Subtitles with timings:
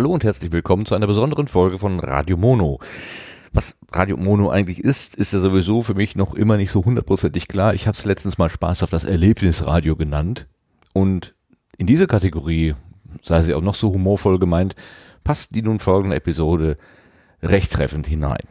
[0.00, 2.78] Hallo und herzlich willkommen zu einer besonderen Folge von Radio Mono.
[3.52, 7.48] Was Radio Mono eigentlich ist, ist ja sowieso für mich noch immer nicht so hundertprozentig
[7.48, 7.74] klar.
[7.74, 10.46] Ich habe es letztens mal Spaß auf das Erlebnisradio genannt.
[10.94, 11.34] Und
[11.76, 12.76] in diese Kategorie,
[13.22, 14.74] sei sie auch noch so humorvoll gemeint,
[15.22, 16.78] passt die nun folgende Episode
[17.42, 18.44] recht treffend hinein.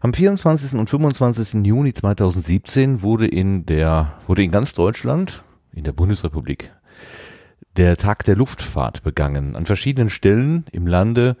[0.00, 0.78] Am 24.
[0.78, 1.66] und 25.
[1.66, 6.70] Juni 2017 wurde in der, wurde in ganz Deutschland, in der Bundesrepublik,
[7.76, 9.56] der Tag der Luftfahrt begangen.
[9.56, 11.36] An verschiedenen Stellen im Lande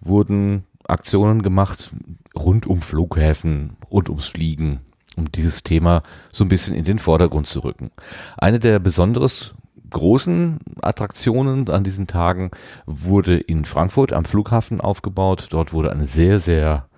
[0.00, 1.92] wurden Aktionen gemacht
[2.36, 4.80] rund um Flughäfen, rund ums Fliegen,
[5.16, 7.90] um dieses Thema so ein bisschen in den Vordergrund zu rücken.
[8.36, 9.54] Eine der besonderes
[9.90, 12.50] großen Attraktionen an diesen Tagen
[12.86, 15.48] wurde in Frankfurt am Flughafen aufgebaut.
[15.50, 16.88] Dort wurde eine sehr, sehr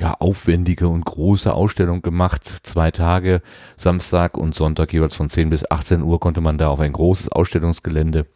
[0.00, 2.48] ja, aufwendige und große Ausstellung gemacht.
[2.62, 3.42] Zwei Tage,
[3.76, 7.30] Samstag und Sonntag jeweils von 10 bis 18 Uhr konnte man da auf ein großes
[7.30, 8.26] Ausstellungsgelände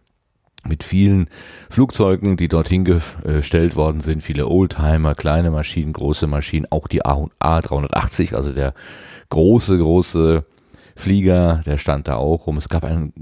[0.66, 1.28] mit vielen
[1.70, 8.34] Flugzeugen, die dorthin gestellt worden sind, viele Oldtimer, kleine Maschinen, große Maschinen, auch die A380,
[8.34, 8.74] also der
[9.30, 10.44] große, große
[10.96, 12.56] Flieger, der stand da auch rum.
[12.56, 13.12] Es gab ein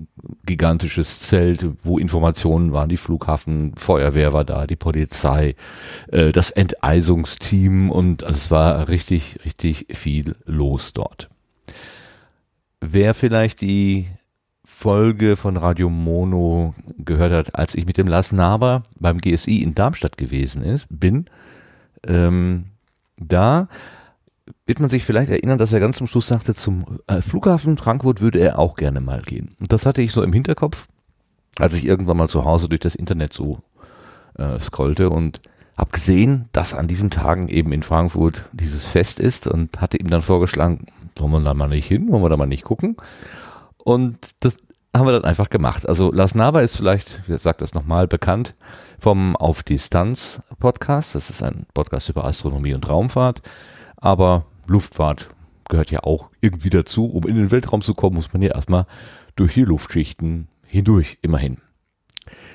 [0.44, 5.54] gigantisches Zelt, wo Informationen waren, die Flughafen, Feuerwehr war da, die Polizei,
[6.10, 11.30] äh, das Enteisungsteam und also es war richtig, richtig viel los dort.
[12.80, 14.08] Wer vielleicht die
[14.64, 19.74] Folge von Radio Mono gehört hat, als ich mit dem Lars Naber beim GSI in
[19.74, 21.26] Darmstadt gewesen ist, bin,
[22.06, 22.64] ähm,
[23.16, 23.68] da
[24.72, 28.22] wird man sich vielleicht erinnern, dass er ganz zum Schluss sagte, zum äh, Flughafen Frankfurt
[28.22, 29.54] würde er auch gerne mal gehen.
[29.60, 30.88] Und das hatte ich so im Hinterkopf,
[31.58, 33.58] als ich irgendwann mal zu Hause durch das Internet so
[34.38, 35.42] äh, scrollte und
[35.76, 40.08] habe gesehen, dass an diesen Tagen eben in Frankfurt dieses Fest ist und hatte ihm
[40.08, 40.86] dann vorgeschlagen,
[41.16, 42.96] wollen wir da mal nicht hin, wollen wir da mal nicht gucken.
[43.76, 44.56] Und das
[44.96, 45.86] haben wir dann einfach gemacht.
[45.86, 48.54] Also Lars Naber ist vielleicht, ich sage das nochmal, bekannt
[48.98, 51.14] vom Auf Distanz Podcast.
[51.14, 53.42] Das ist ein Podcast über Astronomie und Raumfahrt.
[53.98, 55.28] Aber Luftfahrt
[55.68, 57.06] gehört ja auch irgendwie dazu.
[57.06, 58.86] Um in den Weltraum zu kommen, muss man ja erstmal
[59.36, 61.58] durch die Luftschichten hindurch, immerhin.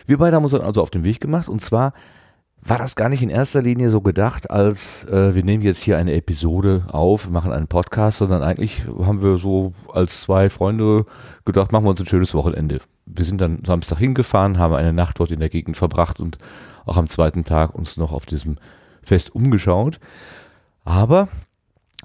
[0.05, 1.93] Wir beide haben uns dann also auf den Weg gemacht und zwar
[2.61, 5.97] war das gar nicht in erster Linie so gedacht, als äh, wir nehmen jetzt hier
[5.97, 11.05] eine Episode auf, machen einen Podcast, sondern eigentlich haben wir so als zwei Freunde
[11.45, 12.79] gedacht, machen wir uns ein schönes Wochenende.
[13.05, 16.39] Wir sind dann Samstag hingefahren, haben eine Nacht dort in der Gegend verbracht und
[16.85, 18.57] auch am zweiten Tag uns noch auf diesem
[19.01, 19.99] Fest umgeschaut.
[20.83, 21.29] Aber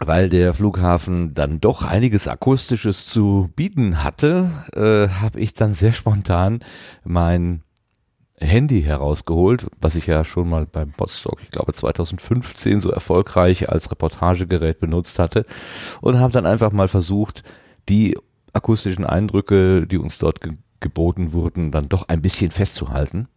[0.07, 5.93] weil der Flughafen dann doch einiges Akustisches zu bieten hatte, äh, habe ich dann sehr
[5.93, 6.61] spontan
[7.05, 7.63] mein
[8.39, 13.91] Handy herausgeholt, was ich ja schon mal beim Podstock, ich glaube 2015 so erfolgreich als
[13.91, 15.47] Reportagegerät benutzt hatte
[16.01, 17.43] und habe dann einfach mal versucht,
[17.89, 18.17] die
[18.53, 23.29] akustischen Eindrücke, die uns dort ge geboten wurden, dann doch ein bisschen festzuhalten.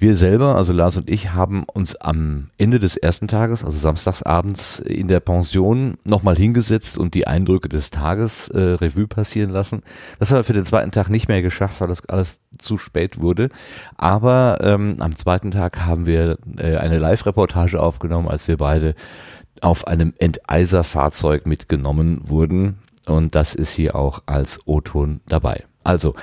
[0.00, 4.78] Wir selber, also Lars und ich, haben uns am Ende des ersten Tages, also samstagsabends
[4.78, 9.82] in der Pension nochmal hingesetzt und die Eindrücke des Tages äh, Revue passieren lassen.
[10.18, 13.20] Das haben wir für den zweiten Tag nicht mehr geschafft, weil das alles zu spät
[13.20, 13.50] wurde.
[13.98, 18.94] Aber ähm, am zweiten Tag haben wir äh, eine Live-Reportage aufgenommen, als wir beide
[19.60, 22.78] auf einem Enteiserfahrzeug mitgenommen wurden.
[23.06, 25.64] Und das ist hier auch als O-Ton dabei.
[25.84, 26.14] Also,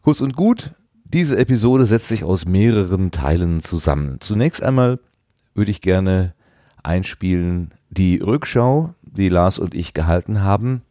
[0.00, 0.72] kurz und gut,
[1.12, 4.18] diese Episode setzt sich aus mehreren Teilen zusammen.
[4.20, 4.98] Zunächst einmal
[5.54, 6.34] würde ich gerne
[6.82, 10.82] einspielen die Rückschau, die Lars und ich gehalten haben.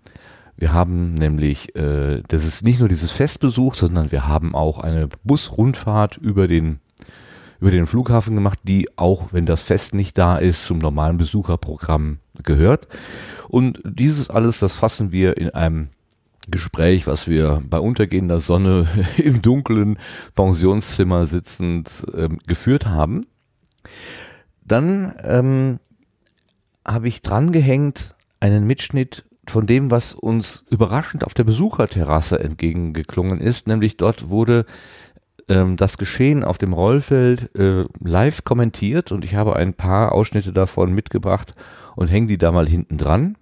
[0.56, 5.10] Wir haben nämlich, äh, das ist nicht nur dieses Festbesuch, sondern wir haben auch eine
[5.24, 6.80] Busrundfahrt über den
[7.60, 12.18] über den Flughafen gemacht, die auch, wenn das Fest nicht da ist, zum normalen Besucherprogramm
[12.44, 12.88] gehört.
[13.50, 15.90] Und dieses alles, das fassen wir in einem
[16.48, 18.88] Gespräch, was wir bei untergehender Sonne
[19.18, 20.00] im dunklen
[20.36, 23.26] Pensionszimmer sitzend ähm, geführt haben.
[24.66, 25.80] Dann ähm,
[26.86, 33.68] habe ich drangehängt einen Mitschnitt von dem, was uns überraschend auf der Besucherterrasse entgegengeklungen ist,
[33.68, 34.66] nämlich dort wurde
[35.50, 40.54] ähm, das Geschehen auf dem Rollfeld äh, live kommentiert und ich habe ein paar Ausschnitte
[40.54, 41.54] davon mitgebracht
[41.96, 43.38] und hänge die da mal hinten dran.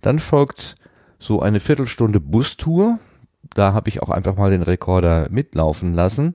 [0.00, 0.76] Dann folgt
[1.20, 2.98] so eine Viertelstunde Bustour.
[3.54, 6.34] Da habe ich auch einfach mal den Rekorder mitlaufen lassen.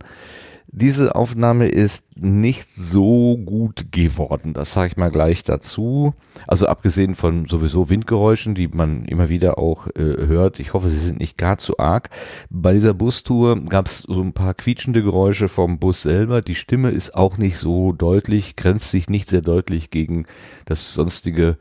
[0.67, 6.13] Diese Aufnahme ist nicht so gut geworden, das sage ich mal gleich dazu.
[6.47, 10.59] Also abgesehen von sowieso Windgeräuschen, die man immer wieder auch äh, hört.
[10.59, 12.09] Ich hoffe, sie sind nicht gar zu arg.
[12.49, 16.41] Bei dieser Bustour gab es so ein paar quietschende Geräusche vom Bus selber.
[16.41, 20.25] Die Stimme ist auch nicht so deutlich, grenzt sich nicht sehr deutlich gegen
[20.65, 21.57] das sonstige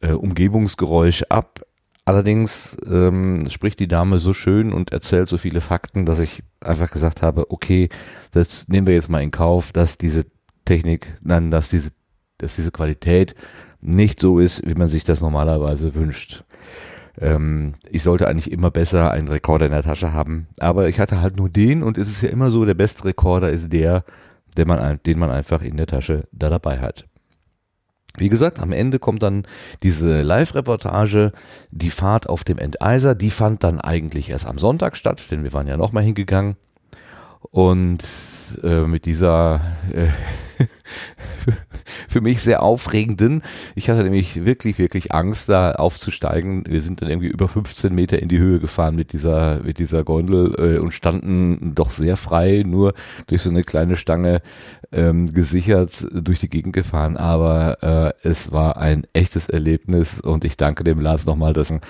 [0.00, 1.64] äh, Umgebungsgeräusch ab
[2.06, 6.90] Allerdings ähm, spricht die Dame so schön und erzählt so viele Fakten, dass ich einfach
[6.90, 7.88] gesagt habe, okay,
[8.32, 10.26] das nehmen wir jetzt mal in Kauf, dass diese
[10.66, 11.92] Technik, nein, dass diese,
[12.38, 13.34] dass diese Qualität
[13.80, 16.44] nicht so ist, wie man sich das normalerweise wünscht.
[17.18, 21.22] Ähm, ich sollte eigentlich immer besser einen Rekorder in der Tasche haben, aber ich hatte
[21.22, 24.04] halt nur den und es ist ja immer so, der beste Rekorder ist der,
[24.58, 27.06] den man, den man einfach in der Tasche da dabei hat.
[28.16, 29.44] Wie gesagt, am Ende kommt dann
[29.82, 31.32] diese Live-Reportage,
[31.72, 35.52] die Fahrt auf dem Enteiser, die fand dann eigentlich erst am Sonntag statt, denn wir
[35.52, 36.56] waren ja nochmal hingegangen.
[37.50, 38.04] Und
[38.62, 39.60] äh, mit dieser
[39.92, 40.08] äh,
[42.08, 43.42] für mich sehr aufregenden.
[43.74, 46.64] Ich hatte nämlich wirklich, wirklich Angst, da aufzusteigen.
[46.66, 50.04] Wir sind dann irgendwie über 15 Meter in die Höhe gefahren mit dieser, mit dieser
[50.04, 52.94] Gondel äh, und standen doch sehr frei, nur
[53.26, 54.42] durch so eine kleine Stange
[54.92, 57.16] ähm, gesichert durch die Gegend gefahren.
[57.16, 61.80] Aber äh, es war ein echtes Erlebnis und ich danke dem Lars nochmal, dass er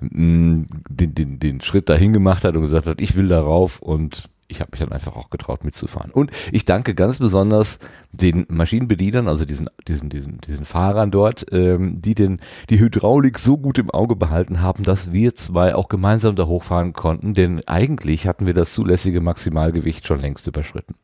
[0.00, 4.28] mh, den, den, den Schritt dahin gemacht hat und gesagt hat, ich will darauf und
[4.48, 6.10] ich habe mich dann einfach auch getraut mitzufahren.
[6.10, 7.78] Und ich danke ganz besonders
[8.12, 13.56] den Maschinenbedienern, also diesen, diesen, diesen, diesen Fahrern dort, ähm, die den, die Hydraulik so
[13.56, 18.26] gut im Auge behalten haben, dass wir zwei auch gemeinsam da hochfahren konnten, denn eigentlich
[18.26, 20.94] hatten wir das zulässige Maximalgewicht schon längst überschritten.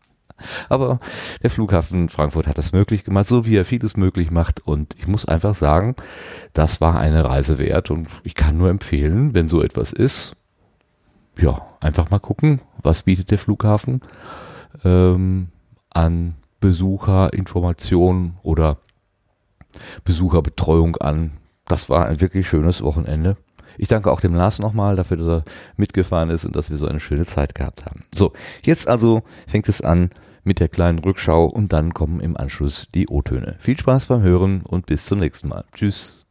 [0.68, 1.00] Aber
[1.42, 4.60] der Flughafen Frankfurt hat das möglich gemacht, so wie er vieles möglich macht.
[4.64, 5.96] Und ich muss einfach sagen,
[6.52, 7.90] das war eine Reise wert.
[7.90, 10.36] Und ich kann nur empfehlen, wenn so etwas ist,
[11.38, 14.00] ja, einfach mal gucken, was bietet der Flughafen
[14.84, 15.48] ähm,
[15.90, 18.78] an Besucherinformationen oder
[20.04, 21.32] Besucherbetreuung an.
[21.66, 23.36] Das war ein wirklich schönes Wochenende.
[23.76, 25.44] Ich danke auch dem Lars nochmal dafür, dass er
[25.76, 28.04] mitgefahren ist und dass wir so eine schöne Zeit gehabt haben.
[28.12, 28.32] So,
[28.62, 30.10] jetzt also fängt es an
[30.42, 33.56] mit der kleinen Rückschau und dann kommen im Anschluss die O-Töne.
[33.60, 35.64] Viel Spaß beim Hören und bis zum nächsten Mal.
[35.74, 36.26] Tschüss.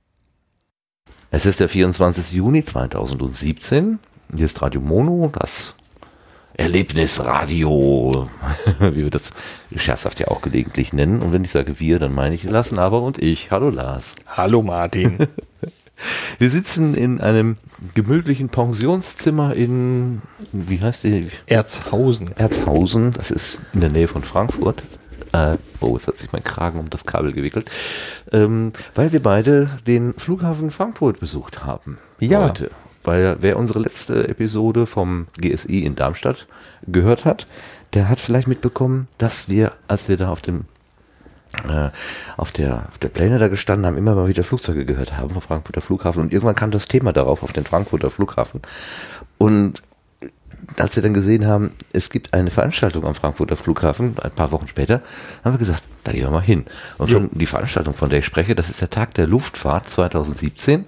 [1.29, 2.33] Es ist der 24.
[2.33, 3.99] Juni 2017.
[4.35, 5.73] Hier ist Radio Mono, das
[6.53, 8.27] Erlebnisradio,
[8.79, 9.31] wie wir das
[9.75, 11.21] scherzhaft ja auch gelegentlich nennen.
[11.21, 13.51] Und wenn ich sage wir, dann meine ich Lassen aber und ich.
[13.51, 14.15] Hallo Lars.
[14.27, 15.27] Hallo Martin.
[16.37, 17.57] Wir sitzen in einem
[17.95, 20.21] gemütlichen Pensionszimmer in,
[20.51, 21.29] wie heißt die?
[21.47, 22.37] Erzhausen.
[22.37, 24.83] Erzhausen, das ist in der Nähe von Frankfurt.
[25.31, 27.71] Äh, oh, jetzt hat sich mein Kragen um das Kabel gewickelt.
[28.31, 31.97] Ähm, weil wir beide den Flughafen Frankfurt besucht haben.
[32.19, 32.43] Ja.
[32.43, 32.69] Heute
[33.07, 36.45] weil wer unsere letzte Episode vom GSI in Darmstadt
[36.85, 37.47] gehört hat,
[37.93, 40.65] der hat vielleicht mitbekommen, dass wir, als wir da auf dem
[41.67, 41.89] äh,
[42.35, 45.41] auf der auf der Pläne da gestanden haben, immer mal wieder Flugzeuge gehört haben vom
[45.41, 48.61] Frankfurter Flughafen und irgendwann kam das Thema darauf auf den Frankfurter Flughafen
[49.37, 49.81] und
[50.77, 54.67] als wir dann gesehen haben, es gibt eine Veranstaltung am Frankfurter Flughafen, ein paar Wochen
[54.67, 55.01] später,
[55.43, 56.65] haben wir gesagt, da gehen wir mal hin.
[56.97, 60.85] Und von, die Veranstaltung, von der ich spreche, das ist der Tag der Luftfahrt 2017.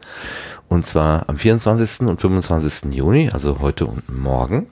[0.69, 2.01] Und zwar am 24.
[2.07, 2.93] und 25.
[2.93, 4.67] Juni, also heute und morgen.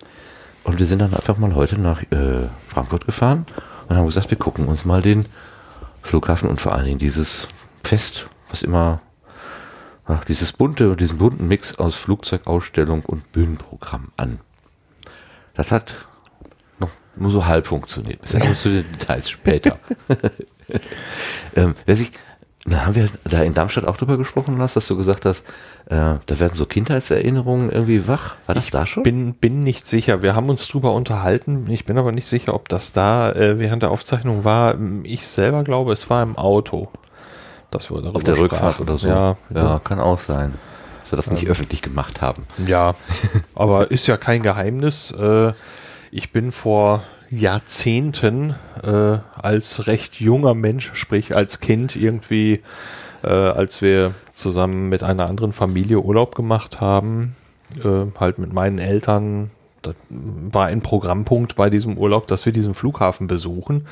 [0.64, 3.48] Und wir sind dann einfach mal heute nach äh, Frankfurt gefahren
[3.90, 5.26] und haben gesagt, wir gucken uns mal den
[6.04, 7.48] Flughafen und vor allen Dingen dieses
[7.84, 9.02] Fest, was immer,
[10.06, 14.40] ach, dieses bunte, diesen bunten Mix aus Flugzeugausstellung und Bühnenprogramm an.
[15.56, 15.96] Das hat
[16.80, 18.22] noch nur so halb funktioniert.
[18.22, 19.80] Bisher zu den Details später.
[21.56, 22.12] ähm, wer sich
[22.68, 25.46] da haben wir da in Darmstadt auch drüber gesprochen, Lars, dass du gesagt hast,
[25.86, 28.36] äh, da werden so Kindheitserinnerungen irgendwie wach.
[28.46, 29.04] War das ich da schon?
[29.04, 30.22] Bin, bin nicht sicher.
[30.22, 31.70] Wir haben uns drüber unterhalten.
[31.70, 34.76] Ich bin aber nicht sicher, ob das da äh, während der Aufzeichnung war.
[35.04, 36.90] Ich selber glaube, es war im Auto.
[37.72, 38.40] Dass wir Auf der sprachen.
[38.42, 39.08] Rückfahrt oder so.
[39.08, 40.54] Ja, ja, kann auch sein.
[41.04, 42.48] Dass wir das nicht ähm, öffentlich gemacht haben.
[42.66, 42.96] Ja,
[43.56, 45.12] aber ist ja kein Geheimnis.
[45.12, 45.54] Äh,
[46.12, 52.62] ich bin vor Jahrzehnten äh, als recht junger Mensch, sprich als Kind irgendwie,
[53.24, 57.36] äh, als wir zusammen mit einer anderen Familie Urlaub gemacht haben,
[57.84, 59.52] äh, halt mit meinen Eltern.
[59.82, 63.88] Das war ein Programmpunkt bei diesem Urlaub, dass wir diesen Flughafen besuchen.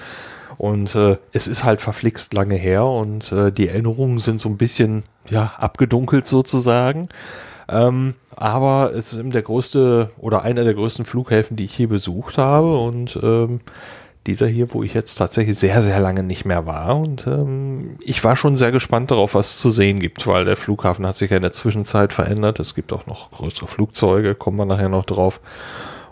[0.57, 4.57] Und äh, es ist halt verflixt lange her und äh, die Erinnerungen sind so ein
[4.57, 7.09] bisschen ja abgedunkelt sozusagen.
[7.67, 11.89] Ähm, aber es ist eben der größte oder einer der größten Flughäfen, die ich hier
[11.89, 13.61] besucht habe und ähm,
[14.27, 16.97] dieser hier, wo ich jetzt tatsächlich sehr, sehr lange nicht mehr war.
[16.97, 20.57] Und ähm, ich war schon sehr gespannt darauf, was es zu sehen gibt, weil der
[20.57, 22.59] Flughafen hat sich ja in der Zwischenzeit verändert.
[22.59, 25.39] Es gibt auch noch größere Flugzeuge, kommen wir nachher noch drauf.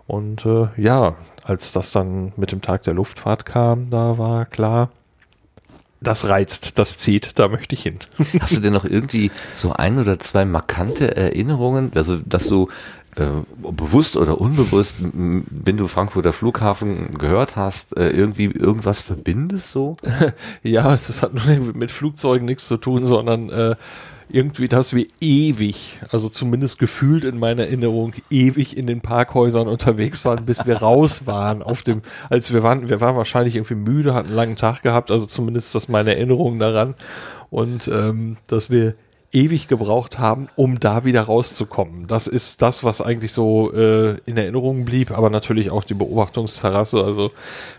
[0.06, 4.90] Und äh, ja, als das dann mit dem Tag der Luftfahrt kam, da war klar,
[6.04, 8.00] das reizt, das zieht, da möchte ich hin.
[8.40, 12.70] Hast du denn noch irgendwie so ein oder zwei markante Erinnerungen, also dass du
[13.16, 13.26] äh,
[13.72, 19.98] bewusst oder unbewusst, wenn du Frankfurter Flughafen gehört hast, äh, irgendwie irgendwas verbindest so?
[20.64, 23.76] ja, das hat nur mit Flugzeugen nichts zu tun, sondern äh,
[24.30, 30.26] irgendwie, dass wir ewig, also zumindest gefühlt in meiner Erinnerung, ewig in den Parkhäusern unterwegs
[30.26, 34.14] waren, bis wir raus waren auf dem, als wir waren, wir waren wahrscheinlich irgendwie müde,
[34.14, 36.96] hatten einen langen Tag gehabt, also zumindest das meine Erinnerung daran.
[37.50, 38.96] Und ähm, dass wir
[39.34, 42.06] ewig gebraucht haben, um da wieder rauszukommen.
[42.06, 47.04] Das ist das, was eigentlich so äh, in Erinnerung blieb, aber natürlich auch die Beobachtungsterrasse,
[47.04, 47.32] also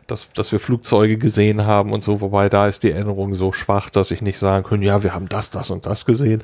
[0.08, 3.88] dass, dass wir Flugzeuge gesehen haben und so, wobei da ist die Erinnerung so schwach,
[3.88, 6.42] dass ich nicht sagen kann, ja, wir haben das, das und das gesehen.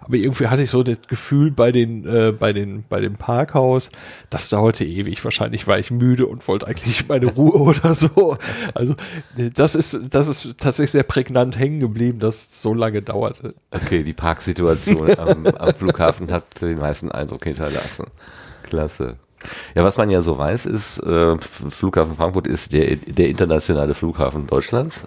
[0.00, 3.90] Aber irgendwie hatte ich so das Gefühl bei den, äh, bei den, bei dem Parkhaus,
[4.28, 5.24] das dauerte ewig.
[5.24, 8.36] Wahrscheinlich war ich müde und wollte eigentlich meine Ruhe oder so.
[8.74, 8.96] Also
[9.54, 13.54] das ist, das ist tatsächlich sehr prägnant hängen geblieben, dass es so lange dauerte.
[13.70, 18.06] Okay, die Parks Situation am, am Flughafen hat den meisten Eindruck hinterlassen.
[18.62, 19.16] Klasse.
[19.74, 24.46] Ja, was man ja so weiß, ist, äh, Flughafen Frankfurt ist der, der internationale Flughafen
[24.46, 25.06] Deutschlands,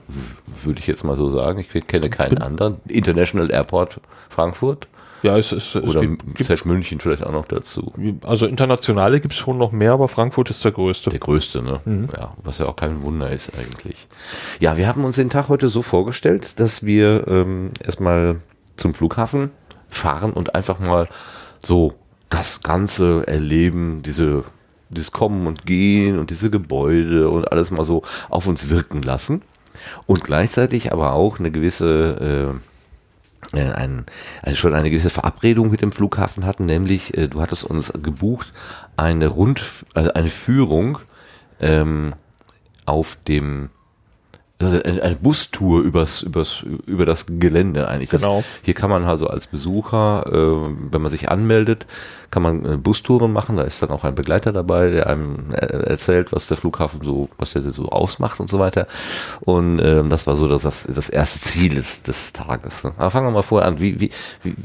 [0.63, 1.59] würde ich jetzt mal so sagen.
[1.59, 2.77] Ich kenne keinen anderen.
[2.87, 4.87] International Airport Frankfurt.
[5.23, 7.93] Ja, es, es, es Oder gibt, gibt München vielleicht auch noch dazu.
[8.23, 11.11] Also internationale gibt es schon noch mehr, aber Frankfurt ist der größte.
[11.11, 11.79] Der größte, ne?
[11.85, 12.07] Mhm.
[12.15, 14.07] Ja, was ja auch kein Wunder ist eigentlich.
[14.59, 18.37] Ja, wir haben uns den Tag heute so vorgestellt, dass wir ähm, erstmal
[18.81, 19.51] zum Flughafen
[19.89, 21.07] fahren und einfach mal
[21.59, 21.93] so
[22.29, 24.43] das Ganze erleben, diese,
[24.89, 29.41] dieses Kommen und Gehen und diese Gebäude und alles mal so auf uns wirken lassen.
[30.05, 32.59] Und gleichzeitig aber auch eine gewisse,
[33.53, 34.05] äh, äh ein,
[34.41, 38.53] also schon eine gewisse Verabredung mit dem Flughafen hatten, nämlich äh, du hattest uns gebucht
[38.97, 39.61] eine Rund,
[39.93, 40.99] also eine Führung
[41.59, 42.13] ähm,
[42.85, 43.69] auf dem
[44.63, 48.09] also eine Bustour übers, übers, über das Gelände eigentlich.
[48.09, 48.43] Das, genau.
[48.61, 51.85] Hier kann man also als Besucher, äh, wenn man sich anmeldet,
[52.31, 53.57] kann man äh, Bustouren machen.
[53.57, 57.53] Da ist dann auch ein Begleiter dabei, der einem erzählt, was der Flughafen so, was
[57.53, 58.87] der so ausmacht und so weiter.
[59.41, 62.83] Und ähm, das war so das, das erste Ziel des, des Tages.
[62.83, 62.93] Ne?
[62.97, 63.79] Aber fangen wir mal vorher an.
[63.79, 64.11] Wie, wie,
[64.43, 64.55] wie,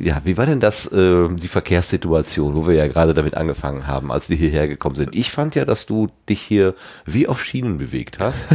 [0.00, 4.10] ja, wie war denn das, äh, die Verkehrssituation, wo wir ja gerade damit angefangen haben,
[4.10, 5.14] als wir hierher gekommen sind?
[5.14, 6.74] Ich fand ja, dass du dich hier
[7.04, 8.48] wie auf Schienen bewegt hast.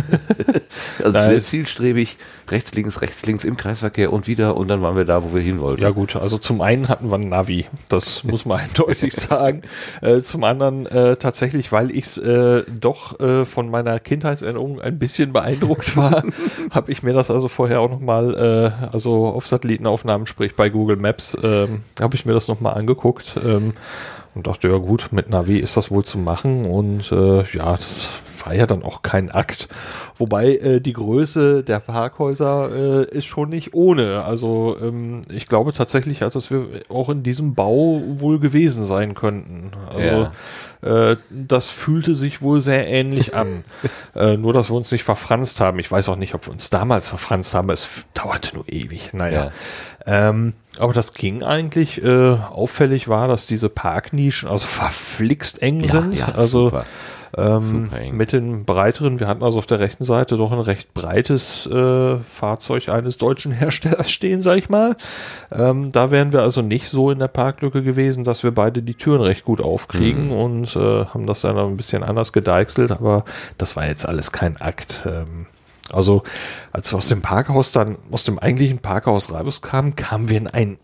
[0.99, 1.29] also Nein.
[1.29, 2.17] sehr zielstrebig,
[2.49, 5.41] rechts, links, rechts, links im Kreisverkehr und wieder und dann waren wir da, wo wir
[5.41, 5.81] hin wollten.
[5.81, 9.61] Ja gut, also zum einen hatten wir ein Navi, das muss man eindeutig sagen.
[10.01, 15.33] Äh, zum anderen äh, tatsächlich, weil ich äh, doch äh, von meiner Kindheitserinnerung ein bisschen
[15.33, 16.23] beeindruckt war,
[16.71, 20.97] habe ich mir das also vorher auch nochmal, äh, also auf Satellitenaufnahmen, sprich bei Google
[20.97, 21.67] Maps, äh,
[21.99, 23.35] habe ich mir das nochmal angeguckt.
[23.43, 23.73] Ähm,
[24.35, 28.09] und dachte, ja gut, mit Navi ist das wohl zu machen und äh, ja, das
[28.45, 29.69] war ja dann auch kein Akt.
[30.17, 34.23] Wobei äh, die Größe der Parkhäuser äh, ist schon nicht ohne.
[34.23, 39.71] Also ähm, ich glaube tatsächlich, dass wir auch in diesem Bau wohl gewesen sein könnten.
[39.89, 40.29] Also
[40.83, 41.11] ja.
[41.11, 43.63] äh, das fühlte sich wohl sehr ähnlich an.
[44.15, 45.79] äh, nur, dass wir uns nicht verfranst haben.
[45.79, 47.69] Ich weiß auch nicht, ob wir uns damals verfranst haben.
[47.69, 49.13] Es dauerte nur ewig.
[49.13, 49.51] Naja.
[50.05, 50.29] Ja.
[50.29, 52.03] Ähm, aber das ging eigentlich.
[52.03, 56.35] Äh, auffällig war, dass diese Parknischen also verflixt eng ja, sind.
[56.35, 56.85] also super
[57.37, 61.67] ähm, mit den breiteren, wir hatten also auf der rechten Seite doch ein recht breites
[61.67, 64.97] äh, Fahrzeug eines deutschen Herstellers stehen, sag ich mal.
[65.51, 68.95] Ähm, da wären wir also nicht so in der Parklücke gewesen, dass wir beide die
[68.95, 70.31] Türen recht gut aufkriegen mhm.
[70.31, 73.25] und äh, haben das dann ein bisschen anders gedeichselt, aber
[73.57, 75.03] das war jetzt alles kein Akt.
[75.05, 75.45] Ähm,
[75.91, 76.23] also,
[76.71, 80.77] als wir aus dem Parkhaus dann, aus dem eigentlichen Parkhaus rauskamen, kamen wir in ein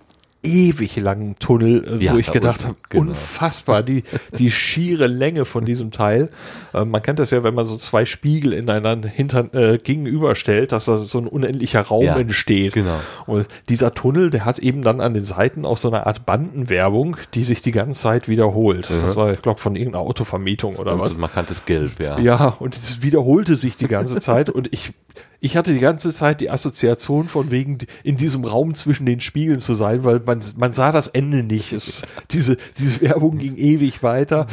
[0.46, 3.10] ewig langen Tunnel, äh, ja, wo ich gedacht habe, genau.
[3.10, 4.04] unfassbar, die,
[4.38, 6.30] die schiere Länge von diesem Teil.
[6.74, 10.86] Äh, man kennt das ja, wenn man so zwei Spiegel ineinander hinter, äh, gegenüberstellt, dass
[10.86, 12.74] da so ein unendlicher Raum ja, entsteht.
[12.74, 13.00] Genau.
[13.26, 17.18] Und dieser Tunnel, der hat eben dann an den Seiten auch so eine Art Bandenwerbung,
[17.34, 18.90] die sich die ganze Zeit wiederholt.
[18.90, 19.02] Mhm.
[19.02, 21.10] Das war, ich glaube, von irgendeiner Autovermietung oder und was.
[21.10, 22.20] Das markantes Gelb, ja.
[22.20, 24.94] Ja, und es wiederholte sich die ganze Zeit und ich
[25.40, 29.60] ich hatte die ganze Zeit die Assoziation von wegen in diesem Raum zwischen den Spiegeln
[29.60, 31.74] zu sein, weil man, man sah das Ende nicht.
[31.74, 34.48] Es, diese, diese Werbung ging ewig weiter.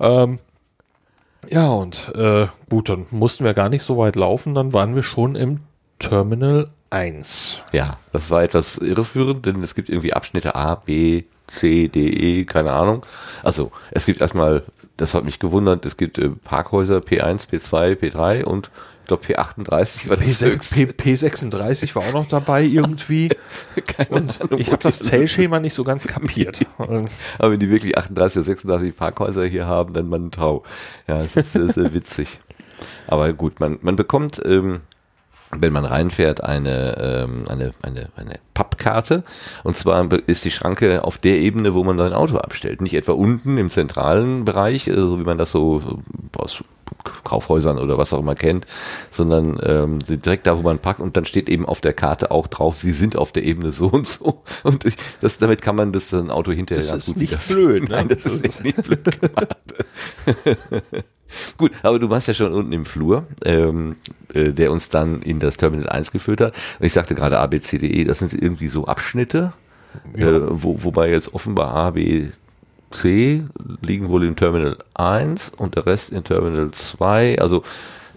[0.00, 0.38] Ja, ähm,
[1.48, 5.02] ja und äh, gut, dann mussten wir gar nicht so weit laufen, dann waren wir
[5.02, 5.60] schon im
[5.98, 7.62] Terminal 1.
[7.72, 12.44] Ja, das war etwas irreführend, denn es gibt irgendwie Abschnitte A, B, C, D, E,
[12.44, 13.04] keine Ahnung.
[13.42, 14.64] Also es gibt erstmal,
[14.96, 18.70] das hat mich gewundert, es gibt äh, Parkhäuser P1, P2, P3 und
[19.06, 23.28] ich glaube P38 war das P6, P, P36 war auch noch dabei irgendwie.
[24.08, 26.60] und Ahnung, ich habe das Zellschema nicht so ganz kapiert.
[26.76, 30.64] Aber wenn die wirklich 38 oder 36 Parkhäuser hier haben, dann man Tau.
[31.06, 32.40] Ja, das ist, das ist witzig.
[33.06, 34.80] Aber gut, man, man bekommt, ähm,
[35.52, 39.22] wenn man reinfährt, eine, ähm, eine, eine, eine Pappkarte.
[39.62, 42.80] Und zwar ist die Schranke auf der Ebene, wo man sein Auto abstellt.
[42.80, 46.00] Nicht etwa unten im zentralen Bereich, äh, so wie man das so
[46.36, 46.64] aus
[47.24, 48.66] Kaufhäusern oder was auch immer kennt,
[49.10, 52.46] sondern ähm, direkt da, wo man parkt und dann steht eben auf der Karte auch
[52.46, 54.42] drauf, sie sind auf der Ebene so und so.
[54.62, 57.48] Und ich, das, damit kann man das ein Auto hinterher Das ganz ist gut nicht
[57.48, 57.96] blöd, ne?
[57.96, 59.56] Nein, das ist echt nicht blöd gemacht.
[61.58, 63.96] Gut, aber du warst ja schon unten im Flur, ähm,
[64.32, 66.54] äh, der uns dann in das Terminal 1 geführt hat.
[66.78, 69.52] Und ich sagte gerade A, B, C, D, E, das sind irgendwie so Abschnitte,
[70.16, 70.28] Ja.
[70.28, 72.28] äh, wo, wobei jetzt offenbar A, B,
[72.90, 73.42] C
[73.82, 77.40] liegen wohl im Terminal 1 und der Rest in Terminal 2.
[77.40, 77.62] Also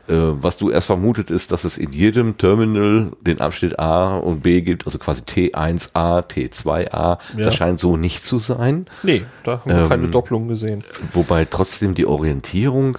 [0.09, 4.41] äh, was du erst vermutet ist, dass es in jedem Terminal den Abschnitt A und
[4.41, 6.89] B gibt, also quasi T1A, T2A.
[6.91, 7.19] Ja.
[7.37, 8.85] Das scheint so nicht zu sein.
[9.03, 10.83] Nee, da haben wir Ähm, keine Doppelung gesehen.
[11.13, 12.97] Wobei trotzdem die Orientierung,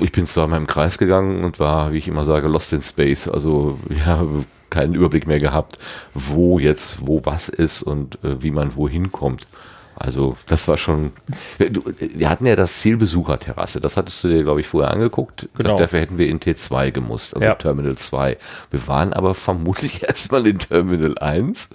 [0.00, 2.82] ich bin zwar mal im Kreis gegangen und war, wie ich immer sage, lost in
[2.82, 3.28] space.
[3.28, 4.24] Also ja,
[4.70, 5.78] keinen Überblick mehr gehabt,
[6.14, 9.46] wo jetzt, wo was ist und äh, wie man wohin kommt.
[10.02, 11.12] Also das war schon.
[11.58, 13.80] Wir hatten ja das Ziel Besucherterrasse.
[13.80, 15.48] Das hattest du dir, glaube ich, vorher angeguckt.
[15.56, 15.78] Genau.
[15.78, 17.54] Dafür hätten wir in T2 gemusst, also Ja.
[17.54, 18.36] Terminal 2.
[18.72, 21.68] Wir waren aber vermutlich erstmal in Terminal 1,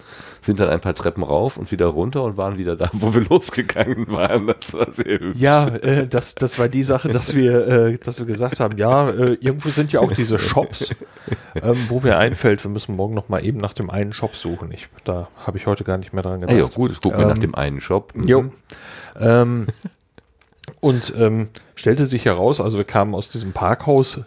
[0.48, 3.22] sind dann ein paar Treppen rauf und wieder runter und waren wieder da, wo wir
[3.22, 4.48] losgegangen waren.
[4.48, 5.40] Das war sehr hübsch.
[5.40, 9.10] Ja, äh, das, das war die Sache, dass wir, äh, dass wir gesagt haben, ja,
[9.10, 10.96] äh, irgendwo sind ja auch diese Shops,
[11.62, 14.72] ähm, wo mir einfällt, wir müssen morgen noch mal eben nach dem einen Shop suchen.
[14.72, 16.58] Ich, da habe ich heute gar nicht mehr dran Ah, gedacht.
[16.58, 18.14] ja, gut, gucken wir Ähm, nach dem einen Shop.
[18.16, 18.24] Mhm.
[18.24, 18.46] Jo.
[19.20, 19.68] Ähm,
[20.80, 24.22] und ähm, stellte sich heraus, also wir kamen aus diesem Parkhaus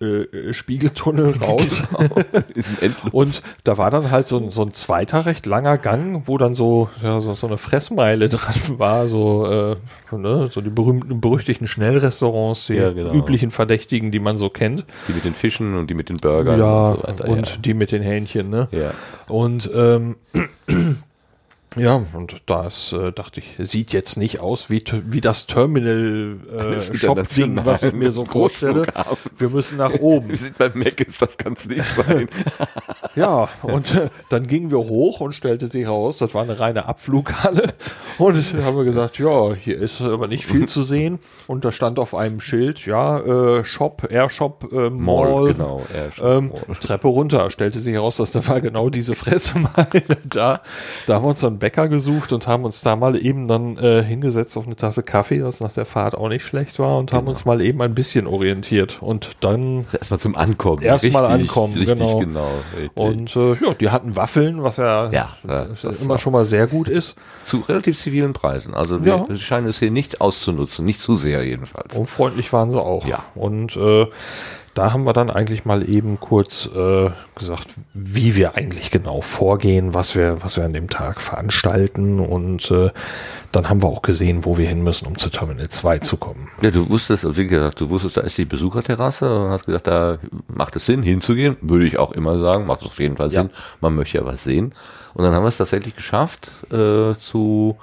[0.00, 1.82] äh, äh, Spiegeltunnel raus.
[2.80, 3.12] Endlos.
[3.12, 6.54] Und da war dann halt so ein, so ein zweiter recht langer Gang, wo dann
[6.54, 11.66] so, ja, so, so eine Fressmeile dran war, so, äh, ne, so die berühmten, berüchtigten
[11.66, 13.12] Schnellrestaurants, die Ja, genau.
[13.12, 14.84] üblichen Verdächtigen, die man so kennt.
[15.08, 17.28] die mit den Fischen und die mit den Burgern ja, und so weiter.
[17.28, 18.68] und die mit den Hähnchen, ne?
[18.70, 18.78] ja.
[18.78, 18.90] ja.
[19.28, 20.16] Und ähm,
[21.78, 26.80] ja, und das äh, dachte ich, sieht jetzt nicht aus wie, wie das Terminal äh,
[26.80, 28.86] Shop-Ding, was ich mir so vorstelle.
[29.36, 30.28] Wir müssen nach oben.
[30.28, 32.28] Wir sind beim Mac, ist das kann es nicht sein.
[33.14, 36.86] Ja, und äh, dann gingen wir hoch und stellte sich heraus, das war eine reine
[36.86, 37.74] Abflughalle.
[38.16, 41.18] Und dann haben wir gesagt, ja, hier ist aber nicht viel zu sehen.
[41.48, 45.32] Und da stand auf einem Schild, ja, äh, Shop, Airshop, äh, Mall.
[45.32, 45.82] Mall, genau.
[45.92, 46.76] Airshop Ähm, Mall.
[46.80, 50.60] Treppe runter, stellte sich heraus, dass da war genau diese Fressemeile da.
[51.06, 54.02] Da haben wir uns einen Bäcker gesucht und haben uns da mal eben dann äh,
[54.02, 57.20] hingesetzt auf eine Tasse Kaffee, was nach der Fahrt auch nicht schlecht war und haben
[57.26, 57.30] Genau.
[57.32, 58.96] uns mal eben ein bisschen orientiert.
[59.02, 60.80] Und dann Erstmal zum Ankommen.
[60.82, 62.18] Erstmal ankommen, richtig, genau.
[62.20, 62.48] genau.
[62.74, 62.90] richtig.
[62.96, 65.66] und äh, ja, die hatten Waffeln, was ja, Ja, ja,
[66.02, 67.16] immer schon mal sehr gut ist.
[67.44, 68.72] zu relativ zivilen Preisen.
[68.72, 69.36] Also wir Ja.
[69.36, 71.98] scheinen es hier nicht auszunutzen, nicht zu sehr jedenfalls.
[71.98, 73.06] Und freundlich waren sie auch.
[73.06, 73.24] Ja.
[73.34, 74.06] Und äh,
[74.78, 79.92] da haben wir dann eigentlich mal eben kurz äh, gesagt, wie wir eigentlich genau vorgehen,
[79.92, 82.20] was wir, was wir an dem Tag veranstalten.
[82.20, 82.90] Und äh,
[83.50, 86.48] dann haben wir auch gesehen, wo wir hin müssen, um zu Terminal 2 zu kommen.
[86.60, 89.88] Ja, du wusstest, also wie gesagt, du wusstest, da ist die Besucherterrasse und hast gesagt,
[89.88, 91.56] da macht es Sinn, hinzugehen.
[91.60, 93.42] Würde ich auch immer sagen, macht auf jeden Fall Ja.
[93.42, 93.50] Sinn.
[93.80, 94.76] Man möchte ja was sehen.
[95.14, 97.76] Und dann haben wir es tatsächlich geschafft, äh, zu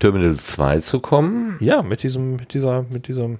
[0.00, 1.58] Terminal 2 zu kommen.
[1.60, 3.38] Ja, mit diesem, mit dieser, mit diesem,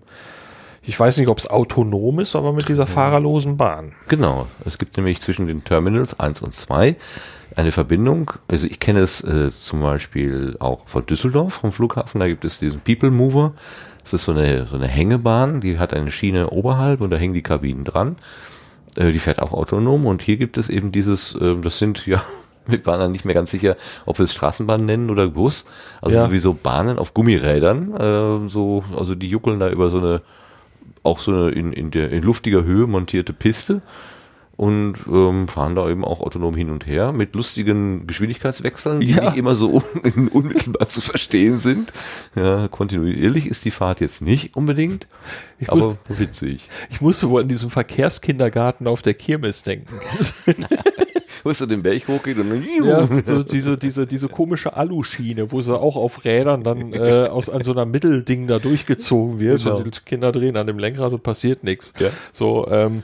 [0.86, 3.92] ich weiß nicht, ob es autonom ist, aber mit dieser fahrerlosen Bahn.
[4.08, 4.46] Genau.
[4.64, 6.96] Es gibt nämlich zwischen den Terminals 1 und 2
[7.56, 8.32] eine Verbindung.
[8.48, 12.20] Also ich kenne es äh, zum Beispiel auch von Düsseldorf, vom Flughafen.
[12.20, 13.52] Da gibt es diesen People Mover.
[14.02, 17.32] Das ist so eine, so eine Hängebahn, die hat eine Schiene oberhalb und da hängen
[17.34, 18.16] die Kabinen dran.
[18.96, 22.20] Äh, die fährt auch autonom und hier gibt es eben dieses, äh, das sind ja,
[22.66, 25.64] wir waren dann nicht mehr ganz sicher, ob wir es Straßenbahn nennen oder Bus.
[26.02, 26.22] Also Ja.
[26.26, 27.94] sowieso Bahnen auf Gummirädern.
[27.94, 30.20] Äh, so, also die juckeln da über so eine
[31.04, 33.82] auch so eine in, in, der, in luftiger Höhe montierte Piste
[34.56, 39.24] und ähm, fahren da eben auch autonom hin und her mit lustigen Geschwindigkeitswechseln, die Ja.
[39.24, 39.82] nicht immer so
[40.16, 41.92] un unmittelbar zu verstehen sind.
[42.36, 45.06] Ja, kontinuierlich ist die Fahrt jetzt nicht unbedingt,
[45.58, 46.68] Ich aber witzig.
[46.90, 49.94] Ich musste wohl an diesen Verkehrskindergarten auf der Kirmes denken.
[51.44, 55.60] Musst du den Berg hochgehen und dann Ja, so diese, diese, diese komische Aluschiene, wo
[55.60, 59.76] sie auch auf Rädern dann äh, aus an so einer Mittelding da durchgezogen wird Genau.
[59.76, 61.92] und die Kinder drehen an dem Lenkrad und passiert nichts.
[61.98, 62.08] Ja.
[62.32, 63.02] So, ähm,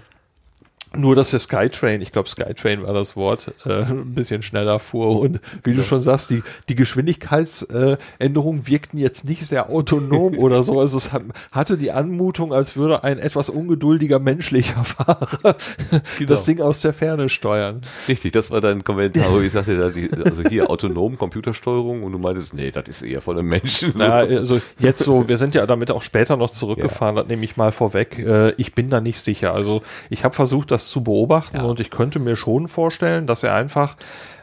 [0.96, 5.20] nur, dass der Skytrain, ich glaube Skytrain war das Wort, äh, ein bisschen schneller fuhr
[5.20, 10.80] und wie du schon sagst, die, die Geschwindigkeitsänderungen wirkten jetzt nicht sehr autonom oder so.
[10.80, 11.22] Also es hat,
[11.52, 15.56] hatte die Anmutung, als würde ein etwas ungeduldiger menschlicher Fahrer
[16.26, 17.82] das Ding aus der Ferne steuern.
[18.08, 19.92] Richtig, das war dein Kommentar, wo ich sagte,
[20.24, 23.92] also hier autonom Computersteuerung und du meintest, nee, das ist eher von einem Menschen.
[23.92, 24.02] so.
[24.02, 27.56] Ja, also jetzt so, wir sind ja damit auch später noch zurückgefahren, das nehme ich
[27.56, 28.18] mal vorweg.
[28.18, 29.54] Äh, ich bin da nicht sicher.
[29.54, 31.62] Also ich habe versucht, das zu beobachten Ja.
[31.64, 33.96] und ich könnte mir schon vorstellen, dass er einfach,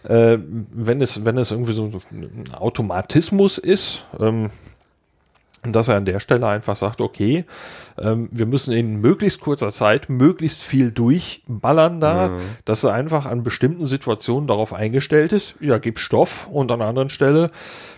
[0.04, 4.50] äh, wenn es, wenn es irgendwie so ein Automatismus ist, ähm,
[5.64, 7.46] dass er an der Stelle einfach sagt, okay,
[7.98, 12.40] ähm, wir müssen in möglichst kurzer Zeit möglichst viel durchballern da, mhm.
[12.66, 16.90] dass er einfach an bestimmten Situationen darauf eingestellt ist, ja, gib Stoff und an einer
[16.90, 17.52] anderen Stelle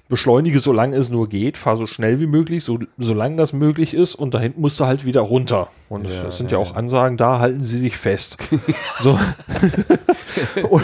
[0.09, 4.15] beschleunige, solange es nur geht, fahr so schnell wie möglich, so, solange das möglich ist
[4.15, 5.69] und dahin musst du halt wieder runter.
[5.87, 8.37] Und ja, das sind ja, ja auch Ansagen, da halten sie sich fest.
[9.01, 9.17] so.
[10.69, 10.83] und,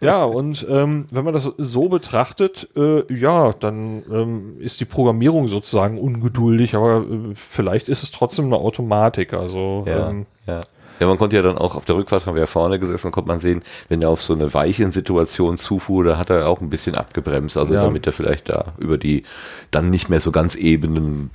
[0.00, 5.48] ja, und ähm, wenn man das so betrachtet, äh, ja, dann ähm, ist die Programmierung
[5.48, 9.32] sozusagen ungeduldig, aber äh, vielleicht ist es trotzdem eine Automatik.
[9.32, 10.60] Also ja, ähm, ja.
[11.00, 13.28] Ja, man konnte ja dann auch auf der Rückfahrt, haben wir ja vorne gesessen, konnte
[13.28, 16.70] man sehen, wenn er auf so eine weichen Situation zufuhr, da hat er auch ein
[16.70, 17.82] bisschen abgebremst, also ja.
[17.82, 19.24] damit er vielleicht da über die
[19.70, 21.30] dann nicht mehr so ganz ebenen,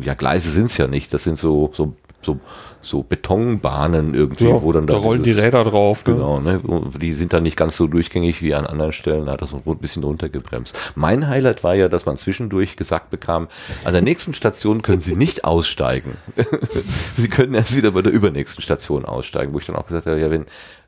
[0.00, 2.38] ja, Gleise sind es ja nicht, das sind so, so, so
[2.80, 6.06] so Betonbahnen irgendwie, ja, wo dann da, da rollen dieses, die Räder drauf.
[6.06, 6.14] Ne?
[6.14, 6.60] Genau, ne?
[7.00, 9.62] die sind dann nicht ganz so durchgängig wie an anderen Stellen, da hat das ein
[9.78, 10.78] bisschen runtergebremst.
[10.94, 13.48] Mein Highlight war ja, dass man zwischendurch gesagt bekam,
[13.84, 16.16] an der nächsten Station können Sie nicht aussteigen.
[17.16, 20.20] Sie können erst wieder bei der übernächsten Station aussteigen, wo ich dann auch gesagt habe,
[20.20, 20.46] ja, wenn,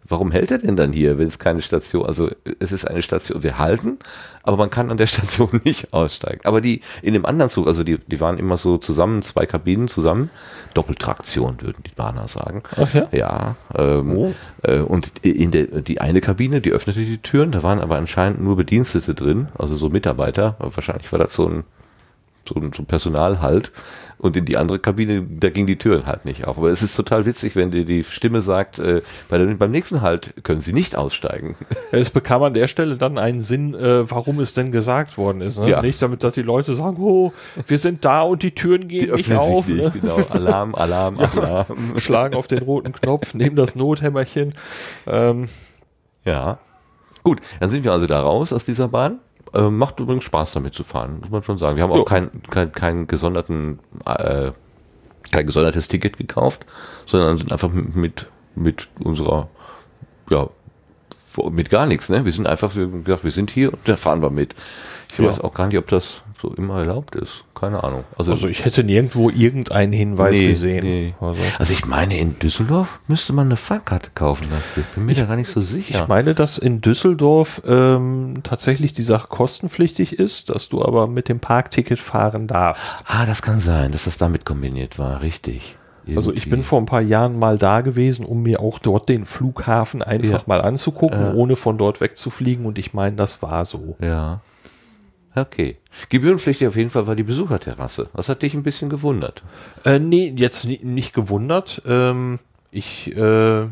[0.09, 3.43] warum hält er denn dann hier, wenn es keine Station, also es ist eine Station,
[3.43, 3.99] wir halten,
[4.43, 6.41] aber man kann an der Station nicht aussteigen.
[6.45, 9.89] Aber die in dem anderen Zug, also die, die waren immer so zusammen, zwei Kabinen
[9.89, 10.31] zusammen,
[10.75, 12.63] Doppeltraktion würden die Bahner sagen.
[12.77, 13.09] Ach ja?
[13.13, 13.57] Ja.
[13.77, 14.35] Ähm, oh.
[14.63, 18.41] äh, und in der, die eine Kabine, die öffnete die Türen, da waren aber anscheinend
[18.41, 21.65] nur Bedienstete drin, also so Mitarbeiter, wahrscheinlich war das so ein
[22.49, 23.73] so ein, so ein Personalhalt.
[24.21, 26.59] Und in die andere Kabine, da ging die Türen halt nicht auf.
[26.59, 30.03] Aber es ist total witzig, wenn dir die Stimme sagt, äh, bei der, beim nächsten
[30.03, 31.57] Halt können sie nicht aussteigen.
[31.93, 35.59] Es bekam an der Stelle dann einen Sinn, äh, warum es denn gesagt worden ist.
[35.59, 35.71] Ne?
[35.71, 35.83] Ja.
[35.83, 37.33] Nicht damit, dass die Leute sagen, oh,
[37.67, 39.67] wir sind da und die Türen gehen die nicht auf.
[39.67, 40.01] Nicht, ne?
[40.01, 40.19] genau.
[40.29, 41.95] Alarm, Alarm, Alarm.
[41.97, 44.55] Schlagen auf den roten Knopf, nehmen das Nothämmerchen.
[45.07, 45.49] Ähm.
[46.25, 46.59] Ja.
[47.23, 49.19] Gut, dann sind wir also da raus aus dieser Bahn.
[49.53, 51.77] Äh, macht übrigens Spaß damit zu fahren, muss man schon sagen.
[51.77, 54.53] Wir haben auch kein, kein, kein gesonderten, äh,
[55.33, 56.67] kein gesondertes Ticket gekauft,
[57.07, 59.49] sondern sind einfach mit, mit unserer,
[60.31, 60.49] ja,
[61.51, 62.25] mit gar nichts, ne?
[62.25, 64.55] Wir sind einfach gesagt, wir sind hier und da fahren wir mit.
[65.13, 65.27] Ich ja.
[65.27, 67.45] weiß auch gar nicht, ob das so immer erlaubt ist.
[67.55, 68.05] Keine Ahnung.
[68.17, 70.85] Also, also ich hätte nirgendwo irgendeinen Hinweis nee, gesehen.
[70.85, 71.15] Nee.
[71.21, 71.41] Also.
[71.59, 71.73] also.
[71.73, 74.83] ich meine, in Düsseldorf müsste man eine Fahrkarte kaufen dafür.
[74.83, 76.01] Ich bin mir ich, da gar nicht so sicher.
[76.03, 81.29] Ich meine, dass in Düsseldorf ähm, tatsächlich die Sache kostenpflichtig ist, dass du aber mit
[81.29, 83.05] dem Parkticket fahren darfst.
[83.07, 85.21] Ah, das kann sein, dass das damit kombiniert war.
[85.23, 85.77] Richtig.
[86.03, 86.17] Irgendwie.
[86.17, 89.27] Also ich bin vor ein paar Jahren mal da gewesen, um mir auch dort den
[89.27, 90.43] Flughafen einfach ja.
[90.47, 91.35] mal anzugucken, äh.
[91.35, 92.65] ohne von dort wegzufliegen.
[92.65, 93.97] Und ich meine, das war so.
[94.01, 94.41] Ja.
[95.35, 95.77] Okay.
[96.09, 98.09] Gebührenpflichtig auf jeden Fall war die Besucherterrasse.
[98.15, 99.43] Das hat dich ein bisschen gewundert.
[99.85, 101.83] Äh, nee, jetzt nicht gewundert.
[101.87, 102.41] Ähm,
[102.73, 103.67] ich äh,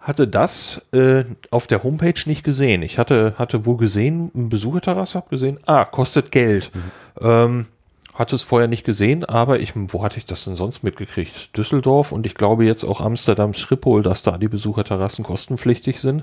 [0.00, 2.82] hatte das äh, auf der Homepage nicht gesehen.
[2.82, 6.70] Ich hatte, hatte wohl gesehen, eine Besucherterrasse, habe gesehen, ah, kostet Geld.
[6.74, 7.26] Mhm.
[7.26, 7.66] Ähm,
[8.14, 11.56] hatte es vorher nicht gesehen, aber ich, wo hatte ich das denn sonst mitgekriegt?
[11.56, 16.22] Düsseldorf und ich glaube jetzt auch Amsterdam Schiphol, dass da die Besucherterrassen kostenpflichtig sind.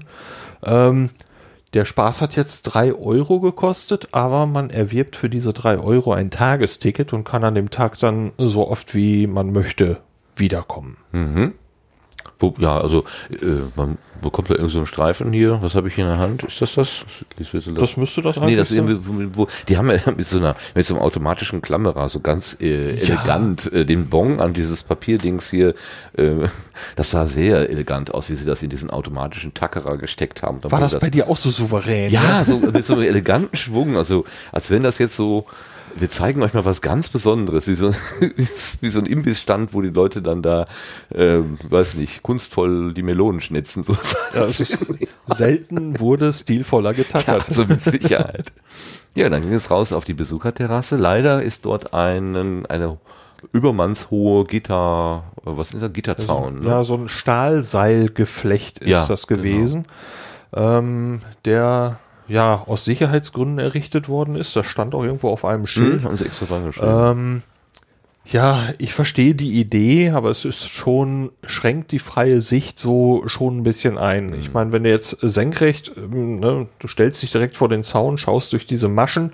[0.63, 1.11] Ähm,
[1.73, 6.29] der Spaß hat jetzt drei Euro gekostet, aber man erwirbt für diese drei Euro ein
[6.29, 9.99] Tagesticket und kann an dem Tag dann so oft wie man möchte
[10.35, 10.97] wiederkommen.
[11.11, 11.53] Mhm.
[12.59, 15.61] Ja, also äh, man bekommt da irgendeinen so Streifen hier.
[15.61, 16.43] Was habe ich hier in der Hand?
[16.43, 17.05] Ist das das?
[17.37, 19.35] Das, das müsste das eigentlich nee, das sein.
[19.35, 22.91] Wo, die haben ja mit so einer mit so einem automatischen Klammerer so ganz äh,
[22.97, 23.79] elegant ja.
[23.79, 25.75] äh, den Bon an dieses Papierdings hier.
[26.17, 26.47] Äh,
[26.95, 30.61] das sah sehr elegant aus, wie sie das in diesen automatischen Tackerer gesteckt haben.
[30.61, 32.11] Da War das, das, bei dir auch so souverän?
[32.11, 32.45] Ja, ne?
[32.45, 33.97] so mit so einem eleganten Schwung.
[33.97, 35.45] Also als wenn das jetzt so
[35.95, 37.93] wir zeigen euch mal was ganz Besonderes, wie so,
[38.81, 40.65] wie so ein Imbissstand, wo die Leute dann da,
[41.13, 43.83] äh, weiß nicht, kunstvoll die Melonen schnitzen.
[43.83, 43.95] So
[44.33, 44.47] ja,
[45.27, 47.27] selten wurde stilvoller getackert.
[47.27, 48.51] Ja, also mit Sicherheit.
[49.15, 50.95] Ja, dann ging es raus auf die Besucherterrasse.
[50.97, 52.97] Leider ist dort ein, eine
[53.51, 56.57] übermannshohe Gitter, was ist das, Gitterzaun?
[56.57, 56.69] Also, ne?
[56.69, 59.85] Ja, so ein Stahlseilgeflecht ist ja, das gewesen.
[60.51, 60.79] Genau.
[60.79, 64.55] Ähm, der ja aus Sicherheitsgründen errichtet worden ist.
[64.55, 66.01] Das stand auch irgendwo auf einem Schild.
[66.01, 67.41] Mhm, haben sie extra dran ähm,
[68.25, 73.57] ja, ich verstehe die Idee, aber es ist schon, schränkt die freie Sicht so schon
[73.57, 74.27] ein bisschen ein.
[74.27, 74.33] Mhm.
[74.35, 78.17] Ich meine, wenn du jetzt senkrecht, ähm, ne, du stellst dich direkt vor den Zaun,
[78.17, 79.33] schaust durch diese Maschen,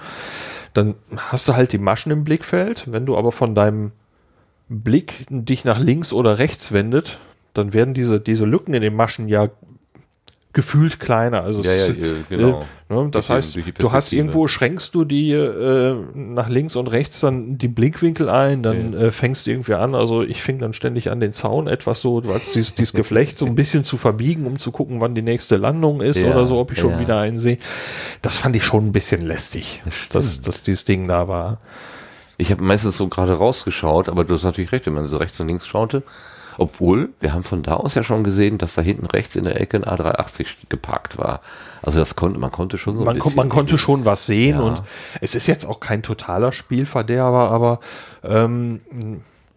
[0.73, 2.91] dann hast du halt die Maschen im Blickfeld.
[2.91, 3.91] Wenn du aber von deinem
[4.69, 7.19] Blick dich nach links oder rechts wendet,
[7.53, 9.49] dann werden diese, diese Lücken in den Maschen ja
[10.51, 11.43] gefühlt kleiner.
[11.43, 11.93] Also ja, ja,
[12.27, 12.65] genau.
[12.89, 13.09] Äh, ne?
[13.11, 17.67] Das heißt, du hast irgendwo schränkst du die äh, nach links und rechts dann die
[17.67, 18.99] Blinkwinkel ein, dann ja.
[18.99, 19.93] äh, fängst du irgendwie an.
[19.93, 23.53] Also ich fing dann ständig an den Zaun etwas so, dieses, dieses Geflecht so ein
[23.53, 26.71] bisschen zu verbiegen, um zu gucken, wann die nächste Landung ist ja, oder so, ob
[26.71, 27.59] ich schon wieder einen sehe.
[28.23, 31.59] Das fand ich schon ein bisschen lästig, dass, dass dieses Ding da war.
[32.37, 35.39] Ich habe meistens so gerade rausgeschaut, aber du hast natürlich recht, wenn man so rechts
[35.39, 36.01] und links schaute.
[36.59, 39.59] Obwohl, wir haben von da aus ja schon gesehen, dass da hinten rechts in der
[39.59, 41.39] Ecke ein A380 geparkt war.
[41.81, 44.57] Also das konnte, man konnte schon so man, ein kon- man konnte schon was sehen
[44.57, 44.61] Ja.
[44.63, 44.81] und
[45.21, 47.79] es ist jetzt auch kein totaler Spielverderber, aber
[48.23, 48.81] ähm,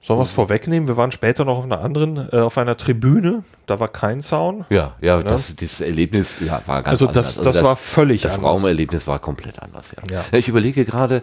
[0.05, 0.87] sollen wir es vorwegnehmen?
[0.89, 4.65] Wir waren später noch auf einer anderen, äh, auf einer Tribüne, da war kein Sound.
[4.71, 7.55] Ja, ja, das, dieses Erlebnis ja, war ganz Also das- anders.
[7.57, 8.53] das war völlig Das anders.
[8.53, 10.03] Raumerlebnis war komplett anders, ja.
[10.19, 10.25] Ja.
[10.31, 11.23] Ja, Ich überlege gerade,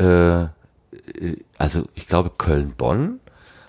[0.00, 0.48] äh, äh,
[1.58, 3.19] also ich glaube Köln-Bonn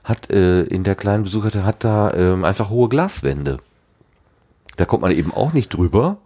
[0.04, 3.60] hat äh, in der kleinen Besucher hat da ähm, einfach hohe Glaswände.
[4.78, 6.18] Da kommt man eben auch nicht drüber,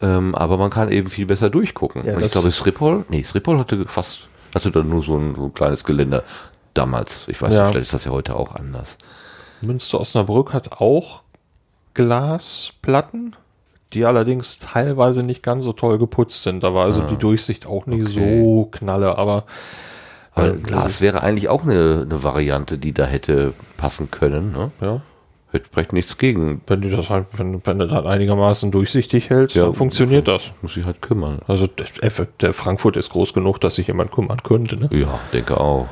[0.00, 2.04] ähm, aber man kann eben viel besser durchgucken.
[2.06, 5.44] Ja, Und ich glaube, Sriphol, nee, Sriphol hatte fast, hatte da nur so ein, so
[5.46, 6.22] ein kleines Geländer
[6.74, 7.26] damals.
[7.28, 7.62] Ich weiß Ja.
[7.64, 8.96] nicht, vielleicht ist das ja heute auch anders.
[9.60, 11.22] Münster Osnabrück hat auch
[11.94, 13.34] Glasplatten,
[13.92, 16.62] die allerdings teilweise nicht ganz so toll geputzt sind.
[16.62, 18.10] Da war also die Durchsicht auch nicht Ah.
[18.10, 18.40] Okay.
[18.42, 19.44] so knalle, aber
[20.38, 24.52] Weil äh, Glas wäre eigentlich auch eine, eine Variante, die da hätte passen können.
[24.52, 24.70] Ne?
[24.80, 25.00] ja,
[25.50, 26.60] Hätte vielleicht nichts gegen.
[26.66, 30.52] wenn du das halt, wenn, wenn du das einigermaßen durchsichtig hältst, Ja, dann funktioniert das.
[30.60, 31.38] Muss ich halt kümmern.
[31.46, 31.86] Also der,
[32.40, 34.76] der Frankfurt ist groß genug, dass sich jemand kümmern könnte.
[34.76, 34.88] Ne?
[34.92, 35.88] Ja, denke auch.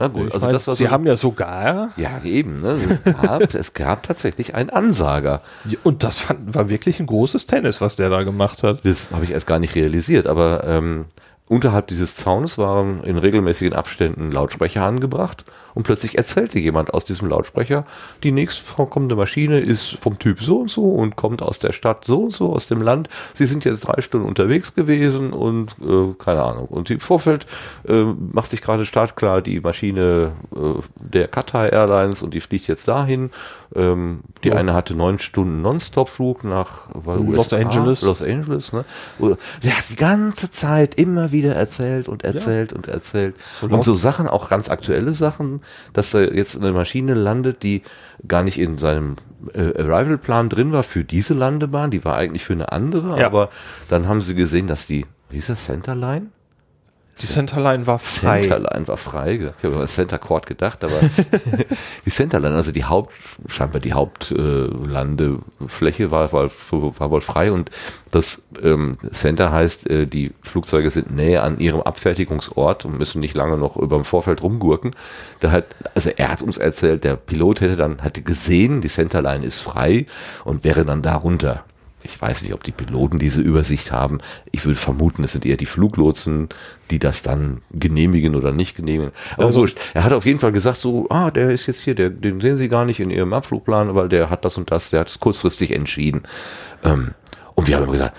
[0.00, 2.60] Na gut, Ich also meine, das war Sie haben ja sogar, Ja, eben.
[2.60, 2.76] Ne?
[3.04, 5.42] Es, gab, es gab tatsächlich einen Ansager.
[5.82, 8.84] und das fand, war wirklich ein großes Tennis, was der da gemacht hat.
[8.84, 11.06] Das habe ich erst gar nicht realisiert, aber ähm,
[11.48, 17.28] unterhalb dieses Zaunes waren in regelmäßigen Abständen Lautsprecher angebracht und plötzlich erzählte jemand aus diesem
[17.28, 17.84] Lautsprecher,
[18.22, 22.24] die nächstvorkommende Maschine ist vom Typ so und so und kommt aus der Stadt so
[22.24, 23.08] und so, aus dem Land.
[23.32, 26.66] Sie sind jetzt drei Stunden unterwegs gewesen und äh, keine Ahnung.
[26.66, 27.46] Und im Vorfeld
[27.86, 32.88] äh, macht sich gerade startklar die Maschine äh, der Qatar Airlines und die fliegt jetzt
[32.88, 33.30] dahin.
[33.74, 34.54] Ähm, die Ja.
[34.56, 38.00] eine hatte neun Stunden Nonstop-Flug nach Los Angeles.
[38.02, 38.84] Los Angeles, ne?
[39.62, 43.34] Der hat die ganze Zeit immer wieder erzählt und erzählt und erzählt.
[43.60, 45.60] und laut- so Sachen, auch ganz aktuelle Sachen,
[45.92, 47.82] dass da jetzt eine Maschine landet, die
[48.26, 49.16] gar nicht in seinem
[49.52, 53.26] äh, Arrival-Plan drin war für diese Landebahn, die war eigentlich für eine andere, Ja.
[53.26, 53.50] aber
[53.90, 56.28] dann haben sie gesehen, dass die, wie hieß das, Centerline?
[57.20, 58.42] Die Centerline war frei.
[58.42, 59.34] Centerline war frei.
[59.34, 61.00] Ich habe über Center Court gedacht, aber
[62.06, 63.12] die Centerline, also die Haupt,
[63.48, 67.72] scheinbar die Hauptlandefläche war, war, war wohl frei und
[68.10, 73.34] das ähm, Center heißt, äh, die Flugzeuge sind näher an ihrem Abfertigungsort und müssen nicht
[73.34, 74.92] lange noch über dem Vorfeld rumgurken.
[75.40, 79.44] Da hat, also er hat uns erzählt, der Pilot hätte dann, hatte gesehen, die Centerline
[79.44, 80.06] ist frei
[80.44, 81.64] und wäre dann darunter.
[82.04, 84.18] Ich weiß nicht, ob die Piloten diese Übersicht haben.
[84.52, 86.48] Ich würde vermuten, es sind eher die Fluglotsen,
[86.90, 89.12] die das dann genehmigen oder nicht genehmigen.
[89.34, 89.78] Aber Also- wurscht.
[89.94, 92.56] Er hat auf jeden Fall gesagt, so, ah, der ist jetzt hier, der, den sehen
[92.56, 95.18] Sie gar nicht in Ihrem Abflugplan, weil der hat das und das, der hat es
[95.18, 96.22] kurzfristig entschieden.
[96.84, 97.14] Ähm,
[97.56, 98.16] und wir haben gesagt,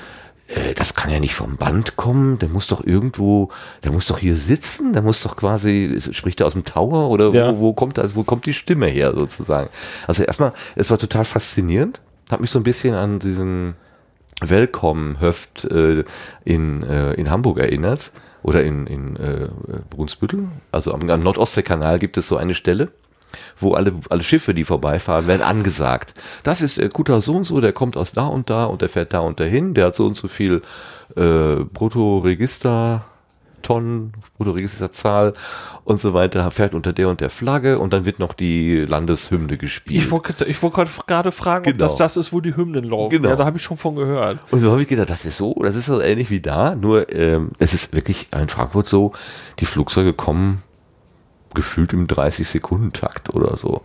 [0.48, 3.50] äh, das kann ja nicht vom Band kommen, der muss doch irgendwo,
[3.86, 7.30] der muss doch hier sitzen, der muss doch quasi, spricht er aus dem Tower oder
[7.32, 7.56] Ja.
[7.56, 9.70] wo, wo kommt das, wo kommt die Stimme her sozusagen?
[10.06, 13.76] Also erstmal, es war total faszinierend, hat mich so ein bisschen an diesen
[14.42, 16.04] Welcome-Höft äh,
[16.46, 18.12] in, äh, in Hamburg erinnert
[18.42, 19.50] oder in, in äh,
[19.90, 20.48] Brunsbüttel.
[20.72, 22.90] Also am, am Nordostseekanal gibt es so eine Stelle,
[23.60, 26.14] wo alle, alle Schiffe, die vorbeifahren, werden angesagt.
[26.44, 28.90] Das ist der Kutter so und so, der kommt aus da und da und der
[28.90, 30.62] fährt da und dahin, der hat so und so viel
[31.16, 33.06] äh, Bruttoregister.
[33.62, 35.34] Tonnen, Bruttoregisterzahl
[35.84, 39.58] und so weiter, fährt unter der und der Flagge und dann wird noch die Landeshymne
[39.58, 40.04] gespielt.
[40.04, 41.84] Ich wollte ich wollte gerade fragen, ob Genau.
[41.86, 43.10] das das ist, wo die Hymnen laufen.
[43.10, 43.30] Genau.
[43.30, 44.40] Ja, da habe ich schon von gehört.
[44.52, 47.12] Und so habe ich gedacht, das ist so, das ist so ähnlich wie da, nur
[47.14, 49.14] ähm, es ist wirklich in Frankfurt so,
[49.60, 50.64] die Flugzeuge kommen
[51.54, 53.82] gefühlt im 30-Sekunden-Takt oder so.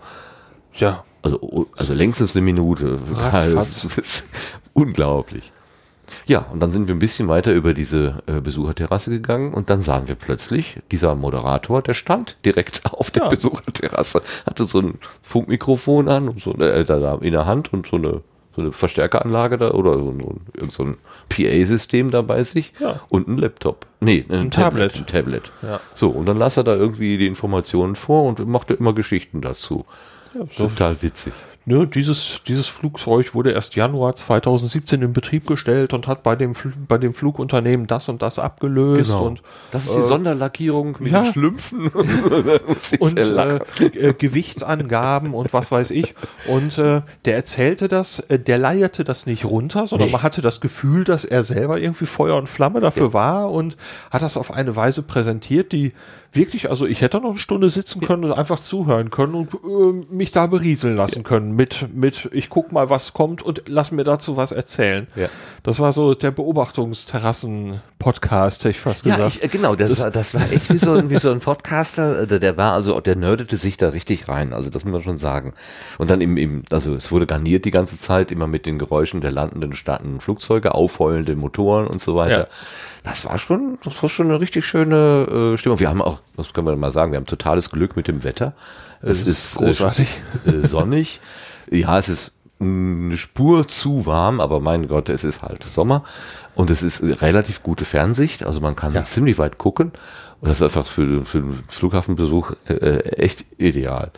[0.75, 2.99] Ja, Also, also längstens eine Minute.
[3.15, 3.83] Ratzfatz.
[3.83, 4.25] Das ist
[4.75, 5.51] unglaublich.
[6.27, 9.83] Ja, und dann sind wir ein bisschen weiter über diese äh, Besucherterrasse gegangen und dann
[9.83, 13.29] sahen wir plötzlich, dieser Moderator, der stand direkt auf der Ja.
[13.29, 17.97] Besucherterrasse, hatte so ein Funkmikrofon an und so äh, da, in der Hand und so
[17.97, 18.21] eine,
[18.55, 20.14] so eine Verstärkeranlage da oder so,
[20.55, 20.97] irgend so ein
[21.29, 23.01] PA-System da bei sich Ja.
[23.09, 23.87] und ein Laptop.
[24.01, 24.93] Nee, ein, Ein Tablet.
[24.93, 24.97] Tablet.
[24.97, 25.53] Ein Tablet.
[25.62, 25.81] Ja.
[25.95, 29.85] So, und dann las er da irgendwie die Informationen vor und machte immer Geschichten dazu.
[30.57, 31.33] Total witzig.
[31.66, 36.55] Ne, dieses, dieses Flugzeug wurde erst Januar 2017 in Betrieb gestellt und hat bei dem,
[36.55, 39.11] Fl bei dem Flugunternehmen das und das abgelöst.
[39.11, 39.48] Und, Genau.
[39.70, 41.22] das ist die äh, Sonderlackierung mit ja.
[41.22, 41.88] den Schlümpfen.
[42.98, 46.14] und äh, äh, Gewichtsangaben und was weiß ich.
[46.46, 50.12] Und äh, der erzählte das, äh, der leierte das nicht runter, sondern Nee.
[50.12, 53.77] man hatte das Gefühl, dass er selber irgendwie Feuer und Flamme dafür war und
[54.11, 55.92] hat das auf eine Weise präsentiert, die
[56.35, 60.12] wirklich, also ich hätte noch eine Stunde sitzen können und einfach zuhören können und äh,
[60.12, 64.05] mich da berieseln lassen können mit, mit, ich guck mal, was kommt und lass mir
[64.05, 65.07] dazu was erzählen.
[65.16, 65.29] Ja.
[65.62, 69.37] Das war so der Beobachtungsterrassen-Podcast, hätte ich fast Ja, gesagt.
[69.37, 72.23] ich, äh, genau, das, war, das war echt wie so, ein, wie so ein Podcaster,
[72.23, 75.03] äh, der, der war also, der nerdete sich da richtig rein, also das muss man
[75.03, 75.55] schon sagen.
[75.99, 79.20] Und dann im, im, also es wurde garniert die ganze Zeit, immer mit den Geräuschen
[79.20, 82.40] der landenden, startenden Flugzeuge, aufheulende Motoren und so weiter.
[82.40, 82.47] Ja.
[83.05, 85.79] Das war schon, das war schon eine richtig schöne äh, Stimmung.
[85.79, 88.55] Wir haben auch, das können wir mal sagen, wir haben totales Glück mit dem Wetter.
[89.03, 90.09] Es ist ist, großartig.
[90.47, 91.21] Äh, äh, sonnig.
[91.71, 96.03] Ja, es ist eine Spur zu warm, aber mein Gott, es ist halt Sommer
[96.55, 99.05] und es ist relativ gute Fernsicht, also man kann Ja.
[99.05, 99.93] ziemlich weit gucken
[100.40, 104.12] und das ist einfach für, für den Flughafenbesuch äh, echt ideal.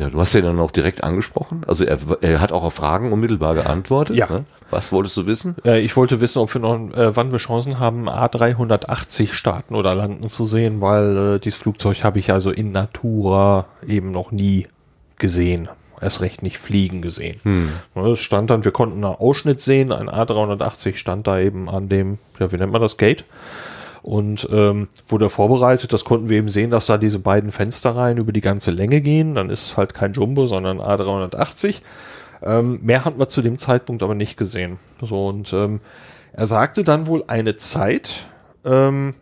[0.00, 3.12] Ja, du hast ja dann auch direkt angesprochen, also er, er hat auch auf Fragen
[3.12, 4.16] unmittelbar geantwortet.
[4.16, 4.30] Ja.
[4.30, 4.44] Ne?
[4.70, 5.56] Was wolltest du wissen?
[5.62, 9.94] Äh, ich wollte wissen, ob wir noch, äh, wann wir Chancen haben, A380 starten oder
[9.94, 14.68] landen zu sehen, weil äh, dieses Flugzeug habe ich also in Natura eben noch nie
[15.18, 15.68] gesehen.
[16.00, 17.36] Erst recht nicht fliegen gesehen.
[17.94, 21.90] Ja, Es stand dann, wir konnten einen Ausschnitt sehen, ein A380 stand da eben an
[21.90, 23.26] dem, ja, wie nennt man das, Gate?
[24.02, 28.32] Und ähm, wurde vorbereitet, das konnten wir eben sehen, dass da diese beiden Fensterreihen über
[28.32, 29.34] die ganze Länge gehen.
[29.34, 31.82] Dann ist halt kein Jumbo, sondern A380.
[32.42, 34.78] Ähm, mehr hatten wir zu dem Zeitpunkt aber nicht gesehen.
[35.02, 35.80] So, und ähm,
[36.32, 38.26] er sagte dann wohl eine Zeit,
[38.64, 39.14] ähm,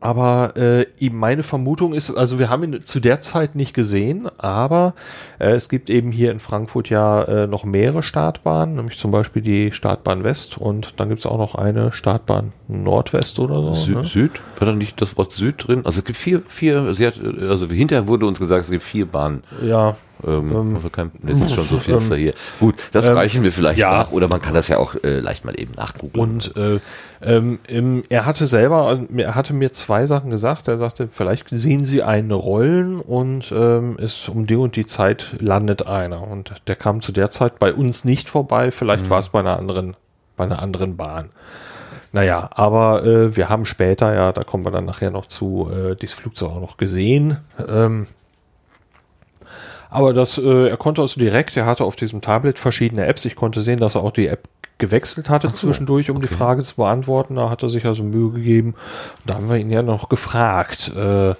[0.00, 4.28] aber äh, eben meine Vermutung ist, also wir haben ihn zu der Zeit nicht gesehen,
[4.38, 4.94] aber
[5.38, 9.42] äh, es gibt eben hier in Frankfurt ja äh, noch mehrere Startbahnen, nämlich zum Beispiel
[9.42, 13.74] die Startbahn West und dann gibt es auch noch eine Startbahn Nordwest oder so.
[13.74, 14.04] Sü ne?
[14.04, 14.42] Süd?
[14.58, 15.86] War da nicht das Wort Süd drin?
[15.86, 19.06] Also es gibt vier, vier, sie hat, also hinterher wurde uns gesagt, es gibt vier
[19.06, 19.44] Bahnen.
[19.62, 22.34] Ja, Ähm, Ähm, also kein, es ist schon so finster ähm, hier.
[22.60, 23.90] Gut, das ähm, reichen wir vielleicht ja.
[23.90, 24.12] nach.
[24.12, 26.18] Oder man kann das ja auch äh, leicht mal eben nachgucken.
[26.18, 26.80] Und äh,
[27.22, 30.68] ähm, er hatte selber, er hatte mir zwei Sachen gesagt.
[30.68, 35.36] Er sagte, vielleicht sehen Sie eine Rollen und ähm, ist um die und die Zeit
[35.38, 36.26] landet einer.
[36.26, 38.70] Und der kam zu der Zeit bei uns nicht vorbei.
[38.70, 39.96] Vielleicht war es bei einer anderen,
[40.36, 41.30] bei einer anderen Bahn.
[42.12, 45.96] Naja, aber äh, wir haben später, ja, da kommen wir dann nachher noch zu, äh,
[45.96, 47.38] dieses Flugzeug auch noch gesehen.
[47.68, 48.06] Ähm,
[49.96, 53.24] aber das, äh, er konnte also direkt, er hatte auf diesem Tablet verschiedene Apps.
[53.24, 56.76] Ich konnte sehen, dass er auch die App gewechselt hatte zwischendurch, um die Frage zu
[56.76, 57.36] beantworten.
[57.36, 58.74] Da hat er sich also Mühe gegeben.
[59.24, 60.92] Da haben wir ihn ja noch gefragt.
[60.94, 61.34] Äh,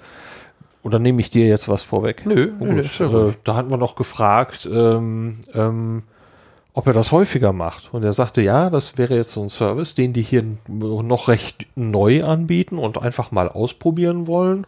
[0.83, 2.25] oder nehme ich dir jetzt was vorweg?
[2.25, 2.99] Nö, Oh, nö, gut.
[2.99, 6.03] ja äh, da hatten wir noch gefragt, ähm, ähm,
[6.73, 7.92] ob er das häufiger macht.
[7.92, 11.66] Und er sagte, ja, das wäre jetzt so ein Service, den die hier noch recht
[11.75, 14.66] neu anbieten und einfach mal ausprobieren wollen.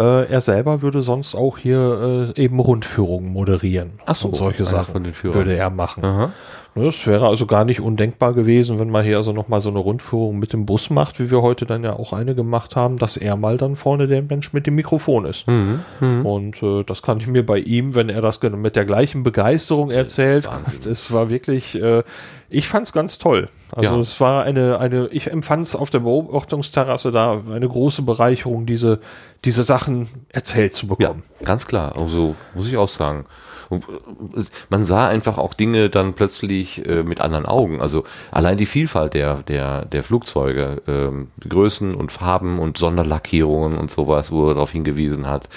[0.00, 3.92] Äh, er selber würde sonst auch hier äh, eben Rundführungen moderieren.
[4.06, 5.36] Ach so, und solche Sachen von den Führern.
[5.36, 6.04] würde er machen.
[6.04, 6.32] Aha.
[6.76, 9.80] Ne, Es wäre also gar nicht undenkbar gewesen, wenn man hier also nochmal so eine
[9.80, 13.16] Rundführung mit dem Bus macht, wie wir heute dann ja auch eine gemacht haben, dass
[13.16, 15.46] er mal dann vorne der Mensch mit dem Mikrofon ist.
[15.48, 16.24] Mhm.
[16.24, 19.90] Und äh, das kann ich mir bei ihm, wenn er das mit der gleichen Begeisterung
[19.90, 20.48] erzählt,
[20.84, 22.04] das war wirklich, äh,
[22.48, 23.48] ich fand es ganz toll.
[23.72, 24.00] Also Ja.
[24.00, 29.00] es war eine, eine, ich empfand es auf der Beobachtungsterrasse da eine große Bereicherung, diese,
[29.44, 31.22] diese Sachen erzählt zu Ja, bekommen.
[31.44, 31.96] ganz klar.
[31.96, 33.24] Also muss ich auch sagen.
[33.70, 37.80] Und man sah einfach auch Dinge dann plötzlich äh, mit anderen Augen.
[37.80, 43.90] Also allein die Vielfalt der, der, der Flugzeuge, ähm, Größen und Farben und Sonderlackierungen und
[43.90, 45.48] sowas, wo er darauf hingewiesen hat.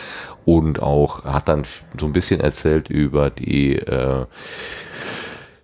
[0.45, 1.63] Und auch hat dann
[1.99, 4.25] so ein bisschen erzählt über die äh,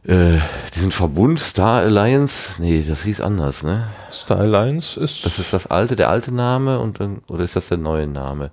[0.05, 0.39] äh,
[0.73, 2.59] diesen Verbund Star Alliance.
[2.59, 3.87] Nee, das hieß anders, ne?
[4.11, 7.77] Stylines ist Das ist das alte, der alte Name und dann, oder ist das der
[7.77, 8.51] neue Name?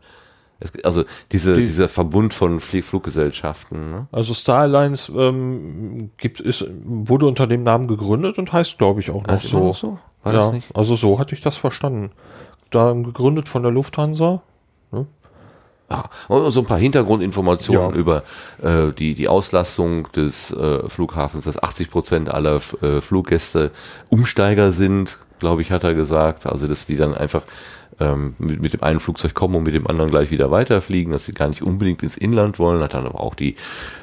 [0.58, 4.06] Es, also diese, Die- dieser Verbund von Flie Fluggesellschaften, ne?
[4.12, 9.10] Also Star Alliance ähm, gibt, ist, wurde unter dem Namen gegründet und heißt, glaube ich,
[9.10, 9.58] auch noch Also so.
[9.66, 9.98] noch so?
[10.22, 10.74] War ja, das nicht?
[10.76, 12.10] also so hatte ich das verstanden.
[12.70, 14.42] Da gegründet von der Lufthansa.
[15.88, 17.96] Ja, und so ein paar Hintergrundinformationen Ja.
[17.96, 18.24] über
[18.60, 23.70] äh, die, die Auslastung des äh, Flughafens, dass 80 Prozent aller äh, Fluggäste
[24.08, 26.44] Umsteiger sind, glaube ich, hat er gesagt.
[26.46, 27.42] Also, dass die dann einfach
[28.00, 31.26] ähm, mit, mit dem einen Flugzeug kommen und mit dem anderen gleich wieder weiterfliegen, dass
[31.26, 33.56] sie gar nicht unbedingt ins Inland wollen, hat dann aber auch die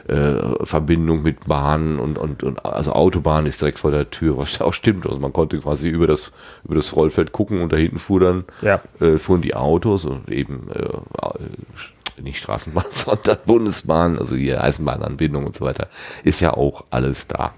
[0.08, 4.60] äh, Verbindung mit Bahnen und, und, und also Autobahn ist direkt vor der Tür, was
[4.62, 5.08] auch stimmt.
[5.08, 6.32] Also man konnte quasi über das,
[6.66, 8.82] über das Rollfeld gucken und da hinten fuhr dann Ja.
[9.00, 15.56] äh, fuhren die Autos und eben äh, nicht Straßenbahn, sondern Bundesbahn, also hier Eisenbahnanbindung und
[15.56, 15.88] so weiter,
[16.24, 17.54] ist ja auch alles da.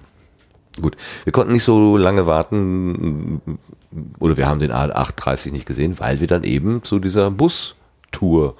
[0.81, 3.41] Gut, wir konnten nicht so lange warten
[4.19, 8.55] oder wir haben den A830 nicht gesehen, weil wir dann eben zu dieser Bustour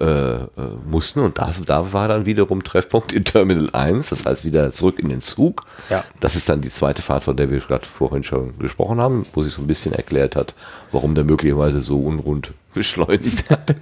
[0.00, 0.48] äh, äh,
[0.88, 5.00] mussten und das, da war dann wiederum Treffpunkt in Terminal 1, das heißt wieder zurück
[5.00, 5.64] in den Zug.
[5.90, 6.04] Ja.
[6.20, 9.42] Das ist dann die zweite Fahrt, von der wir gerade vorhin schon gesprochen haben, wo
[9.42, 10.54] sich so ein bisschen erklärt hat,
[10.92, 13.74] warum der möglicherweise so unrund beschleunigt hat.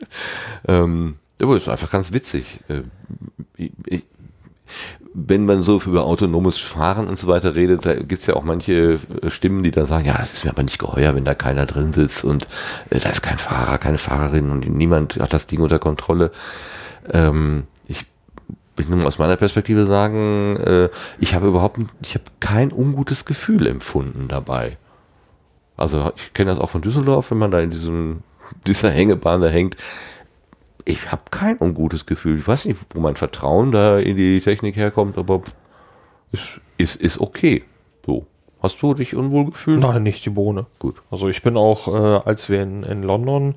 [0.68, 2.60] ähm, aber ist einfach ganz witzig.
[2.68, 2.82] Äh,
[3.56, 4.02] ich, ich,
[5.14, 8.44] wenn man so über autonomes Fahren und so weiter redet, da gibt es ja auch
[8.44, 11.34] manche äh, Stimmen, die dann sagen, ja, das ist mir aber nicht geheuer, wenn da
[11.34, 12.46] keiner drin sitzt und
[12.90, 16.30] äh, da ist kein Fahrer, keine Fahrerin und niemand hat das Ding unter Kontrolle.
[17.10, 18.06] Ähm, ich
[18.76, 20.88] will nur aus meiner Perspektive sagen, äh,
[21.18, 24.76] ich habe überhaupt, ich habe kein ungutes Gefühl empfunden dabei.
[25.76, 28.22] Also ich kenne das auch von Düsseldorf, wenn man da in diesem
[28.66, 29.76] dieser Hängebahn da hängt.
[30.88, 32.38] Ich habe kein ungutes Gefühl.
[32.38, 35.42] Ich weiß nicht, wo mein Vertrauen da in die Technik herkommt, aber
[36.32, 37.62] ist, ist, ist okay.
[38.06, 38.26] So.
[38.62, 39.80] Hast du dich unwohl gefühlt?
[39.80, 40.64] Nein, nicht die Bohne.
[40.78, 41.02] Gut.
[41.10, 43.56] Also ich bin auch, äh, als wir in, in London,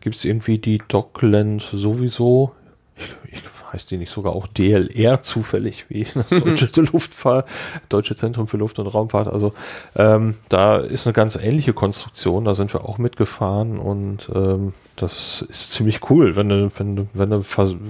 [0.00, 2.52] gibt es irgendwie die Dockland sowieso.
[2.96, 3.42] Ich, ich
[3.72, 7.48] heißt die nicht sogar auch DLR zufällig, wie das Deutsche Luftfahrt,
[7.88, 9.28] Deutsche Zentrum für Luft- und Raumfahrt.
[9.28, 9.54] Also
[9.96, 15.42] ähm, da ist eine ganz ähnliche Konstruktion, da sind wir auch mitgefahren und ähm, das
[15.48, 16.36] ist ziemlich cool.
[16.36, 17.42] Wenn du, wenn du, wenn du,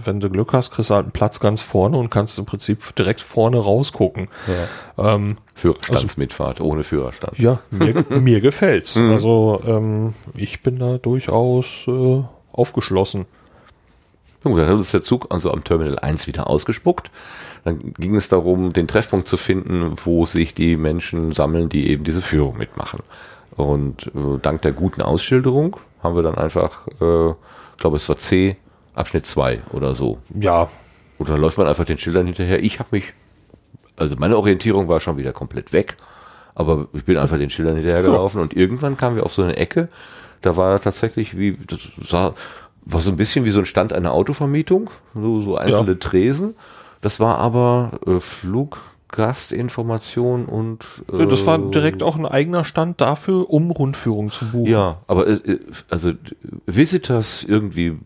[0.05, 2.95] wenn du Glück hast, kriegst du halt einen Platz ganz vorne und kannst im Prinzip
[2.95, 4.29] direkt vorne rausgucken.
[4.47, 5.15] Ja.
[5.15, 7.37] Ähm, Führerstandsmitfahrt, also, ohne Führerstand.
[7.39, 8.95] Ja, mir, mir gefällt's.
[8.95, 9.11] Mhm.
[9.11, 13.27] Also ähm, ich bin da durchaus äh, aufgeschlossen.
[14.45, 17.11] Dann hat uns der Zug also am Terminal 1 wieder ausgespuckt.
[17.65, 22.05] Dann ging es darum, den Treffpunkt zu finden, wo sich die Menschen sammeln, die eben
[22.05, 23.01] diese Führung mitmachen.
[23.57, 27.35] Und äh, dank der guten Ausschilderung haben wir dann einfach, äh,
[27.79, 28.57] glaube es war C,
[28.95, 30.19] Abschnitt 2 oder so.
[30.39, 30.69] Ja.
[31.19, 32.63] Oder läuft man einfach den Schildern hinterher.
[32.63, 33.13] Ich habe mich,
[33.97, 35.97] also meine Orientierung war schon wieder komplett weg,
[36.55, 38.43] aber ich bin einfach den Schildern hinterhergelaufen ja.
[38.43, 39.89] und irgendwann kamen wir auf so eine Ecke,
[40.43, 42.35] da war tatsächlich wie, das sah,
[42.85, 45.99] war so ein bisschen wie so ein Stand einer Autovermietung, so, so einzelne ja.
[45.99, 46.55] Tresen.
[47.03, 48.21] Das war aber äh,
[49.11, 50.85] Fluggastinformation und.
[51.13, 54.71] Äh, das war direkt auch ein eigener Stand dafür, um Rundführungen zu buchen.
[54.71, 55.59] Ja, aber äh,
[55.89, 56.13] also
[56.67, 57.99] Visitors irgendwie,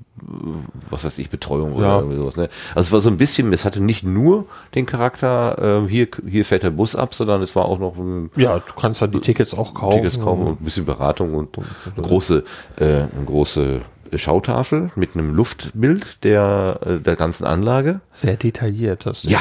[0.90, 1.98] was weiß ich, Betreuung oder ja.
[1.98, 2.36] irgendwie sowas.
[2.36, 2.48] Ne?
[2.74, 6.44] Also es war so ein bisschen, es hatte nicht nur den Charakter, äh, hier, hier
[6.44, 8.30] fährt der Bus ab, sondern es war auch noch ein.
[8.36, 9.98] Ja, du kannst dann die Tickets auch kaufen.
[9.98, 12.44] Tickets kaufen und ein bisschen Beratung und, und eine große,
[12.76, 13.82] äh, eine große
[14.16, 18.00] Schautafel mit einem Luftbild der, äh, der ganzen Anlage.
[18.12, 19.06] Sehr detailliert.
[19.06, 19.40] Das ja.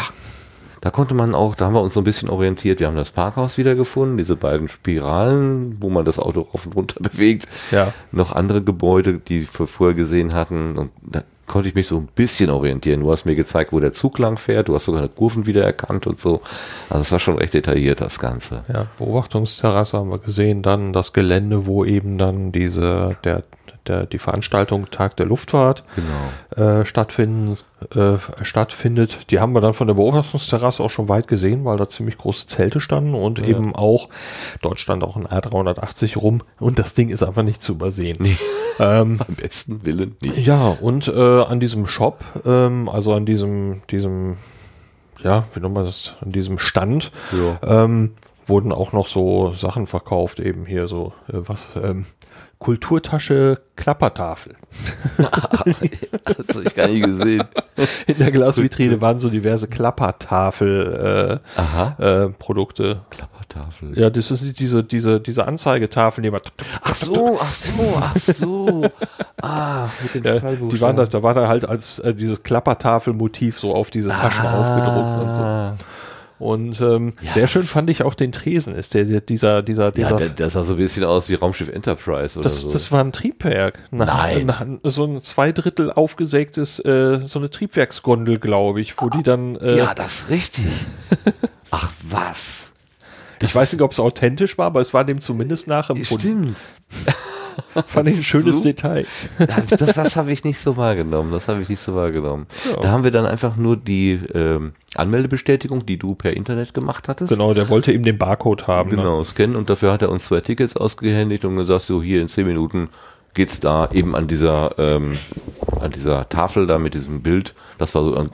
[0.84, 2.82] Da konnte man auch, da haben wir uns so ein bisschen orientiert.
[2.82, 7.00] Wir haben das Parkhaus wiedergefunden, diese beiden Spiralen, wo man das Auto rauf und runter
[7.00, 7.48] bewegt.
[7.72, 7.94] Ja.
[8.12, 10.78] Noch andere Gebäude, die wir vorher gesehen hatten.
[10.78, 13.00] Und da konnte ich mich so ein bisschen orientieren.
[13.00, 14.68] Du hast mir gezeigt, wo der Zug lang fährt.
[14.68, 16.42] Du hast sogar Kurven wieder erkannt und so.
[16.90, 18.66] Also es war schon recht detailliert, das Ganze.
[18.68, 20.64] Ja, Beobachtungsterrasse haben wir gesehen.
[20.64, 23.44] Dann das Gelände, wo eben dann diese, der
[23.88, 26.80] der, die Veranstaltung Tag der Luftfahrt genau.
[26.80, 27.58] äh, stattfinden,
[27.96, 29.32] äh, stattfindet.
[29.32, 32.48] Die haben wir dann von der Beobachtungsterrasse auch schon weit gesehen, weil da ziemlich große
[32.48, 33.46] Zelte standen und ja.
[33.46, 34.10] eben auch,
[34.62, 38.18] dort stand auch ein A380 rum und das Ding ist einfach nicht zu übersehen.
[38.20, 38.38] Nee.
[38.80, 40.46] Ähm, Am besten Willen nicht.
[40.46, 44.38] Ja, und äh, an diesem Shop, ähm, also an diesem, diesem,
[45.24, 47.84] ja, wie nennt man das, an diesem Stand, ja.
[47.84, 48.14] ähm,
[48.48, 52.06] wurden auch noch so Sachen verkauft, eben hier so, äh, was, ähm,
[52.64, 54.55] Kulturtasche Klappertafel.
[55.18, 57.43] das habe ich gar nicht gesehen.
[58.07, 61.41] In der Glasvitrine waren so diverse Klappertafel
[61.99, 62.30] äh, äh.
[63.09, 63.99] Klappertafel.
[63.99, 66.39] Ja, das ist diese, diese, diese Anzeigetafel, die man.
[66.82, 68.89] Ach so, ach so, ach so.
[69.41, 73.59] Ah, mit den ja, die waren da, da war da halt als äh, dieses Klappertafelmotiv
[73.59, 74.59] so auf diese Taschen ah.
[74.61, 75.86] aufgedruckt und so.
[76.44, 79.94] Und ähm, ja, sehr schön fand ich auch den Tresen, ist der, der dieser, dieser,
[79.94, 80.10] dieser.
[80.10, 82.72] Ja, der, der sah so ein bisschen aus wie Raumschiff Enterprise oder das, so.
[82.72, 83.80] Das war ein Triebwerk.
[83.91, 84.50] Nein.
[84.50, 89.56] Ein, so ein zwei Drittel aufgesägtes, äh, so eine Triebwerksgondel, glaube ich, wo die dann.
[89.56, 90.66] Äh, ja, das ist richtig.
[91.72, 92.74] Ach was.
[93.39, 96.56] Das ich weiß nicht, ob es authentisch war, aber es war dem zumindest nachempfunden.
[96.56, 96.58] Stimmt.
[97.88, 99.06] Fand ich ein schönes so, Detail.
[99.70, 101.32] das das habe ich nicht so wahrgenommen.
[101.32, 102.47] Das habe ich nicht so wahrgenommen.
[102.70, 102.80] Ja.
[102.82, 107.32] Da haben wir dann einfach nur die ähm, Anmeldebestätigung, die du per Internet gemacht hattest.
[107.32, 108.91] Genau, der wollte eben den Barcode haben.
[108.91, 108.97] Ne?
[108.97, 109.26] Genau, ne?
[109.26, 112.47] scannen und dafür hat er uns zwei Tickets ausgehändigt und gesagt, so hier in zehn
[112.47, 112.89] Minuten
[113.34, 115.18] geht's da eben an dieser ähm,
[115.80, 117.56] an dieser Tafel da mit diesem Bild.
[117.78, 118.30] Das war so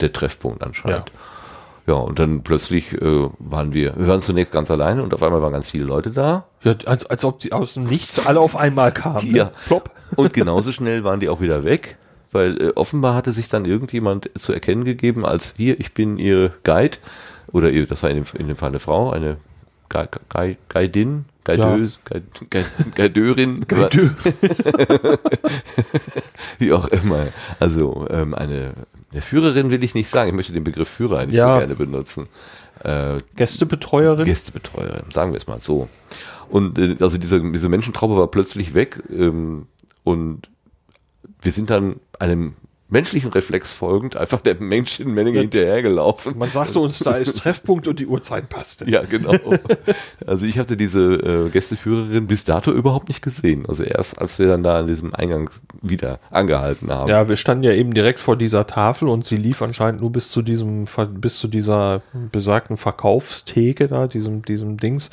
[0.00, 1.08] der Treffpunkt anscheinend.
[1.08, 1.20] Ja.
[1.86, 5.42] Ja, und dann plötzlich äh, waren wir, wir waren zunächst ganz alleine und auf einmal
[5.42, 6.46] waren ganz viele Leute da.
[6.62, 9.32] Ja, als, als ob die aus dem Nichts alle auf einmal kamen.
[9.32, 9.38] Ne?
[9.38, 9.90] Ja, plopp.
[10.14, 11.96] Und genauso schnell waren die auch wieder weg,
[12.30, 16.52] weil äh, offenbar hatte sich dann irgendjemand zu erkennen gegeben, als hier, ich bin ihr
[16.62, 16.98] Guide,
[17.50, 19.38] oder ihr, das war in dem, in dem Fall eine Frau, eine
[19.88, 21.98] Guidin, Guideuse,
[22.54, 22.62] ja.
[22.94, 23.66] Guideurin,
[26.58, 27.26] wie auch immer.
[27.58, 28.74] Also ähm, eine
[29.12, 30.30] der Führerin will ich nicht sagen.
[30.30, 31.54] Ich möchte den Begriff Führer eigentlich ja.
[31.54, 32.28] so gerne benutzen.
[32.82, 34.24] Äh, Gästebetreuerin?
[34.24, 35.88] Gästebetreuerin, sagen wir es mal so.
[36.48, 39.66] Und äh, also diese, diese Menschentraube war plötzlich weg ähm,
[40.04, 40.48] und
[41.40, 42.54] wir sind dann einem
[42.92, 46.36] menschlichen Reflex folgend einfach der Menschenmenge hinterhergelaufen.
[46.36, 48.88] Man sagte uns, da ist Treffpunkt und die Uhrzeit passte.
[48.88, 49.32] Ja, genau.
[50.26, 53.64] Also ich hatte diese äh, Gästeführerin bis dato überhaupt nicht gesehen.
[53.66, 57.08] Also erst als wir dann da an diesem Eingang wieder angehalten haben.
[57.08, 60.30] Ja, wir standen ja eben direkt vor dieser Tafel und sie lief anscheinend nur bis
[60.30, 60.84] zu diesem,
[61.14, 65.10] bis zu dieser besagten Verkaufstheke da, diesem, diesem Dings.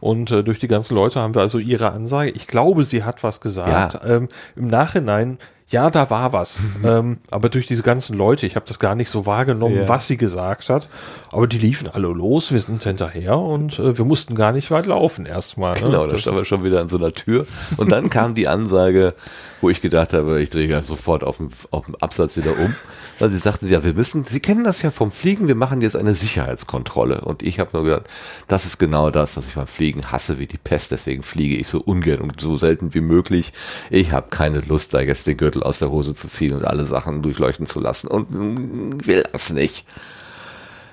[0.00, 2.30] Und äh, durch die ganzen Leute haben wir also ihre Ansage.
[2.30, 3.94] Ich glaube, sie hat was gesagt.
[3.94, 4.16] Ja.
[4.16, 5.38] Ähm, Im Nachhinein,
[5.70, 6.60] ja, da war was.
[6.84, 9.88] ähm, aber durch diese ganzen Leute, ich habe das gar nicht so wahrgenommen, Ja.
[9.88, 10.88] was sie gesagt hat.
[11.30, 14.86] Aber die liefen alle los, wir sind hinterher und äh, wir mussten gar nicht weit
[14.86, 15.74] laufen erstmal.
[15.74, 15.80] Ne?
[15.86, 17.46] Genau, da standen wir schon wieder an so einer Tür.
[17.76, 19.14] Und dann kam die Ansage,
[19.60, 22.74] wo ich gedacht habe, ich drehe sofort auf dem, auf dem Absatz wieder um.
[23.18, 25.96] Weil sie sagten, ja, wir müssen, Sie kennen das ja vom Fliegen, wir machen jetzt
[25.96, 27.20] eine Sicherheitskontrolle.
[27.20, 28.08] Und ich habe nur gedacht,
[28.48, 30.90] das ist genau das, was ich beim Fliegen hasse wie die Pest.
[30.90, 33.52] Deswegen fliege ich so ungern und so selten wie möglich.
[33.90, 36.84] Ich habe keine Lust, da jetzt den Gürtel aus der Hose zu ziehen und alle
[36.84, 38.08] Sachen durchleuchten zu lassen.
[38.08, 39.84] Und mm, will das nicht.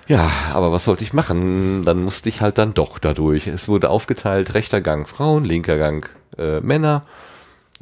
[0.07, 1.83] Ja, aber was sollte ich machen?
[1.83, 3.47] Dann musste ich halt dann doch dadurch.
[3.47, 7.03] Es wurde aufgeteilt, rechter Gang Frauen, linker Gang äh, Männer.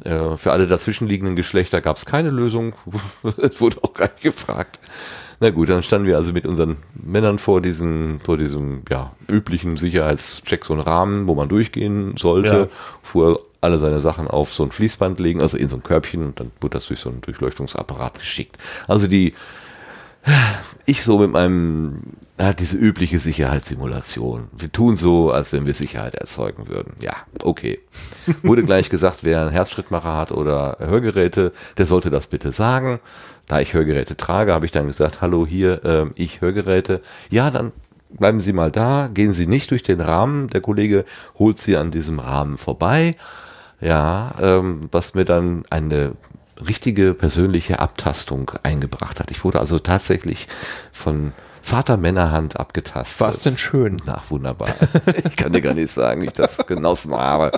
[0.04, 2.74] Äh, für alle dazwischenliegenden Geschlechter gab es keine Lösung.
[3.38, 4.78] es wurde auch gar nicht gefragt.
[5.40, 9.76] Na gut, dann standen wir also mit unseren Männern vor diesem, vor diesem ja, üblichen
[9.76, 12.68] Sicherheitscheck, so einen Rahmen, wo man durchgehen sollte, Ja.
[13.02, 16.40] fuhr alle seine Sachen auf so ein Fließband legen, also in so ein Körbchen und
[16.40, 18.56] dann wurde das durch so einen Durchleuchtungsapparat geschickt.
[18.86, 19.34] Also die,
[20.86, 22.00] ich so mit meinem,
[22.38, 24.48] ja, diese übliche Sicherheitssimulation.
[24.52, 26.94] Wir tun so, als wenn wir Sicherheit erzeugen würden.
[27.00, 27.80] Ja, okay.
[28.42, 33.00] Wurde gleich gesagt, wer einen Herzschrittmacher hat oder Hörgeräte, der sollte das bitte sagen.
[33.46, 37.00] Da ich Hörgeräte trage, habe ich dann gesagt, hallo hier, ähm, ich Hörgeräte.
[37.30, 37.72] Ja, dann
[38.10, 40.48] bleiben Sie mal da, gehen Sie nicht durch den Rahmen.
[40.48, 41.06] Der Kollege
[41.38, 43.14] holt Sie an diesem Rahmen vorbei.
[43.80, 46.12] Ja, ähm, was mir dann eine
[46.66, 49.30] richtige persönliche Abtastung eingebracht hat.
[49.30, 50.48] Ich wurde also tatsächlich
[50.92, 51.32] von
[51.66, 53.20] zarter Männerhand abgetastet.
[53.20, 53.96] War es denn schön?
[54.06, 54.68] Ach, wunderbar.
[55.28, 57.52] Ich kann dir gar nicht sagen, wie ich das genossen habe.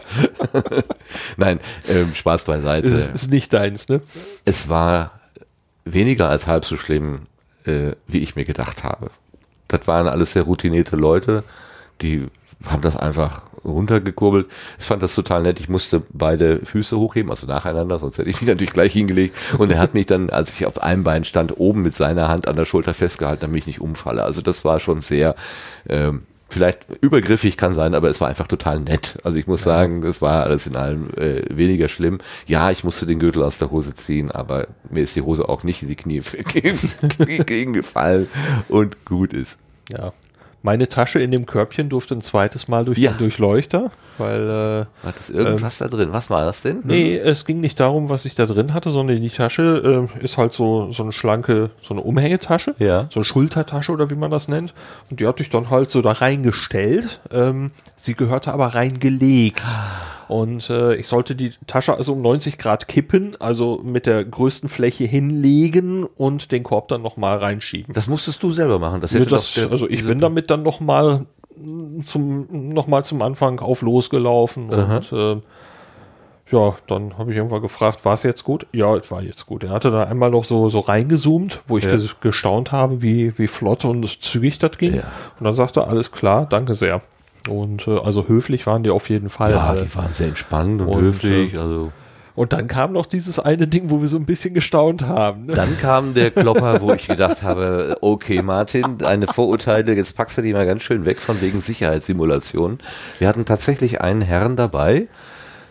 [1.37, 2.89] Nein, ähm, Spaß beiseite.
[2.89, 4.01] Ist, ist nicht deins, ne?
[4.45, 5.13] Es war
[5.85, 7.27] weniger als halb so schlimm,
[7.65, 9.11] äh, wie ich mir gedacht habe.
[9.69, 11.45] Das waren alles sehr routinierte Leute,
[12.01, 12.27] die
[12.65, 14.47] haben das einfach runtergekurbelt.
[14.79, 15.61] Ich fand das total nett.
[15.61, 19.37] Ich musste beide Füße hochheben, also nacheinander, sonst hätte ich mich natürlich gleich hingelegt.
[19.59, 22.49] Und er hat mich dann, als ich auf einem Bein stand, oben mit seiner Hand
[22.49, 24.23] an der Schulter festgehalten, damit ich nicht umfalle.
[24.25, 25.35] Also das war schon sehr,
[25.89, 29.19] ähm, vielleicht übergriffig kann sein, aber es war einfach total nett.
[29.23, 32.19] Also ich muss sagen, das war alles in allem äh, weniger schlimm.
[32.47, 35.63] Ja, ich musste den Gürtel aus der Hose ziehen, aber mir ist die Hose auch
[35.63, 38.29] nicht in die Knie gegen, gegen gefallen
[38.69, 39.59] und gut ist.
[39.91, 40.13] Ja.
[40.63, 43.13] Meine Tasche in dem Körbchen durfte ein zweites Mal durch Ja.
[43.13, 46.09] den Durchleuchter, weil äh, War das irgendwas da drin?
[46.13, 46.81] Was war das denn?
[46.83, 50.37] Nee, es ging nicht darum, was ich da drin hatte, sondern die Tasche äh, ist
[50.37, 53.07] halt so, so eine schlanke, so eine Umhängetasche, Ja.
[53.11, 54.75] so eine Schultertasche oder wie man das nennt.
[55.11, 57.21] Und die hatte ich dann halt so da reingestellt.
[57.31, 59.63] Ähm, sie gehörte aber reingelegt.
[60.29, 64.69] Und äh, ich sollte die Tasche also um 90 Grad kippen, also mit der größten
[64.69, 67.95] Fläche hinlegen und den Korb dann nochmal reinschieben.
[67.95, 69.01] Das musstest du selber machen.
[69.01, 71.27] Das hätte das, doch also ich bin damit dann nochmal
[72.05, 75.37] zum, noch mal zum Anfang auf losgelaufen und äh,
[76.51, 78.67] ja, dann habe ich irgendwann gefragt, war es jetzt gut?
[78.73, 79.65] Ja, es war jetzt gut.
[79.65, 81.91] Er hatte dann einmal noch so, so reingezoomt, wo ich Ja.
[81.91, 84.95] ges- gestaunt habe, wie, wie flott und zügig das ging.
[84.95, 85.03] Ja.
[85.39, 87.03] Und dann sagte er, alles klar, danke sehr.
[87.51, 89.51] Und äh, also höflich waren die auf jeden Fall.
[89.51, 89.83] Ja, alle.
[89.85, 91.53] die waren sehr entspannt und, Und, höflich.
[91.55, 91.93] äh, Also
[92.39, 95.47] Und dann kam noch dieses eine Ding, wo wir so ein bisschen gestaunt haben.
[95.47, 95.55] Ne?
[95.55, 100.43] dann kam der Klopper, wo ich gedacht habe, okay, Martin, deine Vorurteile, jetzt packst du
[100.43, 102.79] die mal ganz schön weg von wegen Sicherheitssimulation.
[103.19, 105.09] Wir hatten tatsächlich einen Herrn dabei,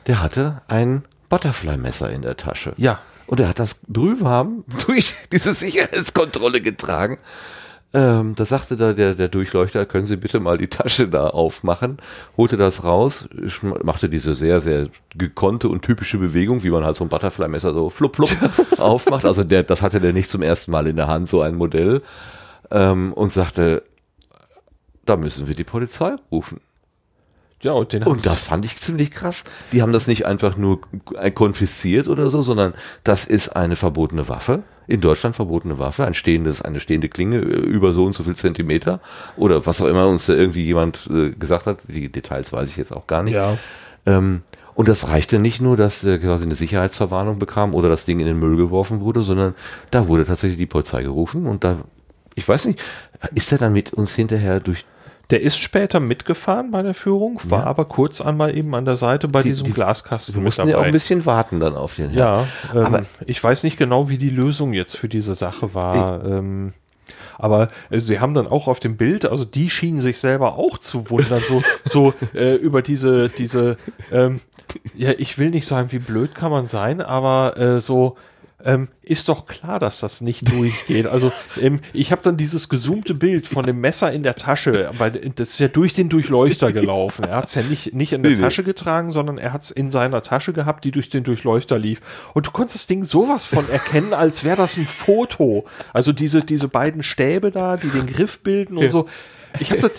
[0.07, 2.73] der hatte ein Butterfly-Messer in der Tasche.
[2.75, 2.99] Ja.
[3.27, 7.17] Und er hat das brühwarm durch diese Sicherheitskontrolle getragen.
[7.97, 11.97] Ähm, da sagte da der, der Durchleuchter, können Sie bitte mal die Tasche da aufmachen,
[12.37, 13.27] holte das raus,
[13.81, 17.89] machte diese sehr, sehr gekonnte und typische Bewegung, wie man halt so ein Butterfly-Messer so
[17.89, 18.29] flupp, flupp
[18.77, 19.25] aufmacht.
[19.25, 22.03] Also der, das hatte der nicht zum ersten Mal in der Hand, so ein Modell.
[22.69, 23.81] Ähm, und sagte,
[25.05, 26.59] da müssen wir die Polizei rufen.
[27.61, 29.43] Ja, und den Und das fand ich ziemlich krass.
[29.71, 30.81] Die haben das nicht einfach nur
[31.33, 34.61] konfisziert oder so, sondern das ist eine verbotene Waffe.
[34.87, 38.35] In Deutschland verbotene Waffe, ein stehendes, eine stehende Klinge äh, über so und so viel
[38.35, 38.99] Zentimeter
[39.35, 41.79] oder was auch immer uns da irgendwie jemand äh, gesagt hat.
[41.87, 43.33] Die Details weiß ich jetzt auch gar nicht.
[43.33, 43.57] Ja.
[44.05, 44.41] Ähm,
[44.75, 48.27] und das reichte nicht nur, dass er quasi eine Sicherheitsverwarnung bekam oder das Ding in
[48.27, 49.55] den Müll geworfen wurde, sondern
[49.89, 51.79] da wurde tatsächlich die Polizei gerufen und da,
[52.35, 52.79] ich weiß nicht,
[53.33, 54.85] ist er dann mit uns hinterher durch
[55.29, 57.65] Der ist später mitgefahren bei der Führung, war Ja.
[57.65, 60.35] aber kurz einmal eben an der Seite bei Die- diesem die- Glaskasten.
[60.35, 63.63] Wir mussten ja auch ein bisschen warten dann auf den Ja, ähm, Aber- ich weiß
[63.63, 66.23] nicht genau, wie die Lösung jetzt für diese Sache war.
[66.23, 66.71] Ähm,
[67.37, 70.77] aber äh, sie haben dann auch auf dem Bild, also die schienen sich selber auch
[70.77, 73.75] zu wundern, so, so äh, über diese, diese,
[74.13, 74.39] ähm,
[74.95, 78.15] ja, ich will nicht sagen, wie blöd kann man sein, aber äh, so,
[78.65, 81.05] ähm, ist doch klar, dass das nicht durchgeht.
[81.05, 81.31] Also
[81.61, 85.49] ähm, ich habe dann dieses gezoomte Bild von dem Messer in der Tasche, weil das
[85.51, 87.23] ist ja durch den Durchleuchter gelaufen.
[87.25, 88.41] Er hat es ja nicht, nicht in der Nee.
[88.41, 92.01] Tasche getragen, sondern er hat es in seiner Tasche gehabt, die durch den Durchleuchter lief.
[92.33, 95.65] Und du konntest das Ding sowas von erkennen, als wäre das ein Foto.
[95.93, 99.07] Also diese, diese beiden Stäbe da, die den Griff bilden und so.
[99.59, 99.91] Ich habe das,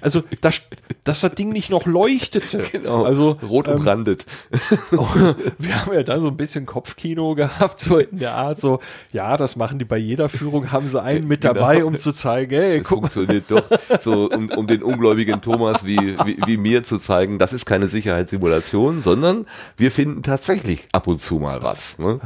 [0.00, 0.62] also dass,
[1.04, 2.62] dass das Ding nicht noch leuchtete.
[2.72, 3.04] Genau.
[3.04, 4.26] Also Rot ähm, umrandet.
[4.90, 8.80] wir haben ja da so ein bisschen Kopfkino gehabt, so in der Art, so,
[9.12, 11.88] ja, das machen die bei jeder Führung, haben sie einen mit dabei, Genau.
[11.88, 13.10] um zu zeigen, hey, Das guck mal.
[13.10, 13.64] funktioniert doch
[14.00, 17.88] so, um, um den ungläubigen Thomas wie, wie, wie mir zu zeigen, das ist keine
[17.88, 21.98] Sicherheitssimulation, sondern wir finden tatsächlich ab und zu mal was.
[21.98, 22.20] Ne?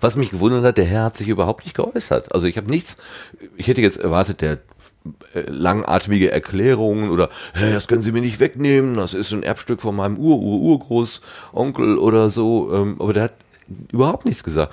[0.00, 2.34] Was mich gewundert hat, der Herr hat sich überhaupt nicht geäußert.
[2.34, 2.96] Also ich habe nichts,
[3.56, 4.58] ich hätte jetzt erwartet, der
[5.34, 9.96] langatmige Erklärungen oder hey, das können Sie mir nicht wegnehmen, das ist ein Erbstück von
[9.96, 13.34] meinem Ur-Ur-Urgroßonkel oder so, ähm, aber der hat
[13.92, 14.72] überhaupt nichts gesagt.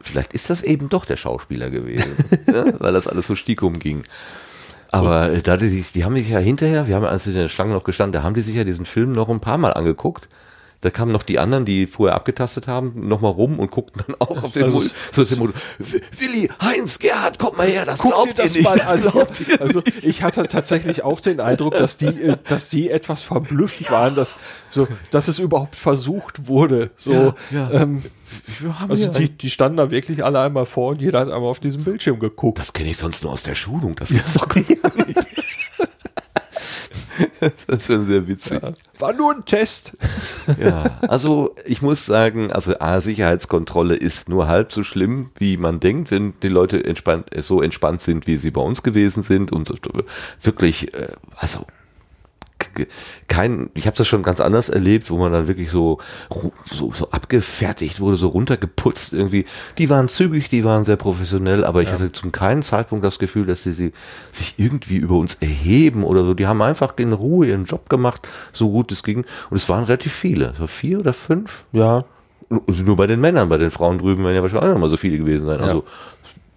[0.00, 2.14] Vielleicht ist das eben doch der Schauspieler gewesen,
[2.46, 2.74] ne?
[2.78, 4.04] weil das alles so stiekum ging.
[4.90, 7.74] Aber äh, da die, die haben sich ja hinterher, wir haben als in der Schlange
[7.74, 10.28] noch gestanden, da haben die sich ja diesen Film noch ein paar Mal angeguckt.
[10.80, 14.44] Da kamen noch die anderen, die vorher abgetastet haben, nochmal rum und guckten dann auch
[14.44, 14.94] auf den Also Mund.
[15.10, 18.68] So Motto, "W- Willi, Heinz, Gerhard, kommt mal her, das Guck glaubt das ihr nicht.
[18.68, 19.00] mal das an.
[19.00, 23.22] glaubt ihr Also ich hatte tatsächlich auch den Eindruck, dass die, äh, dass die etwas
[23.22, 24.36] verblüfft waren, dass,
[24.70, 26.90] so, dass es überhaupt versucht wurde.
[26.96, 27.70] So, Ja, ja.
[27.72, 28.02] Ähm,
[28.88, 31.82] also die, die standen da wirklich alle einmal vor und jeder hat einmal auf diesem
[31.82, 32.58] Bildschirm geguckt.
[32.58, 34.68] das kenne ich sonst nur aus der Schulung, das gibt's doch nicht.
[37.40, 38.60] Das ist schon sehr witzig.
[38.98, 39.96] War nur ein Test.
[40.60, 45.80] Ja, also ich muss sagen, also A, Sicherheitskontrolle ist nur halb so schlimm, wie man
[45.80, 49.72] denkt, wenn die Leute entspannt, so entspannt sind, wie sie bei uns gewesen sind und
[50.42, 51.66] wirklich, äh, also
[53.28, 55.98] kein, ich habe das schon ganz anders erlebt, wo man dann wirklich so,
[56.70, 59.44] so, so abgefertigt wurde, so runtergeputzt irgendwie.
[59.78, 63.46] Die waren zügig, die waren sehr professionell, aber ich hatte zum keinen Zeitpunkt das Gefühl,
[63.46, 63.92] dass sie, sie
[64.32, 66.34] sich irgendwie über uns erheben oder so.
[66.34, 69.24] Die haben einfach in Ruhe ihren Job gemacht, so gut es ging.
[69.50, 71.64] Und es waren relativ viele, so vier oder fünf.
[71.72, 72.04] Ja,
[72.66, 74.90] Also nur bei den Männern, bei den Frauen drüben werden ja wahrscheinlich auch noch mal
[74.90, 75.60] so viele gewesen sein.
[75.60, 75.84] Also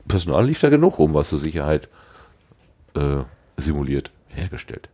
[0.07, 1.89] Personal lief da genug rum, was zur Sicherheit
[2.95, 3.23] äh,
[3.57, 4.89] simuliert, hergestellt.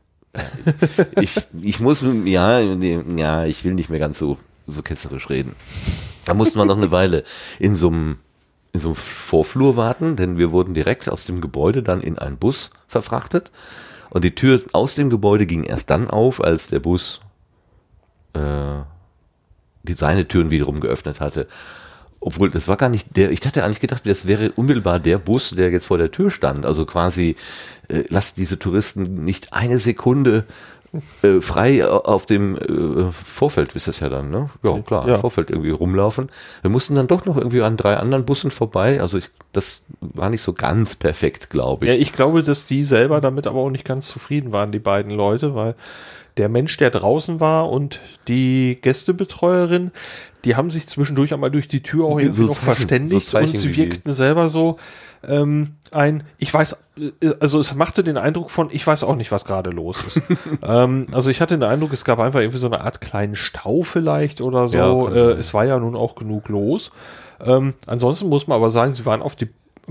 [1.20, 5.56] Ich, ich muss, ja, ja, ich will nicht mehr ganz so, so ketzerisch reden.
[6.26, 7.24] Da mussten wir noch eine Weile
[7.60, 8.18] in so einem
[8.74, 12.38] in so einem Vorflur warten, denn wir wurden direkt aus dem Gebäude dann in einen
[12.38, 13.50] Bus verfrachtet.
[14.10, 17.22] Und die Tür aus dem Gebäude ging erst dann auf, als der Bus
[18.34, 18.82] äh,
[19.84, 21.48] die seine Türen wiederum geöffnet hatte.
[22.20, 25.51] Obwohl, das war gar nicht der, ich hatte eigentlich gedacht, das wäre unmittelbar der Bus,
[25.51, 26.65] der jetzt vor der Tür stand.
[26.65, 27.36] Also quasi,
[27.89, 30.45] äh, lasst diese Touristen nicht eine Sekunde
[31.22, 34.49] äh, frei au- auf dem äh, Vorfeld, ist das ja dann, ne?
[34.63, 35.20] Ja, klar, Ja.
[35.20, 36.30] Vorfeld irgendwie rumlaufen.
[36.61, 38.99] Wir mussten dann doch noch irgendwie an drei anderen Bussen vorbei.
[39.01, 41.91] Also ich, das war nicht so ganz perfekt, glaube ich.
[41.91, 45.11] Ja, ich glaube, dass die selber damit aber auch nicht ganz zufrieden waren, die beiden
[45.11, 45.76] Leute, weil
[46.38, 49.91] der Mensch, der draußen war und die Gästebetreuerin,
[50.46, 53.38] die haben sich zwischendurch einmal durch die Tür auch irgendwie So noch Zeichen- verständigt so
[53.38, 54.78] und sie wirkten selber so
[55.28, 59.32] ähm, ein, ich weiß, äh, also es machte den Eindruck von, ich weiß auch nicht,
[59.32, 60.22] was gerade los ist.
[60.64, 63.82] ähm, also ich hatte den Eindruck, es gab einfach irgendwie so eine Art kleinen Stau
[63.82, 64.78] vielleicht oder so.
[64.78, 66.92] Ja, äh, es war ja nun auch genug los.
[67.44, 69.50] Ähm, ansonsten muss man aber sagen, sie waren auf die,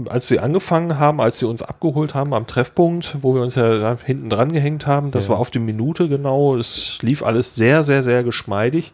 [0.09, 3.79] als sie angefangen haben, als sie uns abgeholt haben am Treffpunkt, wo wir uns ja
[3.79, 5.31] da hinten dran gehängt haben, das Ja.
[5.31, 6.57] war auf die Minute genau.
[6.57, 8.93] Es lief alles sehr, sehr, sehr geschmeidig.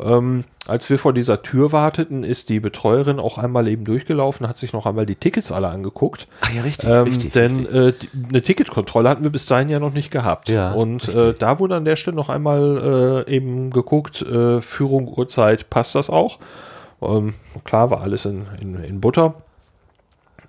[0.00, 4.58] Ähm, als wir vor dieser Tür warteten, ist die Betreuerin auch einmal eben durchgelaufen, hat
[4.58, 6.26] sich noch einmal die Tickets alle angeguckt.
[6.40, 7.32] Ach ja, richtig, Ähm, richtig.
[7.32, 7.74] denn richtig.
[7.74, 10.48] Äh, die, eine Ticketkontrolle hatten wir bis dahin ja noch nicht gehabt.
[10.48, 15.06] Ja, Und äh, da wurde an der Stelle noch einmal äh, eben geguckt, äh, Führung,
[15.08, 16.38] Uhrzeit, passt das auch?
[17.02, 17.34] Ähm,
[17.64, 19.34] klar war alles in, in, in Butter.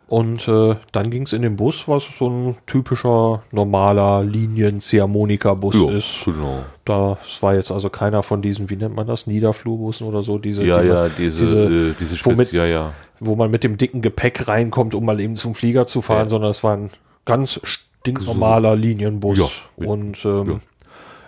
[0.08, 5.89] Und äh, dann ging es in den Bus, was so ein typischer, normaler Linien-Ziehharmonika-Bus ja,
[5.97, 6.22] ist.
[6.26, 6.64] genau.
[6.86, 10.64] Das war jetzt also keiner von diesen, wie nennt man das, Niederflurbussen oder so, diese,
[10.64, 12.93] Ja, die man- ja, diese, äh, diese womit- Spitz, ja, ja.
[13.20, 16.30] wo man mit dem dicken Gepäck reinkommt, um mal eben zum Flieger zu fahren, Ja.
[16.30, 16.91] sondern es war ein
[17.26, 19.39] ganz stinknormaler Linienbus.
[19.78, 19.88] Ja.
[19.88, 20.62] Und ähm,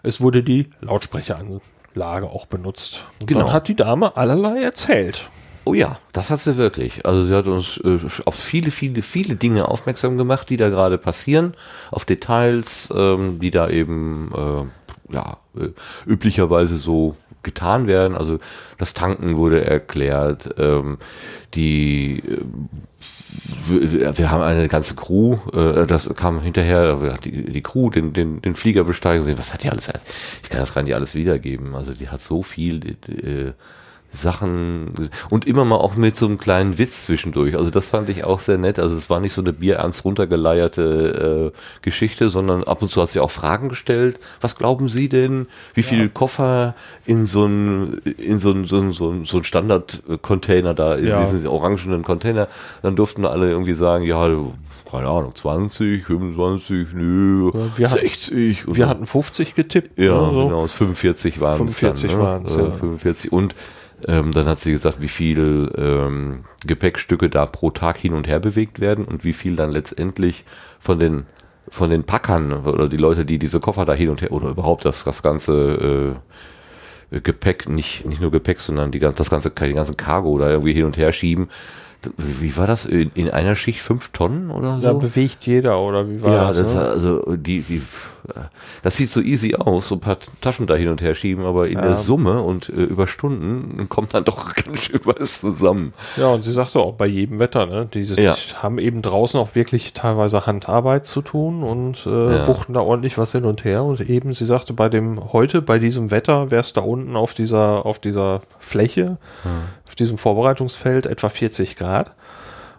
[0.04, 3.08] es wurde die Lautsprecheranlage auch benutzt.
[3.22, 3.46] Und Genau.
[3.46, 5.28] dann hat die Dame allerlei erzählt.
[5.68, 7.06] Oh ja, das hat sie wirklich.
[7.06, 10.98] Also sie hat uns äh, auf viele, viele, viele Dinge aufmerksam gemacht, die da gerade
[10.98, 11.56] passieren,
[11.92, 15.72] auf Details, ähm, die da eben äh, ja, äh,
[16.06, 18.16] üblicherweise so getan werden.
[18.16, 18.40] Also
[18.78, 21.00] das Tanken wurde erklärt, ähm,
[21.54, 28.14] die äh, wir haben eine ganze Crew, äh, das kam hinterher, die, die Crew, den,
[28.14, 29.38] den, den Flieger besteigen sehen.
[29.38, 29.90] Was hat die alles?
[30.44, 31.76] Ich kann das gar nicht alles wiedergeben.
[31.76, 33.52] Also die hat so viel äh,
[34.12, 37.56] Sachen und immer mal auch mit so einem kleinen Witz zwischendurch.
[37.58, 38.80] Also das fand ich auch sehr nett.
[38.80, 43.10] Also es war nicht so eine bierernst runtergeleierte äh, Geschichte, sondern ab und zu hat
[43.10, 44.20] sie auch Fragen gestellt.
[44.42, 45.88] Was glauben Sie denn, wie ja.
[45.88, 46.74] viele Koffer
[47.06, 51.08] in so ein in so ein so ein, so ein, so ein Standard-Container da, in
[51.08, 51.20] ja.
[51.22, 52.48] diesen orangenen Container,
[52.82, 54.28] dann durften alle irgendwie sagen, ja,
[54.90, 58.62] keine Ahnung, 20, 25, nö, wir 60.
[58.62, 60.00] Hatten, wir hatten 50 getippt.
[60.00, 60.48] Ja, so.
[60.48, 62.72] genau, 45 waren es 45 waren es, ja.
[62.72, 63.56] 45 und
[64.06, 68.40] ähm, dann hat sie gesagt, wie viel ähm, Gepäckstücke da pro Tag hin und her
[68.40, 70.46] bewegt werden und wie viel dann letztendlich
[70.80, 71.26] von den
[71.70, 74.86] von den Packern oder die Leute, die diese Koffer da hin und her oder überhaupt
[74.86, 76.16] das, das ganze
[77.12, 80.74] äh, Gepäck, nicht, nicht nur Gepäck, sondern die, das ganze, die ganzen Cargo da irgendwie
[80.74, 81.50] hin und her schieben,
[82.18, 82.86] wie war das?
[82.86, 84.82] In, einer Schicht fünf Tonnen oder so?
[84.82, 86.74] Da bewegt jeder, oder wie war ja, das?
[86.74, 87.82] Ja, also die, die,
[88.84, 91.68] das sieht so easy aus, so ein paar Taschen da hin und her schieben, aber
[91.68, 91.82] in ja.
[91.82, 95.94] der Summe und äh, über Stunden kommt dann doch ganz schön was zusammen.
[96.18, 97.88] Ja, und sie sagte auch bei jedem Wetter, ne?
[97.94, 98.36] Diese ja.
[98.56, 102.48] haben eben draußen auch wirklich teilweise Handarbeit zu tun und äh, ja.
[102.48, 103.84] wuchten da ordentlich was hin und her.
[103.84, 107.34] Und eben, sie sagte, bei dem heute, bei diesem Wetter, wäre es da unten auf
[107.34, 109.52] dieser, auf dieser Fläche, hm.
[109.88, 112.12] auf diesem Vorbereitungsfeld etwa 40 Grad.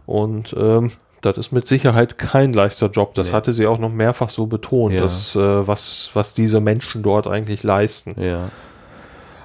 [0.07, 0.91] Und ähm,
[1.21, 3.15] das ist mit Sicherheit kein leichter Job.
[3.15, 3.35] Das nee.
[3.35, 5.01] hatte sie auch noch mehrfach so betont, ja.
[5.01, 8.15] dass, äh, was, was diese Menschen dort eigentlich leisten.
[8.21, 8.51] Ja.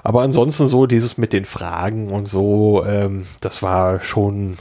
[0.04, 4.58] Aber ansonsten so dieses mit den Fragen und so, ähm, das war schon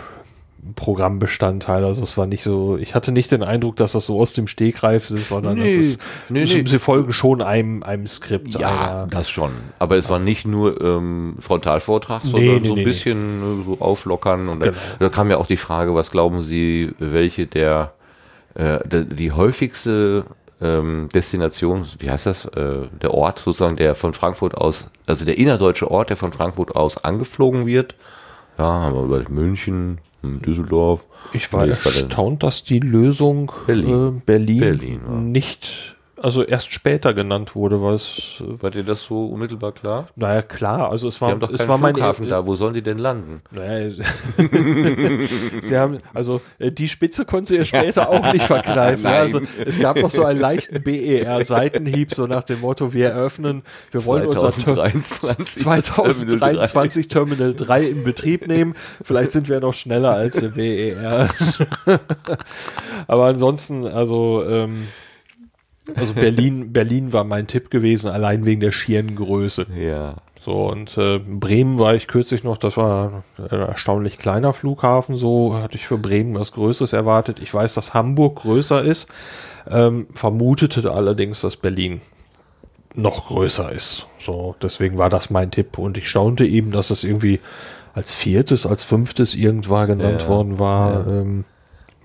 [0.77, 1.85] Programmbestandteil.
[1.85, 4.47] Also es war nicht so, ich hatte nicht den Eindruck, dass das so aus dem
[4.47, 6.65] Stegreif ist, sondern nee, ist, nee, nee.
[6.65, 8.55] sie folgen schon einem, einem Skript.
[8.55, 9.51] Ja, einer, das schon.
[9.81, 14.49] Aber es war nicht nur ähm, Frontalvortrag, sondern so ein bisschen äh, so auflockern.
[14.49, 14.73] Und genau.
[14.99, 17.93] da, da, kam ja auch die Frage, was glauben Sie, welche der,
[18.55, 20.27] äh, der die häufigste
[20.61, 25.39] ähm, Destination, wie heißt das, äh, der Ort sozusagen, der von Frankfurt aus, also der
[25.39, 27.97] innerdeutsche Ort, der von Frankfurt aus angeflogen wird.
[28.63, 31.01] Ja, haben wir über München, Düsseldorf.
[31.33, 35.17] Ich war erstaunt, dass die Lösung Berlin, äh, Berlin, Berlin ja.
[35.17, 40.07] nicht also erst später genannt wurde, was war dir das so unmittelbar klar?
[40.15, 42.75] Naja, klar, also es war die haben doch es war mein Flughafen da, wo sollen
[42.75, 43.43] die denn landen?
[43.51, 43.91] Naja,
[45.63, 49.05] sie haben also äh, die Spitze konnte sie später auch nicht verkneifen.
[49.11, 53.11] ja, also es gab noch so einen leichten BER Seitenhieb so nach dem Motto, wir
[53.11, 58.75] eröffnen, wir wollen 2023 unser 2023 Terminal 3 in Betrieb nehmen.
[59.03, 61.29] Vielleicht sind wir noch schneller als der BER.
[63.09, 64.89] Aber ansonsten also ähm,
[65.95, 69.67] also Berlin, Berlin war mein Tipp gewesen, allein wegen der schieren Größe.
[69.79, 70.17] Ja.
[70.45, 75.55] So, und äh, Bremen war ich kürzlich noch, das war ein erstaunlich kleiner Flughafen, so
[75.55, 77.39] hatte ich für Bremen was Größeres erwartet.
[77.39, 79.09] Ich weiß, dass Hamburg größer ist,
[79.71, 82.01] ähm, vermutete allerdings, dass Berlin
[82.95, 84.07] noch größer ist.
[84.19, 85.79] So, deswegen war das mein Tipp.
[85.79, 87.41] Und ich staunte eben, dass es irgendwie
[87.95, 91.07] als viertes, als fünftes irgendwann genannt ja, worden war.
[91.07, 91.21] Ja.
[91.21, 91.45] Ähm,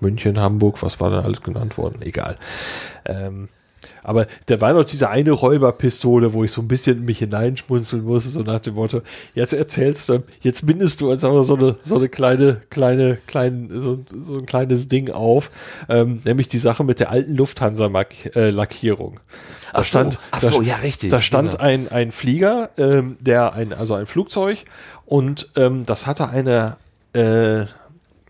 [0.00, 2.02] München, Hamburg, was war da alles genannt worden?
[2.02, 2.36] Egal.
[3.04, 3.48] Ähm,
[4.02, 8.30] aber da war noch diese eine Räuberpistole, wo ich so ein bisschen mich hineinschmunzeln musste,
[8.30, 9.02] so nach dem Motto,
[9.34, 13.70] jetzt erzählst du, jetzt bindest du uns aber so eine, so eine kleine, kleine, klein,
[13.72, 15.50] so, so ein kleines Ding auf,
[15.88, 19.14] ähm, nämlich die Sache mit der alten Lufthansa-Lackierung.
[19.14, 19.18] Äh,
[19.72, 21.10] ach so, ach so, da, ja, richtig.
[21.10, 21.62] Da stand genau.
[21.62, 24.64] ein, ein Flieger, ähm, der ein, also ein Flugzeug,
[25.06, 26.76] und ähm, das hatte eine,
[27.14, 27.66] äh,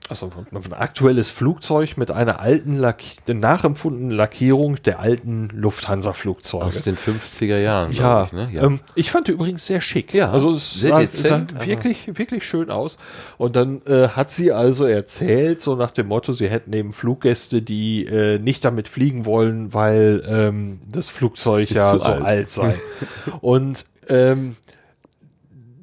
[0.09, 6.64] also ein aktuelles Flugzeug mit einer alten Lack nachempfundenen Lackierung der alten Lufthansa-Flugzeuge.
[6.64, 7.92] Aus den 50er Jahren.
[7.92, 8.48] Ja, ich, ne?
[8.52, 8.62] ja.
[8.62, 10.14] Ähm, ich fand die übrigens sehr schick.
[10.14, 12.98] Ja, also es sehr sah, dezent, sah wirklich, wirklich schön aus.
[13.36, 17.61] Und dann äh, hat sie also erzählt, so nach dem Motto, sie hätten eben Fluggäste,
[17.61, 22.50] die äh, nicht damit fliegen wollen, weil ähm, das Flugzeug Ist ja so alt, alt
[22.50, 22.74] sei.
[23.40, 24.56] Und ähm,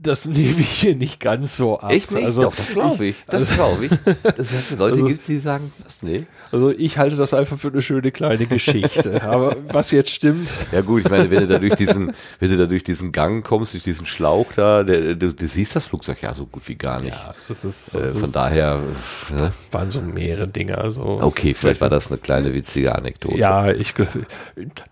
[0.06, 1.92] das nehme ich hier nicht ganz so ab.
[1.92, 2.26] Echt nicht?
[2.26, 3.16] Also, Doch, das glaube ich.
[3.28, 3.92] Das also, glaube ich.
[4.36, 6.26] Dass es Leute also, gibt, die sagen, das nee.
[6.52, 9.22] Also ich halte das einfach für eine schöne kleine Geschichte.
[9.24, 10.54] Aber was jetzt stimmt.
[10.72, 13.46] Ja gut, ich meine, wenn du da durch diesen, wenn du da durch diesen Gang
[13.46, 16.76] kommst, durch diesen Schlauch da, der, du, du siehst das Flugzeug ja so gut wie
[16.76, 17.16] gar nicht.
[17.16, 18.80] Ja, das ist, äh, von ist, daher
[19.36, 19.52] ne?
[19.72, 20.78] waren so mehrere Dinge.
[20.78, 23.38] Also okay, vielleicht war das eine kleine witzige Anekdote.
[23.38, 23.94] Ja, ich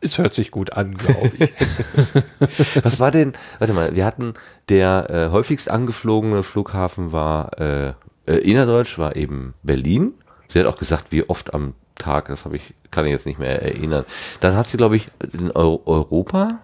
[0.01, 2.83] es hört sich gut an, glaube ich.
[2.83, 3.33] was war denn?
[3.59, 4.33] Warte mal, wir hatten
[4.69, 7.93] Der äh, häufigst angeflogene Flughafen war äh,
[8.25, 10.13] äh, innerdeutsch, war eben Berlin.
[10.47, 13.39] Sie hat auch gesagt, wie oft am Tag, das habe ich, kann ich jetzt nicht
[13.39, 14.05] mehr erinnern.
[14.39, 16.59] Dann hat sie, glaube ich, in Eu Europa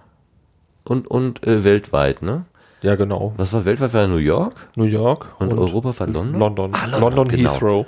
[0.83, 2.45] und, und äh, weltweit, ne?
[2.81, 3.33] Ja, genau.
[3.35, 3.93] Was war weltweit?
[3.93, 4.53] War New York?
[4.75, 6.39] New York Und, Europa war London?
[6.39, 6.73] London.
[6.73, 7.53] Ah, London, genau.
[7.53, 7.85] Heathrow.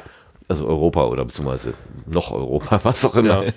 [0.50, 1.74] Also Europa oder beziehungsweise
[2.06, 3.46] noch Europa, was auch immer.
[3.46, 3.52] Ja.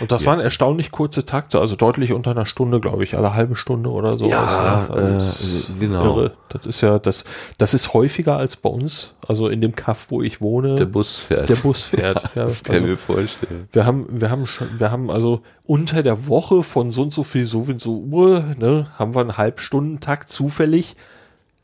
[0.00, 3.56] Und das waren erstaunlich kurze Takte, also deutlich unter einer Stunde, glaube ich, alle halbe
[3.56, 4.28] Stunde oder so.
[4.28, 6.04] Ja, Also, äh, das ist genau.
[6.04, 6.32] Irre.
[6.48, 7.24] Das ist ja, das,
[7.58, 10.74] das ist häufiger als bei uns, also in dem Kaff, wo ich wohne.
[10.74, 11.48] Der Bus fährt.
[11.48, 12.22] Der Bus fährt.
[12.34, 13.68] ja, Das kann ich also, mir vorstellen.
[13.72, 17.22] wir haben, wir haben schon, wir haben also unter der Woche von so und so
[17.24, 20.96] viel, so und so Uhr, ne, haben wir einen Halbstundentakt zufällig.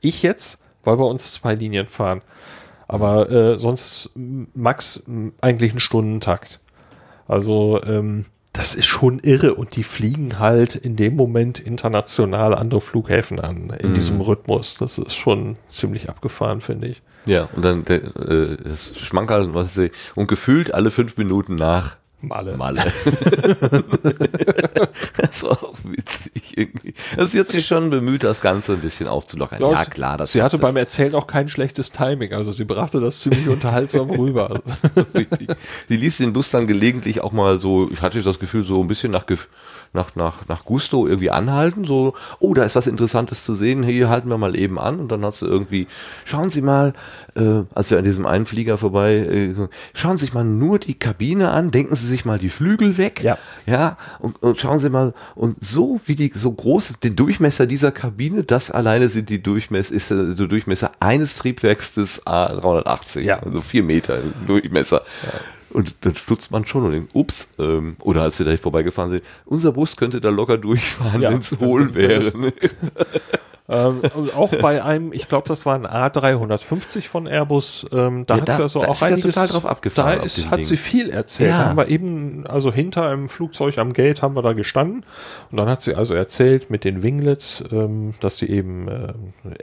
[0.01, 2.23] Ich jetzt, weil wir uns zwei Linien fahren.
[2.89, 5.03] Aber äh, sonst max
[5.41, 6.59] eigentlich einen Stundentakt.
[7.27, 12.81] Also ähm, das ist schon irre und die fliegen halt in dem Moment international andere
[12.81, 14.77] Flughäfen an in diesem Rhythmus.
[14.79, 17.03] Das ist schon ziemlich abgefahren, finde ich.
[17.27, 21.99] Ja, und dann der, äh, das Schmankerl, was ich, und gefühlt alle fünf Minuten nach
[22.21, 22.57] Malle.
[22.57, 22.83] Malle.
[25.17, 26.93] das war auch witzig irgendwie.
[27.17, 29.61] Also sie hat sich schon bemüht, das Ganze ein bisschen aufzulockern.
[29.61, 32.33] Ja, sie- klar, das Sie hatte beim Erzählen auch kein schlechtes Timing.
[32.33, 34.63] Also sie brachte das ziemlich unterhaltsam rüber.
[35.89, 35.97] sie.
[35.97, 39.13] Ließ den Bus dann gelegentlich auch mal so, ich hatte das Gefühl, so ein bisschen
[39.13, 39.47] nach, Gef-
[39.93, 41.85] nach, nach, nach Gusto irgendwie anhalten.
[41.85, 45.01] So, oh, da ist was Interessantes zu sehen, hier halten wir mal eben an.
[45.01, 45.87] Und dann hat sie irgendwie,
[46.25, 46.93] schauen Sie mal,
[47.35, 49.55] äh, als wir an diesem einen Flieger vorbei, äh,
[49.95, 53.23] schauen Sie sich mal nur die Kabine an, denken Sie sich mal die Flügel weg.
[53.23, 53.39] Ja.
[53.67, 57.93] Ja, und, und schauen Sie mal, und so wie die, so groß, den Durchmesser dieser
[57.93, 63.21] Kabine, das alleine sind die Durchmesser, ist äh, der Durchmesser eines Triebwerks des A380.
[63.21, 63.41] Ja.
[63.41, 65.03] Also vier Meter Durchmesser.
[65.79, 69.23] Und dann stutzt man schon und denkt, ups, ähm, oder als wir da vorbeigefahren sind,
[69.45, 71.31] unser Bus könnte da locker durchfahren, Ja.
[71.31, 72.33] wenn es hohl wäre.
[73.71, 74.01] ähm,
[74.37, 78.57] auch bei einem, ich glaube, das war ein A350 von Airbus, ähm, da Ja, hat
[78.57, 79.35] sie also da auch ist sie ja einiges.
[79.35, 80.67] total drauf abgefahren Da ist, hat Ding.
[80.67, 81.51] sie viel erzählt.
[81.51, 81.59] Ja.
[81.59, 85.05] Da haben wir eben, also hinter einem Flugzeug am Gate haben wir da gestanden
[85.51, 89.13] und dann hat sie also erzählt mit den Winglets, ähm, dass sie eben äh,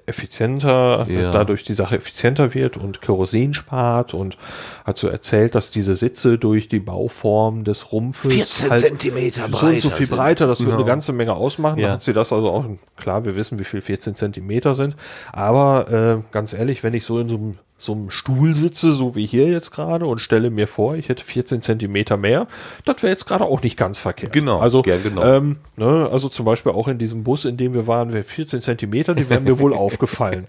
[0.05, 1.31] effizienter, Ja.
[1.31, 4.37] dadurch die Sache effizienter wird und Kerosin spart und
[4.83, 8.31] hat so erzählt, dass diese Sitze durch die Bauform des Rumpfes
[8.61, 10.15] 14 Zentimeter so und so breiter viel sind.
[10.17, 10.83] breiter, das würde Genau.
[10.83, 11.81] eine ganze Menge ausmachen.
[11.81, 12.65] Da hat sie das also auch,
[12.97, 14.95] klar, wir wissen, wie viel 14 Zentimeter sind,
[15.31, 19.15] aber äh, ganz ehrlich, wenn ich so in so einem so einem Stuhl sitze, so
[19.15, 22.47] wie hier jetzt gerade, und stelle mir vor, ich hätte 14 Zentimeter mehr,
[22.85, 24.31] das wäre jetzt gerade auch nicht ganz verkehrt.
[24.31, 25.23] Genau, Also, gern genau.
[25.23, 28.61] ähm, ne, also zum Beispiel auch in diesem Bus, in dem wir waren, wäre 14
[28.61, 30.45] Zentimeter, die wären mir wohl aufgefallen.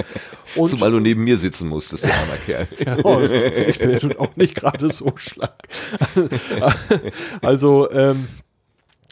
[0.54, 2.68] Und Zumal du neben mir sitzen musstest, du armer Kerl.
[2.78, 5.52] ja, ich bin auch nicht gerade so schlank.
[7.42, 8.26] Also, ähm,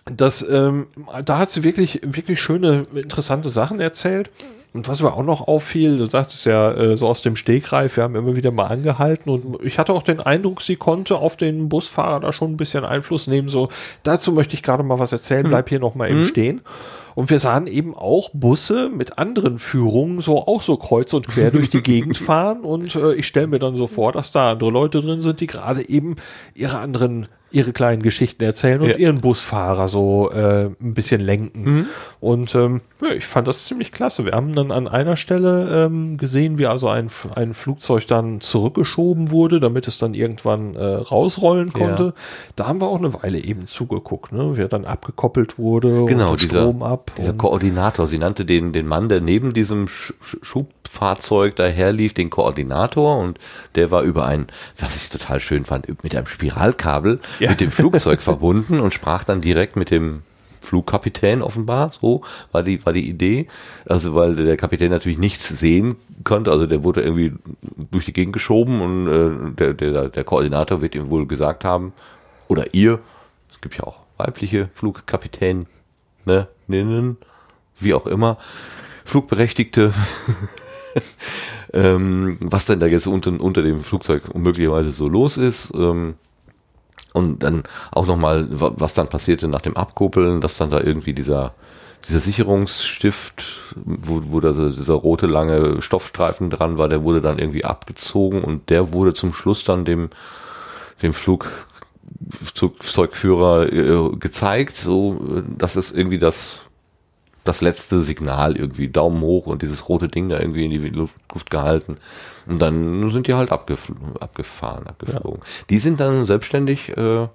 [0.04, 0.86] das, ähm,
[1.24, 4.30] da hat sie wirklich, wirklich schöne, interessante Sachen erzählt.
[4.74, 8.02] Und was mir auch noch auffiel, du sagtest ja äh, so aus dem Stegreif, wir
[8.02, 11.68] haben immer wieder mal angehalten und ich hatte auch den Eindruck, sie konnte auf den
[11.68, 13.48] Busfahrer da schon ein bisschen Einfluss nehmen.
[13.48, 13.68] So,
[14.02, 16.60] dazu möchte ich gerade mal was erzählen, bleib hier noch mal eben stehen.
[17.14, 21.52] Und wir sahen eben auch Busse mit anderen Führungen so auch so kreuz und quer
[21.52, 22.62] durch die Gegend fahren.
[22.62, 25.46] Und äh, ich stelle mir dann so vor, dass da andere Leute drin sind, die
[25.46, 26.16] gerade eben
[26.54, 28.96] ihre anderen, ihre kleinen Geschichten erzählen und Ja.
[28.96, 31.86] ihren Busfahrer so äh, ein bisschen lenken.
[32.20, 34.24] Und ähm, ja, ich fand das ziemlich klasse.
[34.24, 39.30] Wir haben dann an einer Stelle ähm, gesehen, wie also ein, ein Flugzeug dann zurückgeschoben
[39.30, 42.02] wurde, damit es dann irgendwann äh, rausrollen konnte.
[42.04, 42.12] Ja.
[42.56, 44.56] Da haben wir auch eine Weile eben zugeguckt, ne?
[44.56, 47.12] wie er dann abgekoppelt wurde Genau, dieser, Strom ab.
[47.16, 48.06] dieser Koordinator.
[48.08, 50.36] Sie nannte den, den Mann, der neben diesem Sch Sch
[50.84, 53.38] Schubfahrzeug daherlief, den Koordinator und
[53.74, 54.46] der war über ein,
[54.78, 57.50] was ich total schön fand, mit einem Spiralkabel Ja.
[57.50, 60.22] mit dem Flugzeug verbunden und sprach dann direkt mit dem
[60.60, 62.22] Flugkapitän offenbar, so
[62.52, 63.48] war die, war die Idee.
[63.84, 67.34] Also, weil der Kapitän natürlich nichts sehen konnte, also der wurde irgendwie
[67.90, 71.92] durch die Gegend geschoben und äh, der, der, der Koordinator wird ihm wohl gesagt haben,
[72.48, 72.98] oder ihr,
[73.52, 75.66] es gibt ja auch weibliche Flugkapitäninnen,
[77.78, 78.38] wie auch immer,
[79.04, 79.92] Flugberechtigte,
[81.72, 85.72] ähm, was denn da jetzt unter, unter dem Flugzeug möglicherweise so los ist.
[85.74, 86.14] Ähm,
[87.12, 91.54] und dann auch nochmal, was dann passierte nach dem Abkuppeln, dass dann da irgendwie dieser,
[92.06, 93.44] dieser Sicherungsstift,
[93.76, 98.42] wo, wo da so dieser rote lange Stoffstreifen dran war, der wurde dann irgendwie abgezogen
[98.42, 100.10] und der wurde zum Schluss dann dem,
[101.02, 101.66] dem Flug,
[102.42, 106.62] Flugzeugführer äh, gezeigt, so, äh, das ist irgendwie das,
[107.44, 111.16] das letzte Signal irgendwie, Daumen hoch und dieses rote Ding da irgendwie in die Luft,
[111.32, 111.98] Luft gehalten.
[112.46, 115.40] Und dann sind die halt abgef abgefahren, abgeflogen.
[115.70, 117.28] Die sind dann selbstständig, äh,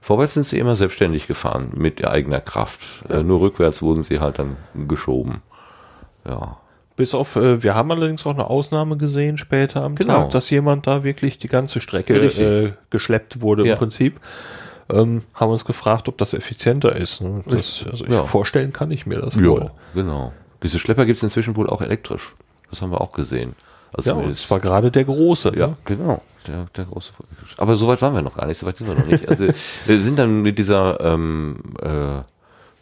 [0.00, 2.80] vorwärts sind sie immer selbstständig gefahren mit eigener Kraft.
[3.08, 4.56] Äh, nur rückwärts wurden sie halt dann
[4.88, 5.42] geschoben.
[6.28, 6.58] Ja.
[6.96, 10.24] bis auf, äh, wir haben allerdings auch eine Ausnahme gesehen später am Genau.
[10.24, 13.72] Tag, dass jemand da wirklich die ganze Strecke äh, geschleppt wurde Ja.
[13.72, 14.20] im Prinzip.
[14.92, 17.20] Ähm, haben uns gefragt, ob das effizienter ist.
[17.20, 17.42] ne?
[17.46, 18.22] Das, also ich Ja.
[18.24, 19.70] vorstellen kann ich mir das wohl.
[19.94, 20.32] genau.
[20.62, 22.34] Diese Schlepper gibt es inzwischen wohl auch elektrisch.
[22.70, 23.54] Das haben wir auch gesehen.
[23.92, 25.52] Also Ja, das war gerade der große.
[25.56, 25.76] Ja, Ne?
[25.86, 26.22] genau.
[26.46, 27.12] Der, der große.
[27.56, 29.28] Aber so weit waren wir noch gar nicht, so weit sind wir noch nicht.
[29.28, 29.48] Also
[29.86, 32.20] wir sind dann mit dieser, ähm, äh,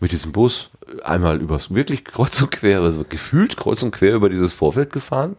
[0.00, 0.70] mit diesem Bus
[1.04, 5.36] einmal übers wirklich kreuz und quer, also gefühlt kreuz und quer über dieses Vorfeld gefahren.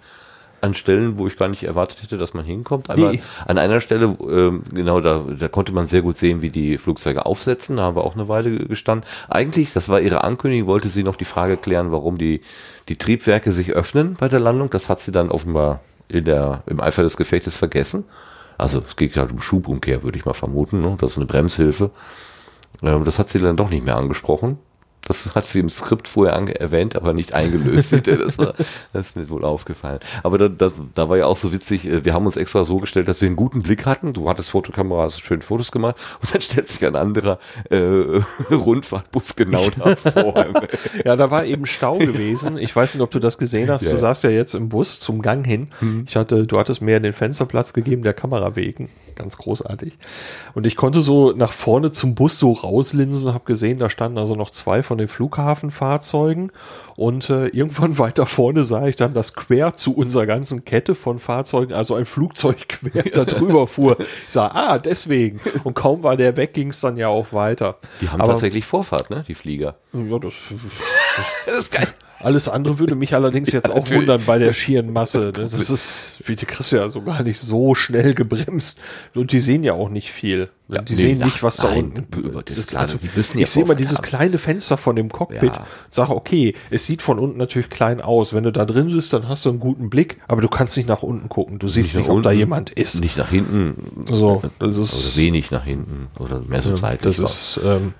[0.61, 2.89] An Stellen, wo ich gar nicht erwartet hätte, dass man hinkommt.
[2.89, 3.21] Einmal Nee.
[3.47, 7.25] an einer Stelle, ähm, genau, da, da konnte man sehr gut sehen, wie die Flugzeuge
[7.25, 7.77] aufsetzen.
[7.77, 9.07] Da haben wir auch eine Weile gestanden.
[9.29, 12.41] Eigentlich, das war ihre Ankündigung, wollte sie noch die Frage klären, warum die,
[12.89, 14.69] die Triebwerke sich öffnen bei der Landung.
[14.69, 18.05] Das hat sie dann offenbar in der, im Eifer des Gefechtes vergessen.
[18.57, 20.81] Also es geht halt um Schubumkehr, würde ich mal vermuten.
[20.81, 20.97] Ne?
[20.99, 21.91] Das ist eine Bremshilfe.
[22.83, 24.57] Ähm, das hat sie dann doch nicht mehr angesprochen.
[25.07, 27.93] Das hat sie im Skript vorher erwähnt, aber nicht eingelöst.
[28.07, 28.53] das, war,
[28.93, 29.99] das ist mir wohl aufgefallen.
[30.23, 32.77] Aber da, das, da war ja auch so witzig, äh, wir haben uns extra so
[32.77, 34.13] gestellt, dass wir einen guten Blick hatten.
[34.13, 37.39] Du hattest Fotokamera, hast schön Fotos gemacht und dann stellt sich ein anderer
[37.69, 37.77] äh,
[38.51, 40.45] Rundfahrtbus genau davor.
[41.05, 42.57] Ja, da war eben Stau gewesen.
[42.57, 43.83] Ich weiß nicht, ob du das gesehen hast.
[43.83, 43.91] Ja.
[43.91, 45.69] Du saßt ja jetzt im Bus zum Gang hin.
[46.05, 48.89] Ich hatte, du hattest mir den Fensterplatz gegeben, der Kamera wegen.
[49.15, 49.97] Ganz großartig.
[50.53, 54.35] Und ich konnte so nach vorne zum Bus so rauslinsen, habe gesehen, da standen also
[54.35, 56.51] noch zwei von den Flughafenfahrzeugen.
[56.95, 61.19] Und äh, irgendwann weiter vorne sah ich dann, dass quer zu unserer ganzen Kette von
[61.19, 63.97] Fahrzeugen, also ein Flugzeug quer da drüber fuhr.
[63.99, 65.39] Ich sah, ah, deswegen.
[65.63, 67.77] Und kaum war der weg, ging es dann ja auch weiter.
[68.01, 69.23] Die haben Aber- tatsächlich Vorfahrt, ne?
[69.27, 69.75] Die Flieger.
[69.93, 70.33] Ja, das,
[71.45, 71.87] Das ist geil.
[72.21, 73.99] Alles andere würde mich allerdings jetzt auch natürlich.
[74.01, 75.31] wundern bei der schieren Masse.
[75.37, 75.49] Ne?
[75.51, 78.79] Das ist, wie die kriegst ja so gar nicht so schnell gebremst.
[79.15, 80.49] Und die sehen ja auch nicht viel.
[80.71, 83.45] Ja, die nee, sehen nicht, was da nein, unten über das klar, die müssen ja
[83.45, 84.03] Ich sehe mal dieses haben.
[84.05, 85.65] kleine Fenster von dem Cockpit, Ja.
[85.89, 88.33] sage, okay, es sieht von unten natürlich klein aus.
[88.35, 90.87] Wenn du da drin bist, dann hast du einen guten Blick, aber du kannst nicht
[90.87, 91.57] nach unten gucken.
[91.57, 93.01] Du siehst nicht, nach ob da unten, jemand ist.
[93.01, 93.75] Nicht nach hinten.
[94.11, 96.07] So, das ist- Oder wenig nach hinten.
[96.19, 97.17] Oder mehr so seitlich.
[97.17, 97.93] Das ist, ähm,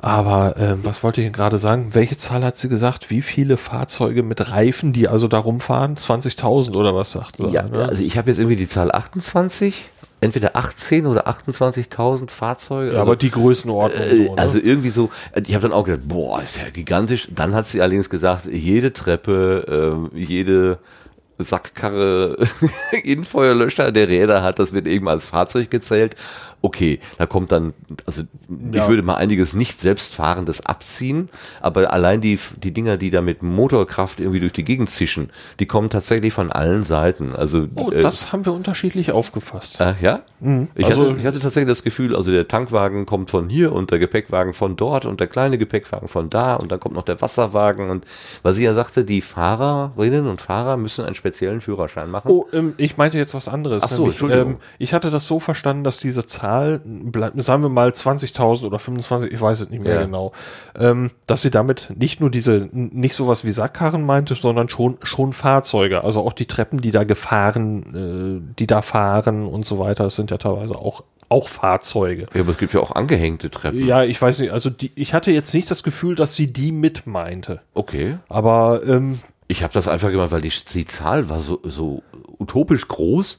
[0.00, 1.88] aber ähm, was wollte ich gerade sagen?
[1.92, 3.10] Welche Zahl hat sie gesagt?
[3.10, 5.96] Wie viele Fahrzeuge mit Reifen, die also da rumfahren?
[5.96, 7.48] 20.000 oder was sagt sie?
[7.48, 7.88] Ja, ne?
[7.88, 9.90] also ich habe jetzt irgendwie die Zahl 28,
[10.20, 12.92] entweder 18 oder 28.000 Fahrzeuge.
[12.92, 14.02] ja, also, aber die Größenordnung.
[14.02, 14.38] äh, so, ne?
[14.38, 17.28] also irgendwie so, äh, ich habe dann auch gedacht, boah, ist ja gigantisch.
[17.34, 20.78] Dann hat sie allerdings gesagt, jede Treppe, ähm, jede
[21.38, 22.36] Sackkarre,
[23.04, 26.16] jeden Feuerlöscher, der Räder hat, das wird eben als Fahrzeug gezählt.
[26.60, 27.72] Okay, da kommt dann,
[28.04, 28.22] also
[28.72, 28.82] Ja.
[28.82, 31.28] ich würde mal einiges nicht selbstfahrendes abziehen,
[31.60, 35.30] aber allein die, die Dinger, die da mit Motorkraft irgendwie durch die Gegend zischen,
[35.60, 37.34] die kommen tatsächlich von allen Seiten.
[37.36, 39.80] Also oh, äh, das haben wir unterschiedlich aufgefasst.
[39.80, 40.20] äh, ja?
[40.74, 43.90] Ich, Also- hatte, ich hatte tatsächlich das Gefühl, also der Tankwagen kommt von hier und
[43.92, 47.20] der Gepäckwagen von dort und der kleine Gepäckwagen von da und dann kommt noch der
[47.20, 48.04] Wasserwagen und
[48.42, 52.30] was sie ja sagte, die Fahrerinnen und Fahrer müssen einen speziellen Führerschein machen.
[52.30, 53.82] Oh, ähm, ich meinte jetzt was anderes.
[53.84, 54.52] Ach so, Entschuldigung.
[54.52, 56.47] ähm, ich hatte das so verstanden, dass diese Zahl,
[56.84, 60.02] bleib- sagen wir mal 20.000 oder 25, ich weiß es nicht mehr Ja.
[60.04, 60.32] genau,
[60.78, 65.32] ähm, dass sie damit nicht nur diese, nicht sowas wie Sackkarren meinte, sondern schon, schon
[65.32, 66.04] Fahrzeuge.
[66.04, 70.16] Also auch die Treppen, die da gefahren, äh, die da fahren und so weiter, das
[70.16, 72.26] sind ja teilweise auch, auch Fahrzeuge.
[72.34, 73.84] Ja, aber es gibt ja auch angehängte Treppen.
[73.84, 76.72] Ja, ich weiß nicht, also die, ich hatte jetzt nicht das Gefühl, dass sie die
[76.72, 77.60] mit meinte.
[77.74, 78.16] Okay.
[78.28, 79.18] Aber ähm,
[79.48, 82.02] Ich habe das einfach gemacht, weil die, die Zahl war so, so
[82.38, 83.38] utopisch groß,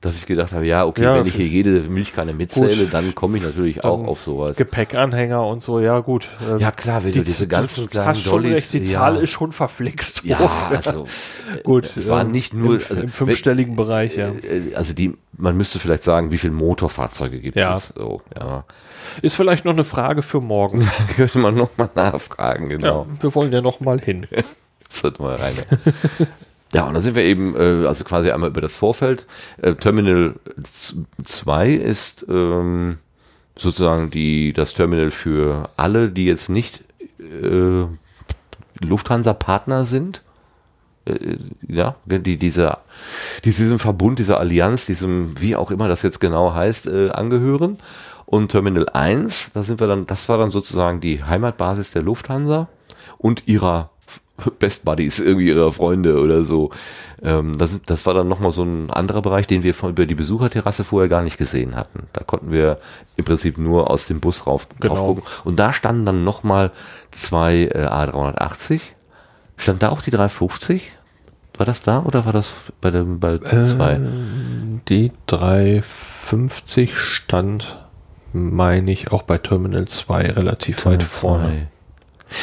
[0.00, 3.36] dass ich gedacht habe, ja, okay, Ja, wenn ich hier jede Milchkanne mitzähle, dann komme
[3.38, 4.56] ich natürlich auch auf sowas.
[4.56, 6.28] Gepäckanhänger und so, ja gut.
[6.48, 8.84] ähm, Ja, klar, wenn du diese ganzen du kleinen hast schon Dollys- recht, die ja.
[9.00, 10.22] Zahl ist schon verflixt.
[10.24, 10.76] Ja, worden.
[10.76, 11.04] also
[11.64, 11.90] gut.
[11.96, 14.28] es war ähm, nicht nur- im, also, im fünfstelligen Bereich, ja.
[14.28, 17.74] Äh, also die, man müsste vielleicht sagen, wie viele Motorfahrzeuge gibt Ja.
[17.76, 17.92] es.
[17.96, 18.64] So, ja.
[19.22, 20.88] Ist vielleicht noch eine Frage für morgen.
[21.16, 23.06] Könnte man nochmal nachfragen, genau.
[23.10, 24.26] Ja, wir wollen ja noch mal hin.
[25.02, 25.52] Das mal rein.
[26.72, 29.26] Ja, und da sind wir eben, äh, also quasi einmal über das Vorfeld.
[29.62, 30.34] Äh, Terminal
[31.24, 32.98] 2 ist ähm,
[33.56, 36.84] sozusagen die, das Terminal für alle, die jetzt nicht
[37.18, 37.86] äh,
[38.84, 40.22] Lufthansa-Partner sind.
[41.06, 42.80] Äh, ja, die dieser,
[43.44, 47.78] die diesem Verbund, dieser Allianz, diesem, wie auch immer das jetzt genau heißt, äh, angehören.
[48.26, 52.68] Und Terminal 1, da sind wir dann, das war dann sozusagen die Heimatbasis der Lufthansa
[53.16, 53.90] und ihrer
[54.58, 56.70] Best Buddies, irgendwie ihrer Freunde oder so.
[57.22, 60.14] Ähm, das, das war dann nochmal so ein anderer Bereich, den wir von, über die
[60.14, 62.04] Besucherterrasse vorher gar nicht gesehen hatten.
[62.12, 62.78] Da konnten wir
[63.16, 64.94] im Prinzip nur aus dem Bus rauf, Genau.
[64.94, 65.22] drauf gucken.
[65.44, 66.70] Und da standen dann nochmal
[67.10, 68.80] zwei äh, A380.
[69.56, 70.92] Stand da auch die 350?
[71.56, 73.98] War das da oder war das bei dem bei zwei?
[74.88, 77.78] Die 350 stand,
[78.32, 81.44] meine ich, auch bei Terminal 2 relativ weit Terminal vorne.
[81.48, 81.68] zwei.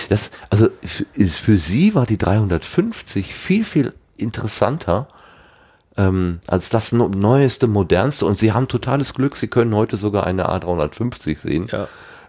[0.09, 0.69] Das, also
[1.13, 5.07] ist, für sie war die 350 viel, viel interessanter
[5.97, 8.25] ähm, als das neueste, modernste.
[8.25, 11.67] Und sie haben totales Glück, sie können heute sogar eine A350 sehen.
[11.71, 11.87] Ja.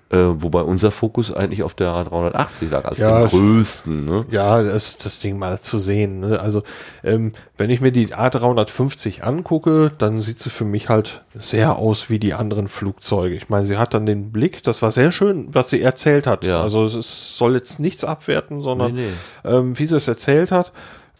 [0.09, 4.05] Äh, wobei unser Fokus eigentlich auf der A380 lag, als Ja, dem größten.
[4.05, 4.25] Ne?
[4.31, 6.21] Ja, das, das Ding mal zu sehen.
[6.21, 6.39] Ne?
[6.39, 6.63] Also,
[7.03, 12.09] ähm, wenn ich mir die A350 angucke, dann sieht sie für mich halt sehr aus
[12.09, 13.35] wie die anderen Flugzeuge.
[13.35, 16.45] Ich meine, sie hat dann den Blick, das war sehr schön, was sie erzählt hat.
[16.45, 16.63] Ja.
[16.63, 19.09] Also, es ist, soll jetzt nichts abwerten, sondern Nee,
[19.45, 20.71] Ähm, wie sie es erzählt hat,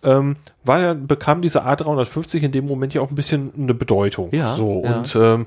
[0.05, 4.29] ähm, war ja, bekam diese A350 in dem Moment ja auch ein bisschen eine Bedeutung.
[4.33, 4.99] Ja, So, ja.
[4.99, 5.47] und ähm,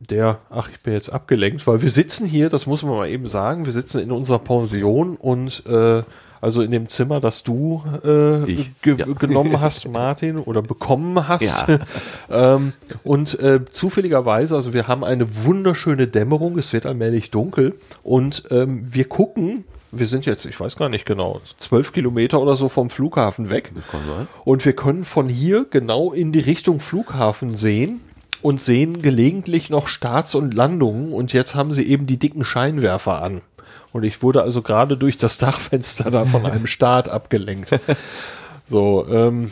[0.00, 3.26] der, ach, ich bin jetzt abgelenkt, weil wir sitzen hier, das muss man mal eben
[3.26, 6.02] sagen, wir sitzen in unserer Pension und äh,
[6.40, 9.06] also in dem Zimmer, das du äh, ge ja.
[9.06, 11.66] genommen hast, Martin, oder bekommen hast.
[11.68, 11.78] Ja.
[12.54, 12.72] ähm,
[13.02, 17.74] und äh, zufälligerweise, also wir haben eine wunderschöne Dämmerung, es wird allmählich dunkel
[18.04, 22.56] und ähm, wir gucken, wir sind jetzt, ich weiß gar nicht genau, zwölf Kilometer oder
[22.56, 23.72] so vom Flughafen weg.
[24.44, 28.02] Und wir können von hier genau in die Richtung Flughafen sehen
[28.42, 31.12] und sehen gelegentlich noch Starts und Landungen.
[31.12, 33.42] Und jetzt haben sie eben die dicken Scheinwerfer an.
[33.92, 37.70] Und ich wurde also gerade durch das Dachfenster da von einem Start abgelenkt.
[38.64, 39.50] So, ähm,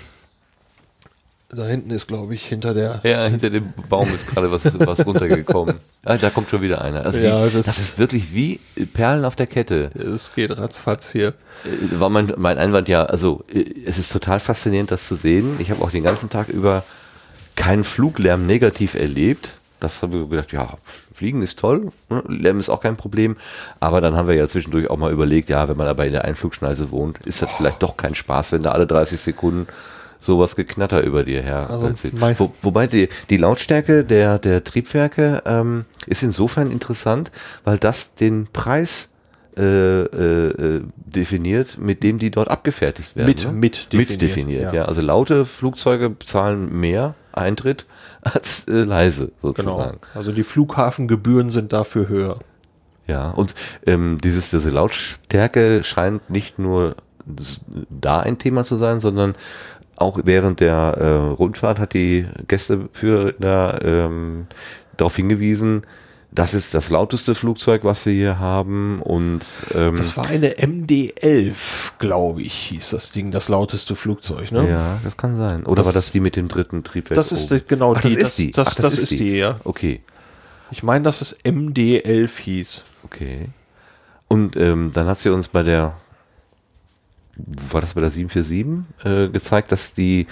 [1.48, 3.00] da hinten ist, glaube ich, hinter der.
[3.04, 5.76] Ja, hinter dem Baum ist gerade was, was runtergekommen.
[6.08, 7.04] Ah, da kommt schon wieder einer.
[7.04, 8.60] Also Ja, wie, das- das, ist wirklich wie
[8.94, 9.90] Perlen auf der Kette.
[9.98, 11.34] Es geht ratzfatz hier.
[11.64, 15.56] Äh, War mein, mein Einwand ja, also äh, es ist total faszinierend, das zu sehen.
[15.58, 16.84] Ich habe auch den ganzen Tag über
[17.56, 19.54] keinen Fluglärm negativ erlebt.
[19.80, 20.78] Das habe ich gedacht, ja,
[21.12, 22.22] Fliegen ist toll, ne?
[22.28, 23.36] Lärm ist auch kein Problem.
[23.80, 26.24] Aber dann haben wir ja zwischendurch auch mal überlegt, ja, wenn man aber in der
[26.24, 29.66] Einflugschneise wohnt, ist das vielleicht doch kein Spaß, wenn da alle 30 Sekunden
[30.20, 31.68] sowas geknatter über dir her.
[31.70, 31.88] Also
[32.38, 37.30] Wo, wobei die, die Lautstärke der, der Triebwerke ähm, ist insofern interessant,
[37.64, 39.08] weil das den Preis
[39.58, 43.28] äh, äh, äh, definiert, mit dem die dort abgefertigt werden.
[43.28, 43.52] Mit- ne?
[43.52, 44.80] mit definiert, mit definiert ja.
[44.80, 44.84] ja.
[44.86, 47.86] Also laute Flugzeuge zahlen mehr Eintritt
[48.22, 49.54] als äh, leise Genau.
[49.54, 49.98] sozusagen.
[50.14, 52.38] Also die Flughafengebühren sind dafür höher.
[53.06, 53.54] Ja, und
[53.86, 56.96] ähm, dieses, diese Lautstärke scheint nicht nur
[57.88, 59.34] da ein Thema zu sein, sondern
[59.96, 64.46] auch während der äh, Rundfahrt hat die Gästeführerin da ähm,
[64.96, 65.82] darauf hingewiesen,
[66.32, 71.54] das ist das lauteste Flugzeug, was wir hier haben und ähm, Das war eine MD-11,
[71.98, 74.68] glaube ich, hieß das Ding, das lauteste Flugzeug, ne?
[74.68, 75.64] ja, das kann sein.
[75.64, 77.16] Oder Das- war das die mit dem dritten Triebwerk?
[77.16, 77.60] Das ist oben?
[77.60, 78.14] die- genau Ach, die.
[78.14, 78.52] Das Das- ist die.
[78.52, 79.60] das- Ach, das ist die, ja.
[79.64, 80.00] Okay.
[80.70, 82.82] Ich meine, dass es MD-11 hieß.
[83.04, 83.46] Okay.
[84.28, 85.94] Und ähm, dann hat sie uns bei der,
[87.70, 90.26] war das bei der 747, äh, gezeigt, dass die,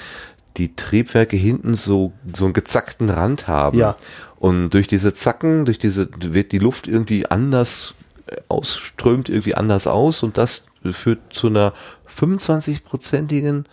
[0.56, 3.78] die Triebwerke hinten so, so einen gezackten Rand haben.
[3.78, 3.96] Ja.
[4.38, 7.94] Und durch diese Zacken, durch diese, wird die Luft irgendwie anders
[8.26, 11.72] äh, ausströmt, irgendwie anders aus und das führt zu einer
[12.16, 13.64] 25-prozentigen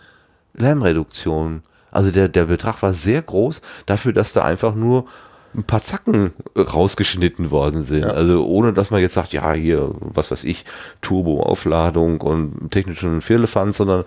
[0.54, 1.62] Lärmreduktion.
[1.90, 5.06] Also der, der Betrag war sehr groß dafür, dass da einfach nur
[5.54, 8.02] ein paar Zacken rausgeschnitten worden sind.
[8.02, 8.10] Ja.
[8.10, 10.64] Also ohne, dass man jetzt sagt, ja, hier, was weiß ich,
[11.02, 14.04] Turboaufladung und technischen Firlefanz, sondern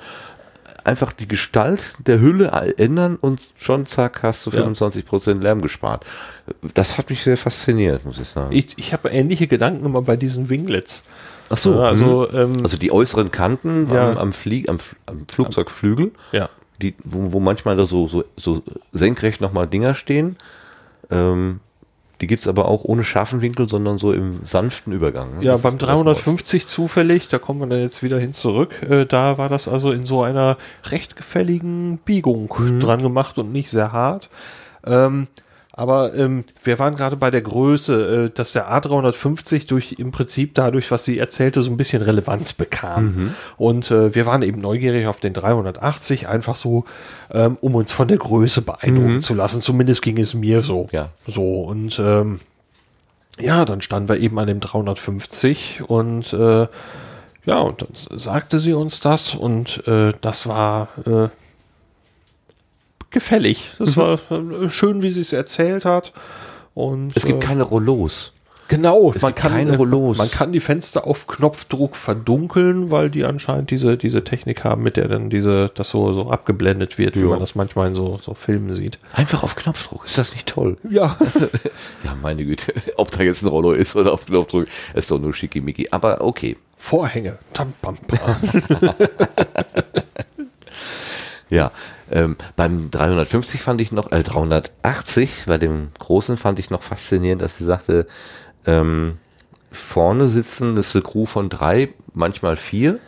[0.86, 4.64] einfach die Gestalt der Hülle ändern und schon zack, hast du Ja.
[4.66, 6.06] 25% Lärm gespart.
[6.74, 8.56] Das hat mich sehr fasziniert, muss ich sagen.
[8.56, 11.04] Ich, ich habe ähnliche Gedanken immer bei diesen Winglets.
[11.50, 12.38] Ach so, Ja, also, mhm.
[12.38, 14.12] ähm, also die äußeren Kanten Ja.
[14.12, 16.50] am, am, Flieg, am, am Flugzeugflügel, Ja.
[16.82, 18.62] die, wo, wo manchmal da so, so, so
[18.94, 20.38] senkrecht nochmal Dinger stehen.
[21.12, 21.60] Ähm,
[22.22, 25.40] die gibt's aber auch ohne scharfen Winkel, sondern so im sanften Übergang.
[25.40, 25.46] ne?
[25.46, 28.82] Ja, Das beim ist das 350 zufällig, da kommen wir dann jetzt wieder hin zurück,
[28.90, 30.58] äh, da war das also in so einer
[30.92, 32.80] recht gefälligen Biegung Mhm.
[32.80, 34.30] dran gemacht und nicht sehr hart.
[34.86, 35.28] Ähm,
[35.78, 40.56] aber ähm, wir waren gerade bei der Größe, äh, dass der A350 durch im Prinzip
[40.56, 43.04] dadurch, was sie erzählte, so ein bisschen Relevanz bekam.
[43.04, 43.36] Mhm.
[43.58, 46.86] Und äh, wir waren eben neugierig auf den 380, einfach so,
[47.30, 49.60] ähm, um uns von der Größe beeindrucken zu lassen.
[49.60, 50.84] Zumindest ging es mir so.
[50.84, 50.90] Mhm.
[50.94, 51.10] Ja.
[51.28, 52.40] So und ähm,
[53.38, 56.68] ja, dann standen wir eben an dem 350 und äh,
[57.46, 61.28] ja, und dann sagte sie uns das und äh, das war äh,
[63.16, 63.72] gefällig.
[63.80, 66.14] Das war äh, schön, wie sie es erzählt hat.
[66.76, 68.32] Und Es gibt äh, keine Rollos.
[68.68, 70.18] Genau, Es man gibt kann, keine Rollos.
[70.18, 74.98] man kann die Fenster auf Knopfdruck verdunkeln, weil die anscheinend diese, diese Technik haben, mit
[74.98, 77.28] der dann diese, das so, so abgeblendet wird, wie Ja.
[77.28, 78.98] man das manchmal in so, so Filmen sieht.
[79.14, 80.06] Einfach auf Knopfdruck.
[80.06, 80.78] Ist das nicht toll?
[80.90, 81.16] Ja.
[82.04, 82.74] Ja, meine Güte.
[82.98, 84.66] Ob da jetzt ein Rollo ist oder auf Knopfdruck,
[84.96, 85.88] ist doch nur schickimicki.
[85.92, 86.58] Aber okay.
[86.78, 87.38] Vorhänge.
[87.54, 88.36] Tam, pam, pam.
[91.50, 91.72] Ja,
[92.12, 97.42] ähm, beim 350 fand ich noch, äh, 380, bei dem großen fand ich noch faszinierend,
[97.42, 98.08] dass sie sagte,
[98.66, 99.18] ähm,
[99.72, 103.00] vorne sitzen, das ist eine Crew von drei, manchmal vier.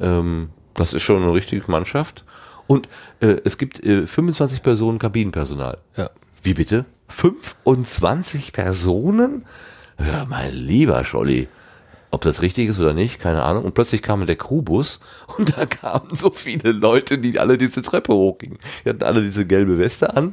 [0.00, 2.24] Ähm, das ist schon eine richtige Mannschaft.
[2.66, 2.88] Und
[3.20, 5.78] äh, es gibt äh, 25 Personen Kabinenpersonal.
[5.96, 6.10] Ja.
[6.42, 6.84] Wie bitte?
[7.08, 9.44] 25 Personen?
[9.98, 11.48] Ja, mein lieber Scholli.
[12.14, 13.64] Ob das richtig ist oder nicht, keine Ahnung.
[13.64, 15.00] Und plötzlich kam der Crewbus
[15.36, 18.58] und da kamen so viele Leute, die alle diese Treppe hochgingen.
[18.84, 20.32] Die hatten alle diese gelbe Weste an.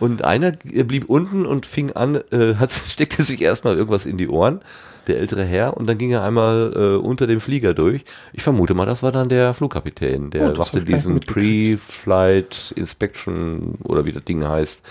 [0.00, 4.26] Und einer blieb unten und fing an, äh, hat, steckte sich erstmal irgendwas in die
[4.26, 4.60] Ohren,
[5.06, 8.04] der ältere Herr, und dann ging er einmal äh, unter dem Flieger durch.
[8.32, 11.20] Ich vermute mal, das war dann der Flugkapitän, der Oh, machte diesen.
[11.20, 14.82] Pre-Flight Inspection oder wie das Ding heißt.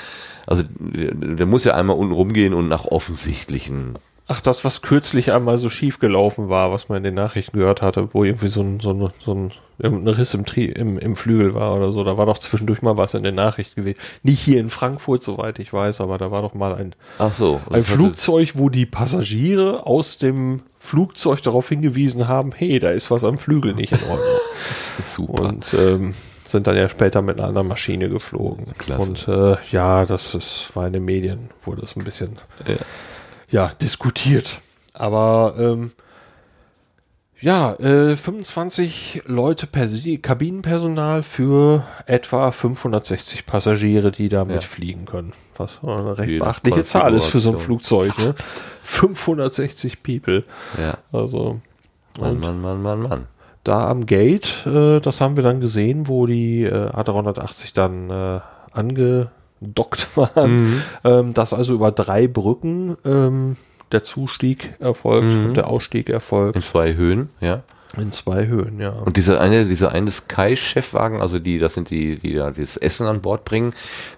[0.46, 5.32] Also der, der muss ja einmal unten rumgehen und nach offensichtlichen Ach, das, was kürzlich
[5.32, 8.62] einmal so schief gelaufen war, was man in den Nachrichten gehört hatte, wo irgendwie so
[8.62, 12.04] ein, so ein, so ein irgendein Riss im, Tri im, im Flügel war oder so.
[12.04, 14.00] Da war doch zwischendurch mal was in den Nachrichten gewesen.
[14.24, 17.62] Nicht hier in Frankfurt, soweit ich weiß, aber da war doch mal ein, Ach so.
[17.70, 23.24] ein Flugzeug, wo die Passagiere aus dem Flugzeug darauf hingewiesen haben, hey, da ist was
[23.24, 24.40] am Flügel nicht in Ordnung.
[25.06, 25.44] Super.
[25.44, 26.14] und ähm,
[26.46, 28.68] sind dann ja später mit einer anderen Maschine geflogen.
[28.78, 29.10] Klasse.
[29.10, 32.76] Und äh, ja, das ist, war in den Medien, wurde es ein bisschen Ja.
[33.50, 34.62] Ja, diskutiert.
[34.94, 35.92] Aber ähm,
[37.40, 39.88] ja, äh, 25 Leute per
[40.22, 45.34] Kabinenpersonal für etwa 560 Passagiere, die da mitfliegen können.
[45.56, 47.58] Was eine recht Je nach beachtliche Zahl ist für so ein.
[47.58, 48.18] Flugzeug.
[48.18, 48.34] Ne?
[48.84, 50.44] 560 People.
[50.80, 50.98] ja.
[51.12, 51.60] Also
[52.20, 53.28] Mann, Mann, Mann, Mann, Mann.
[53.64, 58.40] da am Gate, äh, das haben wir dann gesehen, wo die äh, A380 dann äh,
[59.62, 60.84] angedockt waren.
[61.04, 63.56] Ähm, dass also über drei Brücken ähm,
[63.92, 67.64] der Zustieg erfolgt und der Ausstieg In erfolgt zwei Höhen, ja.
[67.96, 68.90] In zwei Höhen, ja.
[68.90, 73.08] Und dieser eine, dieser eine Sky-Chefwagen, also die, das sind die, die da das Essen
[73.08, 73.74] an Bord bringen,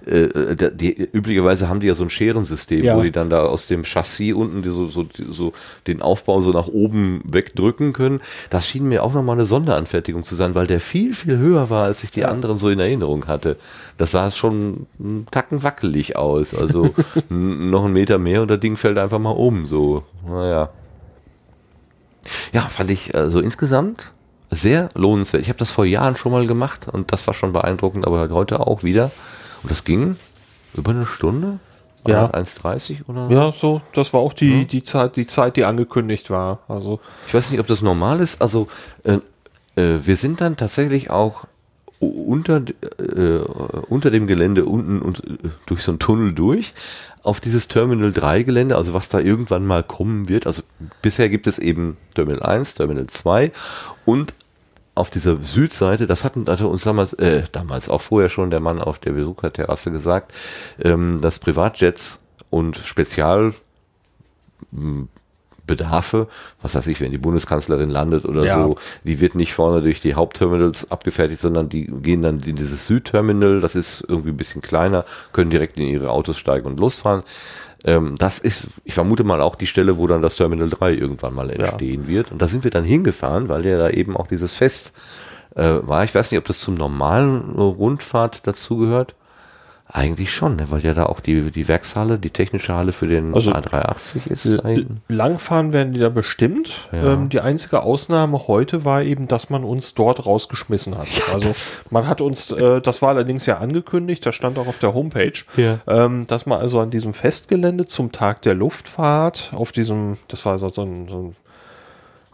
[0.06, 2.98] äh, die, die, üblicherweise haben die ja so ein Scherensystem, Ja.
[2.98, 5.54] wo die dann da aus dem Chassis unten die so, so, so
[5.88, 8.22] den Aufbau so nach oben wegdrücken können.
[8.50, 11.86] Das schien mir auch nochmal eine Sonderanfertigung zu sein, weil der viel, viel höher war,
[11.86, 13.58] als ich die anderen so in Erinnerung hatte.
[13.98, 16.54] Das sah schon einen Tacken wackelig aus.
[16.56, 16.94] Also
[17.30, 19.68] noch einen Meter mehr und das Ding fällt einfach mal um.
[19.68, 20.70] So, naja.
[22.54, 24.12] Ja, fand ich also insgesamt
[24.50, 25.42] sehr lohnenswert.
[25.44, 28.60] Ich habe das vor Jahren schon mal gemacht und das war schon beeindruckend, aber heute
[28.60, 29.12] auch wieder.
[29.62, 30.16] Und das ging
[30.74, 31.60] über eine Stunde?
[32.08, 32.28] Ja.
[32.28, 33.30] 1,30 oder?
[33.30, 36.60] Ja, so, das war auch die, die Zeit, die Zeit, die angekündigt war.
[36.68, 38.42] Also, Ich weiß nicht, ob das normal ist.
[38.42, 38.68] Also
[39.04, 39.20] äh,
[39.76, 41.46] äh, wir sind dann tatsächlich auch
[42.00, 42.62] unter,
[42.98, 43.40] äh,
[43.90, 46.74] unter dem Gelände unten und äh, durch so einen Tunnel durch
[47.24, 50.48] auf dieses Terminal 3 Gelände, also was da irgendwann mal kommen wird.
[50.48, 50.64] Also
[51.02, 53.52] bisher gibt es eben Terminal 1, Terminal 2
[54.06, 54.34] und
[54.96, 58.82] auf dieser Südseite, das hatten, hatte uns damals, äh, damals auch vorher schon der Mann
[58.82, 60.34] auf der Besucherterrasse gesagt,
[60.84, 62.20] ähm, dass Privatjets
[62.50, 63.54] und Spezial
[65.70, 66.28] Bedarfe,
[66.62, 68.56] was weiß ich, wenn die Bundeskanzlerin landet oder Ja.
[68.64, 72.88] so, die wird nicht vorne durch die Hauptterminals abgefertigt, sondern die gehen dann in dieses
[72.88, 77.24] Südterminal, das ist irgendwie ein bisschen kleiner, können direkt in ihre Autos steigen und losfahren.
[77.86, 81.34] Ähm, das ist, ich vermute mal auch die Stelle, wo dann das Terminal 3 irgendwann
[81.34, 82.32] mal entstehen wird.
[82.32, 84.92] Und da sind wir dann hingefahren, weil ja da eben auch dieses Fest
[85.56, 86.04] äh, war.
[86.04, 89.16] Ich weiß nicht, ob das zum normalen Rundfahrt dazugehört.
[89.92, 90.70] Eigentlich schon, ne?
[90.70, 94.62] weil ja da auch die, die Werkshalle, die technische Halle für den Also, A380 ist.
[95.08, 96.88] Langfahren werden die da bestimmt.
[96.92, 97.14] Ja.
[97.14, 101.08] Ähm, die einzige Ausnahme heute war eben, dass man uns dort rausgeschmissen hat.
[101.34, 104.78] also das- man hat uns, äh, das war allerdings ja angekündigt, das stand auch auf
[104.78, 105.80] der Homepage, Ja.
[105.88, 110.60] ähm, dass man also an diesem Festgelände zum Tag der Luftfahrt auf diesem, das war
[110.60, 111.36] so, so ein, so ein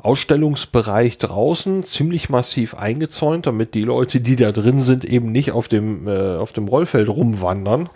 [0.05, 5.67] Ausstellungsbereich draußen ziemlich massiv eingezäunt, damit die Leute, die da drin sind, eben nicht auf
[5.67, 7.89] dem, äh, auf dem Rollfeld rumwandern.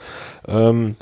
[0.48, 0.95] Ähm,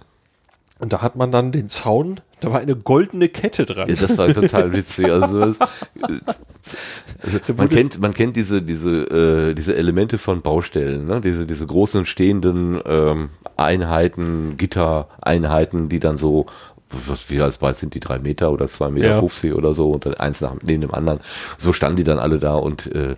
[0.80, 3.90] und da hat man dann den Zaun, da war eine goldene Kette dran.
[3.90, 5.08] Ja, das war total witzig.
[5.12, 5.58] Also, es,
[7.24, 11.22] also man kennt, man kennt diese, diese, äh, diese Elemente von Baustellen, ne?
[11.22, 16.46] diese, diese großen stehenden ähm, Einheiten, Gittereinheiten, die dann so,
[16.90, 19.20] was wie als breit sind die drei Meter oder zwei Meter Ja.
[19.20, 21.20] 50 oder so und dann eins nach neben dem anderen.
[21.58, 23.16] So standen die dann alle da und äh,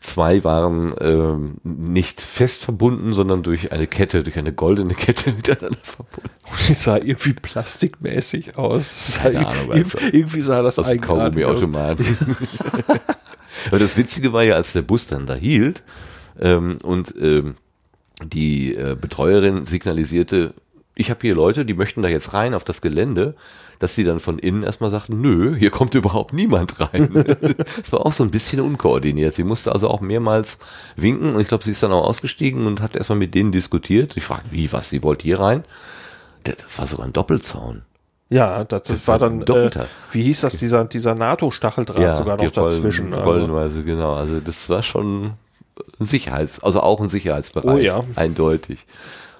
[0.00, 5.78] zwei waren ähm, nicht fest verbunden, sondern durch eine Kette, durch eine goldene Kette miteinander
[5.82, 6.30] verbunden.
[6.68, 8.82] Die sah irgendwie plastikmäßig aus.
[8.82, 11.62] Es Sah Keine Ahnung, irgendwie, irgendwie sah das aus dem eigenartig aus.
[11.62, 11.96] Aber
[13.78, 15.82] das Witzige war ja, als der Bus dann da hielt
[16.40, 17.56] ähm, und ähm,
[18.24, 20.54] die äh, Betreuerin signalisierte,
[20.98, 23.34] ich habe hier Leute, die möchten da jetzt rein auf das Gelände,
[23.78, 27.08] dass sie dann von innen erstmal sagten, nö, hier kommt überhaupt niemand rein.
[27.82, 29.32] Es war auch so ein bisschen unkoordiniert.
[29.34, 30.58] Sie musste also auch mehrmals
[30.96, 34.16] winken und ich glaube, sie ist dann auch ausgestiegen und hat erstmal mit denen diskutiert.
[34.16, 35.64] Ich fragte, wie, was, sie wollte hier rein?
[36.42, 37.82] Das war sogar ein Doppelzaun.
[38.30, 39.86] Ja, das, das, Das war dann, äh, doppelter.
[40.10, 43.14] wie hieß das, dieser, dieser NATO-Stacheldraht sogar die noch dazwischen.
[43.14, 43.30] Rollen, also.
[43.30, 44.14] rollenweise, genau.
[44.14, 45.32] Also das war schon
[46.00, 47.74] ein Sicherheits, also auch ein Sicherheitsbereich.
[47.74, 48.00] Oh ja.
[48.16, 48.84] Eindeutig.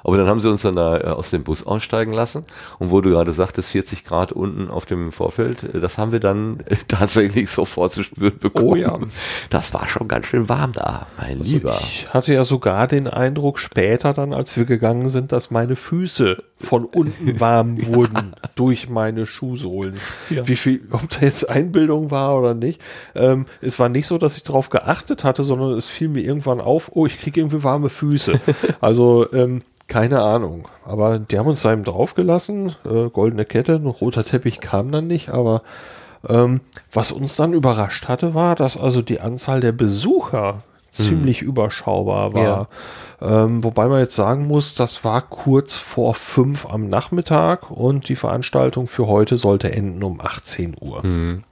[0.05, 2.45] Aber dann haben sie uns dann da äh, aus dem Bus aussteigen lassen.
[2.79, 6.21] Und wo du gerade sagtest, 40 Grad unten auf dem Vorfeld, äh, das haben wir
[6.21, 8.69] dann äh, tatsächlich sofort zu spüren bekommen.
[8.69, 8.99] Oh ja.
[9.51, 11.79] Das war schon ganz schön warm da, mein Lieber.
[11.83, 16.43] Ich hatte ja sogar den Eindruck später dann, als wir gegangen sind, dass meine Füße
[16.59, 19.95] von unten warm wurden durch meine Schuhsohlen.
[20.29, 22.81] Wie viel, ob da jetzt Einbildung war oder nicht.
[23.15, 26.61] Ähm, es war nicht so, dass ich darauf geachtet hatte, sondern es fiel mir irgendwann
[26.61, 28.41] auf, oh, ich kriege irgendwie warme Füße.
[28.81, 30.69] also, ähm, keine Ahnung.
[30.85, 32.77] Aber die haben uns da eben draufgelassen.
[32.85, 35.63] Äh, goldene Kette, ein roter Teppich kam dann nicht, aber
[36.29, 36.61] ähm,
[36.93, 42.69] was uns dann überrascht hatte, war, dass also die Anzahl der Besucher ziemlich überschaubar war.
[43.21, 48.17] Ähm, wobei man jetzt sagen muss, das war kurz vor fünf am Nachmittag und die
[48.17, 51.05] Veranstaltung für heute sollte enden um 18 Uhr.
[51.05, 51.45] Mhm.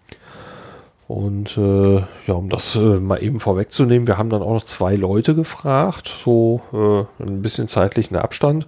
[1.09, 4.97] Und äh, ja, um das äh, mal eben vorwegzunehmen, wir haben dann auch noch zwei
[4.97, 8.67] Leute gefragt, so äh, ein bisschen zeitlichen Abstand.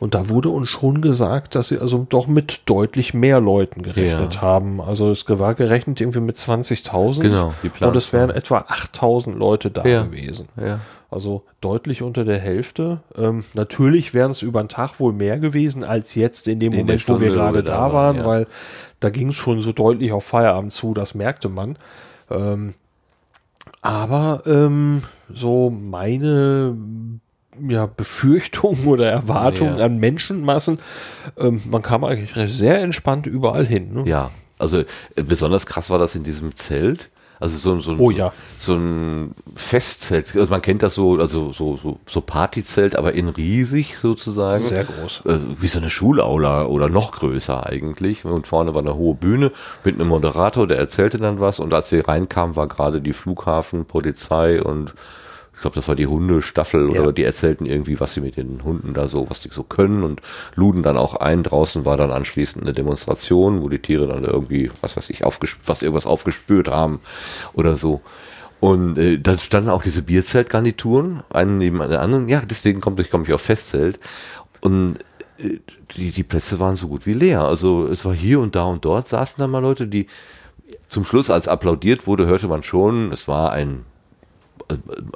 [0.00, 4.34] Und da wurde uns schon gesagt, dass sie also doch mit deutlich mehr Leuten gerechnet
[4.34, 4.40] Ja.
[4.42, 4.80] haben.
[4.80, 7.20] Also es war gerechnet irgendwie mit 20.000.
[7.22, 10.02] Genau, die Und es wären etwa 8.000 Leute da Ja.
[10.02, 10.48] gewesen.
[10.60, 10.80] Ja.
[11.08, 13.00] Also deutlich unter der Hälfte.
[13.16, 16.80] Ähm, natürlich wären es über den Tag wohl mehr gewesen als jetzt in dem In
[16.80, 18.24] Moment, wo wir gerade da waren, ja.
[18.24, 18.46] weil
[18.98, 21.78] da ging es schon so deutlich auf Feierabend zu, das merkte man.
[22.28, 22.74] Ähm,
[23.82, 25.02] aber ähm,
[25.32, 26.76] so meine
[27.68, 29.84] ja, Befürchtungen oder Erwartungen Ja.
[29.84, 30.78] an Menschenmassen,
[31.36, 33.92] ähm, man kam eigentlich sehr entspannt überall hin.
[33.92, 34.08] Ne?
[34.08, 37.10] Ja, also äh, besonders krass war das in diesem Zelt.
[37.38, 38.32] Also so, so, ein- Oh so, ja.
[38.58, 40.34] so ein Festzelt.
[40.36, 44.64] Also man kennt das so, also so, so, so Partyzelt, aber in riesig sozusagen.
[44.64, 45.22] Sehr groß.
[45.26, 48.24] Äh, wie so eine Schulaula oder noch größer eigentlich.
[48.24, 49.52] Und vorne war eine hohe Bühne
[49.84, 51.60] mit einem Moderator, der erzählte dann was.
[51.60, 54.94] Und als wir reinkamen, war gerade die Flughafen, Polizei und
[55.56, 57.00] ich glaube, das war die Hundestaffel Ja.
[57.00, 60.02] oder die erzählten irgendwie, was sie mit den Hunden da so, was die so können
[60.02, 60.20] und
[60.54, 61.42] luden dann auch ein.
[61.42, 65.82] Draußen war dann anschließend eine Demonstration, wo die Tiere dann irgendwie, was weiß ich, was
[65.82, 67.00] irgendwas aufgespürt haben
[67.54, 68.02] oder so.
[68.60, 72.28] Und äh, dann standen auch diese Bierzeltgarnituren, einen neben den anderen.
[72.28, 73.98] Ja, deswegen komme ich, komm ich auf Festzelt.
[74.60, 74.96] Und
[75.38, 75.58] äh,
[75.96, 77.42] die, die Plätze waren so gut wie leer.
[77.42, 80.06] Also es war hier und da und dort saßen dann mal Leute, die
[80.88, 83.84] zum Schluss, als applaudiert wurde, hörte man schon, es war ein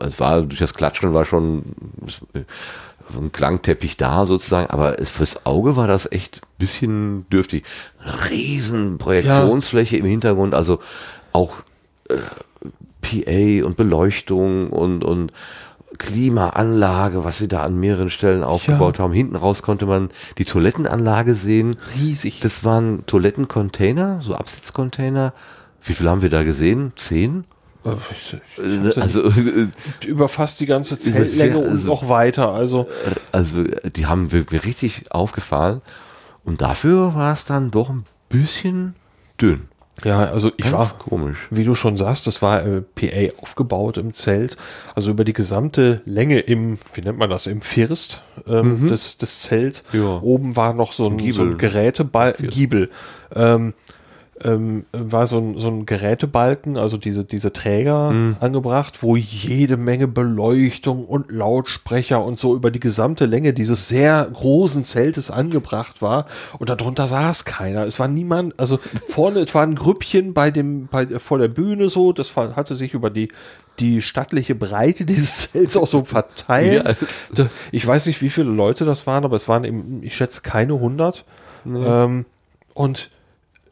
[0.00, 1.62] es war durch das Klatschen war schon
[3.16, 7.64] ein Klangteppich da sozusagen, aber fürs Auge war das echt ein bisschen dürftig.
[8.02, 10.78] Eine riesen Projektionsfläche im Hintergrund, also
[11.32, 11.56] auch
[12.08, 12.16] äh,
[13.02, 15.32] PA und Beleuchtung und, und
[15.98, 19.12] Klimaanlage, was sie da an mehreren Stellen aufgebaut haben.
[19.12, 21.76] Hinten raus konnte man die Toilettenanlage sehen.
[21.96, 22.40] Riesig.
[22.40, 25.32] Das waren Toilettencontainer, so Absitzcontainer.
[25.82, 26.92] Wie viel haben wir da gesehen?
[26.96, 27.44] Zehn?
[27.84, 29.68] Äh, Also, äh,
[30.06, 32.52] über fast die ganze Zeltlänge und also- noch weiter.
[32.52, 32.88] Also
[33.32, 35.80] also die haben mir richtig aufgefallen.
[36.44, 38.94] Und dafür war es dann doch ein bisschen
[39.40, 39.68] dünn.
[40.04, 41.46] ja, also ich Ganz war, komisch.
[41.50, 44.56] wie du schon sagst, das war äh, PA aufgebaut im Zelt.
[44.94, 49.40] Also über die gesamte Länge im, wie nennt man das, im First ähm, des, des
[49.42, 49.84] Zelt.
[49.92, 50.18] Ja.
[50.22, 51.32] Oben war noch so ein, Giebel.
[51.34, 52.88] so ein Gerätebalken, Giebel.
[53.34, 53.74] Ähm,
[54.44, 60.08] ähm, war so ein, so ein Gerätebalken, also diese, diese Träger angebracht, wo jede Menge
[60.08, 66.26] Beleuchtung und Lautsprecher und so über die gesamte Länge dieses sehr großen Zeltes angebracht war.
[66.58, 67.84] Und darunter saß keiner.
[67.84, 71.90] Es war niemand, also vorne, es war ein Grüppchen bei dem, bei, vor der Bühne
[71.90, 73.28] so, das hatte sich über die,
[73.78, 76.96] die stattliche Breite dieses Zelts auch so verteilt.
[77.36, 77.46] Ja.
[77.72, 80.78] Ich weiß nicht, wie viele Leute das waren, aber es waren eben, ich schätze, keine
[80.78, 81.24] hundert.
[81.66, 82.24] Ähm,
[82.74, 83.10] und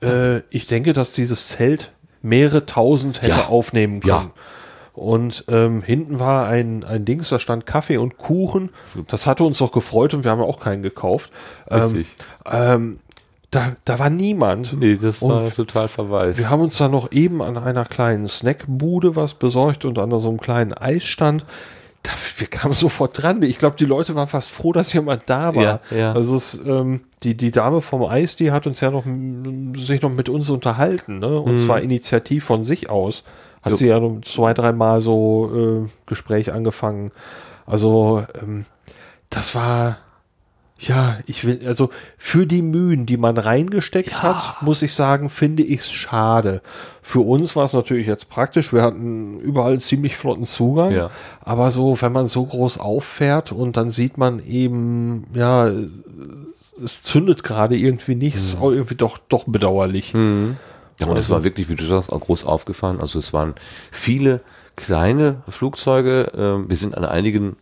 [0.02, 1.92] äh, ich denke, dass dieses Zelt
[2.22, 3.46] mehrere tausend hätte Ja.
[3.46, 4.18] aufnehmen Ja.
[4.18, 4.30] können.
[4.94, 8.70] Und ähm, hinten war ein, ein Dings, da stand Kaffee und Kuchen.
[9.06, 11.30] Das hatte uns doch gefreut und wir haben ja auch keinen gekauft.
[11.70, 12.08] Ähm, Richtig.
[12.50, 12.98] ähm,
[13.52, 14.76] da, da war niemand.
[14.78, 16.38] Nee, das war Und total verwaist.
[16.40, 20.28] Wir haben uns dann noch eben an einer kleinen Snackbude was besorgt und an so
[20.28, 21.44] einem kleinen Eisstand.
[22.36, 23.42] Wir kamen sofort dran.
[23.42, 25.62] Ich glaube, die Leute waren fast froh, dass jemand da war.
[25.62, 26.12] Ja, ja.
[26.12, 29.04] Also es, ähm, die, die Dame vom Eis, die hat uns ja noch
[29.76, 31.40] sich noch mit uns unterhalten, ne?
[31.40, 33.24] Und zwar initiativ von sich aus.
[33.62, 33.76] Hat Jo.
[33.76, 37.10] sie ja noch zwei, dreimal so äh, Gespräch angefangen.
[37.66, 38.64] Also, ähm,
[39.30, 39.98] das war.
[40.80, 45.64] Ja, ich will, also für die Mühen, die man reingesteckt hat, muss ich sagen, finde
[45.64, 46.62] ich es schade.
[47.02, 51.10] Für uns war es natürlich jetzt praktisch, wir hatten überall ziemlich flotten Zugang, Ja.
[51.40, 55.68] aber so, wenn man so groß auffährt und dann sieht man eben, ja,
[56.84, 58.36] es zündet gerade irgendwie nicht.
[58.36, 60.12] Es ist auch irgendwie doch, doch bedauerlich.
[60.12, 60.56] Ja, und
[61.00, 63.00] es Also- war wirklich, wie du sagst, auch groß aufgefahren.
[63.00, 63.54] Also es waren
[63.90, 64.42] viele
[64.76, 66.30] kleine Flugzeuge.
[66.36, 67.56] Ähm, wir sind an einigen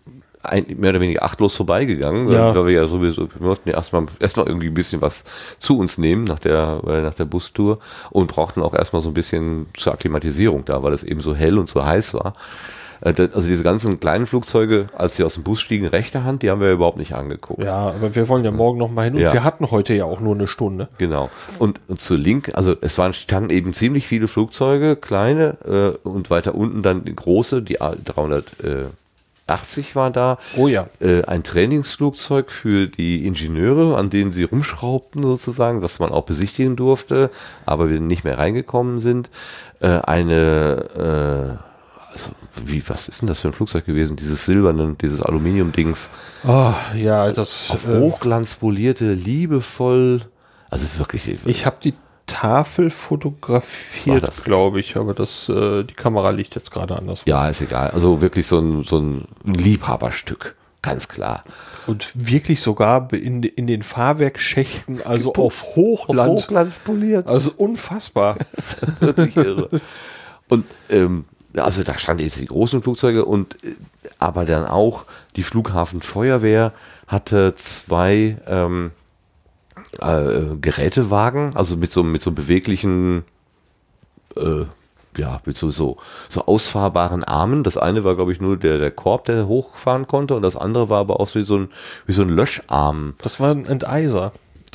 [0.47, 2.55] ein, mehr oder weniger achtlos vorbeigegangen, Ja.
[2.55, 5.25] weil wir ja sowieso, wir mussten ja erstmal erstmal irgendwie ein bisschen was
[5.59, 7.79] zu uns nehmen nach der, äh, nach der Bustour
[8.11, 11.59] und brauchten auch erstmal so ein bisschen zur Akklimatisierung da, weil es eben so hell
[11.59, 12.33] und so heiß war.
[13.03, 16.51] Äh, Also diese ganzen kleinen Flugzeuge, als sie aus dem Bus stiegen, rechte Hand, die
[16.51, 17.63] haben wir überhaupt nicht angeguckt.
[17.63, 19.35] Ja, aber wir wollen ja morgen noch mal hin und Ja.
[19.35, 20.89] wir hatten heute ja auch nur eine Stunde.
[20.97, 21.29] Genau.
[21.59, 25.59] Und, und zur Link, also es waren standen eben ziemlich viele Flugzeuge, kleine
[26.05, 27.83] äh, und weiter unten dann die große, die
[29.49, 30.39] A380 war da.
[30.57, 30.89] Oh ja.
[31.01, 36.77] Äh, ein Trainingsflugzeug für die Ingenieure, an denen sie rumschraubten sozusagen, was man auch besichtigen
[36.77, 37.31] durfte,
[37.65, 39.31] aber wir nicht mehr reingekommen sind.
[39.81, 42.31] Äh, eine, äh, also
[42.65, 44.17] wie, was ist denn das für ein Flugzeug gewesen?
[44.17, 46.11] Dieses silberne, dieses Aluminium-Dings.
[46.45, 47.71] Ah, ja, das.
[47.71, 50.23] Auf äh, Hochglanz polierte, liebevoll,
[50.71, 51.29] also wirklich.
[51.45, 51.95] ich habe die
[52.27, 54.43] Tafel fotografiert, das?
[54.45, 57.23] glaube ich, aber das, äh, die Kamera liegt jetzt gerade anders.
[57.25, 57.91] Ja, ist egal.
[57.91, 60.57] Also wirklich so ein, so ein Liebhaberstück.
[60.83, 61.43] Ganz klar.
[61.87, 66.31] Und wirklich sogar in, in den Fahrwerkschächten, also auf Hochland.
[66.31, 67.27] Hochglanz poliert.
[67.29, 68.37] Also unfassbar.
[69.01, 69.69] Wirklich irre.
[70.49, 71.25] Und ähm,
[71.57, 73.75] also da standen jetzt die großen Flugzeuge und äh,
[74.19, 76.73] aber dann auch die Flughafenfeuerwehr
[77.07, 78.93] hatte zwei ähm,
[80.01, 83.25] äh, Gerätewagen, also mit so mit so beweglichen
[84.37, 84.65] äh,
[85.19, 85.97] ja, mit so, so,
[86.29, 87.65] so ausfahrbaren Armen.
[87.65, 90.91] Das eine war, glaube ich, nur der, der Korb, der hochfahren konnte, und das andere
[90.91, 91.69] war aber auch wie so ein,
[92.07, 93.15] wie so ein Löscharm.
[93.23, 94.33] Das war ein Enteiser.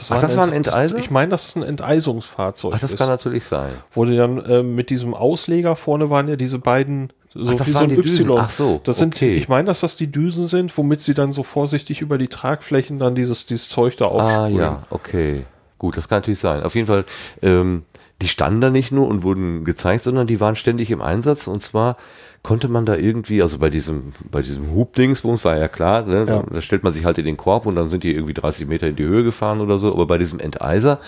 [0.09, 0.97] Ach, das war ein Enteiser?
[0.97, 2.73] Ich meine, das ist ein Enteisungsfahrzeug.
[2.75, 2.97] Ach, das ist.
[2.97, 3.73] kann natürlich sein.
[3.95, 7.71] Die dann äh, mit diesem Ausleger vorne waren ja diese beiden so Ach, das wie
[7.71, 8.25] so waren ein die Düsen.
[8.29, 8.37] Y.
[8.39, 9.35] Ach so, das sind, okay.
[9.37, 12.99] ich meine, dass das die Düsen sind, womit sie dann so vorsichtig über die Tragflächen
[12.99, 14.09] dann dieses, dieses Zeug da Ah
[14.45, 14.59] aufsprühen.
[14.59, 15.45] ja, okay.
[15.77, 16.61] Gut, das kann natürlich sein.
[16.63, 17.05] Auf jeden Fall,
[17.41, 17.83] ähm,
[18.21, 21.47] die standen da nicht nur und wurden gezeigt, sondern die waren ständig im Einsatz.
[21.47, 21.97] Und zwar
[22.43, 26.43] konnte man da irgendwie, also bei diesem, bei diesem Hubdingsbums war ja klar, ne, Ja.
[26.51, 28.87] da stellt man sich halt in den Korb und dann sind die irgendwie 30 Meter
[28.87, 29.91] in die Höhe gefahren oder so.
[29.91, 30.99] Aber bei diesem Enteiser,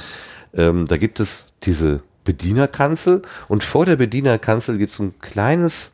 [0.55, 5.91] ähm, da gibt es diese Bedienerkanzel und vor der Bedienerkanzel gibt es ein kleines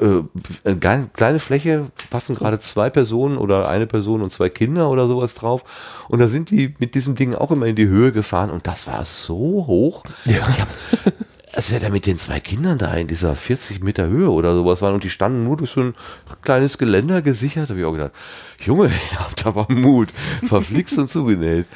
[0.00, 0.22] äh,
[0.64, 5.06] eine kleine- kleine Fläche, passen gerade zwei Personen oder eine Person und zwei Kinder oder
[5.06, 5.62] sowas drauf.
[6.08, 8.86] Und da sind die mit diesem Ding auch immer in die Höhe gefahren und das
[8.86, 9.36] war so
[9.66, 10.02] hoch.
[10.24, 10.46] Ja.
[10.50, 10.68] Ich hab,
[11.52, 14.82] als er da mit den zwei Kindern da in dieser 40 Meter Höhe oder sowas
[14.82, 15.94] waren und die standen nur durch so ein
[16.42, 18.12] kleines Geländer gesichert, habe ich auch gedacht,
[18.60, 20.08] Junge, ihr habt aber Mut,
[20.46, 21.66] verflixt und zugenäht.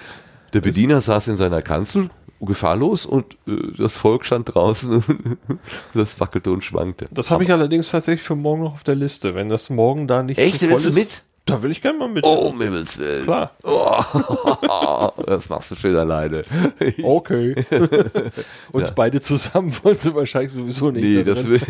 [0.53, 2.11] Der Bediener saß in seiner Kanzel,
[2.45, 5.05] gefahrlos und äh, das Volk stand draußen und
[5.95, 7.09] das wackelte und schwankte.
[7.11, 9.35] Das habe ich allerdings tatsächlich für morgen noch auf der Liste.
[9.35, 10.61] Wenn das morgen da nicht Echt?
[10.61, 11.23] zu Willst du ist, mit?
[11.47, 12.25] Da will ich gerne mal mit.
[12.25, 13.25] Oh, Himmels Willen.
[13.25, 13.51] Klar.
[13.65, 16.43] Oh, das machst du schön alleine.
[16.81, 17.55] Ich, Okay.
[18.73, 21.05] Uns beide zusammen wollen sie wahrscheinlich sowieso nicht.
[21.05, 21.61] nee, da das will.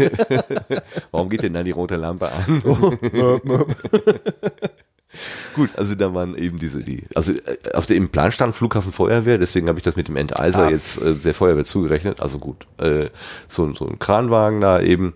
[1.10, 2.62] Warum geht denn dann die rote Lampe an?
[5.55, 9.39] Gut, also da waren eben diese, die, also äh, auf dem Plan stand Flughafen Feuerwehr,
[9.39, 10.70] deswegen habe ich das mit dem Enteiser Ah.
[10.70, 12.20] jetzt äh, der Feuerwehr zugerechnet.
[12.20, 13.09] Also gut, äh,
[13.49, 15.15] so, so ein Kranwagen da eben.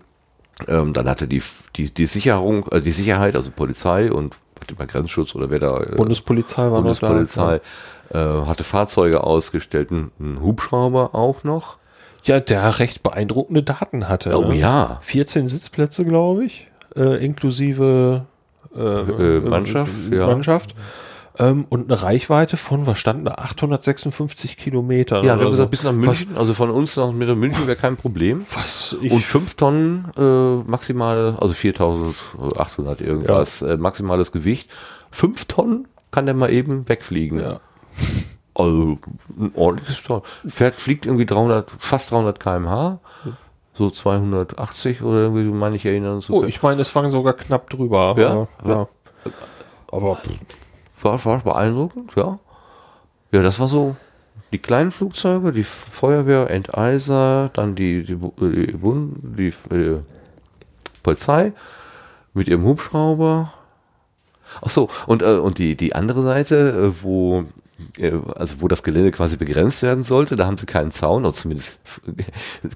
[0.67, 1.41] Ähm, dann hatte die,
[1.77, 5.79] die, die Sicherung, äh, die Sicherheit, also Polizei und warte mal, Grenzschutz oder wer da
[5.81, 7.07] äh, Bundespolizei war noch da.
[7.07, 7.61] Bundespolizei,
[8.11, 11.77] äh, hatte Fahrzeuge ausgestellt, ein, ein Hubschrauber auch noch.
[12.23, 14.37] Ja, der recht beeindruckende Daten hatte.
[14.37, 14.55] Oh ne?
[14.55, 14.97] ja.
[15.01, 18.25] 14 Sitzplätze, glaube ich, äh, inklusive
[18.79, 20.27] äh, Äh, Mannschaft, äh, ja.
[20.27, 20.75] Mannschaft.
[21.37, 25.23] Ähm, und eine Reichweite von, was stand da, 856 Kilometern.
[25.25, 25.71] Ja, wir haben gesagt, so.
[25.71, 28.41] bis nach München, also von uns nach mit München wäre kein Problem.
[28.53, 34.69] Was, was ich, Und fünf Tonnen äh, maximal, also 4800 irgendwas, äh, maximales Gewicht.
[35.11, 37.39] Fünf Tonnen kann der mal eben wegfliegen.
[37.39, 37.59] ja.
[38.55, 38.97] Also
[39.39, 40.21] ein ordentliches Teil.
[40.45, 42.99] Fährt, fliegt irgendwie 300, fast 300 km/h.
[43.79, 47.31] So 280 oder irgendwie, so meine ich erinnern zu Oh, ich meine, es waren sogar
[47.31, 48.13] knapp drüber.
[48.17, 48.47] Ja?
[48.57, 48.87] aber, ja.
[49.89, 50.17] Aber
[51.01, 52.39] war, war beeindruckend, ja.
[53.31, 53.95] Ja, das war so
[54.51, 60.01] die kleinen Flugzeuge, die Feuerwehr, Enteiser, dann die, die, Bu- die, Bund, die äh,
[61.01, 61.53] Polizei
[62.33, 63.53] mit ihrem Hubschrauber.
[64.61, 67.45] Ach so, und, äh, und die, die andere Seite, äh, wo, äh,
[68.35, 71.81] also wo das Gelände quasi begrenzt werden sollte, da haben sie keinen Zaun, oder zumindest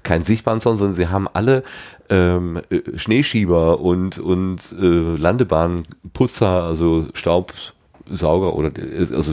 [0.02, 1.62] keinen sichtbaren Zaun, sondern sie haben alle
[2.08, 9.32] ähm, äh, Schneeschieber und, und äh, Landebahnputzer, also Staubsauger oder äh, also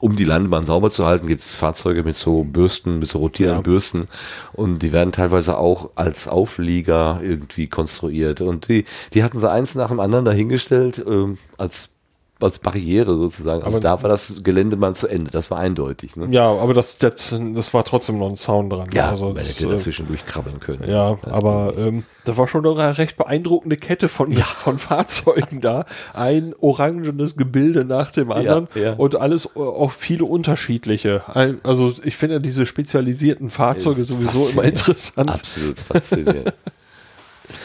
[0.00, 3.60] um die Landebahn sauber zu halten, gibt es Fahrzeuge mit so Bürsten, mit so rotierenden
[3.60, 3.62] Ja.
[3.62, 4.08] Bürsten
[4.52, 8.84] und die werden teilweise auch als Auflieger irgendwie konstruiert und die,
[9.14, 11.95] die hatten sie eins nach dem anderen dahingestellt ähm, als
[12.40, 13.62] als Barriere sozusagen.
[13.62, 15.30] Also Aber- da war das Gelände mal zu Ende.
[15.30, 16.16] Das war eindeutig.
[16.16, 16.28] Ne?
[16.30, 18.88] Ja, aber das, das, das war trotzdem noch ein Zaun dran.
[18.98, 20.88] also, man hätte äh, dazwischen durchkrabbeln können.
[20.88, 25.86] Ja, aber ähm, da war schon eine recht beeindruckende Kette von, von Fahrzeugen da.
[26.12, 28.92] Ein orangenes Gebilde nach dem anderen ja.
[28.94, 31.22] und alles äh, auch viele unterschiedliche.
[31.62, 35.30] Also ich finde diese spezialisierten Fahrzeuge Ist sowieso immer interessant.
[35.30, 36.52] Absolut faszinierend.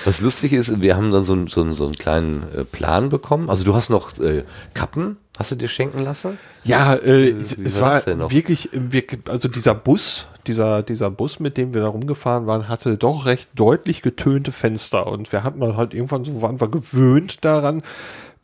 [0.06, 3.50] Was lustig ist, wir haben dann so, einen- so, so einen kleinen äh, Plan bekommen.
[3.50, 4.44] Also du hast noch äh,
[4.74, 6.38] Kappen, hast du dir schenken lassen?
[6.64, 11.58] Ja, äh, Wie es war war wirklich, Wirk- also dieser Bus, dieser, dieser Bus, mit
[11.58, 15.78] dem wir da rumgefahren waren, hatte doch recht deutlich getönte Fenster und wir hatten dann
[15.78, 17.84] halt irgendwann so, waren wir gewöhnt daran,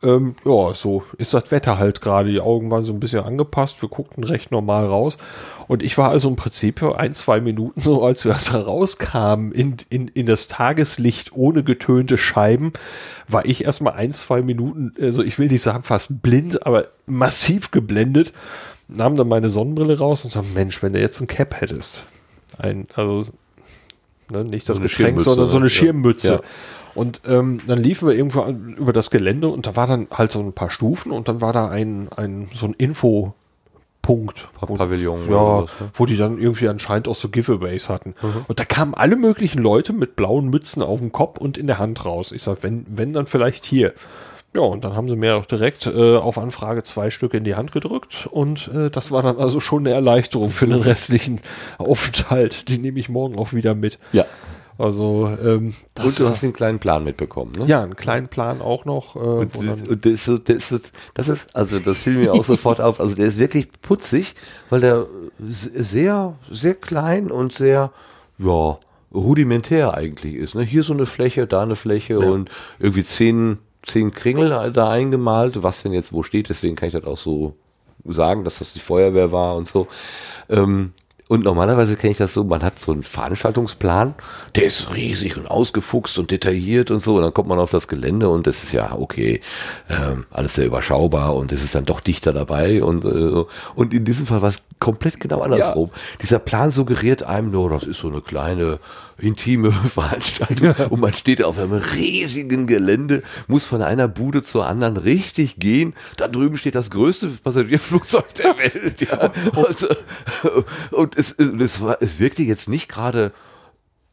[0.02, 2.30] ähm, ja, so ist das Wetter halt gerade.
[2.30, 5.18] Die Augen waren so ein bisschen angepasst, wir guckten recht normal raus.
[5.66, 9.76] Und ich war also im Prinzip ein, zwei Minuten so, als wir da rauskamen in,
[9.90, 12.72] in, in das Tageslicht ohne getönte Scheiben,
[13.26, 17.70] war ich erstmal ein, zwei Minuten, also ich will nicht sagen fast blind, aber massiv
[17.70, 18.32] geblendet,
[18.86, 22.04] nahm dann meine Sonnenbrille raus und sagte, Mensch, wenn du jetzt ein Cap hättest,
[22.56, 23.24] ein, also
[24.30, 25.70] ne, nicht das So Schirmmütze, sondern so eine ja.
[25.70, 26.32] Schirmmütze.
[26.34, 26.40] Ja.
[26.94, 30.32] Und ähm, dann liefen wir irgendwo an, über das Gelände und da war dann halt
[30.32, 33.34] so ein paar Stufen und dann war da ein, ein so ein Infopunkt.
[34.58, 35.90] Pa- wo- Pavillon oder Ja, sowas, ne?
[35.94, 38.14] wo die dann irgendwie anscheinend auch so Giveaways hatten.
[38.48, 41.78] Und da kamen alle möglichen Leute mit blauen Mützen auf dem Kopf und in der
[41.78, 42.32] Hand raus.
[42.32, 43.92] Ich sag, wenn, wenn dann vielleicht hier.
[44.54, 47.54] Ja, und dann haben sie mir auch direkt äh, auf Anfrage zwei Stück in die
[47.54, 51.42] Hand gedrückt und äh, das war dann also schon eine Erleichterung für den restlichen
[51.76, 52.68] Aufenthalt.
[52.70, 53.98] Die nehme ich morgen auch wieder mit.
[54.12, 54.24] Ja.
[54.78, 57.66] Also, ähm, das Und du war- hast den kleinen Plan mitbekommen, ne?
[57.66, 59.16] ja, einen kleinen Plan auch noch.
[59.16, 62.80] Äh, Und, und das, ist das, ist, das ist, also das fiel mir auch sofort
[62.80, 63.00] auf.
[63.00, 64.36] Also der ist wirklich putzig,
[64.70, 65.06] weil der
[65.48, 67.90] sehr, sehr klein und sehr,
[68.38, 68.78] ja,
[69.12, 70.54] rudimentär eigentlich ist.
[70.54, 70.62] Ne?
[70.62, 72.48] Hier so eine Fläche, da eine Fläche und
[72.78, 75.62] irgendwie zehn, zehn Kringel da eingemalt.
[75.62, 77.54] Was denn jetzt wo steht, deswegen kann ich das auch so
[78.04, 79.88] sagen, dass das die Feuerwehr war und so.
[80.48, 80.92] Ähm,
[81.28, 84.14] und normalerweise kenne ich das so, man hat so einen Veranstaltungsplan,
[84.54, 87.16] der ist riesig und ausgefuchst und detailliert und so.
[87.16, 89.42] Und dann kommt man auf das Gelände und das ist ja, okay,
[89.90, 92.82] ähm, alles sehr überschaubar und es ist dann doch dichter dabei.
[92.82, 93.44] Und, äh,
[93.74, 95.90] und in diesem Fall war es komplett genau andersrum.
[96.22, 98.78] Dieser Plan suggeriert einem nur, das ist so eine kleine
[99.18, 104.96] intime Veranstaltung und man steht auf einem riesigen Gelände, muss von einer Bude zur anderen
[104.96, 105.94] richtig gehen.
[106.16, 109.00] Da drüben steht das größte Passagierflugzeug der Welt.
[109.00, 109.32] Ja.
[109.54, 109.88] Also,
[110.92, 113.32] und es, es, war, es wirkte jetzt nicht gerade,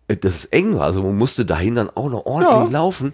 [0.08, 0.86] äh, dass es eng war.
[0.86, 2.80] Also man musste dahin dann auch noch ordentlich Ja.
[2.80, 3.14] laufen.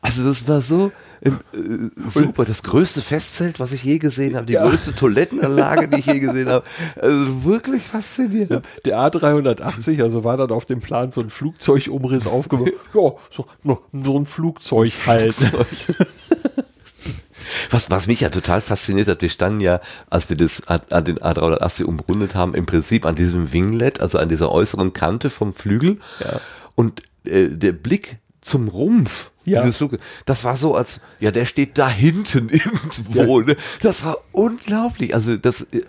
[0.00, 2.44] Also das war so äh, äh, super.
[2.44, 4.66] Das größte Festzelt, was ich je gesehen habe, die Ja.
[4.68, 6.64] größte Toilettenanlage, die ich je gesehen habe.
[7.00, 8.66] Also wirklich faszinierend.
[8.84, 12.72] der A380, also war dann auf dem Plan so ein Flugzeugumriss aufgebaut.
[12.94, 13.46] Ja, so,
[13.92, 15.36] so ein Flugzeug halt.
[17.70, 19.80] Was, was mich ja total fasziniert hat, wir standen ja,
[20.10, 24.18] als wir das an an den A380 umrundet haben, im Prinzip an diesem Winglet, also
[24.18, 25.98] an dieser äußeren Kante vom Flügel.
[26.20, 26.40] Ja.
[26.74, 29.62] Und äh, der Blick zum Rumpf Ja.
[29.62, 33.40] dieses Fluges, das war so als, ja, der steht da hinten irgendwo.
[33.40, 33.56] Ne?
[33.80, 35.14] Das war unglaublich.
[35.14, 35.82] Also das, äh,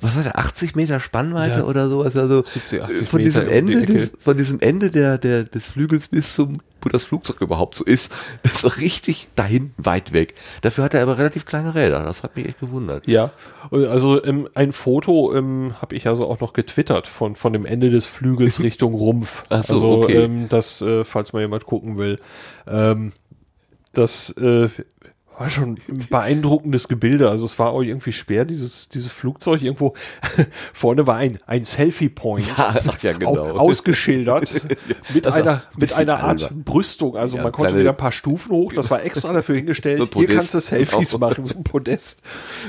[0.00, 1.64] was hat er, 80 Meter Spannweite Ja.
[1.64, 2.16] oder sowas?
[2.16, 3.92] Also 70, 80 von Meter diesem um die Ende Ecke.
[3.92, 7.84] des, von diesem Ende der, der, des Flügels bis zum, wo das Flugzeug überhaupt so
[7.84, 8.12] ist,
[8.42, 10.34] das war richtig dahin weit weg.
[10.60, 12.02] Dafür hat er aber relativ kleine Räder.
[12.02, 13.06] Das hat mich echt gewundert.
[13.06, 13.30] Ja,
[13.70, 17.90] also ähm, ein Foto ähm, habe ich also auch noch getwittert von, von dem Ende
[17.90, 19.44] des Flügels Richtung Rumpf.
[19.48, 20.24] Ach so, also okay.
[20.24, 22.18] ähm, das, äh, falls mal jemand gucken will,
[22.66, 23.12] ähm,
[23.92, 24.68] das äh,
[25.38, 27.28] war schon ein beeindruckendes Gebilde.
[27.30, 29.94] Also es war auch irgendwie schwer, dieses, dieses Flugzeug irgendwo
[30.72, 32.46] vorne war ein, ein Selfie-Point.
[32.56, 33.36] Ja, ach ja, genau.
[33.38, 34.50] Au- Ausgeschildert
[35.14, 36.62] mit Das einer, ein mit einer Art albern.
[36.64, 37.16] Brüstung.
[37.16, 38.72] Also Ja, man konnte wieder ein paar Stufen hoch.
[38.72, 39.98] Das war extra dafür hingestellt.
[40.12, 41.28] So Hier kannst du Selfies Genau.
[41.28, 42.22] machen, so ein Podest.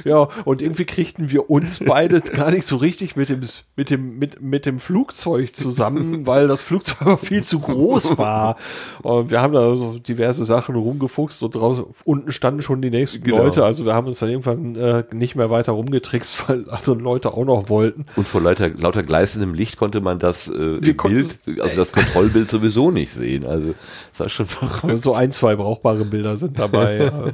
[0.04, 3.42] Ja, und irgendwie kriegten wir uns beide gar nicht so richtig mit dem,
[3.76, 8.56] mit dem, mit, mit dem Flugzeug zusammen, weil das Flugzeug viel zu groß war.
[9.04, 13.24] Und wir haben da so diverse Sachen rumgefuchst und draußen, unten standen schon die nächsten
[13.24, 13.44] Genau.
[13.44, 13.64] Leute.
[13.64, 17.46] Also wir haben uns dann irgendwann äh, nicht mehr weiter rumgetrickst, weil andere Leute auch
[17.46, 18.06] noch wollten.
[18.16, 22.92] Und vor lauter, lauter gleißendem Licht konnte man das äh, Bild, also das Kontrollbild sowieso
[22.92, 23.46] nicht sehen.
[23.46, 23.74] Also
[24.12, 25.00] das war schon verrückt.
[25.04, 26.98] So ein, zwei brauchbare Bilder sind dabei.
[27.06, 27.26] ja.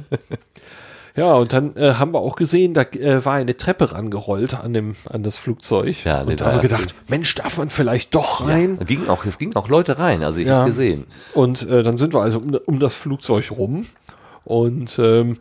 [1.14, 4.72] Ja, und dann äh, haben wir auch gesehen, da äh, war eine Treppe rangerollt an,
[4.72, 6.06] dem, an das Flugzeug.
[6.06, 6.70] Ja, und da haben wir 380.
[6.70, 8.78] gedacht, Mensch, darf man vielleicht doch rein?
[8.80, 10.60] Ja, ging auch, es gingen auch Leute rein, also ich Ja.
[10.60, 11.04] habe gesehen.
[11.34, 13.84] Und äh, dann sind wir also um, um das Flugzeug rum
[14.44, 15.36] und ähm,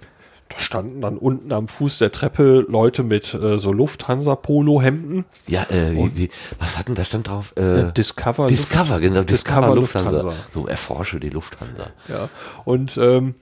[0.49, 5.25] da standen dann unten am Fuß der Treppe Leute mit äh, so Lufthansa-Polo-Hemden.
[5.47, 6.29] Ja, äh, wie, wie,
[6.59, 7.53] was hatten da stand drauf?
[7.55, 8.47] Äh, Discover.
[8.47, 10.11] Discover, genau, Discover, Discover Lufthansa.
[10.11, 10.35] Lufthansa.
[10.53, 11.87] So, erforsche die Lufthansa.
[12.09, 12.29] Ja.
[12.65, 13.35] Und ähm,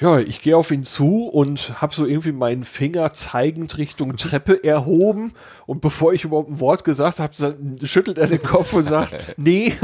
[0.00, 4.62] ja, ich gehe auf ihn zu und habe so irgendwie meinen Finger zeigend Richtung Treppe
[4.62, 5.32] erhoben.
[5.66, 9.74] Und bevor ich überhaupt ein Wort gesagt habe, schüttelt er den Kopf und sagt, nee.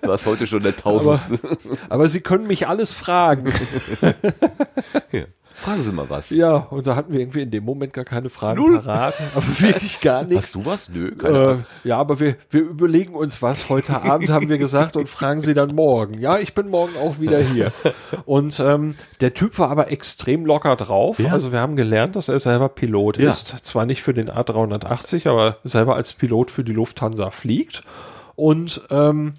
[0.00, 1.38] Du warst heute schon der Tausendste.
[1.44, 1.58] Aber,
[1.88, 3.52] aber Sie können mich alles fragen.
[5.12, 5.24] Ja.
[5.58, 6.30] Fragen Sie mal was.
[6.30, 8.78] Ja, und da hatten wir irgendwie in dem Moment gar keine Fragen Null.
[8.78, 9.14] parat.
[9.34, 10.46] Aber wirklich gar nichts.
[10.46, 10.88] Hast du was?
[10.88, 13.68] Nö, keine äh, Ja, aber wir, wir überlegen uns was.
[13.68, 16.14] Heute Abend haben wir gesagt und fragen Sie dann morgen.
[16.20, 17.72] Ja, ich bin morgen auch wieder hier.
[18.24, 21.18] Und ähm, der Typ war aber extrem locker drauf.
[21.18, 21.32] Ja.
[21.32, 23.30] Also wir haben gelernt, dass er selber Pilot ja.
[23.30, 23.54] ist.
[23.62, 27.82] Zwar nicht für den A380, aber selber als Pilot für die Lufthansa fliegt.
[28.36, 29.34] Und ähm,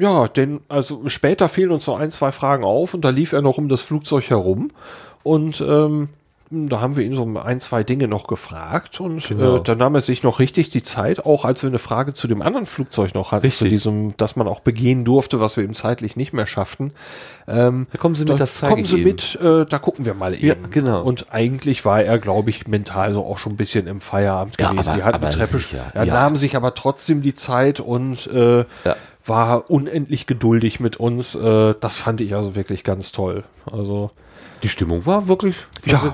[0.00, 3.42] ja, denn also später fehlen uns so ein, zwei Fragen auf und da lief er
[3.42, 4.70] noch um das Flugzeug herum
[5.22, 6.08] und ähm,
[6.52, 9.58] da haben wir ihn so ein, zwei Dinge noch gefragt und genau.
[9.58, 12.26] äh, dann nahm er sich noch richtig die Zeit, auch als wir eine Frage zu
[12.26, 13.66] dem anderen Flugzeug noch hatten, richtig.
[13.66, 16.92] zu diesem, dass man auch begehen durfte, was wir eben zeitlich nicht mehr schafften.
[17.46, 20.34] Ähm, da kommen Sie mit, das zeige Kommen Sie mit, äh, da gucken wir mal
[20.34, 20.46] eben.
[20.46, 21.02] Ja, genau.
[21.04, 24.72] Und eigentlich war er, glaube ich, mental so auch schon ein bisschen im Feierabend ja,
[24.72, 24.88] gewesen.
[24.88, 25.92] Aber, die hatten eine Treppe, sicher.
[25.94, 26.14] er ja.
[26.14, 28.96] nahm sich aber trotzdem die Zeit und äh, ja
[29.30, 31.34] war unendlich geduldig mit uns.
[31.34, 33.44] Äh, das fand ich also wirklich ganz toll.
[33.70, 34.10] Also
[34.62, 36.12] die Stimmung war wirklich, ja.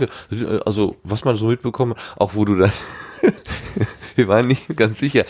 [0.64, 2.70] also was man so mitbekommen, auch wo du da,
[4.14, 5.24] wir waren nicht ganz sicher,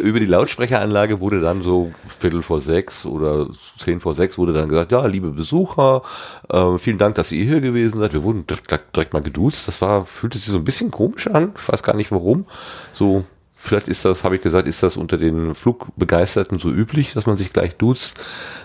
[0.00, 3.48] über die Lautsprecheranlage wurde dann so Viertel vor sechs oder
[3.78, 6.02] zehn vor sechs wurde dann gesagt, ja, liebe Besucher,
[6.48, 8.14] äh, vielen Dank, dass ihr hier gewesen seid.
[8.14, 9.68] Wir wurden direkt, direkt mal geduzt.
[9.68, 11.52] Das war, fühlte sich so ein bisschen komisch an.
[11.56, 12.46] Ich weiß gar nicht warum.
[12.92, 13.24] So,
[13.66, 17.36] vielleicht ist das, habe ich gesagt, ist das unter den Flugbegeisterten so üblich, dass man
[17.36, 18.14] sich gleich duzt.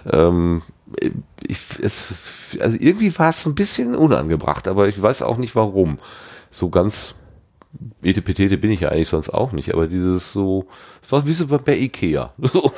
[0.10, 0.62] Ähm,
[1.46, 2.14] ich, es,
[2.60, 6.00] also irgendwie war es ein bisschen unangebracht, aber ich weiß auch nicht warum.
[6.50, 7.16] So ganz
[8.04, 10.66] Etepetete bin ich ja eigentlich sonst auch nicht, aber dieses so,
[11.04, 12.34] es war wie so bei Ikea.
[12.38, 12.62] So,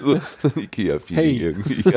[0.00, 1.40] so, so ein Ikea-Feeling hey.
[1.40, 1.84] irgendwie.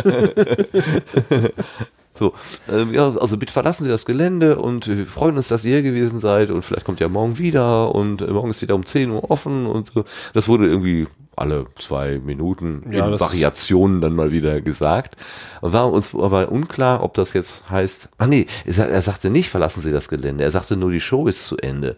[2.18, 2.34] So,
[2.72, 5.84] ähm, ja, also bitte verlassen Sie das Gelände und wir freuen uns, dass ihr hier
[5.84, 9.12] gewesen seid und vielleicht kommt ihr morgen wieder und äh, morgen ist wieder um 10
[9.12, 10.04] Uhr offen und so.
[10.34, 11.08] Das wurde irgendwie
[11.38, 15.16] alle zwei Minuten ja, in Variationen dann mal wieder gesagt.
[15.62, 19.82] Und war uns aber unklar, ob das jetzt heißt, ah nee, er sagte nicht, verlassen
[19.82, 21.98] Sie das Gelände, er sagte nur, die Show ist zu Ende.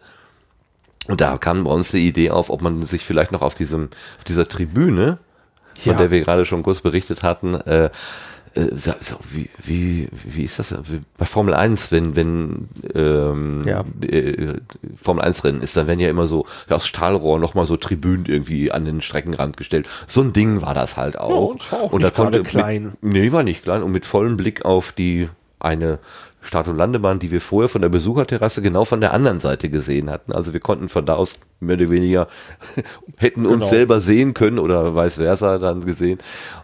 [1.08, 3.90] Und da kam bei uns die Idee auf, ob man sich vielleicht noch auf diesem,
[4.18, 5.18] auf dieser Tribüne,
[5.82, 5.98] von ja.
[5.98, 7.90] der wir gerade schon kurz berichtet hatten, äh,
[8.56, 10.76] wie, wie, wie ist das
[11.18, 13.84] bei Formel 1, wenn, wenn ähm, ja.
[14.02, 14.56] äh,
[15.02, 18.26] Formel 1 Rennen ist, dann werden ja immer so ja, aus Stahlrohr nochmal so Tribünen
[18.26, 19.88] irgendwie an den Streckenrand gestellt.
[20.08, 21.30] So ein Ding war das halt auch.
[21.30, 22.94] Ja, und, auch und da konnte klein.
[23.02, 26.00] Mit, nee, war nicht klein und mit vollem Blick auf die eine
[26.42, 30.10] Start- und Landebahn, die wir vorher von der Besucherterrasse genau von der anderen Seite gesehen
[30.10, 30.32] hatten.
[30.32, 32.28] Also wir konnten von da aus mehr oder weniger
[33.18, 33.68] hätten uns genau.
[33.68, 36.20] selber sehen können oder vice versa dann gesehen.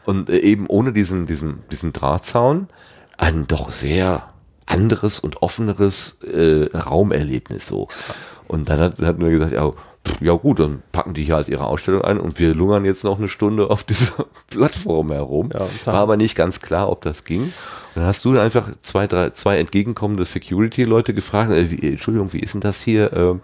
[0.05, 2.67] Und äh, eben ohne diesen, diesen, diesen Drahtzaun
[3.17, 4.29] ein doch sehr
[4.65, 7.87] anderes und offeneres äh, Raumerlebnis so.
[8.47, 9.71] Und dann hat, hatten wir gesagt, ja,
[10.21, 13.17] ja gut, dann packen die hier als ihre Ausstellung ein und wir lungern jetzt noch
[13.17, 15.51] eine Stunde auf dieser Plattform herum.
[15.53, 17.53] Ja, War aber nicht ganz klar, ob das ging.
[17.95, 22.53] Dann hast du einfach zwei, drei, zwei entgegenkommende Security-Leute gefragt, äh, wie, Entschuldigung, wie ist
[22.53, 23.39] denn das hier?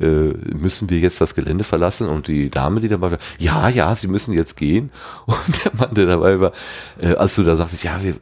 [0.00, 2.08] Äh, äh, müssen wir jetzt das Gelände verlassen?
[2.08, 4.90] Und die Dame, die dabei war, ja, ja, sie müssen jetzt gehen.
[5.26, 6.52] Und der Mann, der dabei war,
[7.00, 8.16] äh, als du da sagtest, ja, wir,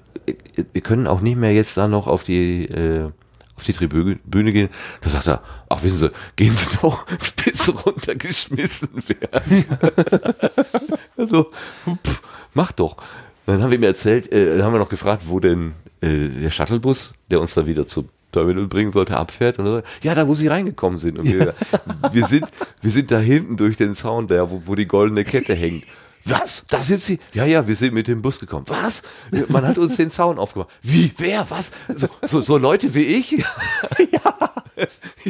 [0.72, 3.10] wir können auch nicht mehr jetzt da noch auf die äh,
[3.56, 4.70] auf die Tribüne gehen,
[5.02, 7.06] da sagt er, ach wissen Sie, gehen Sie doch,
[7.44, 9.64] bis runtergeschmissen werden.
[11.16, 11.50] also,
[12.04, 12.22] pff,
[12.54, 12.96] mach doch.
[13.46, 16.50] Dann haben wir ihm erzählt, äh, dann haben wir noch gefragt, wo denn äh, der
[16.50, 19.58] Shuttlebus, der uns da wieder zum Terminal bringen sollte, abfährt.
[19.58, 21.18] Und so, ja, da wo sie reingekommen sind.
[21.18, 21.54] Und wir,
[22.12, 22.46] wir sind,
[22.80, 25.84] wir sind da hinten durch den Zaun, der, wo, wo die goldene Kette hängt.
[26.24, 26.64] Was?
[26.68, 27.18] Da sind sie?
[27.32, 28.66] Ja, ja, wir sind mit dem Bus gekommen.
[28.68, 29.02] Was?
[29.48, 30.70] Man hat uns den Zaun aufgemacht.
[30.82, 31.12] Wie?
[31.16, 31.50] Wer?
[31.50, 31.72] Was?
[31.94, 33.30] So, so, so Leute wie ich?
[34.12, 34.52] ja.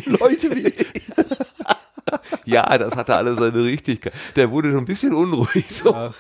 [0.07, 1.03] Leute wie ich.
[2.45, 4.13] ja, das hatte alles seine Richtigkeit.
[4.37, 5.67] Der wurde schon ein bisschen unruhig.
[5.69, 5.93] So.
[5.93, 6.13] Ja.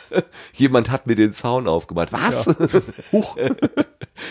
[0.54, 2.12] Jemand hat mir den Zaun aufgemacht.
[2.12, 2.46] Was?
[2.46, 2.54] Ja.
[3.12, 3.36] Huch.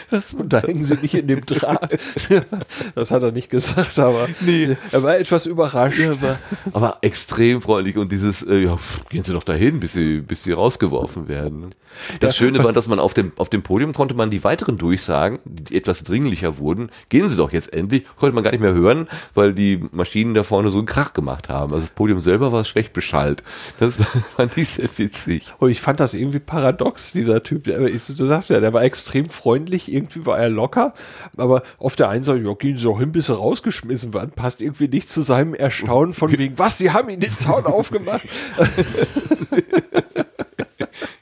[0.10, 1.98] Das, und da hängen sie nicht in dem Draht.
[2.96, 4.78] Das hat er nicht gesagt, aber nee.
[4.92, 5.98] er war etwas überrascht.
[5.98, 6.40] Ja, aber,
[6.72, 8.78] aber, extrem freundlich und dieses, äh, ja,
[9.10, 11.72] gehen Sie doch dahin, bis Sie, bis Sie rausgeworfen werden.
[12.20, 12.36] Das.
[12.36, 15.76] Schöne war, dass man auf dem, auf dem Podium konnte man die weiteren Durchsagen, die
[15.76, 19.54] etwas dringlicher wurden, gehen Sie doch jetzt endlich, konnte man gar nicht mehr hören, weil
[19.54, 21.74] die Maschinen da vorne so einen Krach gemacht haben.
[21.74, 23.44] Also das Podium selber war schlecht beschallt.
[23.80, 23.98] Das
[24.36, 25.54] fand ich sehr witzig.
[25.60, 27.66] Und ich fand das irgendwie paradox, dieser Typ.
[27.66, 30.94] du sagst ja, der war extrem freundlich, irgendwie war er locker,
[31.38, 34.62] aber auf der einen Seite, ja, gehen Sie doch hin, bis Sie rausgeschmissen werden, passt
[34.62, 38.28] irgendwie nicht zu seinem Erstaunen von wegen, was, Sie haben ihn den Zaun aufgemacht?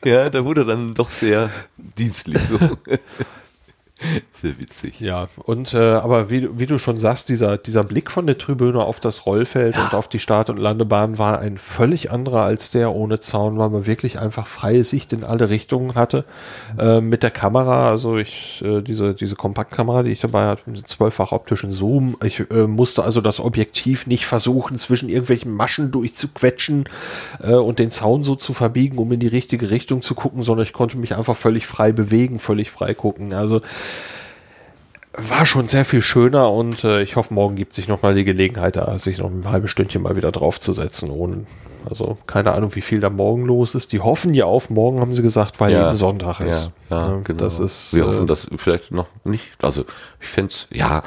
[0.06, 2.60] ja, da wurde dann doch sehr dienstlich so.
[4.42, 5.00] Sehr witzig.
[5.00, 8.82] Ja, und äh, aber wie, wie du schon sagst, dieser, dieser Blick von der Tribüne
[8.82, 9.84] auf das Rollfeld ja.
[9.84, 13.70] und auf die Start- und Landebahn war ein völlig anderer als der ohne Zaun, weil
[13.70, 16.24] man wirklich einfach freie Sicht in alle Richtungen hatte.
[16.78, 20.88] Äh, mit der Kamera, also ich, äh, diese, diese Kompaktkamera, die ich dabei hatte, mit
[20.88, 26.86] zwölffach optischen Zoom, ich äh, musste also das Objektiv nicht versuchen, zwischen irgendwelchen Maschen durchzuquetschen
[27.44, 30.66] äh, und den Zaun so zu verbiegen, um in die richtige Richtung zu gucken, sondern
[30.66, 33.34] ich konnte mich einfach völlig frei bewegen, völlig frei gucken.
[33.34, 33.62] Also
[35.28, 38.24] war schon sehr viel schöner und äh, ich hoffe, morgen gibt sich noch mal die
[38.24, 41.10] Gelegenheit, da sich noch ein halbes Stündchen mal wieder draufzusetzen.
[41.10, 41.46] Ohne,
[41.90, 43.92] also keine Ahnung, wie viel da morgen los ist.
[43.92, 46.72] Die hoffen ja auf morgen, haben sie gesagt, weil ja, eben Sonntag ist.
[46.90, 47.40] Ja, ja, genau.
[47.40, 47.94] Das ist.
[47.94, 49.46] Wir äh, hoffen, dass vielleicht noch nicht.
[49.62, 49.86] Also
[50.20, 51.04] ich fände es, ja,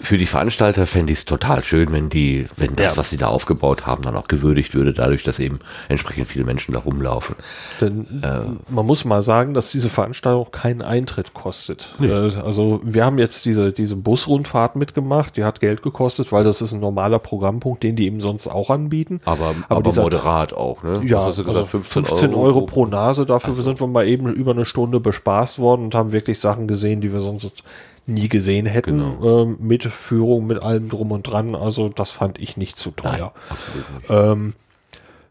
[0.00, 2.96] für die Veranstalter fände ich es total schön, wenn die, wenn das, ja.
[2.98, 5.58] was sie da aufgebaut haben, dann auch gewürdigt würde, dadurch, dass eben
[5.88, 7.36] entsprechend viele Menschen da rumlaufen.
[7.80, 11.94] Denn äh, man muss mal sagen, dass diese Veranstaltung keinen Eintritt kostet.
[11.98, 12.08] Nee.
[12.08, 16.60] Äh, also wir haben jetzt diese, diese Busrundfahrt mitgemacht, die hat Geld gekostet, weil das
[16.60, 19.20] ist ein normaler Programmpunkt, den die eben sonst auch anbieten.
[19.24, 21.02] Aber, aber, aber moderat auch, ne?
[21.04, 23.62] Ja, also 15, 15 Euro, Euro, pro Nase, dafür also.
[23.62, 27.12] sind wir mal eben über eine Stunde bespaßt worden und haben wirklich Sachen gesehen, die
[27.12, 27.62] wir sonst
[28.06, 29.42] nie gesehen hätten, genau.
[29.42, 31.54] ähm, mit Führung, mit allem drum und dran.
[31.54, 33.32] Also das fand ich nicht zu teuer.
[34.08, 34.32] Nein.
[34.32, 34.54] Ähm,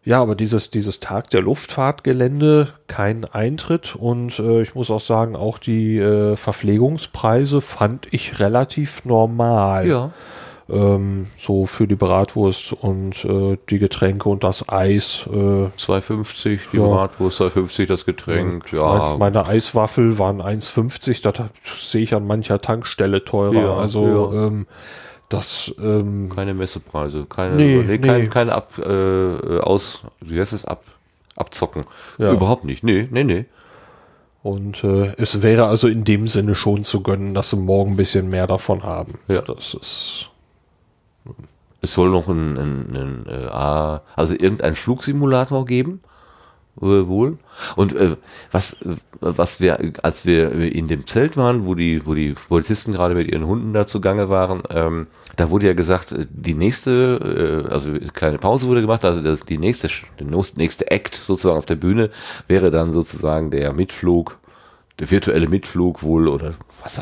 [0.03, 5.35] ja, aber dieses, dieses Tag der Luftfahrtgelände, kein Eintritt und äh, ich muss auch sagen,
[5.35, 9.87] auch die äh, Verpflegungspreise fand ich relativ normal.
[9.87, 10.11] Ja
[10.69, 15.27] ähm, so für die Bratwurst und äh, die Getränke und das Eis.
[15.31, 16.83] Äh, 2,50 die ja.
[16.83, 19.15] Bratwurst, 2,50 das Getränk, ja.
[19.17, 23.53] Meine Eiswaffel waren 1,50, das sehe ich an mancher Tankstelle teurer.
[23.53, 24.47] Ja, also ja.
[24.47, 24.67] Ähm,
[25.29, 28.07] das ähm, keine Messepreise, keine, nee, nee, nee.
[28.07, 30.83] Kein, kein Ab äh, aus, wie heißt es ab
[31.35, 31.83] abzocken.
[32.17, 32.31] Ja.
[32.31, 32.83] Überhaupt nicht.
[32.83, 33.45] Nee, nee, nee.
[34.41, 37.97] Und äh, es wäre also in dem Sinne schon zu gönnen, dass sie morgen ein
[37.97, 39.19] bisschen mehr davon haben.
[39.27, 39.41] Ja.
[39.41, 40.29] Das ist
[41.85, 46.01] es soll noch ein, ein, ein, ein äh, also irgendein Flugsimulator geben,
[46.75, 47.37] wohl.
[47.75, 48.17] Und äh,
[48.51, 52.91] was, äh, was wir, als wir in dem Zelt waren, wo die, wo die Polizisten
[52.91, 57.65] gerade mit ihren Hunden da zugange waren, ähm, da wurde ja gesagt, äh, die nächste,
[57.67, 59.87] äh, also kleine Pause wurde gemacht, also das, die nächste,
[60.19, 62.09] der nächste Act sozusagen auf der Bühne
[62.47, 64.37] wäre dann sozusagen der Mitflug,
[64.99, 66.53] der virtuelle Mitflug wohl oder
[66.85, 67.01] was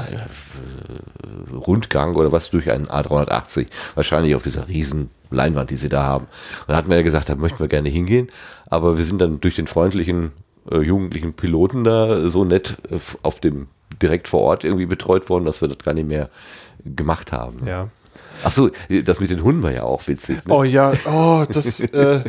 [1.52, 6.26] Rundgang oder was durch einen A380, wahrscheinlich auf dieser riesen Leinwand, die sie da haben.
[6.26, 8.30] Und da hatten wir ja gesagt, da möchten wir gerne hingehen,
[8.68, 10.32] aber wir sind dann durch den freundlichen
[10.72, 13.68] äh, jugendlichen Piloten da so nett äh, auf dem
[14.02, 16.30] direkt vor Ort irgendwie betreut worden, dass wir das gar nicht mehr
[16.86, 17.68] gemacht haben.
[17.68, 17.90] Ja.
[18.44, 18.70] Ach so,
[19.06, 20.46] das mit den Hunden war ja auch witzig.
[20.46, 20.54] Ne?
[20.54, 22.24] Oh ja, oh, das, äh,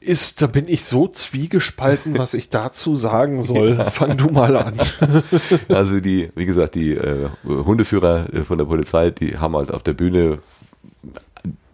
[0.00, 3.76] ist, da bin ich so zwiegespalten, was ich dazu sagen soll.
[3.78, 3.90] Ja.
[3.90, 4.74] Fang du mal an.
[5.68, 9.92] Also die, wie gesagt, die äh, Hundeführer von der Polizei, die haben halt auf der
[9.92, 10.38] Bühne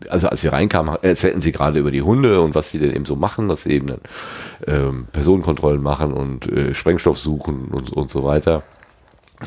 [0.08, 3.04] also als wir reinkamen, erzählten sie gerade über die Hunde und was sie denn eben
[3.04, 4.00] so machen, dass sie eben dann,
[4.66, 8.62] ähm, Personenkontrollen machen und äh, Sprengstoff suchen und, und so weiter.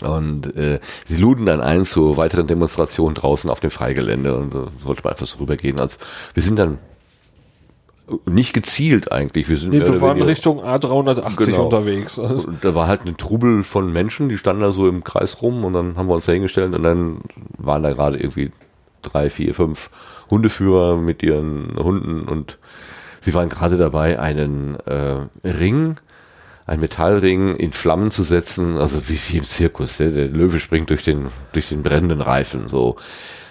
[0.02, 4.68] Und äh, sie luden dann ein zur weiteren Demonstration draußen auf dem Freigelände und äh,
[4.84, 5.80] sollte man einfach so rübergehen.
[5.80, 6.00] Als
[6.34, 6.78] wir sind dann
[8.26, 9.50] nicht gezielt eigentlich.
[9.50, 11.66] Wir, sind nee, wir waren Richtung A380 genau.
[11.66, 12.18] unterwegs.
[12.18, 15.64] Und da war halt ein Trubel von Menschen, die standen da so im Kreis rum
[15.66, 17.22] und dann haben wir uns da hingestellt und dann
[17.58, 18.52] waren da gerade irgendwie
[19.02, 19.90] drei, vier, fünf
[20.30, 22.58] Hundeführer mit ihren Hunden und
[23.20, 25.98] sie waren gerade dabei, einen äh, Ring,
[26.66, 29.98] einen Metallring in Flammen zu setzen, also wie, wie im Zirkus.
[29.98, 32.70] Der, der Löwe springt durch den, durch den brennenden Reifen.
[32.70, 32.96] So,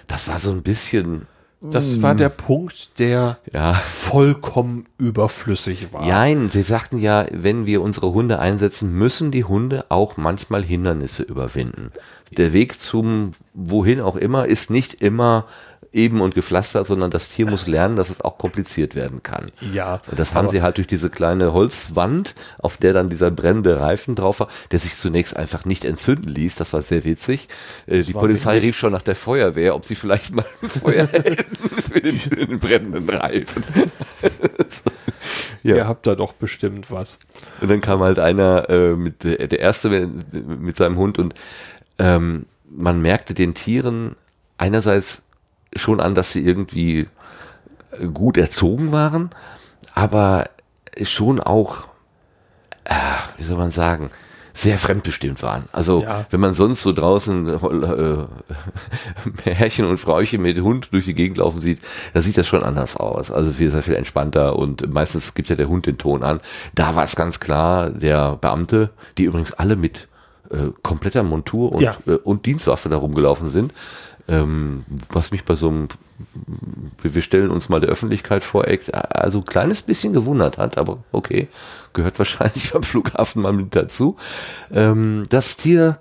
[0.06, 1.26] das war so ein bisschen
[1.62, 3.74] das war der Punkt, der ja.
[3.74, 6.06] vollkommen überflüssig war.
[6.06, 11.22] Nein, sie sagten ja, wenn wir unsere Hunde einsetzen, müssen die Hunde auch manchmal Hindernisse
[11.22, 11.92] überwinden.
[12.30, 15.46] Der Weg zum wohin auch immer ist nicht immer
[15.92, 19.50] eben und gepflastert, sondern das Tier muss lernen, dass es auch kompliziert werden kann.
[19.72, 20.00] Ja.
[20.08, 24.14] Und das haben sie halt durch diese kleine Holzwand, auf der dann dieser brennende Reifen
[24.14, 26.54] drauf war, der sich zunächst einfach nicht entzünden ließ.
[26.54, 27.48] Das war sehr witzig.
[27.86, 31.82] Äh, die Polizei rief schon nach der Feuerwehr, ob sie vielleicht mal ein Feuer hätten
[31.82, 33.64] für den, für den brennenden Reifen.
[34.68, 34.90] so.
[35.62, 35.76] ja.
[35.76, 37.18] Ihr habt da doch bestimmt was.
[37.60, 41.34] Und dann kam halt einer äh, mit der erste mit seinem Hund und
[41.98, 44.14] ähm, man merkte den Tieren
[44.56, 45.22] einerseits
[45.74, 47.06] schon an, dass sie irgendwie
[48.14, 49.30] gut erzogen waren,
[49.94, 50.44] aber
[51.02, 51.88] schon auch,
[52.84, 52.94] äh,
[53.36, 54.10] wie soll man sagen,
[54.52, 55.64] sehr fremdbestimmt waren.
[55.72, 56.26] Also ja.
[56.30, 61.60] wenn man sonst so draußen äh, Herrchen und Frauchen mit Hund durch die Gegend laufen
[61.60, 61.80] sieht,
[62.14, 63.30] da sieht das schon anders aus.
[63.30, 66.40] Also viel, sehr viel entspannter und meistens gibt ja der Hund den Ton an.
[66.74, 70.08] Da war es ganz klar, der Beamte, die übrigens alle mit
[70.50, 71.96] äh, kompletter Montur und, Ja.
[72.06, 73.72] äh, und Dienstwaffe da rumgelaufen sind.
[74.30, 75.88] Ähm, was mich bei so einem,
[77.02, 81.48] wir stellen uns mal der Öffentlichkeit vor, also ein kleines bisschen gewundert hat, aber okay,
[81.92, 84.16] gehört wahrscheinlich beim Flughafen mal mit dazu.
[84.72, 85.98] Ähm, das Tier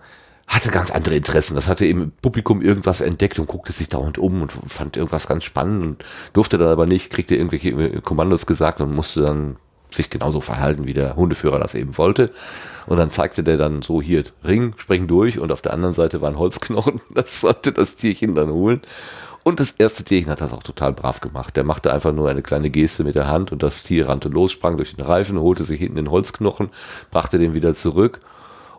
[0.47, 1.56] hatte ganz andere Interessen.
[1.56, 5.43] Das hatte im Publikum irgendwas entdeckt und guckte sich dauernd um und fand irgendwas ganz
[5.43, 9.57] spannend und durfte dann aber nicht, kriegte irgendwelche Kommandos gesagt und musste dann
[9.91, 12.31] sich genauso verhalten, wie der Hundeführer das eben wollte.
[12.89, 16.21] Und dann zeigte der dann so hier Ring, spring durch und auf der anderen Seite
[16.21, 16.99] war ein Holzknochen.
[17.13, 18.81] Das sollte das Tierchen dann holen.
[19.43, 21.55] Und das erste Tierchen hat das auch total brav gemacht.
[21.55, 24.51] Der machte einfach nur eine kleine Geste mit der Hand und das Tier rannte los,
[24.51, 26.69] sprang durch den Reifen, holte sich hinten den Holzknochen,
[27.11, 28.21] brachte den wieder zurück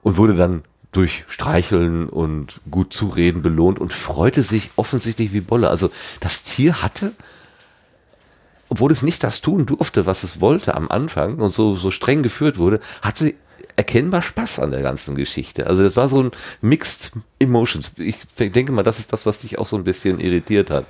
[0.02, 5.70] und wurde dann durch Streicheln und gut zureden belohnt und freute sich offensichtlich wie Bolle.
[5.70, 5.88] Also
[6.18, 7.12] das Tier hatte,
[8.68, 12.24] obwohl es nicht das tun durfte, was es wollte am Anfang und so, so streng
[12.24, 13.34] geführt wurde, hatte
[13.80, 15.66] erkennbar Spaß an der ganzen Geschichte.
[15.66, 17.92] Also das war so ein Mixed Emotions.
[17.96, 20.84] Ich denke mal, das ist das, was dich auch so ein bisschen irritiert hat.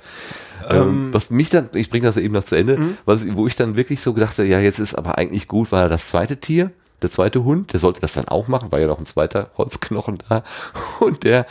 [0.67, 3.77] Ähm, was mich dann, ich bringe das eben noch zu Ende, was, wo ich dann
[3.77, 7.09] wirklich so gedacht habe, ja, jetzt ist aber eigentlich gut, war das zweite Tier, der
[7.09, 10.43] zweite Hund, der sollte das dann auch machen, war ja noch ein zweiter Holzknochen da
[10.99, 11.45] und der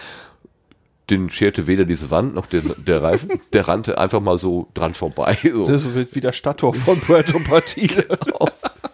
[1.09, 4.93] den scherte weder diese Wand noch den, der Reifen, der rannte einfach mal so dran
[4.93, 5.39] vorbei.
[5.43, 5.67] So.
[5.67, 8.03] Das wird wie der Stadttor von Puerto Partida.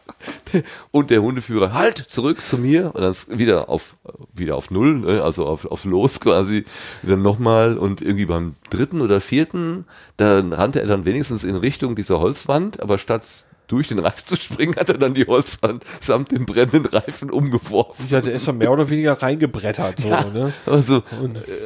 [0.90, 2.94] Und der Hundeführer, halt, zurück zu mir.
[2.94, 3.96] Und dann wieder auf,
[4.32, 5.22] wieder auf Null, ne?
[5.22, 6.64] also auf, auf Los quasi.
[7.02, 7.78] Dann nochmal.
[7.78, 9.84] Und irgendwie beim dritten oder vierten,
[10.16, 14.36] da rannte er dann wenigstens in Richtung dieser Holzwand, aber statt durch den Reifen zu
[14.36, 18.06] springen, hat er dann die Holzwand samt dem brennenden Reifen umgeworfen.
[18.10, 20.00] Ja, der ist dann mehr oder weniger reingebrettert.
[20.00, 20.52] So, ne?
[20.66, 21.02] Also,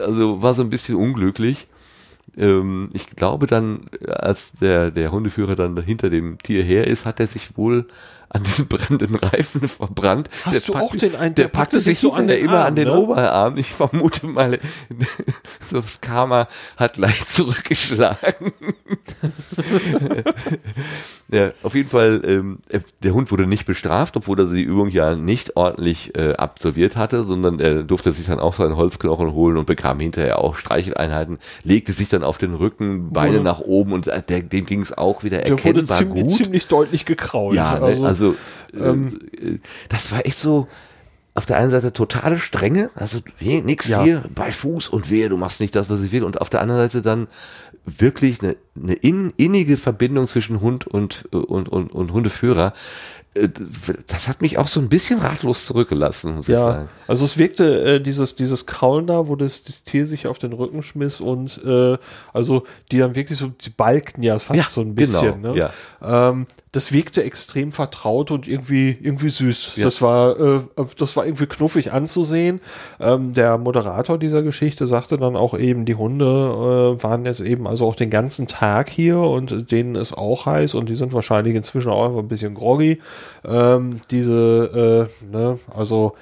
[0.05, 1.69] also war so ein bisschen unglücklich.
[2.37, 7.21] Ähm, ich glaube dann, als der, der Hundeführer dann hinter dem Tier her ist, hat
[7.21, 7.87] er sich wohl
[8.33, 10.31] an diesem brennenden Reifen verbrannt.
[10.45, 12.39] Hast der du packte- auch den einen- Der der packte packte sich so an den
[12.45, 12.97] immer Arm, an den ne?
[12.99, 13.57] Oberarm.
[13.59, 14.59] Ich vermute mal,
[15.71, 18.53] so das Karma hat leicht zurückgeschlagen.
[21.33, 22.59] ja, auf jeden Fall, ähm,
[23.03, 27.25] der Hund wurde nicht bestraft, obwohl er die Übung ja nicht ordentlich äh, absolviert hatte,
[27.25, 31.93] sondern er durfte sich dann auch seinen Holzknochen holen und bekam hinterher auch Streicheleinheiten, legte
[31.93, 34.97] sich dann auf den Rücken, Beine Wurde- nach oben und äh, der, dem ging es
[34.97, 36.33] auch wieder Der wurde erkennbar ziemlich, gut.
[36.33, 37.55] ziemlich deutlich gekrault.
[37.55, 38.37] Ja, ne, also, also
[38.79, 40.69] ähm, äh, das war echt so
[41.35, 44.03] auf der einen Seite totale Strenge, also nix Ja.
[44.03, 46.25] hier bei Fuß und wehe, du machst nicht das, was ich will.
[46.25, 47.29] Und auf der anderen Seite dann
[47.87, 52.75] wirklich eine, eine in, innige Verbindung zwischen Hund und, und, und, und Hundeführer.
[53.35, 53.49] Äh,
[54.09, 56.89] Das hat mich auch so ein bisschen ratlos zurückgelassen, muss ich Ja, sagen.
[57.07, 60.53] also es wirkte äh, dieses, dieses Kraulen da, wo das, das Tier sich auf den
[60.53, 61.97] Rücken schmiss und äh,
[62.33, 65.41] also die dann wirklich so, die balgten ja fast Ja, so ein bisschen.
[65.41, 65.59] genau, ne?
[66.03, 66.29] ja.
[66.31, 69.73] ähm, das wirkte extrem vertraut und irgendwie, irgendwie süß.
[69.75, 69.85] Ja.
[69.85, 70.61] Das war, äh,
[70.99, 72.61] das war irgendwie knuffig anzusehen.
[73.01, 77.67] Ähm, der Moderator dieser Geschichte sagte dann auch eben, die Hunde äh, waren jetzt eben
[77.67, 81.57] also auch den ganzen Tag hier und denen ist auch heiß und die sind wahrscheinlich
[81.57, 83.01] inzwischen auch einfach ein bisschen groggy.
[83.45, 86.15] Ähm, diese, äh, ne, also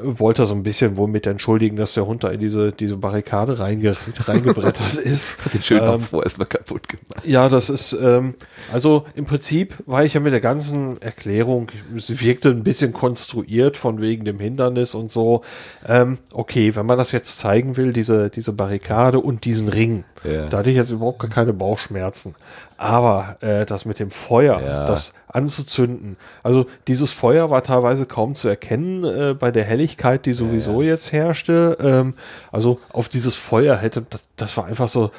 [0.00, 2.96] wollte er so ein bisschen wohl mit entschuldigen, dass der Hund da in diese, diese
[2.96, 3.96] Barrikade reinge
[4.26, 5.36] reingebrettert ist.
[5.44, 7.24] Hat den schönen Ähm, Aufruhr erstmal kaputt gemacht.
[7.24, 8.34] ja, das ist, ähm,
[8.72, 13.76] also im Prinzip war ich ja mit der ganzen Erklärung, sie wirkte ein bisschen konstruiert
[13.76, 15.42] von wegen dem Hindernis und so.
[15.86, 20.46] Ähm, okay, wenn man das jetzt zeigen will, diese, diese Barrikade und diesen Ring, Ja.
[20.48, 22.34] da hatte ich jetzt überhaupt gar keine Bauchschmerzen.
[22.76, 24.84] Aber äh, das mit dem Feuer, Ja.
[24.84, 30.32] das anzuzünden, also dieses Feuer war teilweise kaum zu erkennen äh, bei der Helligkeit, die
[30.32, 31.76] sowieso jetzt herrschte.
[31.80, 32.14] Ähm,
[32.52, 35.10] also auf dieses Feuer hätte, das, das war einfach so,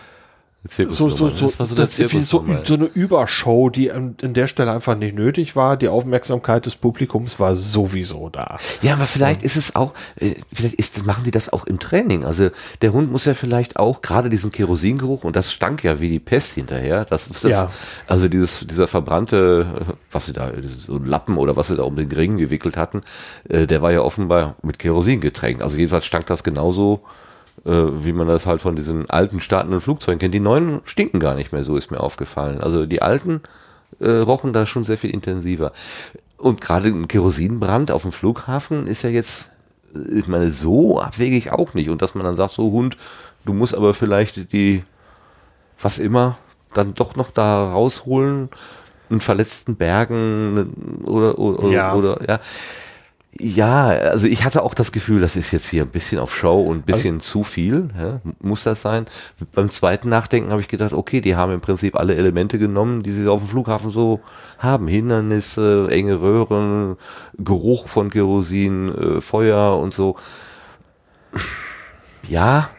[0.64, 4.46] so, so, so, das war so, das so, so eine Übershow, die an, an der
[4.46, 5.76] Stelle einfach nicht nötig war.
[5.76, 8.60] Die Aufmerksamkeit des Publikums war sowieso da.
[8.84, 12.26] Ja, aber vielleicht ist es auch, äh, vielleicht ist, machen die das auch im Training.
[12.26, 12.52] Also
[12.84, 16.20] der Hund muss ja vielleicht auch gerade diesen Kerosingeruch und das stank ja wie die
[16.20, 17.06] Pest hinterher.
[17.06, 17.72] Das, das Ja.
[18.06, 21.96] Also dieses, dieser verbrannte, was sie da, so ein Lappen oder was sie da um
[21.96, 23.02] den Ring gewickelt hatten,
[23.50, 25.64] äh, der war ja offenbar mit Kerosin getränkt.
[25.64, 27.02] Also jedenfalls stank das genauso,
[27.64, 30.34] wie man das halt von diesen alten startenden Flugzeugen kennt.
[30.34, 32.60] Die neuen stinken gar nicht mehr, so ist mir aufgefallen.
[32.62, 33.42] Also die alten
[34.00, 35.72] äh, rochen da schon sehr viel intensiver.
[36.38, 39.52] Und gerade ein Kerosinbrand auf dem Flughafen ist ja jetzt,
[39.94, 41.90] äh, ich meine, so abwegig auch nicht.
[41.90, 42.98] Und dass man dann sagt, so Hund,
[43.46, 44.84] du musst aber vielleicht die,
[45.80, 46.38] was immer,
[46.74, 48.50] dann doch noch da rausholen,
[49.10, 51.94] einen verletzten Bergen oder, oder, Ja.
[51.94, 52.40] oder ja.
[53.40, 56.64] Ja, also ich hatte auch das Gefühl, das ist jetzt hier ein bisschen auf Show
[56.64, 57.88] und ein bisschen also, zu viel.
[57.98, 59.06] Ja, muss das sein?
[59.54, 63.14] Beim zweiten Nachdenken habe ich gedacht, okay, die haben im Prinzip alle Elemente genommen, die
[63.14, 64.20] sie auf dem Flughafen so
[64.58, 64.88] haben.
[64.90, 66.98] Hindernisse, enge Röhren,
[67.38, 70.18] Geruch von Kerosin, äh, Feuer und so.
[72.28, 72.70] Ja,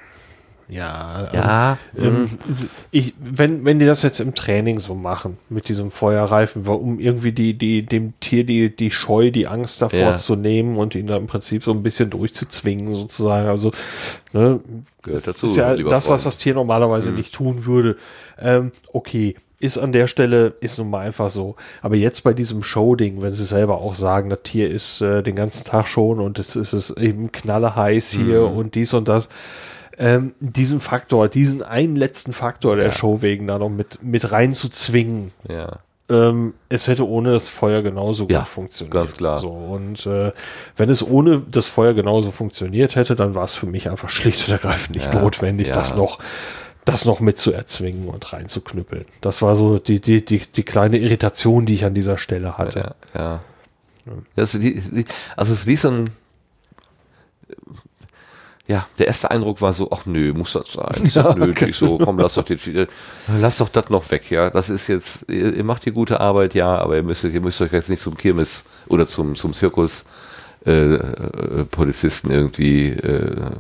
[0.72, 1.78] ja, also, ja.
[1.98, 2.68] Ähm, mhm.
[2.90, 7.32] ich, wenn, wenn die das jetzt im Training so machen, mit diesem Feuerreifen, um irgendwie
[7.32, 10.16] die, die, dem Tier die, die Scheu, die Angst davor ja.
[10.16, 13.48] zu nehmen und ihn da im Prinzip so ein bisschen durchzuzwingen, sozusagen.
[13.48, 13.72] Also,
[14.32, 14.60] ne,
[15.02, 17.16] Gehört dazu, ist ja das, was das Tier normalerweise mhm.
[17.16, 17.96] nicht tun würde.
[18.40, 21.56] Ähm, okay, ist an der Stelle, ist nun mal einfach so.
[21.82, 25.36] Aber jetzt bei diesem Show-Ding, wenn sie selber auch sagen, das Tier ist äh, den
[25.36, 28.56] ganzen Tag schon und es ist es eben knalleheiß hier mhm.
[28.56, 29.28] und dies und das
[29.98, 32.92] ähm, diesen Faktor, diesen einen letzten Faktor der ja.
[32.92, 35.32] Show wegen da noch mit, mit reinzuzwingen.
[35.48, 35.78] Ja.
[36.08, 38.92] Ähm, es hätte ohne das Feuer genauso gut ja, funktioniert.
[38.92, 39.38] Ganz klar.
[39.38, 40.32] So, und äh,
[40.76, 44.46] wenn es ohne das Feuer genauso funktioniert hätte, dann war es für mich einfach schlicht
[44.48, 45.74] und ergreifend nicht ja, notwendig, ja.
[45.74, 46.18] das noch
[46.84, 49.04] das noch mit zu erzwingen und reinzuknüppeln.
[49.20, 52.94] Das war so die, die, die, die kleine Irritation, die ich an dieser Stelle hatte.
[53.14, 53.40] Ja, ja.
[54.34, 55.04] Also, die, die,
[55.36, 56.10] also es ist wie so ein
[58.68, 61.72] ja, der erste Eindruck war so, ach nö, muss das sein, ist doch nötig, okay.
[61.72, 62.86] so, komm, lass doch den,
[63.40, 66.54] lass doch das noch weg, ja, das ist jetzt, ihr, ihr, macht hier gute Arbeit,
[66.54, 70.04] ja, aber ihr müsst, ihr müsst euch jetzt nicht zum Kirmes oder zum, zum Zirkus
[70.64, 73.50] äh, äh, Polizisten irgendwie äh,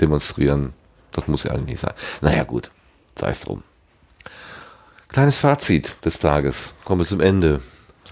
[0.00, 0.72] demonstrieren,
[1.12, 1.94] das muss ja eigentlich nicht sein.
[2.20, 2.70] Naja, gut,
[3.16, 3.62] sei es drum.
[5.08, 7.60] Kleines Fazit des Tages, kommen wir zum Ende.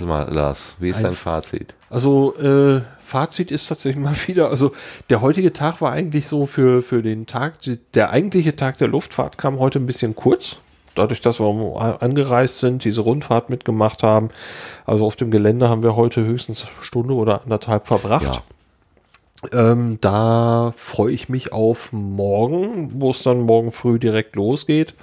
[0.01, 1.75] Mal, Lars, wie ist Ein, dein Fazit?
[1.91, 4.73] Also, äh, Fazit ist tatsächlich mal wieder, also
[5.09, 7.55] der heutige Tag war eigentlich so für, für den Tag,
[7.95, 10.57] der eigentliche Tag der Luftfahrt kam heute ein bisschen kurz.
[10.95, 14.31] Dadurch, dass wir angereist sind, diese Rundfahrt mitgemacht haben.
[14.85, 18.43] Also auf dem Gelände haben wir heute höchstens Stunde oder anderthalb verbracht.
[19.53, 19.73] Ja.
[19.73, 24.95] Ähm, da freue ich mich auf morgen, wo es dann morgen früh direkt losgeht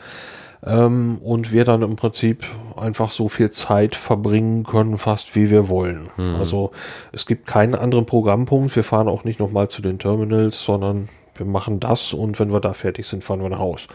[0.65, 5.69] ähm, und wir dann im Prinzip einfach so viel Zeit verbringen können, fast wie wir
[5.69, 6.09] wollen.
[6.17, 6.35] Mhm.
[6.39, 6.71] Also
[7.11, 8.75] es gibt keinen anderen Programmpunkt.
[8.75, 12.61] Wir fahren auch nicht nochmal zu den Terminals, sondern wir machen das und wenn wir
[12.61, 13.87] da fertig sind, fahren wir nach Haus.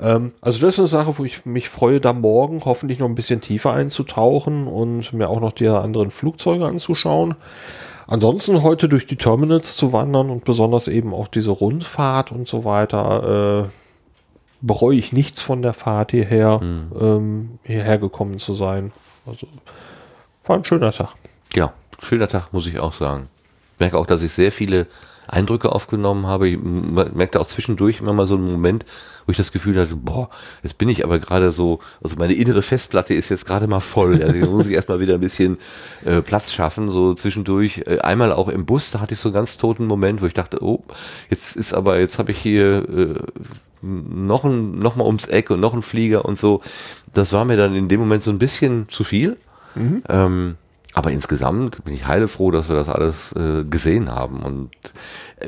[0.00, 3.14] Ähm, also das ist eine Sache, wo ich mich freue, da morgen hoffentlich noch ein
[3.14, 7.36] bisschen tiefer einzutauchen und mir auch noch die anderen Flugzeuge anzuschauen.
[8.06, 12.64] Ansonsten heute durch die Terminals zu wandern und besonders eben auch diese Rundfahrt und so
[12.64, 13.81] weiter, äh,
[14.62, 16.92] bereue ich nichts von der Fahrt hierher, mhm.
[16.98, 18.92] ähm, hierher gekommen zu sein.
[19.26, 19.46] Also
[20.44, 21.14] war ein schöner Tag.
[21.54, 23.28] Ja, schöner Tag, muss ich auch sagen.
[23.74, 24.86] Ich merke auch, dass ich sehr viele
[25.28, 26.48] Eindrücke aufgenommen habe.
[26.48, 28.84] Ich merkte auch zwischendurch immer mal so einen Moment,
[29.26, 30.30] wo ich das Gefühl hatte, boah,
[30.62, 34.22] jetzt bin ich aber gerade so, also meine innere Festplatte ist jetzt gerade mal voll.
[34.22, 35.58] Also muss ich erstmal wieder ein bisschen
[36.04, 37.82] äh, Platz schaffen, so zwischendurch.
[37.86, 40.34] Äh, einmal auch im Bus, da hatte ich so einen ganz toten Moment, wo ich
[40.34, 40.84] dachte, oh,
[41.30, 43.14] jetzt ist aber, jetzt habe ich hier äh,
[43.82, 46.62] noch, ein, noch mal ums Eck und noch ein Flieger und so.
[47.12, 49.36] Das war mir dann in dem Moment so ein bisschen zu viel.
[49.74, 50.02] Mhm.
[50.08, 50.56] Ähm,
[50.94, 54.40] aber insgesamt bin ich heilefroh, dass wir das alles äh, gesehen haben.
[54.40, 54.70] Und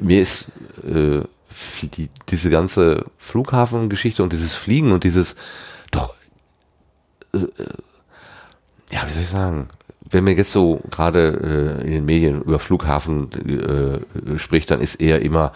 [0.01, 0.48] mir ist
[0.82, 1.20] äh,
[1.82, 5.36] die, diese ganze Flughafengeschichte und dieses Fliegen und dieses
[5.90, 6.15] doch,
[7.35, 7.39] äh,
[8.90, 9.69] ja, wie soll ich sagen,
[10.11, 14.97] wenn man jetzt so gerade äh, in den Medien über Flughafen äh, spricht, dann ist
[14.97, 15.52] eher immer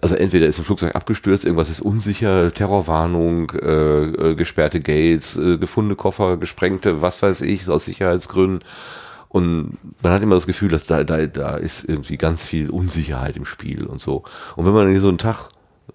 [0.00, 5.58] also entweder ist ein Flugzeug abgestürzt, irgendwas ist unsicher, Terrorwarnung, äh, äh, gesperrte Gates, äh,
[5.58, 8.60] gefundene Koffer, gesprengte, was weiß ich, aus Sicherheitsgründen.
[9.28, 13.36] Und man hat immer das Gefühl, dass da, da, da ist irgendwie ganz viel Unsicherheit
[13.36, 14.24] im Spiel und so.
[14.56, 15.48] Und wenn man hier so einen Tag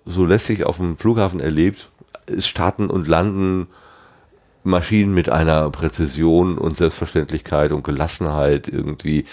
[0.06, 1.90] so lässig auf dem Flughafen erlebt,
[2.26, 3.68] ist Starten und Landen
[4.68, 9.26] Maschinen mit einer Präzision und Selbstverständlichkeit und Gelassenheit irgendwie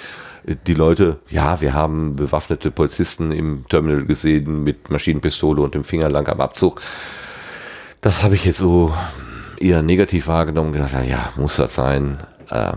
[0.67, 6.11] die Leute, ja, wir haben bewaffnete Polizisten im Terminal gesehen mit Maschinenpistole und dem Finger
[6.11, 6.81] lang am Abzug.
[8.01, 8.95] Das habe ich jetzt so
[9.59, 12.19] eher negativ wahrgenommen gedacht, ja, muss das sein.
[12.51, 12.73] Äh,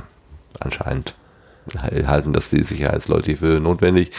[0.60, 1.16] anscheinend
[1.84, 4.12] halten das die Sicherheitsleute für notwendig.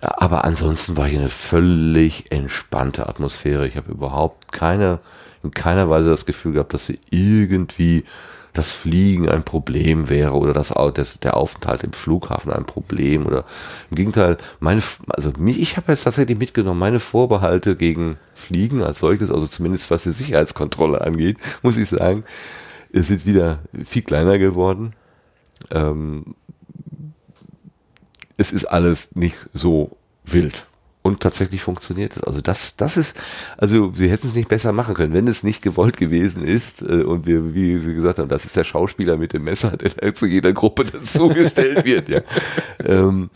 [0.00, 3.68] Aber ansonsten war hier eine völlig entspannte Atmosphäre.
[3.68, 4.98] Ich habe überhaupt keine,
[5.42, 8.04] in keiner Weise das Gefühl gehabt, dass sie irgendwie
[8.52, 13.44] das Fliegen ein Problem wäre oder das, das, der Aufenthalt im Flughafen ein Problem oder
[13.90, 19.30] im Gegenteil, meine, also ich habe jetzt tatsächlich mitgenommen, meine Vorbehalte gegen Fliegen als solches,
[19.30, 22.24] also zumindest was die Sicherheitskontrolle angeht, muss ich sagen,
[22.92, 24.92] sind wieder viel kleiner geworden.
[25.70, 26.34] Ähm,
[28.36, 30.66] es ist alles nicht so wild.
[31.02, 32.22] Und tatsächlich funktioniert es.
[32.22, 33.20] Also das, das ist,
[33.58, 36.80] also sie hätten es nicht besser machen können, wenn es nicht gewollt gewesen ist.
[36.82, 40.14] Äh, und wir, wie wir gesagt haben, das ist der Schauspieler mit dem Messer, der
[40.14, 42.08] zu jeder Gruppe dazugestellt wird.
[42.08, 42.20] Ja.
[42.84, 43.30] ähm,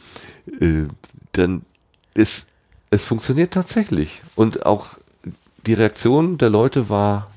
[0.61, 0.85] äh,
[1.33, 1.63] dann
[2.15, 2.47] ist
[2.91, 4.23] es funktioniert tatsächlich.
[4.37, 4.87] Und auch
[5.67, 7.31] die Reaktion der Leute war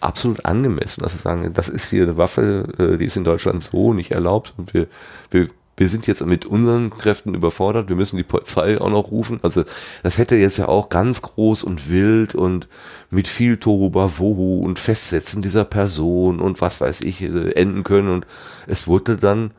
[0.00, 1.02] absolut angemessen.
[1.02, 4.10] dass sie sagen, das ist hier eine Waffe, äh, die ist in Deutschland so nicht
[4.10, 4.86] erlaubt und wir,
[5.30, 9.40] wir, wir sind jetzt mit unseren Kräften überfordert, wir müssen die Polizei auch noch rufen.
[9.42, 9.64] Also
[10.02, 12.68] das hätte jetzt ja auch ganz groß und wild und
[13.10, 18.08] mit viel Tohuwabohu und Festsetzen dieser Person und was weiß ich äh, enden können.
[18.08, 18.26] Und
[18.66, 19.50] es wurde dann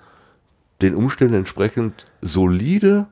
[0.81, 3.07] den Umständen entsprechend solide,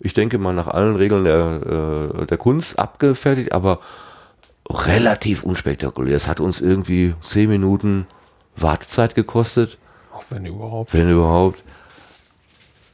[0.00, 3.80] ich denke mal nach allen Regeln der, äh, der Kunst abgefertigt, aber
[4.68, 6.16] relativ unspektakulär.
[6.16, 8.06] Es hat uns irgendwie zehn Minuten
[8.56, 9.78] Wartezeit gekostet.
[10.12, 10.92] Auch wenn überhaupt.
[10.92, 11.62] Wenn überhaupt.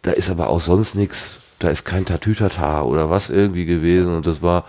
[0.05, 1.41] Da ist aber auch sonst nichts.
[1.59, 4.15] Da ist kein Tatütata oder was irgendwie gewesen.
[4.15, 4.65] Und das war,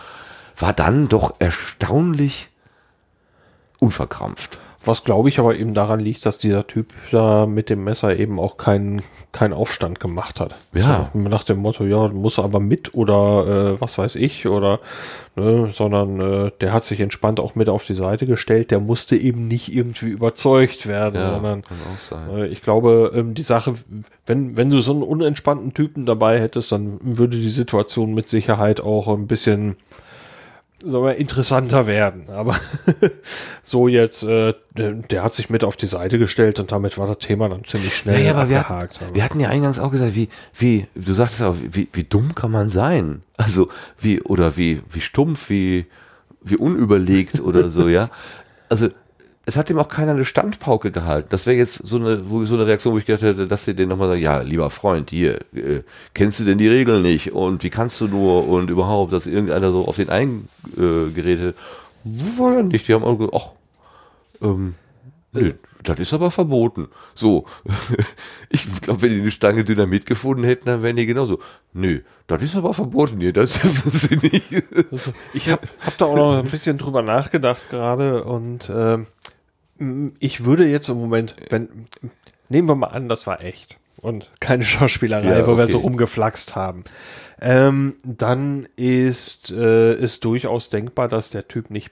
[0.58, 2.50] war dann doch erstaunlich
[3.80, 4.60] unverkrampft.
[4.86, 8.40] Was glaube ich aber eben daran liegt, dass dieser Typ da mit dem Messer eben
[8.40, 9.02] auch keinen
[9.36, 10.56] keinen Aufstand gemacht hat.
[10.74, 11.10] Ja.
[11.14, 14.80] So, nach dem Motto, ja, muss aber mit oder äh, was weiß ich oder
[15.36, 18.72] ne, sondern äh, der hat sich entspannt auch mit auf die Seite gestellt.
[18.72, 21.64] Der musste eben nicht irgendwie überzeugt werden, Ja, sondern
[22.34, 23.74] äh, ich glaube, ähm, die Sache,
[24.26, 28.80] wenn wenn du so einen unentspannten Typen dabei hättest, dann würde die Situation mit Sicherheit
[28.80, 29.76] auch ein bisschen
[30.86, 32.30] sagen wir, interessanter werden.
[32.30, 32.56] Aber
[33.64, 37.08] so jetzt, äh, der, der hat sich mit auf die Seite gestellt und damit war
[37.08, 39.92] das Thema dann ziemlich schnell Ja, ja, aber wir, hatten, wir hatten ja eingangs auch
[39.92, 43.24] gesagt, wie, wie, du sagtest auch, wie, wie dumm kann man sein?
[43.38, 45.86] Also, wie, oder wie, wie stumpf, wie,
[46.42, 48.10] wie unüberlegt oder so, ja.
[48.68, 48.90] Also,
[49.46, 51.28] es hat ihm auch keiner eine Standpauke gehalten.
[51.30, 53.76] Das wäre jetzt so eine, wo, so eine Reaktion, wo ich gedacht hätte, dass sie
[53.76, 57.32] den nochmal sagen, ja, lieber Freund, hier, äh, kennst du denn die Regeln nicht?
[57.34, 58.48] Und wie kannst du nur?
[58.48, 61.56] Und überhaupt, dass irgendeiner so auf den eingeredet
[62.06, 62.88] äh, war ja nicht.
[62.88, 63.52] Die haben auch gesagt, ach,
[64.42, 64.74] ähm,
[65.32, 65.54] nö,
[65.84, 66.88] das ist aber verboten.
[67.14, 67.46] So,
[68.50, 71.40] ich glaube, wenn die eine Stange Dynamit gefunden hätten, dann wären die genauso.
[71.74, 74.64] Nö, das ist aber verboten hier, das dürfen sie nicht.
[74.92, 79.06] Also, ich habe hab da auch noch ein bisschen drüber nachgedacht gerade und ähm,
[80.20, 81.88] ich würde jetzt im Moment, wenn
[82.50, 86.56] nehmen wir mal an, das war echt und keine Schauspielerei, Ja, wo wir so rumgeflaxt
[86.56, 86.84] haben.
[87.42, 91.92] Ähm, dann ist äh, ist durchaus denkbar, dass der Typ nicht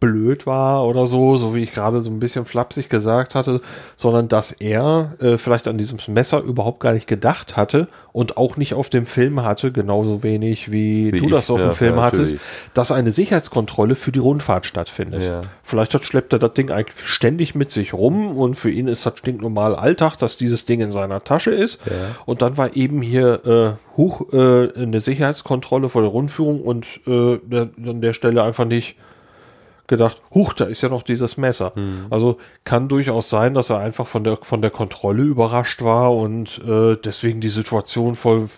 [0.00, 3.60] blöd war oder so, so wie ich gerade so ein bisschen flapsig gesagt hatte,
[3.96, 8.56] sondern dass er äh, vielleicht an diesem Messer überhaupt gar nicht gedacht hatte und auch
[8.56, 11.74] nicht auf dem Film hatte, genauso wenig wie, Wie du ich, das auf ja, dem
[11.74, 12.36] Film ja, hattest,
[12.72, 15.22] dass eine Sicherheitskontrolle für die Rundfahrt stattfindet.
[15.22, 15.42] Ja.
[15.62, 19.04] Vielleicht hat, schleppt er das Ding eigentlich ständig mit sich rum und für ihn ist
[19.04, 21.78] das stinknormal Alltag, dass dieses Ding in seiner Tasche ist.
[22.24, 27.38] Und dann war eben hier äh, hoch äh, eine Sicherheitskontrolle vor der Rundführung und äh,
[27.44, 28.96] der, an der Stelle einfach nicht
[29.90, 31.72] gedacht, huch, da ist ja noch dieses Messer.
[32.08, 36.62] Also kann durchaus sein, dass er einfach von der von der Kontrolle überrascht war und
[36.66, 38.48] äh, deswegen die Situation voll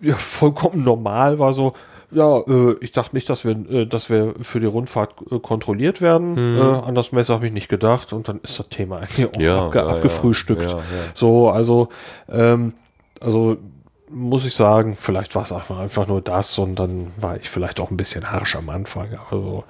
[0.00, 1.72] ja, vollkommen normal war so.
[2.10, 6.00] Ja, äh, ich dachte nicht, dass wir, äh, dass wir für die Rundfahrt äh, kontrolliert
[6.00, 6.36] werden.
[6.58, 9.40] Äh, an das Messer habe ich nicht gedacht und dann ist das Thema eigentlich auch
[9.40, 10.70] Ja, abge ja, abgefrühstückt.
[10.70, 10.78] Ja.
[11.14, 11.88] So, also,
[12.28, 12.74] ähm,
[13.20, 13.56] also
[14.10, 17.90] muss ich sagen, vielleicht war es einfach, nur das und dann war ich vielleicht auch
[17.90, 19.18] ein bisschen harsch am Anfang.
[19.30, 19.64] Also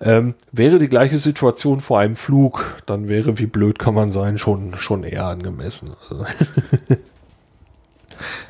[0.00, 4.38] ähm, wäre die gleiche Situation vor einem Flug, dann wäre, wie blöd kann man sein,
[4.38, 5.90] schon, schon eher angemessen.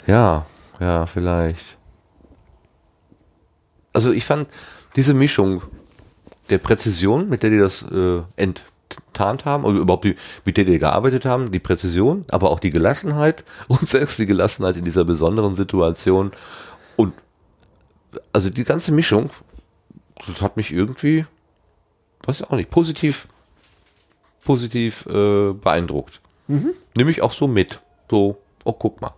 [0.06, 0.47] Ja,
[0.81, 1.77] ja, vielleicht.
[3.93, 4.48] Also ich fand
[4.97, 5.62] diese Mischung
[6.51, 8.23] der Präzision, mit der die das äh,
[8.97, 12.70] enttarnt haben, oder überhaupt die, mit der die gearbeitet haben, die Präzision, aber auch die
[12.70, 16.32] Gelassenheit und selbst die Gelassenheit in dieser besonderen Situation
[16.97, 17.12] und
[18.32, 19.31] also die ganze Mischung,
[20.27, 21.27] das hat mich irgendwie,
[22.24, 23.28] weiß ich auch nicht, positiv,
[24.44, 26.20] positiv äh, beeindruckt.
[26.97, 27.81] Nehme ich auch so mit.
[28.10, 29.12] So, oh, guck mal.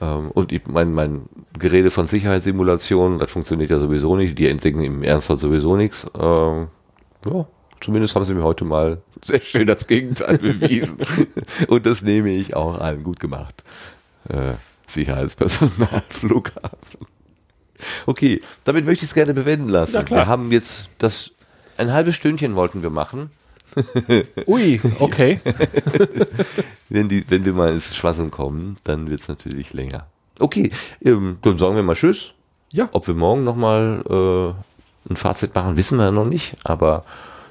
[0.00, 1.28] Ähm, und ich, mein, mein
[1.58, 4.38] Gerede von Sicherheitssimulationen, das funktioniert ja sowieso nicht.
[4.38, 6.06] Die entdecken im Ernstfall sowieso nichts.
[6.18, 6.68] Ähm,
[7.26, 7.46] ja,
[7.80, 10.98] zumindest haben sie mir heute mal sehr schön das Gegenteil bewiesen.
[11.68, 13.02] und das nehme ich auch an.
[13.02, 13.64] Gut gemacht.
[14.28, 14.54] Äh,
[14.86, 17.06] Sicherheitspersonal, Flughafen.
[18.06, 20.06] Okay, damit möchte ich es gerne bewenden lassen.
[20.08, 21.30] Wir haben jetzt das,
[21.78, 23.30] ein halbes Stündchen wollten wir machen.
[24.46, 25.40] ui, okay.
[26.88, 30.06] Wenn, die, wenn wir mal ins Schwasseln kommen, dann wird es natürlich länger.
[30.40, 30.70] Okay,
[31.02, 32.32] ähm, dann sagen wir mal Tschüss.
[32.72, 32.88] Ja.
[32.92, 37.04] Ob wir morgen nochmal äh, ein Fazit machen, wissen wir noch nicht, aber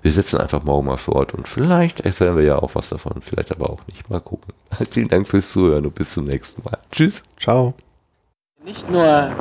[0.10, 3.52] wir setzen einfach morgen mal fort und vielleicht erzählen wir ja auch was davon, vielleicht
[3.52, 4.10] aber auch nicht.
[4.10, 4.56] Mal gucken.
[4.90, 6.80] Vielen Dank fürs Zuhören und bis zum nächsten Mal.
[6.92, 7.22] Tschüss.
[7.40, 7.76] Ciao.
[8.66, 9.32] Nicht nur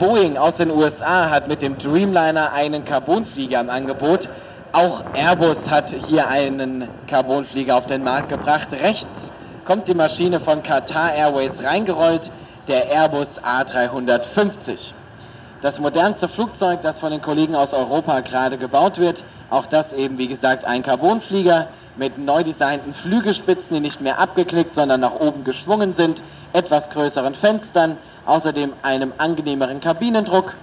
[0.00, 4.28] Boeing aus den USA hat mit dem Dreamliner einen Carbonflieger im Angebot,
[4.72, 8.72] auch Airbus hat hier einen Carbonflieger auf den Markt gebracht.
[8.72, 9.30] Rechts
[9.64, 12.32] kommt die Maschine von Qatar Airways reingerollt.
[12.66, 14.92] der Airbus A350.
[15.62, 20.18] Das modernste Flugzeug, das von den Kollegen aus Europa gerade gebaut wird, auch das eben
[20.18, 25.44] wie gesagt ein Carbonflieger mit neu designten Flügelspitzen, die nicht mehr abgeknickt, sondern nach oben
[25.44, 27.96] geschwungen sind, etwas größeren Fenstern,
[28.26, 30.54] außerdem einem angenehmeren Kabinendruck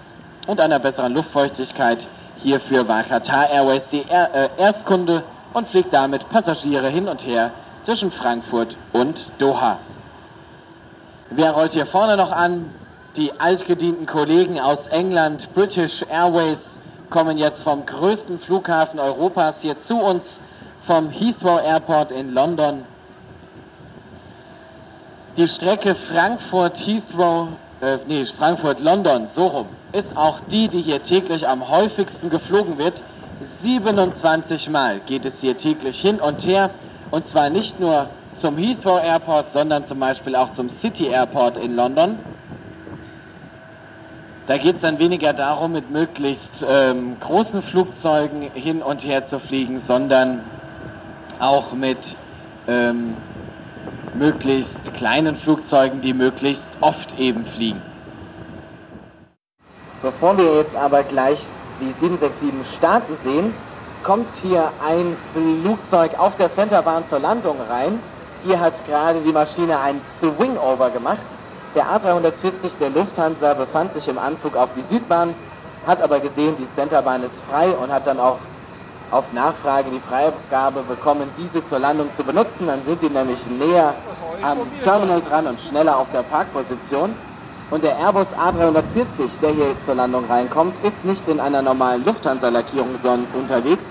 [0.48, 2.08] und einer besseren Luftfeuchtigkeit.
[2.38, 5.24] Hierfür war Qatar Airways die er äh, Erstkunde
[5.54, 7.52] und fliegt damit Passagiere hin und her
[7.84, 9.78] zwischen Frankfurt und Doha.
[11.30, 12.70] Wer rollt hier vorne noch an?
[13.16, 16.73] Die altgedienten Kollegen aus England, British Airways,
[17.14, 20.41] kommen jetzt vom größten Flughafen Europas hier zu uns,
[20.88, 22.85] vom Heathrow Airport in London.
[25.38, 27.49] Die Strecke Frankfurt-Heathrow,
[27.81, 33.03] äh, nee, Frankfurt-London, so rum, ist auch die, die hier täglich am häufigsten geflogen wird.
[33.61, 36.72] 27 Mal geht es hier täglich hin und her
[37.11, 41.76] und zwar nicht nur zum Heathrow Airport, sondern zum Beispiel auch zum City Airport in
[41.76, 42.18] London.
[44.45, 49.40] Da geht es dann weniger darum, mit möglichst ähm, großen Flugzeugen hin und her zu
[49.40, 50.41] fliegen, sondern
[51.40, 52.18] auch mit
[52.68, 53.15] ähm,
[54.14, 57.82] möglichst kleinen Flugzeugen, die möglichst oft eben fliegen.
[60.02, 61.48] Bevor wir jetzt aber gleich
[61.80, 63.53] die 767 starten sehen,
[64.03, 68.02] kommt hier ein Flugzeug auf der Centerbahn zur Landung rein.
[68.44, 71.26] Hier hat gerade die Maschine ein Swingover gemacht.
[71.76, 75.34] Der A340 der Lufthansa befand sich im Anflug auf die Südbahn,
[75.88, 78.38] hat aber gesehen, die Centerbahn ist frei und hat dann auch
[79.10, 82.68] auf Nachfrage die Freigabe bekommen, diese zur Landung zu benutzen.
[82.68, 83.95] Dann sind die nämlich näher
[84.44, 87.16] am Terminal dran und schneller auf der Parkposition.
[87.72, 92.95] Und der Airbus A340, der hier zur Landung reinkommt, ist nicht in einer normalen Lufthansa-Lackierung
[93.34, 93.86] unterwegs,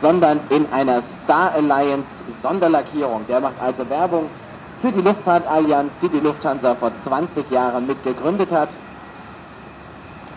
[0.00, 2.08] sondern in einer Star Alliance
[2.42, 3.26] Sonderlackierung.
[3.28, 4.30] Der macht also Werbung
[4.80, 8.70] für die Luftfahrtallianz, die die Lufthansa vor 20 Jahren mitgegründet hat.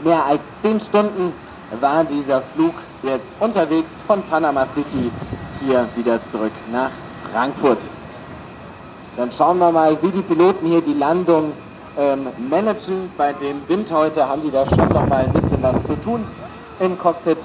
[0.03, 1.33] Mehr als 10 Stunden
[1.79, 5.11] war dieser Flug jetzt unterwegs von Panama City
[5.61, 6.91] hier wieder zurück nach
[7.31, 7.89] Frankfurt.
[9.15, 11.53] Dann schauen wir mal, wie die Piloten hier die Landung
[11.97, 13.11] ähm, managen.
[13.17, 16.25] Bei dem Wind heute haben die da schon noch mal ein bisschen was zu tun
[16.79, 17.37] im Cockpit.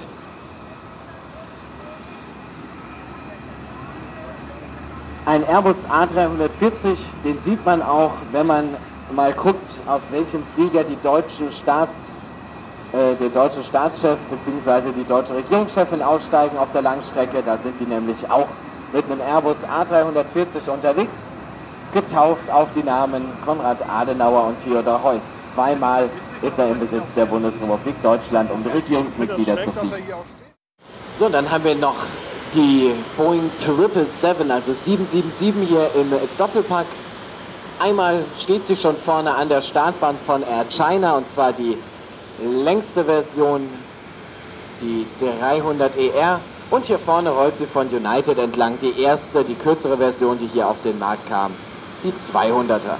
[5.29, 8.75] Ein Airbus A340, den sieht man auch, wenn man
[9.11, 11.93] mal guckt, aus welchem Flieger die deutschen Staats,
[12.93, 14.91] äh, der deutsche Staatschef bzw.
[14.91, 17.43] die deutsche Regierungschefin aussteigen auf der Langstrecke.
[17.45, 18.47] Da sind die nämlich auch
[18.91, 21.17] mit einem Airbus A340 unterwegs
[21.93, 25.21] getauft auf die Namen Konrad Adenauer und Theodor Heuss.
[25.53, 26.09] Zweimal
[26.41, 30.07] ist er im Besitz der Bundesrepublik Deutschland, um die Regierungsmitglieder zu fliegen.
[31.19, 31.97] So, dann haben wir noch
[32.53, 36.85] die Boeing 777, also 777 hier im Doppelpack.
[37.79, 41.77] Einmal steht sie schon vorne an der Startbahn von Air China und zwar die
[42.43, 43.69] längste Version,
[44.81, 46.39] die 300ER.
[46.71, 50.67] Und hier vorne rollt sie von United entlang, die erste, die kürzere Version, die hier
[50.67, 51.51] auf den Markt kam
[52.03, 52.97] die 200er.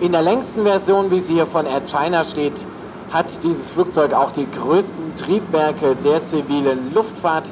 [0.00, 2.66] In der längsten Version, wie sie hier von Air China steht,
[3.10, 7.50] hat dieses Flugzeug auch die größten Triebwerke der zivilen Luftfahrt,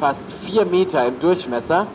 [0.00, 1.86] fast 4 Meter im Durchmesser.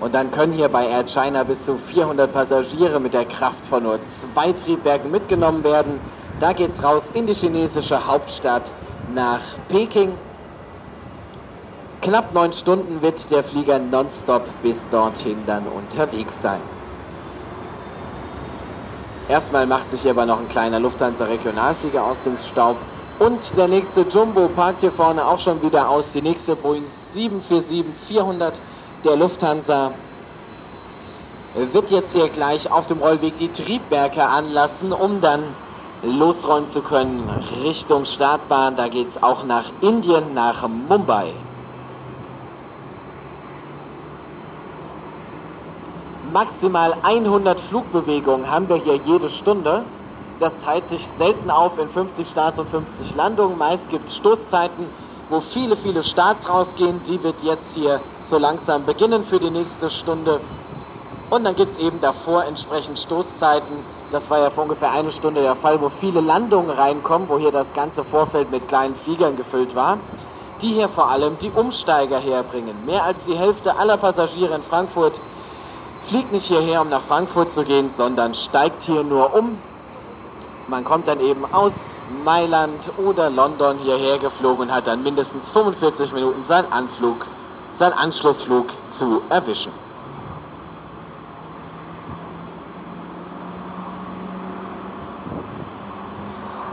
[0.00, 3.82] Und dann können hier bei Air China bis zu 400 Passagiere mit der Kraft von
[3.82, 6.00] nur zwei Triebwerken mitgenommen werden.
[6.40, 8.70] Da geht's raus in die chinesische Hauptstadt
[9.14, 10.12] nach Peking.
[12.00, 16.77] Knapp neun Stunden wird der Flieger nonstop bis dorthin dann unterwegs sein.
[19.28, 22.76] Erstmal macht sich hier aber noch ein kleiner Lufthansa Regionalflieger aus dem Staub.
[23.18, 26.10] Und der nächste Jumbo parkt hier vorne auch schon wieder aus.
[26.12, 26.84] Die nächste Boeing
[27.14, 28.54] 747-400
[29.04, 29.92] der Lufthansa
[31.54, 35.42] wird jetzt hier gleich auf dem Rollweg die Triebwerke anlassen, um dann
[36.02, 37.28] losrollen zu können
[37.62, 38.76] Richtung Startbahn.
[38.76, 41.34] Da geht es auch nach Indien, nach Mumbai.
[46.32, 49.84] Maximal 100 Flugbewegungen haben wir hier jede Stunde.
[50.40, 53.58] Das teilt sich selten auf in 50 Starts und 50 Landungen.
[53.58, 54.86] Meist gibt es Stoßzeiten,
[55.30, 57.00] wo viele, viele Starts rausgehen.
[57.04, 58.00] Die wird jetzt hier
[58.30, 60.40] so langsam beginnen für die nächste Stunde.
[61.30, 63.84] Und dann gibt es eben davor entsprechend Stoßzeiten.
[64.12, 67.52] Das war ja vor ungefähr eine Stunde der Fall, wo viele Landungen reinkommen, wo hier
[67.52, 69.98] das ganze Vorfeld mit kleinen Fliegern gefüllt war.
[70.62, 72.84] Die hier vor allem die Umsteiger herbringen.
[72.86, 75.20] Mehr als die Hälfte aller Passagiere in Frankfurt
[76.08, 79.58] fliegt nicht hierher, um nach Frankfurt zu gehen, sondern steigt hier nur um.
[80.66, 81.72] Man kommt dann eben aus
[82.24, 87.26] Mailand oder London hierher geflogen und hat dann mindestens 45 Minuten seinen Anflug,
[87.74, 88.66] seinen Anschlussflug
[88.98, 89.72] zu erwischen.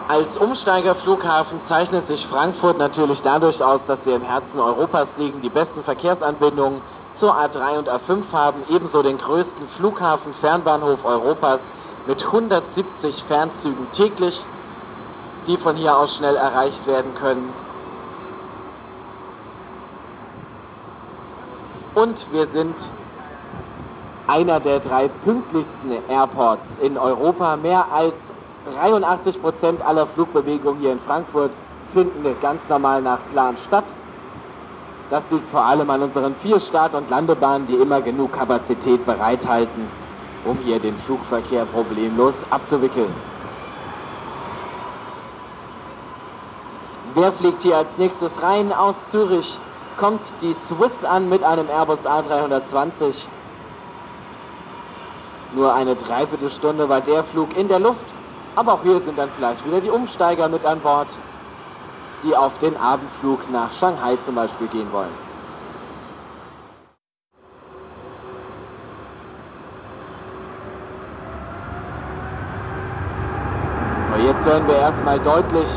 [0.08, 5.50] Als Umsteigerflughafen zeichnet sich Frankfurt natürlich dadurch aus, dass wir im Herzen Europas liegen, die
[5.50, 6.82] besten Verkehrsanbindungen,
[7.20, 11.62] zur A3 und A5 haben, ebenso den größten Flughafen-Fernbahnhof Europas
[12.08, 14.44] mit 170 Fernzügen täglich,
[15.48, 17.54] die von hier aus schnell erreicht werden können.
[21.94, 22.76] Und wir sind
[24.28, 27.56] einer der drei pünktlichsten Airports in Europa.
[27.56, 28.16] Mehr als
[28.74, 31.52] 83 Prozent aller Flugbewegungen hier in Frankfurt
[31.94, 33.86] finden ganz normal nach Plan statt.
[35.10, 39.88] Das liegt vor allem an unseren vier Start- und Landebahnen, die immer genug Kapazität bereithalten,
[40.46, 43.14] um hier den Flugverkehr problemlos abzuwickeln.
[47.14, 48.74] Wer fliegt hier als nächstes rein?
[48.74, 49.60] Aus Zürich
[49.98, 53.26] kommt die Swiss an mit einem Airbus A320.
[55.54, 58.06] Nur eine Dreiviertelstunde war der Flug in der Luft
[58.56, 61.08] aber auch hier sind dann vielleicht wieder die Umsteiger mit an Bord,
[62.26, 65.14] die auf den Abendflug nach Shanghai zum Beispiel gehen wollen.
[74.12, 75.70] Aber jetzt hören wir erstmal deutlich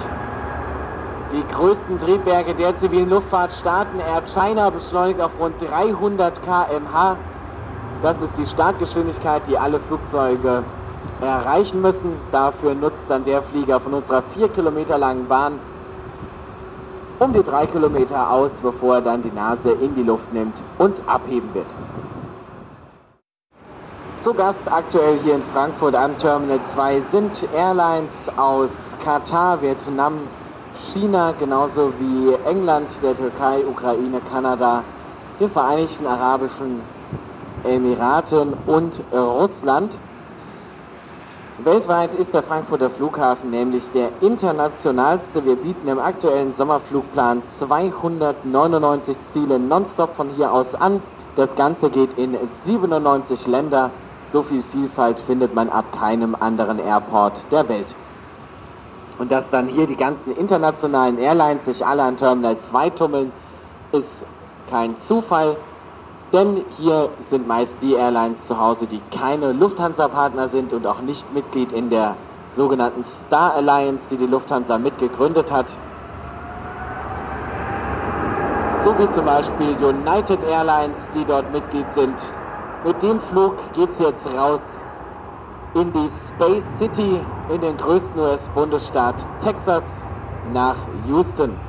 [1.32, 3.98] die größten Triebwerke der zivilen Luftfahrt starten.
[4.00, 7.16] Air China beschleunigt auf rund 300 km/h.
[8.02, 10.62] Das ist die Startgeschwindigkeit, die alle Flugzeuge
[11.20, 12.16] erreichen müssen.
[12.32, 15.58] Dafür nutzt dann der Flieger von unserer vier Kilometer langen Bahn
[17.18, 21.00] um die drei Kilometer aus, bevor er dann die Nase in die Luft nimmt und
[21.06, 21.66] abheben wird.
[24.18, 28.70] Zu Gast aktuell hier in Frankfurt am Terminal 2 sind Airlines aus
[29.04, 30.14] Katar, Vietnam,
[30.92, 34.82] China, genauso wie England, der Türkei, Ukraine, Kanada,
[35.38, 36.80] den Vereinigten Arabischen
[37.64, 39.96] Emiraten und Russland.
[41.64, 45.44] Weltweit ist der Frankfurter Flughafen nämlich der internationalste.
[45.44, 51.02] Wir bieten im aktuellen Sommerflugplan 299 Ziele nonstop von hier aus an.
[51.34, 53.90] Das Ganze geht in 97 Länder.
[54.32, 57.92] So viel Vielfalt findet man ab keinem anderen Airport der Welt.
[59.18, 63.32] Und dass dann hier die ganzen internationalen Airlines sich alle an Terminal 2 tummeln,
[63.90, 64.24] ist
[64.70, 65.56] kein Zufall.
[66.32, 71.32] Denn hier sind meist die Airlines zu Hause, die keine Lufthansa-Partner sind und auch nicht
[71.32, 72.16] Mitglied in der
[72.54, 75.66] sogenannten Star Alliance, die die Lufthansa mitgegründet hat.
[78.84, 82.16] So wie zum Beispiel United Airlines, die dort Mitglied sind.
[82.84, 84.60] Mit dem Flug geht es jetzt raus
[85.74, 89.84] in die Space City, in den größten US-Bundesstaat Texas,
[90.52, 90.76] nach
[91.06, 91.67] Houston.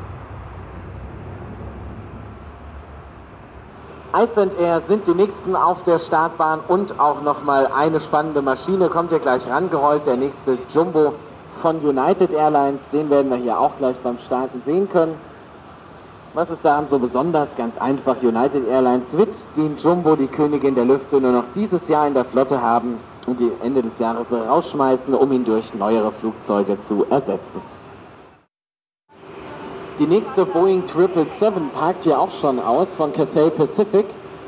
[4.11, 9.11] Iceland Air sind die nächsten auf der Startbahn und auch nochmal eine spannende Maschine kommt
[9.11, 10.07] hier gleich rangerollt.
[10.07, 11.14] Der nächste Jumbo
[11.61, 15.14] von United Airlines, den werden wir hier auch gleich beim Starten sehen können.
[16.34, 17.49] Was ist daran so besonders?
[17.56, 22.07] Ganz einfach, United Airlines wird den Jumbo, die Königin der Lüfte, nur noch dieses Jahr
[22.07, 26.81] in der Flotte haben und die Ende des Jahres rausschmeißen, um ihn durch neuere Flugzeuge
[26.81, 27.61] zu ersetzen.
[30.00, 34.06] Die nächste Boeing 777 parkt hier auch schon aus von Cathay Pacific,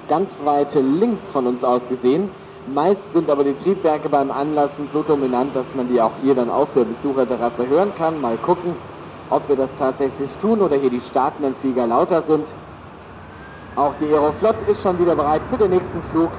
[0.07, 2.29] ganz weit links von uns aus gesehen.
[2.73, 6.49] Meist sind aber die Triebwerke beim Anlassen so dominant, dass man die auch hier dann
[6.49, 8.21] auf der Besucherterrasse hören kann.
[8.21, 8.77] Mal gucken,
[9.29, 12.47] ob wir das tatsächlich tun oder hier die startenden Flieger lauter sind.
[13.75, 16.29] Auch die Aeroflot ist schon wieder bereit für den nächsten Flug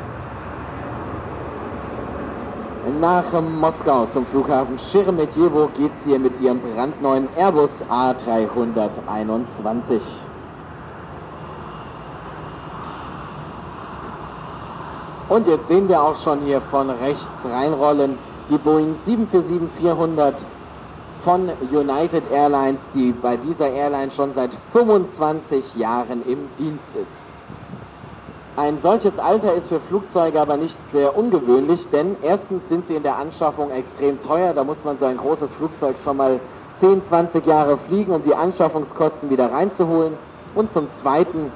[3.01, 10.01] nach Moskau zum Flughafen Sheremetyevo geht es hier mit ihrem brandneuen Airbus A321.
[15.29, 18.19] Und jetzt sehen wir auch schon hier von rechts reinrollen
[18.51, 20.35] die Boeing 747-400
[21.25, 27.22] von United Airlines, die bei dieser Airline schon seit 25 Jahren im Dienst ist.
[28.55, 33.03] Ein solches Alter ist für Flugzeuge aber nicht sehr ungewöhnlich, denn erstens sind sie in
[33.03, 34.53] der Anschaffung extrem teuer.
[34.53, 36.39] Da muss man so ein großes Flugzeug schon mal
[36.81, 40.19] 10, 20 Jahre fliegen, um die Anschaffungskosten wieder reinzuholen.
[40.55, 41.51] Und zum Zweiten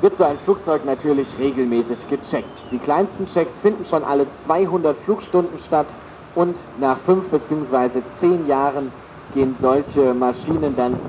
[0.00, 2.70] wird so ein Flugzeug natürlich regelmäßig gecheckt.
[2.70, 5.96] Die kleinsten Checks finden schon alle 200 Flugstunden statt
[6.34, 8.02] und nach 5 bzw.
[8.20, 8.92] 10 Jahren
[9.32, 11.00] gehen solche Maschinen dann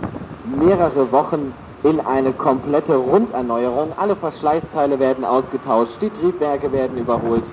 [0.44, 1.54] mehrere Wochen
[1.84, 3.94] in eine komplette Runderneuerung.
[3.94, 7.44] Alle Verschleißteile werden ausgetauscht, die Triebwerke werden überholt,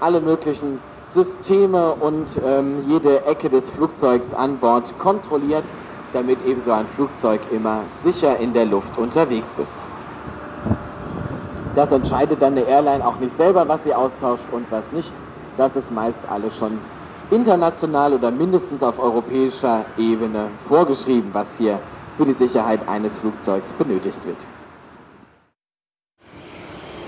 [0.00, 5.64] alle möglichen Systeme und ähm, jede Ecke des Flugzeugs an Bord kontrolliert,
[6.12, 9.72] damit eben so ein Flugzeug immer sicher in der Luft unterwegs ist.
[11.74, 15.14] Das entscheidet dann eine Airline auch nicht selber, was sie austauscht und was nicht.
[15.56, 16.80] Das ist meist alles schon
[17.30, 21.80] international oder mindestens auf europäischer Ebene vorgeschrieben, was hier
[22.16, 24.38] für die Sicherheit eines Flugzeugs benötigt wird.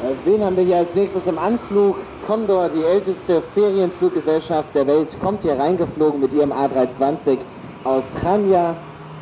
[0.01, 1.97] Äh, wen haben wir hier als nächstes im Anflug?
[2.27, 7.39] Condor, die älteste Ferienfluggesellschaft der Welt, kommt hier reingeflogen mit ihrem A320
[7.85, 8.77] aus Chania,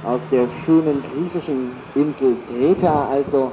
[0.05, 3.09] aus der schönen griechischen Insel Kreta.
[3.09, 3.53] Also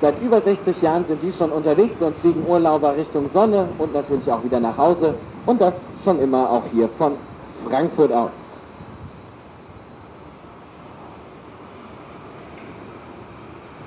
[0.00, 4.30] seit über 60 Jahren sind die schon unterwegs und fliegen Urlauber Richtung Sonne und natürlich
[4.32, 5.14] auch wieder nach Hause.
[5.46, 7.12] Und das schon immer auch hier von
[7.68, 8.43] Frankfurt aus.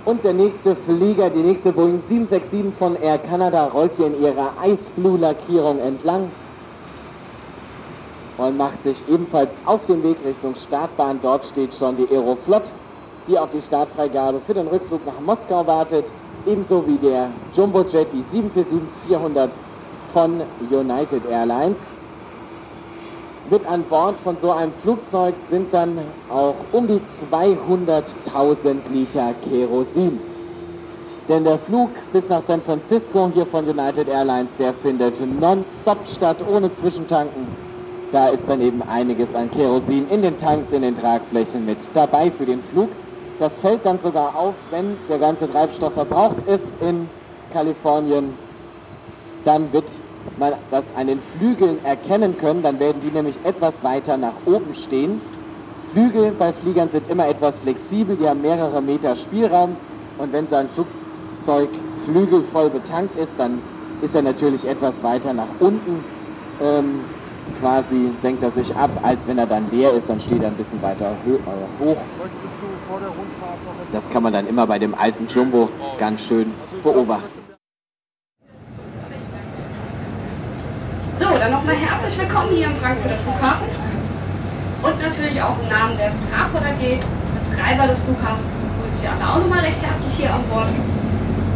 [0.08, 4.54] Und der nächste Flieger, die nächste Boeing 767 von Air Canada rollt hier in ihrer
[4.66, 6.32] Ice Blue Lackierung entlang
[8.38, 11.20] und macht sich ebenfalls auf den Weg Richtung Startbahn.
[11.22, 12.72] Dort steht schon die Aeroflot,
[13.28, 16.06] die auf die Startfreigabe für den Rückflug nach Moskau wartet.
[16.46, 18.24] Ebenso wie der Jumbojet, die
[19.12, 19.50] 747-400
[20.14, 21.97] von United Airlines.
[23.50, 26.00] Mit an Bord von so einem Flugzeug sind dann
[26.30, 27.00] auch um die
[27.32, 30.20] 200.000 Liter Kerosin.
[31.30, 36.38] Denn der Flug bis nach San Francisco hier von United Airlines, der findet nonstop statt,
[36.52, 37.48] ohne Zwischentanken.
[38.12, 42.30] Da ist dann eben einiges an Kerosin in den Tanks, in den Tragflächen mit dabei
[42.32, 42.90] für den Flug.
[43.40, 47.08] Das fällt dann sogar auf, wenn der ganze Treibstoff verbraucht ist in
[47.54, 48.34] Kalifornien.
[49.46, 49.86] Dann wird
[50.38, 54.74] man das an den Flügeln erkennen können, dann werden die nämlich etwas weiter nach oben
[54.76, 55.22] stehen.
[55.94, 59.78] Flügel bei Fliegern sind immer etwas flexibel, die haben mehrere Meter Spielraum
[60.18, 61.70] und wenn so ein Flugzeug
[62.06, 63.62] Flügel voll betankt ist, dann
[64.02, 66.04] ist er natürlich etwas weiter nach unten.
[66.62, 67.02] Ähm,
[67.60, 70.56] quasi senkt er sich ab, als wenn er dann leer ist, dann steht er ein
[70.56, 71.98] bisschen weiter äh, hoch.
[72.20, 75.70] Möchtest du vor der Rundfahrt noch Das kann man dann immer bei dem alten Jumbo
[76.00, 77.37] ganz schön beobachten.
[81.18, 83.66] So, dann nochmal herzlich willkommen hier im Frankfurter Flughafen.
[84.86, 87.02] Und natürlich auch im Namen der Fraport AG,
[87.42, 90.70] Betreiber des Flughafens, begrüße ich alle auch nochmal recht herzlich hier an Bord.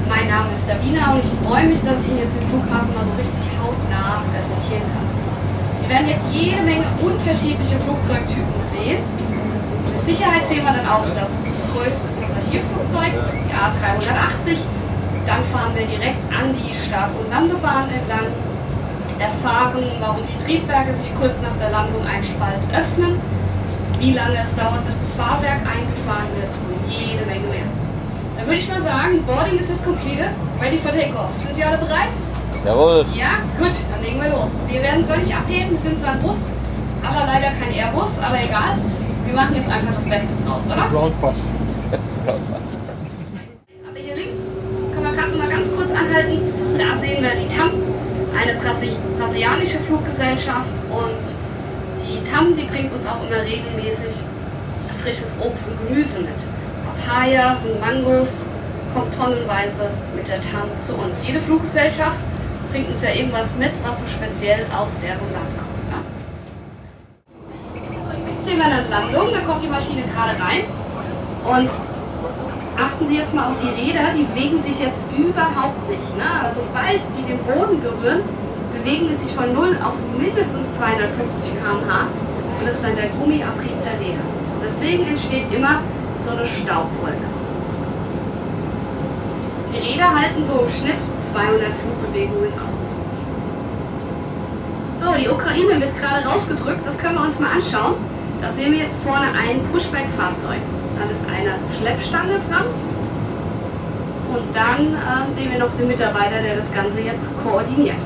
[0.09, 3.05] Mein Name ist Davina und ich freue mich, dass ich Ihnen jetzt den Flughafen mal
[3.05, 5.05] so richtig hautnah präsentieren kann.
[5.77, 9.05] Wir werden jetzt jede Menge unterschiedliche Flugzeugtypen sehen.
[9.05, 11.29] Mit Sicherheit sehen wir dann auch das
[11.69, 14.57] größte Passagierflugzeug, die A380.
[15.29, 18.25] Dann fahren wir direkt an die Start- und Landebahn entlang
[19.19, 23.19] erfahren, warum die Triebwerke sich kurz nach der Landung ein Spalt öffnen,
[23.99, 27.67] wie lange es dauert, bis das Fahrwerk eingefahren wird und jede Menge mehr.
[28.37, 31.29] Dann würde ich mal sagen, Boarding ist jetzt completed, ready for takeoff.
[31.39, 32.09] Sind Sie alle bereit?
[32.65, 33.05] Jawohl.
[33.13, 34.49] Ja, gut, dann legen wir los.
[34.67, 36.37] Wir werden zwar nicht abheben, wir sind zwar ein Bus,
[37.05, 38.77] aber leider kein Airbus, aber egal.
[39.25, 40.87] Wir machen jetzt einfach das Beste draus, oder?
[40.91, 41.37] Groundbus.
[42.25, 42.79] Groundbus.
[43.87, 44.39] Aber hier links
[44.93, 46.39] können wir gerade mal ganz kurz anhalten.
[46.77, 47.71] Da sehen wir die TAM
[48.37, 51.23] eine Brasi brasilianische Fluggesellschaft und
[52.05, 54.15] die TAM, die bringt uns auch immer regelmäßig
[55.01, 56.29] frisches Obst und Gemüse mit.
[56.85, 58.29] Papaya und Mangos
[58.93, 61.17] kommt tonnenweise mit der TAM zu uns.
[61.25, 62.19] Jede Fluggesellschaft
[62.71, 65.81] bringt uns ja irgendwas mit, was so speziell aus deren Land kommt.
[65.91, 65.99] Ja?
[68.27, 70.63] Jetzt sehen wir eine Landung, da kommt die Maschine gerade rein
[71.43, 71.69] und
[72.81, 76.17] achten Sie jetzt mal auf die Räder, die bewegen sich jetzt überhaupt nicht.
[76.17, 76.25] Ne?
[76.43, 78.21] Also sobald die den Boden berühren,
[78.73, 82.07] bewegen die sich von 0 auf mindestens 250 km/h
[82.59, 84.25] und das ist dann der Gummiabrieb der Räder.
[84.65, 85.81] Deswegen entsteht immer
[86.23, 87.29] so eine Staubwolke.
[89.73, 91.01] Die Räder halten so im Schnitt
[91.31, 92.81] 200 Flugbewegungen aus.
[95.01, 97.95] So, die Ukraine wird gerade rausgedrückt, das können wir uns mal anschauen.
[98.41, 100.61] Da sehen wir jetzt vorne ein Pushback-Fahrzeug.
[101.01, 102.69] Dann ist eine Schleppstange dran.
[104.29, 107.97] Und dann äh, sehen wir noch den Mitarbeiter, der das Ganze jetzt koordiniert.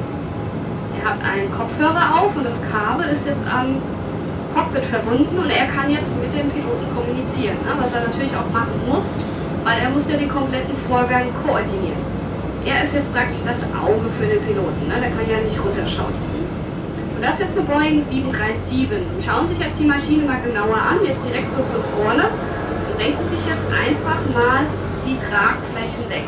[0.96, 3.84] Er hat einen Kopfhörer auf und das Kabel ist jetzt am
[4.56, 8.48] Cockpit verbunden und er kann jetzt mit dem Piloten kommunizieren, ne, was er natürlich auch
[8.56, 9.12] machen muss,
[9.68, 12.00] weil er muss ja den kompletten Vorgang koordinieren.
[12.64, 16.16] Er ist jetzt praktisch das Auge für den Piloten, ne, der kann ja nicht runterschauen.
[16.16, 18.88] Und das ist jetzt eine Boeing 737.
[19.20, 22.32] Schauen Sie sich jetzt die Maschine mal genauer an, jetzt direkt so von vorne
[22.98, 24.66] denken sich jetzt einfach mal
[25.06, 26.24] die Tragflächen weg.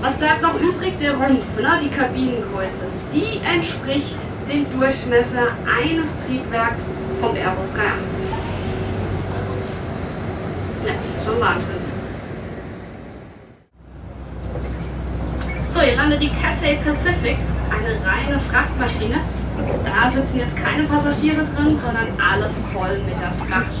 [0.00, 0.98] Was bleibt noch übrig?
[1.00, 1.80] Der Rumpf, ne?
[1.82, 2.86] die Kabinengröße.
[3.12, 4.16] Die entspricht
[4.48, 6.82] dem Durchmesser eines Triebwerks
[7.20, 7.86] vom Airbus 380.
[10.86, 10.92] Ja,
[11.24, 11.86] schon Wahnsinn.
[15.74, 17.36] So, hier landet die Cathay Pacific,
[17.70, 19.20] eine reine Frachtmaschine
[19.84, 23.72] da sitzen jetzt keine Passagiere drin, sondern alles voll mit der Fracht.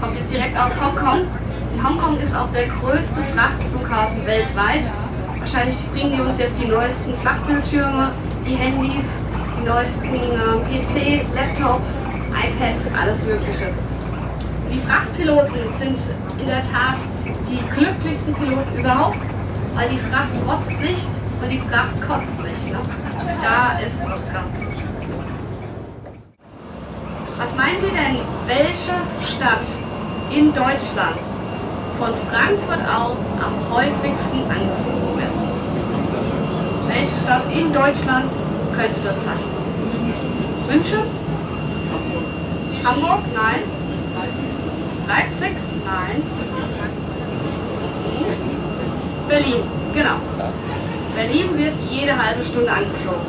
[0.00, 1.26] Kommt jetzt direkt aus Hongkong.
[1.72, 4.84] Und Hongkong ist auch der größte Frachtflughafen weltweit.
[5.38, 8.12] Wahrscheinlich bringen die uns jetzt die neuesten Flachbildschirme,
[8.46, 9.04] die Handys,
[9.58, 13.72] die neuesten äh, PCs, Laptops, iPads, alles Mögliche.
[14.72, 15.98] Die Frachtpiloten sind
[16.38, 16.98] in der Tat
[17.48, 19.18] die glücklichsten Piloten überhaupt,
[19.74, 21.08] weil die Fracht rotzt nicht
[21.42, 22.72] und die Fracht kotzt nicht.
[22.72, 22.80] Ne?
[23.42, 24.63] Da ist was dran.
[27.36, 28.94] Was meinen Sie denn, welche
[29.26, 29.66] Stadt
[30.30, 31.18] in Deutschland
[31.98, 35.34] von Frankfurt aus am häufigsten angeflogen wird?
[36.86, 38.30] Welche Stadt in Deutschland
[38.76, 39.40] könnte das sein?
[40.68, 41.00] München?
[42.84, 43.20] Hamburg?
[43.34, 43.62] Nein.
[45.08, 45.56] Leipzig?
[45.84, 46.22] Nein.
[49.28, 49.62] Berlin,
[49.92, 50.16] genau.
[51.16, 53.26] Berlin wird jede halbe Stunde angeflogen.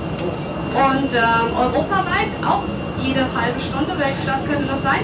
[0.76, 2.64] Und ähm, europaweit auch
[3.02, 3.94] jede halbe Stunde.
[3.98, 5.02] Welche Stadt könnte das sein?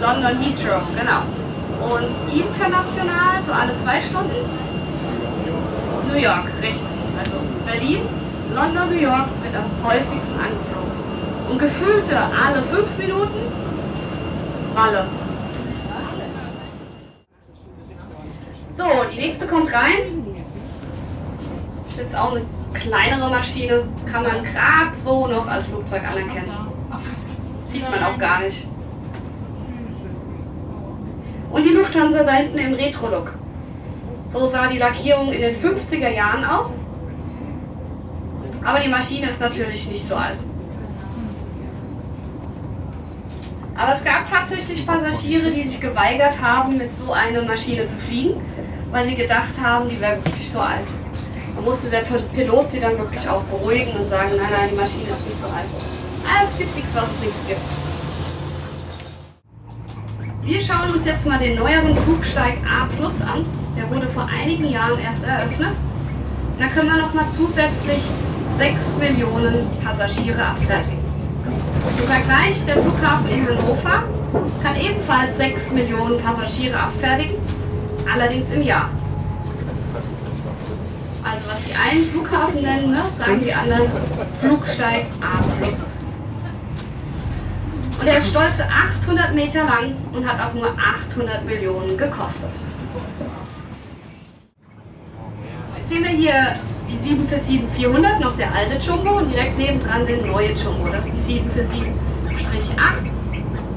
[0.00, 1.22] London Heathrow, genau.
[1.80, 4.48] Und international, so alle zwei Stunden?
[6.08, 6.88] New York, richtig.
[7.18, 7.36] Also
[7.66, 8.02] Berlin,
[8.54, 10.94] London, New York wird am häufigsten angeflogen.
[11.50, 13.52] Und gefühlte alle fünf Minuten
[14.74, 15.04] Malle.
[18.76, 20.26] So, die nächste kommt rein.
[21.86, 26.63] Ist jetzt auch eine kleinere Maschine, kann man gerade so noch als Flugzeug anerkennen.
[27.74, 28.68] Sieht man auch gar nicht.
[31.50, 33.34] Und die Lufthansa da hinten im Retro-Look.
[34.30, 36.70] So sah die Lackierung in den 50er Jahren aus.
[38.64, 40.38] Aber die Maschine ist natürlich nicht so alt.
[43.74, 48.40] Aber es gab tatsächlich Passagiere, die sich geweigert haben, mit so einer Maschine zu fliegen,
[48.92, 50.86] weil sie gedacht haben, die wäre wirklich so alt.
[51.56, 55.08] Da musste der Pilot sie dann wirklich auch beruhigen und sagen, nein, nein, die Maschine
[55.10, 55.93] ist nicht so alt.
[56.24, 57.60] Es gibt nichts, was es nicht gibt.
[60.42, 63.44] Wir schauen uns jetzt mal den neueren Flugsteig A Plus an.
[63.76, 65.74] Der wurde vor einigen Jahren erst eröffnet.
[66.58, 68.02] da können wir nochmal zusätzlich
[68.58, 70.98] 6 Millionen Passagiere abfertigen.
[71.98, 74.04] Im Vergleich, der Flughafen in Hannover
[74.62, 77.36] kann ebenfalls 6 Millionen Passagiere abfertigen,
[78.12, 78.90] allerdings im Jahr.
[81.24, 83.90] Also was die einen Flughafen nennen, ne, sagen die anderen
[84.40, 85.93] Flugsteig A+.
[88.00, 92.50] Und er ist stolze 800 Meter lang und hat auch nur 800 Millionen gekostet.
[95.78, 96.54] Jetzt sehen wir hier
[96.88, 96.98] die
[97.78, 100.88] 747-400, noch der alte Jumbo und direkt nebendran den neue Jumbo.
[100.90, 101.44] Das ist die 747-8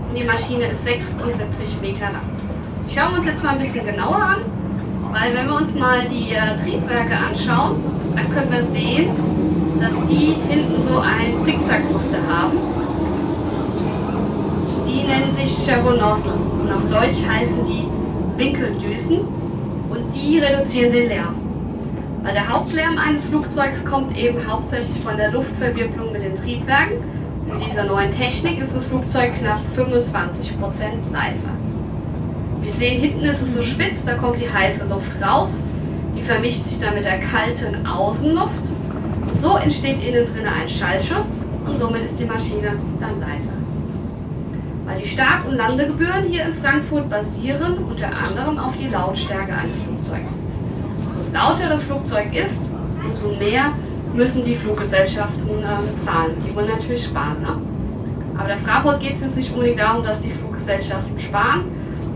[0.10, 2.30] und die Maschine ist 76 Meter lang.
[2.90, 4.38] Schauen wir uns jetzt mal ein bisschen genauer an,
[5.12, 7.84] weil wenn wir uns mal die äh, Triebwerke anschauen,
[8.16, 9.10] dann können wir sehen,
[9.80, 12.58] dass die hinten so ein Zickzackmuster haben.
[14.98, 17.86] Die nennen sich Nozzle und auf Deutsch heißen die
[18.36, 19.20] Winkeldüsen
[19.90, 21.36] und die reduzieren den Lärm.
[22.24, 26.98] Weil der Hauptlärm eines Flugzeugs kommt eben hauptsächlich von der Luftverwirbelung mit den Triebwerken.
[27.46, 30.02] Mit dieser neuen Technik ist das Flugzeug knapp 25%
[31.14, 31.54] leiser.
[32.62, 35.50] Wir sehen, hinten ist es so spitz, da kommt die heiße Luft raus.
[36.18, 38.64] Die vermischt sich dann mit der kalten Außenluft.
[39.30, 43.57] Und so entsteht innen drin ein Schallschutz und somit ist die Maschine dann leiser.
[44.88, 49.78] Weil die Start- und Landegebühren hier in Frankfurt basieren unter anderem auf die Lautstärke eines
[49.84, 50.32] Flugzeugs
[51.38, 52.62] lauter das Flugzeug ist,
[53.04, 53.74] umso mehr
[54.14, 56.32] müssen die Fluggesellschaften äh, zahlen.
[56.46, 57.42] Die wollen natürlich sparen.
[57.42, 57.62] Ne?
[58.38, 61.66] Aber der Fraport geht es jetzt nicht unbedingt darum, dass die Fluggesellschaften sparen.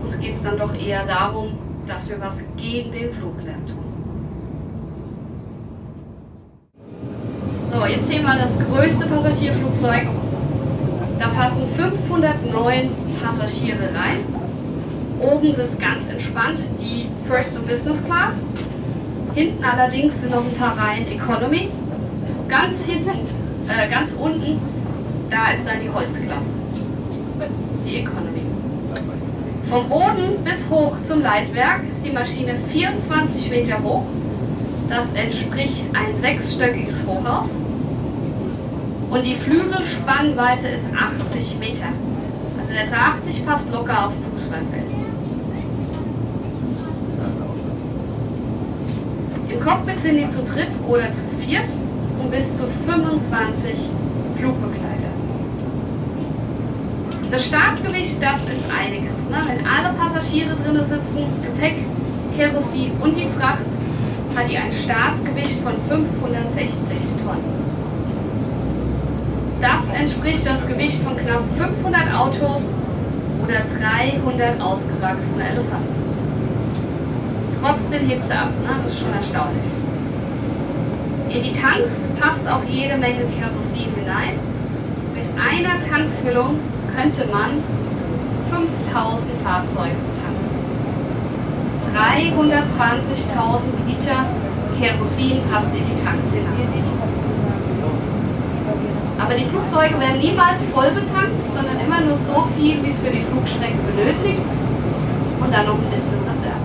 [0.04, 3.78] Uns geht es dann doch eher darum, dass wir was gegen den Fluglärm tun.
[7.72, 10.06] So, jetzt sehen wir das größte Passagierflugzeug.
[11.22, 12.90] Da passen 509
[13.22, 14.24] Passagiere rein.
[15.20, 18.32] Oben sitzt ganz entspannt die First und Business Class.
[19.32, 21.70] Hinten allerdings sind noch ein paar Reihen Economy.
[22.48, 23.10] Ganz hinten,
[23.68, 24.60] äh, ganz unten,
[25.30, 26.50] da ist dann die Holzklasse.
[27.86, 28.42] Die Economy.
[29.70, 34.06] Vom Boden bis hoch zum Leitwerk ist die Maschine 24 Meter hoch.
[34.88, 37.48] Das entspricht ein sechsstöckiges Hochhaus.
[39.12, 41.92] Und die Flügelspannweite ist 80 Meter.
[42.58, 45.02] Also der 380 passt locker auf Fußballfeld.
[49.64, 51.68] Cockpit sind die zu dritt oder zu viert
[52.20, 53.76] und bis zu 25
[54.36, 55.12] Flugbegleiter.
[57.30, 59.18] Das Startgewicht, das ist einiges.
[59.30, 59.38] Ne?
[59.46, 61.76] Wenn alle Passagiere drin sitzen, Gepäck,
[62.36, 63.70] Kerosin und die Fracht,
[64.34, 66.74] hat die ein Startgewicht von 560
[67.24, 67.61] Tonnen.
[69.62, 72.62] Das entspricht das Gewicht von knapp 500 Autos
[73.42, 76.02] oder 300 ausgewachsene Elefanten
[77.62, 78.50] trotzdem hebt sie ab.
[78.62, 78.74] Ne?
[78.84, 79.70] Das ist schon erstaunlich.
[81.30, 84.38] In die Tanks passt auch jede Menge Kerosin hinein.
[85.14, 86.58] Mit einer Tankfüllung
[86.94, 87.62] könnte man
[88.50, 90.50] 5000 Fahrzeuge tanken.
[91.94, 94.26] 320.000 Liter
[94.78, 96.52] Kerosin passt in die Tanks hinein.
[99.32, 103.08] Aber die Flugzeuge werden niemals voll betankt, sondern immer nur so viel, wie es für
[103.08, 104.42] die Flugstrecke benötigt
[105.40, 106.60] und dann noch ein bisschen Reserve.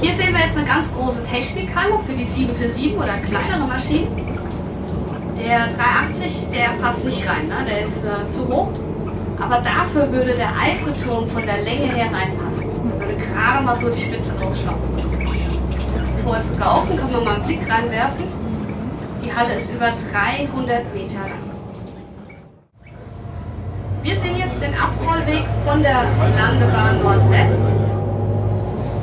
[0.00, 4.08] Hier sehen wir jetzt eine ganz große Technikhalle für die 747 oder kleinere Maschinen.
[5.38, 7.64] Der 380, der passt nicht rein, ne?
[7.68, 8.72] der ist äh, zu hoch.
[9.38, 12.64] Aber dafür würde der Eiffelturm von der Länge her reinpassen.
[12.98, 15.17] Würde gerade mal so die Spitze rausschauen.
[16.28, 18.26] Tor ist sogar kann man mal einen Blick reinwerfen.
[19.24, 21.48] Die Halle ist über 300 Meter lang.
[24.02, 26.04] Wir sehen jetzt den Abrollweg von der
[26.36, 27.72] Landebahn Nordwest.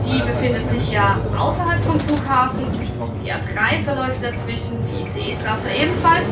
[0.05, 2.63] Die befindet sich ja außerhalb vom Flughafen.
[3.23, 6.29] Die A3 verläuft dazwischen, die ICE-Trasse ebenfalls.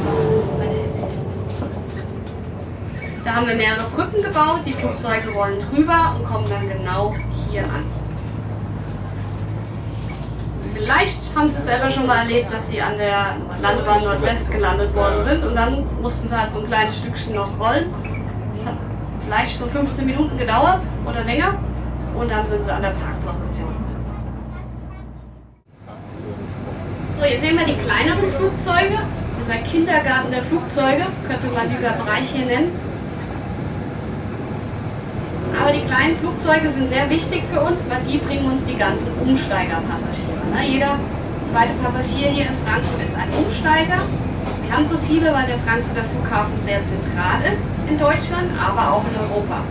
[3.25, 7.15] Da haben wir mehrere Brücken gebaut, die Flugzeuge rollen drüber und kommen dann genau
[7.49, 8.02] hier an.
[10.73, 15.23] Vielleicht haben Sie selber schon mal erlebt, dass Sie an der Landebahn Nordwest gelandet worden
[15.23, 17.93] sind und dann mussten Sie halt so ein kleines Stückchen noch rollen.
[18.65, 18.75] Hat
[19.23, 21.59] vielleicht so 15 Minuten gedauert oder länger
[22.15, 23.75] und dann sind Sie an der Parkposition.
[27.19, 28.99] So, hier sehen wir die kleineren Flugzeuge.
[29.39, 32.71] Unser Kindergarten der Flugzeuge könnte man dieser Bereich hier nennen.
[35.64, 39.07] Aber die kleinen Flugzeuge sind sehr wichtig für uns, weil die bringen uns die ganzen
[39.23, 40.44] Umsteigerpassagiere.
[40.52, 40.68] Ne?
[40.68, 40.99] Jeder
[41.45, 44.03] zweite Passagier hier in Frankfurt ist ein Umsteiger.
[44.60, 49.07] Wir haben so viele, weil der Frankfurter Flughafen sehr zentral ist in Deutschland, aber auch
[49.07, 49.64] in Europa.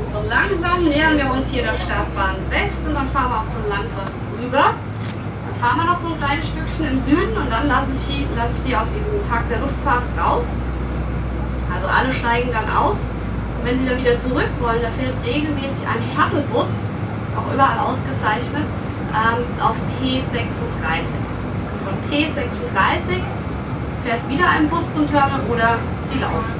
[0.00, 3.52] Und so langsam nähern wir uns hier der Startbahn West und dann fahren wir auch
[3.52, 4.08] so langsam
[4.40, 4.72] rüber.
[4.72, 8.26] Dann fahren wir noch so ein kleines Stückchen im Süden und dann lasse ich, sie,
[8.32, 10.48] lasse ich sie auf diesem Tag der Luftfahrt raus.
[11.68, 12.96] Also alle steigen dann aus
[13.66, 16.70] wenn Sie dann wieder zurück wollen, da fährt regelmäßig ein Shuttlebus,
[17.34, 18.62] auch überall ausgezeichnet,
[19.10, 21.02] ähm, auf P36.
[21.74, 23.26] Und von P36
[24.04, 26.54] fährt wieder einUs zum Terminal oder Sie laufen.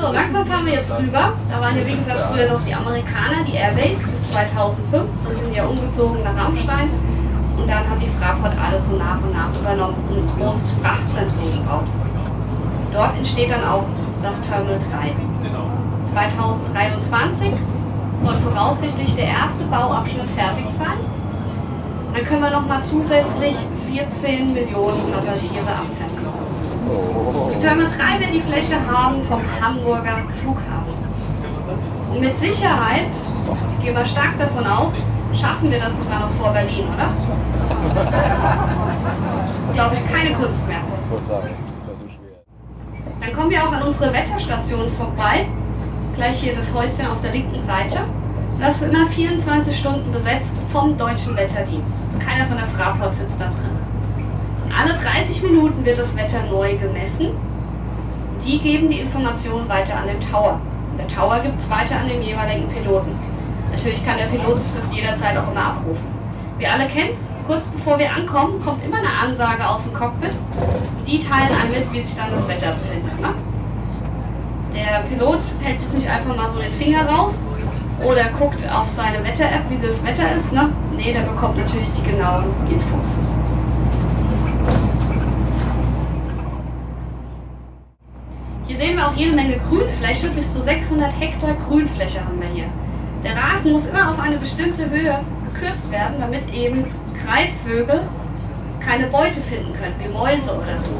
[0.00, 1.32] So, langsam fahren wir jetzt rüber.
[1.50, 5.04] Da waren ja wie gesagt früher noch die Amerikaner, die Airbase bis 2005.
[5.24, 6.90] Dann sind ja umgezogen nach Rammstein.
[7.56, 11.52] Und dann hat die Fraport alles so nach und nach übernommen und ein großes Frachtzentrum
[11.52, 11.86] gebaut.
[12.96, 13.84] Dort entsteht dann auch
[14.22, 15.12] das Terminal 3.
[16.06, 17.52] 2023
[18.24, 20.96] soll voraussichtlich der erste Bauabschnitt fertig sein.
[22.14, 23.54] Dann können wir nochmal zusätzlich
[23.92, 26.32] 14 Millionen Passagiere abfertigen.
[27.48, 30.94] Das Terminal 3 wird die Fläche haben vom Hamburger Flughafen.
[32.12, 33.10] Und mit Sicherheit,
[33.76, 34.92] ich gehe mal stark davon aus,
[35.38, 37.10] schaffen wir das sogar noch vor Berlin, oder?
[39.74, 40.80] Glaube ich, keine Kunst mehr.
[43.36, 45.46] Kommen wir auch an unsere Wetterstation vorbei.
[46.14, 47.98] Gleich hier das Häuschen auf der linken Seite.
[48.58, 51.92] Das ist immer 24 Stunden besetzt vom Deutschen Wetterdienst.
[52.06, 53.76] Also keiner von der Fraport sitzt da drin.
[54.64, 57.36] Und alle 30 Minuten wird das Wetter neu gemessen.
[58.42, 60.58] Die geben die Informationen weiter an den Tower.
[60.98, 63.12] Der Tower gibt es weiter an den jeweiligen Piloten.
[63.70, 66.06] Natürlich kann der Pilot sich das jederzeit auch immer abrufen.
[66.56, 70.36] Wir alle kennen es, kurz bevor wir ankommen, kommt immer eine Ansage aus dem Cockpit.
[71.06, 73.20] Die teilen einem mit, wie sich dann das Wetter befindet.
[73.20, 73.34] Ne?
[74.74, 77.34] Der Pilot hält jetzt nicht einfach mal so den Finger raus
[78.04, 80.52] oder guckt auf seine Wetter-App, wie das Wetter ist.
[80.52, 80.70] Ne?
[80.96, 83.08] Nee, der bekommt natürlich die genauen Infos.
[88.66, 92.66] Hier sehen wir auch jede Menge Grünfläche, bis zu 600 Hektar Grünfläche haben wir hier.
[93.22, 95.20] Der Rasen muss immer auf eine bestimmte Höhe
[95.52, 96.86] gekürzt werden, damit eben
[97.24, 98.02] Greifvögel
[98.84, 100.92] keine Beute finden können, wie Mäuse oder so.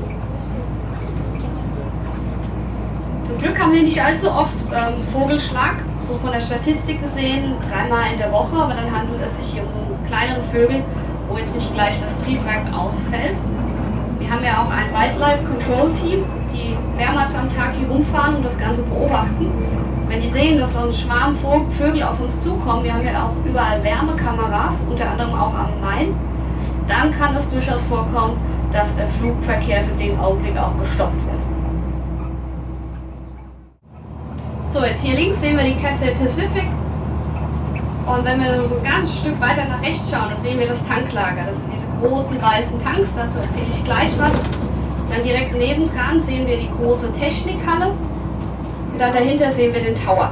[3.27, 8.13] Zum Glück haben wir nicht allzu oft ähm, Vogelschlag, so von der Statistik gesehen, dreimal
[8.13, 10.83] in der Woche, aber dann handelt es sich hier um so kleinere Vögel,
[11.29, 13.37] wo jetzt nicht gleich das Triebwerk ausfällt.
[14.19, 18.45] Wir haben ja auch ein Wildlife Control Team, die mehrmals am Tag hier rumfahren und
[18.45, 19.53] das Ganze beobachten.
[20.09, 21.37] Wenn die sehen, dass so ein Schwarm
[21.73, 26.15] Vögel auf uns zukommen, wir haben ja auch überall Wärmekameras, unter anderem auch am Main,
[26.87, 28.37] dann kann es durchaus vorkommen,
[28.73, 31.43] dass der Flugverkehr für den Augenblick auch gestoppt wird.
[34.73, 36.69] So, jetzt hier links sehen wir die Castle Pacific.
[38.07, 40.79] Und wenn wir so ein ganzes Stück weiter nach rechts schauen, dann sehen wir das
[40.87, 41.47] Tanklager.
[41.47, 44.41] Das sind diese großen weißen Tanks, dazu erzähle ich gleich was.
[45.11, 47.95] Dann direkt nebendran sehen wir die große Technikhalle
[48.97, 50.31] Und dann dahinter sehen wir den Tower.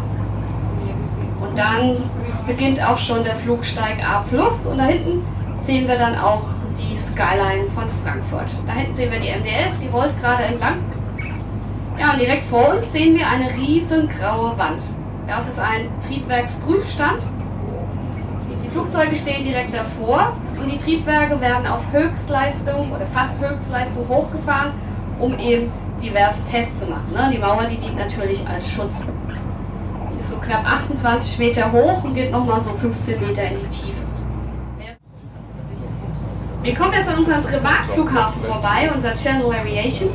[1.39, 1.99] Und dann
[2.47, 4.25] beginnt auch schon der Flugsteig A+.
[4.71, 5.23] Und da hinten
[5.59, 6.45] sehen wir dann auch
[6.79, 8.49] die Skyline von Frankfurt.
[8.67, 10.77] Da hinten sehen wir die MD-11, die rollt gerade entlang.
[12.01, 14.81] Ja, und direkt vor uns sehen wir eine riesengraue Wand.
[15.27, 17.21] Das ist ein Triebwerksprüfstand.
[18.65, 24.73] Die Flugzeuge stehen direkt davor und die Triebwerke werden auf Höchstleistung oder fast Höchstleistung hochgefahren,
[25.21, 25.71] um eben
[26.03, 27.13] diverse Tests zu machen.
[27.13, 27.31] Ne?
[27.33, 29.07] Die Mauer, die dient natürlich als Schutz.
[30.13, 33.69] Die ist so knapp 28 Meter hoch und geht nochmal so 15 Meter in die
[33.69, 34.05] Tiefe.
[36.63, 40.11] Wir kommen jetzt an unserem Privatflughafen vorbei, unser Channel Aviation.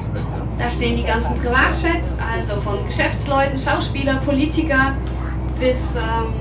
[0.58, 4.94] Da stehen die ganzen Privatjets, also von Geschäftsleuten, Schauspieler, Politiker
[5.60, 6.34] bis ähm,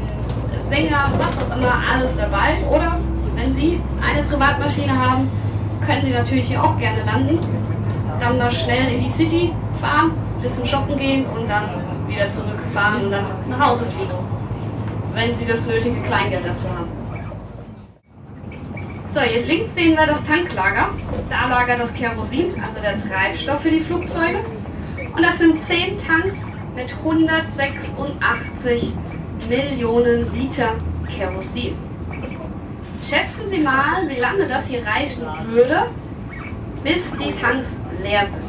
[0.71, 2.65] Sänger, was auch immer, alles dabei.
[2.71, 2.99] Oder
[3.37, 5.31] wenn Sie eine Privatmaschine haben,
[5.87, 7.39] können Sie natürlich hier auch gerne landen.
[8.21, 11.71] Dann mal schnell in die City fahren, ein bisschen shoppen gehen und dann
[12.09, 14.19] wieder zurückfahren und dann nach Hause fliegen.
[15.15, 16.89] Wenn Sie das nötige Kleingeld dazu haben.
[19.15, 20.91] So, hier links sehen wir das Tanklager.
[21.31, 24.45] Da lagert das Kerosin, also der Treibstoff für die Flugzeuge.
[25.15, 26.37] Und das sind 10 Tanks
[26.75, 28.93] mit 186
[29.49, 30.75] Millionen Liter
[31.09, 31.75] Kerosin.
[33.03, 35.89] Schätzen Sie mal, wie lange das hier reichen würde,
[36.85, 37.69] bis die Tanks
[38.03, 38.49] leer sind.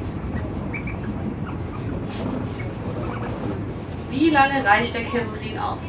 [4.09, 5.79] Wie lange reicht der Kerosin aus?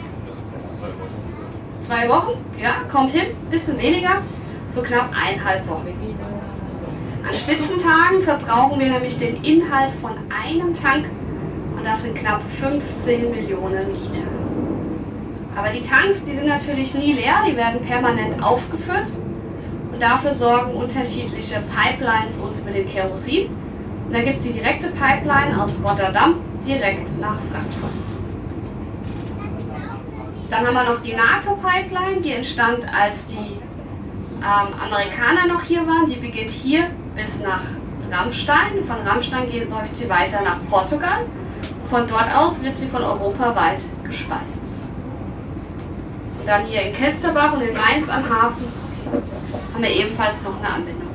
[1.80, 2.44] Zwei Wochen?
[2.60, 4.22] Ja, kommt hin, bisschen weniger
[4.70, 5.88] so knapp eineinhalb Wochen.
[7.26, 11.06] An Spitzentagen verbrauchen wir nämlich den Inhalt von einem Tank
[11.76, 14.26] und das sind knapp 15 Millionen Liter.
[15.56, 19.12] Aber die Tanks, die sind natürlich nie leer, die werden permanent aufgefüllt
[20.00, 23.50] dafür sorgen unterschiedliche Pipelines uns mit dem Kerosin.
[24.06, 27.92] Und da gibt es die direkte Pipeline aus Rotterdam direkt nach Frankfurt.
[30.50, 33.36] Dann haben wir noch die NATO-Pipeline, die entstand, als die
[34.40, 36.06] ähm, Amerikaner noch hier waren.
[36.08, 37.62] Die beginnt hier bis nach
[38.10, 38.84] Rammstein.
[38.86, 41.26] Von Rammstein geht, läuft sie weiter nach Portugal.
[41.88, 44.60] Von dort aus wird sie von Europa weit gespeist.
[46.40, 48.79] Und dann hier in Kelsterbach und in Mainz am Hafen
[49.12, 51.08] haben wir ebenfalls noch eine Anbindung.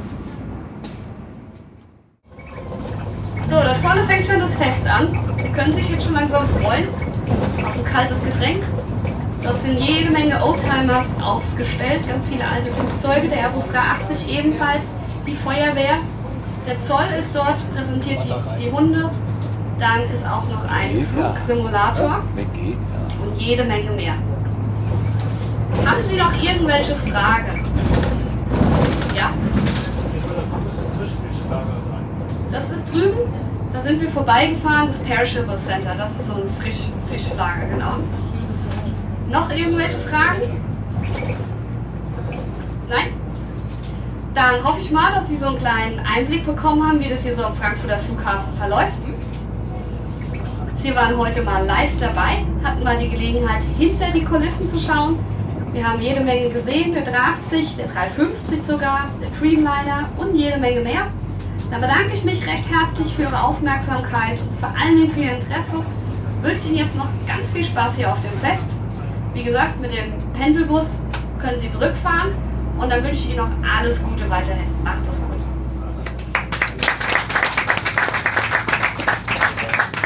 [3.49, 5.19] So, dort vorne fängt schon das Fest an.
[5.37, 8.63] Sie können sich jetzt schon langsam freuen auf ein kaltes Getränk.
[9.43, 14.83] Dort sind jede Menge Oldtimers ausgestellt, ganz viele alte Flugzeuge, der Airbus 380 ebenfalls,
[15.27, 15.99] die Feuerwehr.
[16.67, 19.11] Der Zoll ist dort, präsentiert die, die Hunde.
[19.79, 22.23] Dann ist auch noch ein Flugsimulator
[23.23, 24.15] und jede Menge mehr.
[25.83, 27.65] Haben Sie noch irgendwelche Fragen?
[29.15, 29.31] Ja?
[32.51, 33.17] Das ist drüben.
[33.73, 35.95] Da sind wir vorbeigefahren, das Perishable Center.
[35.97, 36.79] Das ist so ein Frisch
[37.11, 37.97] Fischlager, genau.
[39.29, 40.61] Noch irgendwelche Fragen?
[42.87, 43.13] Nein?
[44.33, 47.35] Dann hoffe ich mal, dass Sie so einen kleinen Einblick bekommen haben, wie das hier
[47.35, 48.97] so am Frankfurter Flughafen verläuft.
[50.77, 55.17] Sie waren heute mal live dabei, hatten mal die Gelegenheit, hinter die Kulissen zu schauen.
[55.75, 60.79] Wir haben jede Menge gesehen, der 380, der 350 sogar, der Dreamliner und jede Menge
[60.79, 61.07] mehr.
[61.69, 65.33] Dann bedanke ich mich recht herzlich für Ihre Aufmerksamkeit und vor allen Dingen für Ihr
[65.33, 65.85] Interesse.
[66.37, 68.73] Ich wünsche Ihnen jetzt noch ganz viel Spaß hier auf dem Fest.
[69.33, 70.85] Wie gesagt, mit dem Pendelbus
[71.41, 72.31] können Sie zurückfahren
[72.79, 74.67] und dann wünsche ich Ihnen noch alles Gute weiterhin.
[74.81, 75.43] Macht es gut.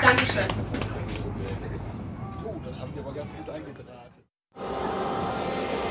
[0.02, 0.46] Dankeschön.
[2.44, 4.20] Oh, das haben wir aber ganz gut eingedrahtet.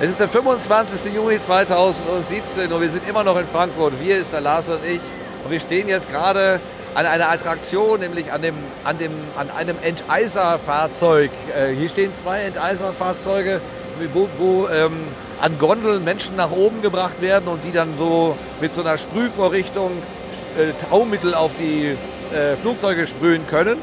[0.00, 1.12] Es ist der 25.
[1.12, 3.94] Juni 2017 und wir sind immer noch in Frankfurt.
[4.00, 5.00] Wir ist der Lars und ich.
[5.44, 6.60] Und wir stehen jetzt gerade
[6.94, 8.54] an einer Attraktion, nämlich an, dem,
[8.84, 11.32] an, dem, an einem Enteiserfahrzeug.
[11.52, 13.60] Äh, hier stehen zwei Enteiserfahrzeuge,
[14.14, 15.00] wo, wo ähm,
[15.40, 19.90] an Gondeln Menschen nach oben gebracht werden und die dann so mit so einer Sprühvorrichtung
[20.56, 21.96] äh, Taumittel auf die
[22.32, 23.78] äh, Flugzeuge sprühen können.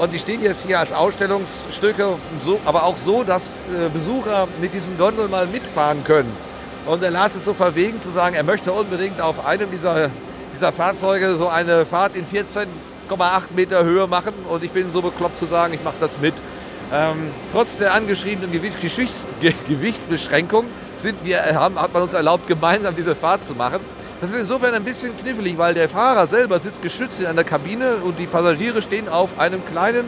[0.00, 4.72] Und die stehen jetzt hier als Ausstellungsstücke, so, aber auch so, dass äh, Besucher mit
[4.72, 6.34] diesen Gondeln mal mitfahren können.
[6.86, 10.08] Und der Lars ist so verwegen zu sagen, er möchte unbedingt auf einem dieser
[10.54, 12.66] dieser Fahrzeuge so eine Fahrt in 14,8
[13.54, 16.34] Meter Höhe machen und ich bin so bekloppt zu sagen, ich mache das mit.
[16.92, 18.78] Ähm, trotz der angeschriebenen Gewichts
[19.68, 20.64] Gewichtsbeschränkung
[20.96, 23.80] sind wir, äh, haben, hat man uns erlaubt, gemeinsam diese Fahrt zu machen.
[24.20, 27.96] Das ist insofern ein bisschen knifflig, weil der Fahrer selber sitzt geschützt in einer Kabine
[27.96, 30.04] und die Passagiere stehen auf einem kleinen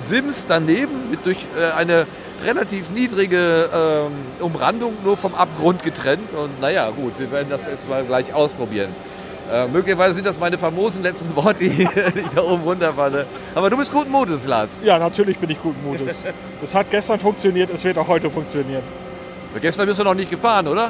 [0.00, 2.06] Sims daneben, mit durch äh, eine
[2.42, 6.32] relativ niedrige ähm, Umrandung nur vom Abgrund getrennt.
[6.32, 8.94] Und naja, gut, wir werden das jetzt mal gleich ausprobieren.
[9.52, 13.26] Äh, möglicherweise sind das meine famosen letzten Worte, die ich da oben runterfalle.
[13.54, 14.70] Aber du bist guten Mutes, Lars.
[14.82, 16.22] Ja, natürlich bin ich guten Mutes.
[16.62, 18.82] Es hat gestern funktioniert, es wird auch heute funktionieren.
[19.60, 20.86] Gestern bist du noch nicht gefahren, oder?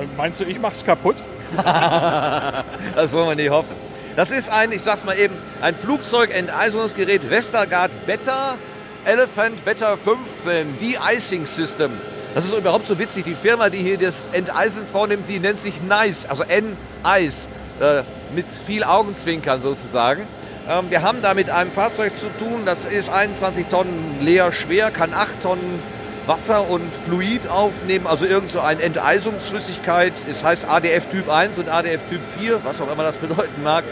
[0.00, 1.16] Äh, Meinst du, ich mach's kaputt?
[2.94, 3.74] das wollen wir nicht hoffen.
[4.16, 8.56] Das ist ein, ich sag's mal eben, ein Flugzeugenteisungsgerät Westergaard Beta
[9.04, 11.92] Elephant Beta 15, De-Icing System.
[12.34, 13.24] Das ist überhaupt so witzig.
[13.24, 17.48] Die Firma, die hier das Enteisen vornimmt, die nennt sich NICE, also N-Ice,
[17.80, 18.02] äh,
[18.34, 20.26] mit viel Augenzwinkern sozusagen.
[20.68, 24.90] Ähm, wir haben da mit einem Fahrzeug zu tun, das ist 21 Tonnen leer schwer,
[24.90, 25.82] kann 8 Tonnen
[26.26, 30.12] Wasser und Fluid aufnehmen, also irgend so eine Enteisungsflüssigkeit.
[30.30, 33.84] Es heißt ADF Typ 1 und ADF Typ 4, was auch immer das bedeuten mag.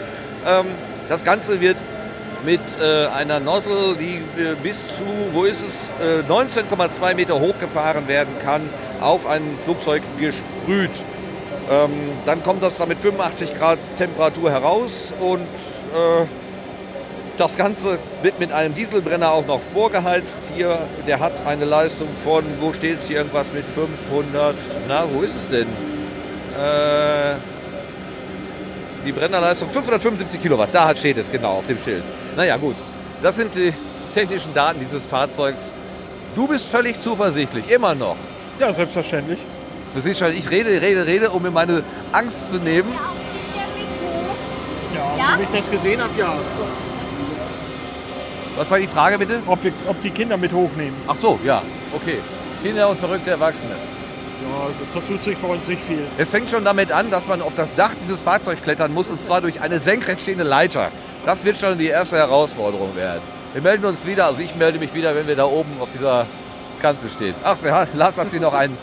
[0.45, 0.65] Ähm,
[1.09, 1.77] das Ganze wird
[2.43, 8.07] mit äh, einer Nozzle, die äh, bis zu, wo ist es, äh, 19,2 Meter hochgefahren
[8.07, 10.91] werden kann, auf ein Flugzeug gesprüht.
[11.69, 11.91] Ähm,
[12.25, 15.41] dann kommt das da mit 85 Grad Temperatur heraus und
[15.93, 16.25] äh,
[17.37, 20.35] das Ganze wird mit einem Dieselbrenner auch noch vorgeheizt.
[20.55, 24.55] Hier, der hat eine Leistung von, wo steht es hier, irgendwas mit 500,
[24.87, 25.67] na, wo ist es denn?
[26.57, 27.35] Äh,
[29.05, 32.03] die Brennerleistung 575 Kilowatt, da steht es genau auf dem Schild.
[32.37, 32.75] Naja gut,
[33.21, 33.73] das sind die
[34.13, 35.73] technischen Daten dieses Fahrzeugs.
[36.35, 38.15] Du bist völlig zuversichtlich, immer noch.
[38.59, 39.39] Ja, selbstverständlich.
[39.93, 42.93] Du siehst schon, ich rede, rede, rede, um mir meine Angst zu nehmen.
[44.95, 45.39] Ja, Ja?
[45.39, 46.33] wie ich das gesehen habe, ja.
[48.55, 49.39] Was war die Frage bitte?
[49.47, 50.95] Ob, wir, ob die Kinder mit hochnehmen.
[51.07, 51.61] Ach so, ja,
[51.93, 52.19] okay.
[52.63, 53.71] Kinder und verrückte Erwachsene.
[53.71, 56.05] Ja, da tut sich bei uns nicht viel.
[56.17, 59.21] Es fängt schon damit an, dass man auf das Dach dieses Fahrzeugs klettern muss und
[59.21, 60.91] zwar durch eine senkrecht stehende Leiter.
[61.25, 63.21] Das wird schon die erste Herausforderung werden.
[63.53, 66.25] Wir melden uns wieder, also ich melde mich wieder, wenn wir da oben auf dieser
[66.81, 67.35] Kanzel stehen.
[67.43, 68.77] Ach, ja, Lars hat sich noch ein,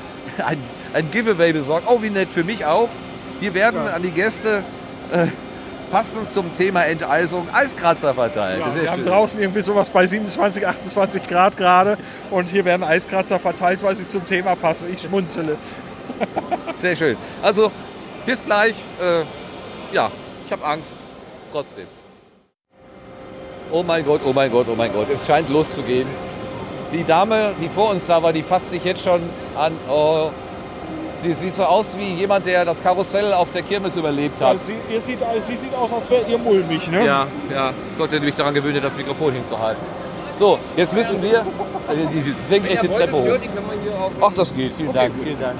[0.47, 0.59] ein,
[0.95, 1.87] ein Giveaway besorgt.
[1.89, 2.89] Oh, wie nett für mich auch.
[3.41, 3.93] Hier werden Ja.
[3.93, 4.63] an die Gäste
[5.13, 5.27] äh,
[5.91, 8.61] passend zum Thema Enteisung Eiskratzer verteilt.
[8.61, 9.13] Ja, wir haben schön.
[9.13, 11.99] draußen irgendwie sowas bei 27, 28 Grad gerade
[12.31, 14.93] und hier werden Eiskratzer verteilt, weil sie zum Thema passen.
[14.93, 15.57] Ich schmunzele.
[16.79, 17.17] Sehr schön.
[17.43, 17.71] Also,
[18.27, 18.75] bis gleich.
[19.01, 19.25] Äh,
[19.95, 20.11] ja,
[20.47, 20.95] ich habe Angst.
[21.53, 21.87] Trotzdem.
[23.73, 25.09] Oh mein Gott, oh mein Gott, oh mein Gott.
[25.13, 26.09] Es scheint loszugehen.
[26.93, 29.21] Die Dame, die vor uns da war, die fasst sich jetzt schon
[29.57, 29.73] an.
[29.89, 30.31] Oh,
[31.23, 34.63] sie sieht so aus wie jemand, der das Karussell auf der Kirmes überlebt Ja, hat.
[34.63, 37.05] sie, ihr sieht, sie sieht aus, als wärt ihr mulmig, ne?
[37.05, 37.73] Ja, ja.
[37.91, 39.83] Ich sollte mich daran gewöhnen, das Mikrofon hinzuhalten.
[40.39, 41.45] So, jetzt müssen wir äh,
[42.13, 43.39] die die senkrechte Treppe hoch.
[44.23, 44.75] Ach, das geht.
[44.75, 45.13] Vielen Dank.
[45.23, 45.57] Vielen Dank.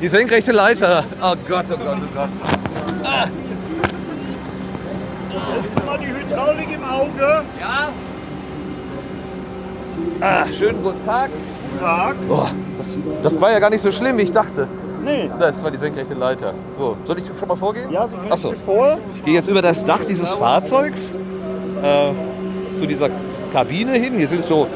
[0.00, 1.04] Die senkrechte Leiter.
[1.20, 2.28] Oh Gott, oh Gott, oh Gott.
[5.86, 7.42] Mal die Hydraulik im Auge.
[10.20, 11.30] Ah, schönen guten Tag.
[11.78, 12.16] Tag.
[12.28, 12.46] Oh,
[12.78, 14.66] das, das war ja gar nicht so schlimm, wie ich dachte.
[15.04, 15.30] Nee.
[15.38, 16.54] Das war die senkrechte Leiter.
[16.78, 17.90] So, soll ich schon mal vorgehen?
[17.90, 18.50] Ja, so.
[18.50, 18.98] sich vor.
[19.16, 21.14] Ich gehe jetzt über das Dach dieses Fahrzeugs
[21.82, 22.12] äh,
[22.78, 23.08] zu dieser
[23.52, 24.16] Kabine hin.
[24.16, 24.66] Hier sind so,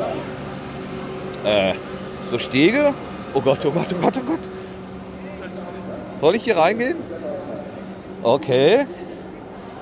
[1.45, 1.75] äh,
[2.31, 2.95] so Stege.
[3.35, 4.41] Oh Gott, oh Gott, oh Gott, oh Gott.
[6.21, 6.97] Soll ich hier reingehen?
[8.23, 8.87] Okay.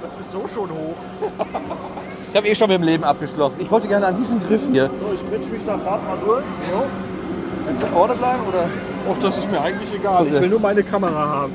[0.02, 0.96] Das ist so schon hoch.
[2.32, 3.60] Ich habe eh schon mit dem Leben abgeschlossen.
[3.60, 4.86] Ich wollte gerne an diesen Griff hier.
[4.86, 6.42] So, ich quetsche mich da gerade mal durch.
[6.72, 6.84] Jo.
[7.66, 8.70] Kannst du vorne bleiben oder?
[9.06, 10.26] Och, das ist mir eigentlich egal.
[10.26, 11.52] Ich will nur meine Kamera haben.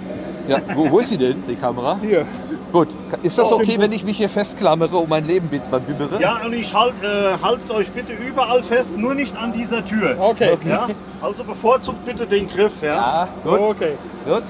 [0.47, 1.97] Ja, wo, wo ist sie denn, die Kamera?
[1.99, 2.27] Hier.
[2.71, 2.89] Gut.
[3.23, 6.21] Ist das Auf okay, wenn ich mich hier festklammere und mein Leben bibbere?
[6.21, 10.15] Ja, und ich halt, äh, haltet euch bitte überall fest, nur nicht an dieser Tür.
[10.19, 10.59] Okay.
[10.63, 10.89] Ja?
[11.23, 12.73] Also bevorzugt bitte den Griff.
[12.83, 12.87] Ja?
[12.87, 13.59] Ja, gut.
[13.59, 13.93] Okay.
[14.27, 14.43] gut.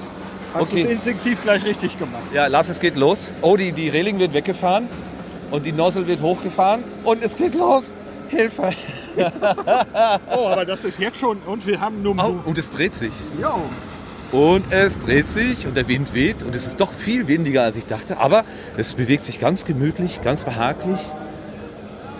[0.52, 0.92] Hast du es Okay.
[0.92, 2.22] instinktiv gleich richtig gemacht.
[2.34, 3.32] Ja, lass es geht los.
[3.40, 4.90] Oh, die, die Reling wird weggefahren
[5.50, 7.90] und die Nozzle wird hochgefahren und es geht los.
[8.28, 8.70] Hilfe.
[10.30, 11.38] Oh, aber das ist jetzt schon.
[11.44, 12.16] Und wir haben nur.
[12.20, 13.12] Au, und es dreht sich.
[13.40, 13.62] Jo.
[14.30, 17.76] Und es dreht sich und der Wind weht und es ist doch viel windiger, als
[17.76, 18.18] ich dachte.
[18.20, 18.44] Aber
[18.76, 21.00] es bewegt sich ganz gemütlich, ganz behaglich.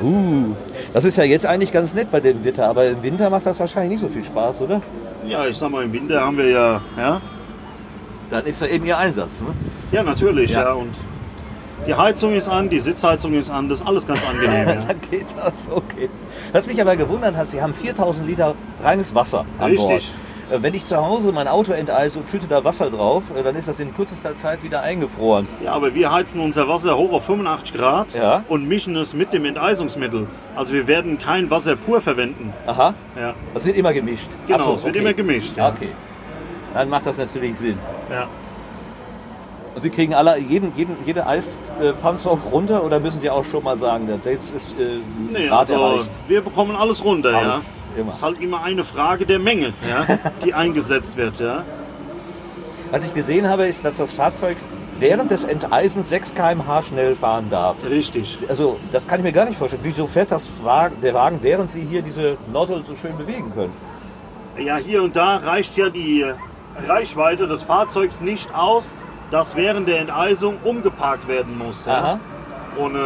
[0.02, 0.55] Uh,
[0.92, 3.60] das ist ja jetzt eigentlich ganz nett bei dem Wetter, aber im Winter macht das
[3.60, 4.81] wahrscheinlich nicht so viel Spaß, oder?
[5.26, 7.20] ja, ich sag mal, im Winter haben wir ja, ja,
[8.31, 9.40] Dann ist ja eben Ihr Einsatz.
[9.40, 9.48] Ne?
[9.92, 10.62] ja natürlich, Ja.
[10.62, 10.73] ja.
[10.73, 10.94] und
[11.86, 14.68] die Heizung ist an, die Sitzheizung ist an, das ist alles ganz angenehm.
[14.68, 14.74] Ja.
[14.86, 16.08] Dann geht das, okay.
[16.52, 19.92] Was mich aber gewundert hat, Sie haben 4000 Liter reines Wasser an Bord.
[19.97, 20.12] Richtig.
[20.50, 23.55] Äh, Wenn ich zu Hause mein Auto enteise und schütte da Wasser drauf, äh, dann
[23.57, 25.47] ist das in kürzester Zeit wieder eingefroren.
[25.65, 28.42] ja, aber wir heizen unser Wasser hoch auf 85 Grad Ja.
[28.48, 30.26] und mischen es mit dem Enteisungsmittel.
[30.57, 32.52] Also wir werden kein Wasser pur verwenden.
[32.66, 33.34] Aha, Ja.
[33.55, 34.28] das wird immer gemischt.
[34.47, 35.05] Genau, so, es wird okay.
[35.05, 35.57] immer gemischt.
[35.57, 35.68] Ja.
[35.68, 35.89] Okay.
[36.74, 37.78] Dann macht das natürlich Sinn.
[38.10, 38.26] Ja.
[39.81, 44.08] Sie kriegen alle, jeden, jeden, jede Eispanzerung runter oder müssen Sie auch schon mal sagen,
[44.24, 44.98] der jetzt ist äh,
[45.32, 46.10] Nee, Grad also erreicht?
[46.26, 47.34] wir bekommen alles runter.
[47.34, 48.00] Alles, ja.
[48.00, 48.10] immer.
[48.12, 50.07] Es ist halt immer eine Frage der Menge, ja,
[50.44, 51.39] die eingesetzt wird.
[51.39, 51.65] Ja.
[52.90, 54.57] Was ich gesehen habe, ist, dass das Fahrzeug
[54.98, 57.76] während des Enteisens 6 km/h schnell fahren darf.
[57.89, 58.39] Richtig.
[58.48, 59.82] Also das kann ich mir gar nicht vorstellen.
[59.84, 63.73] Wieso fährt das Wagen, der Wagen, während Sie hier diese Nozzle so schön bewegen können?
[64.58, 66.24] Ja, hier und da reicht ja die
[66.86, 68.94] Reichweite des Fahrzeugs nicht aus,
[69.31, 71.84] dass während der Enteisung umgeparkt werden muss.
[71.84, 72.18] Ja?
[72.76, 72.98] Und äh,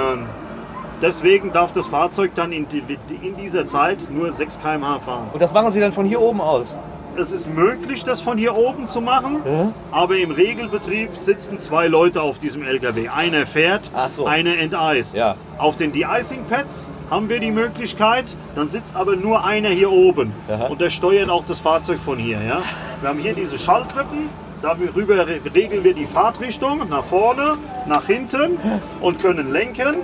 [1.01, 2.83] deswegen darf das Fahrzeug dann in, die,
[3.23, 5.31] in dieser Zeit nur 6 km/h fahren.
[5.33, 6.67] Und das machen Sie dann von hier oben aus?
[7.15, 9.73] Es ist möglich, das von hier oben zu machen, Ja.
[9.91, 13.09] aber im Regelbetrieb sitzen zwei Leute auf diesem LKW.
[13.11, 14.25] Einer fährt, so.
[14.25, 15.15] einer enteist.
[15.15, 15.35] Ja.
[15.59, 20.69] Auf den De-Icing-Pads haben wir die Möglichkeit, dann sitzt aber nur einer hier oben Aha.
[20.69, 22.39] und der steuert auch das Fahrzeug von hier.
[22.41, 22.63] Ja?
[23.03, 24.31] Wir haben hier diese Schalttrippen,
[24.63, 28.59] darüber re- regeln wir die Fahrtrichtung nach vorne, nach hinten
[29.01, 29.97] und können lenken.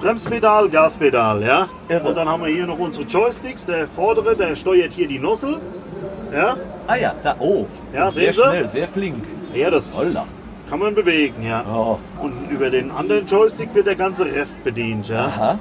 [0.00, 1.68] Bremspedal, Gaspedal, ja.
[1.88, 2.08] Irre.
[2.08, 3.64] Und dann haben wir hier noch unsere Joysticks.
[3.64, 5.60] Der vordere, der steuert hier die Nussel.
[6.32, 6.56] Ja,
[6.88, 7.66] Ah ja, da, oh.
[7.94, 9.22] Ja, sehr schnell, sehr flink.
[9.54, 10.26] ja das Holla.
[10.68, 11.62] kann man bewegen, ja.
[11.72, 11.98] Oh.
[12.20, 15.26] Und über den anderen Joystick wird der ganze Rest bedient, ja.
[15.26, 15.58] Aha.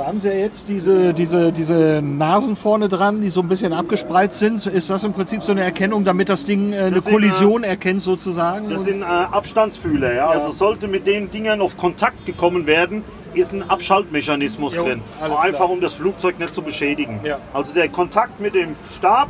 [0.00, 3.74] Da haben Sie ja jetzt diese, diese, diese Nasen vorne dran, die so ein bisschen
[3.74, 4.64] abgespreizt sind.
[4.64, 7.64] Ist das im Prinzip so eine Erkennung, damit das Ding äh, eine Das sind, Kollision
[7.64, 8.70] erkennt sozusagen?
[8.70, 10.30] Das sind äh, Abstandsfühler, ja.
[10.30, 13.04] Also sollte mit den Dingern auf Kontakt gekommen werden,
[13.34, 15.02] ist ein Abschaltmechanismus Jo, drin.
[15.20, 15.70] Einfach klar.
[15.70, 17.20] um das Flugzeug nicht zu beschädigen.
[17.22, 17.36] Ja.
[17.52, 19.28] Also der Kontakt mit dem Stab,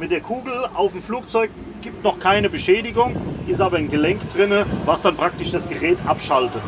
[0.00, 1.50] mit der Kugel auf dem Flugzeug
[1.88, 4.52] gibt noch keine Beschädigung, ist aber ein Gelenk drin,
[4.84, 6.60] was dann praktisch das Gerät abschaltet.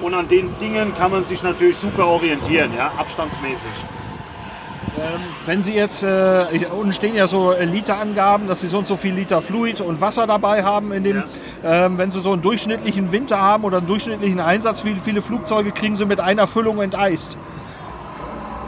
[0.00, 3.72] Und an den Dingen kann man sich natürlich super orientieren, ja, abstandsmäßig.
[4.96, 8.86] Ähm, wenn Sie jetzt, äh, unten stehen ja so äh, Literangaben, dass Sie so und
[8.86, 10.92] so viel Liter Fluid und Wasser dabei haben.
[10.92, 11.24] In dem,
[11.64, 15.72] ähm, wenn Sie so einen durchschnittlichen Winter haben oder einen durchschnittlichen Einsatz, wie viele Flugzeuge
[15.72, 17.36] kriegen Sie mit einer Füllung enteist?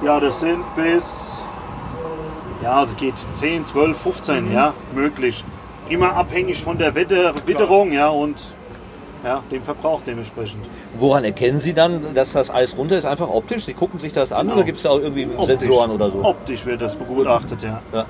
[0.04, 1.40] Ja, das sind bis,
[2.62, 5.44] ja, also geht 10, 12, 15, ja, möglich.
[5.90, 8.36] Immer abhängig von der Wetter, Witterung, ja, und
[9.24, 10.64] ja, dem Verbrauch dementsprechend.
[10.98, 13.04] Woran erkennen Sie dann, dass das Eis runter ist?
[13.04, 13.64] Einfach optisch?
[13.66, 14.56] Sie gucken sich das an Genau.
[14.58, 15.58] oder gibt es da auch irgendwie Optisch.
[15.58, 16.24] Sensoren oder so?
[16.24, 18.06] Optisch wird das begutachtet, ja.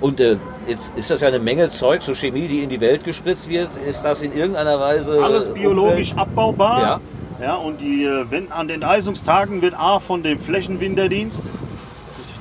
[0.00, 0.36] Und äh,
[0.68, 3.68] jetzt ist das ja eine Menge Zeug, so Chemie, die in die Welt gespritzt wird.
[3.88, 6.80] Ist das in irgendeiner Weise Alles biologisch Umwelt- abbaubar.
[6.82, 7.00] Ja.
[7.40, 11.42] Ja, und die, äh, wenn an den Eisungstagen wird A von dem Flächenwinterdienst,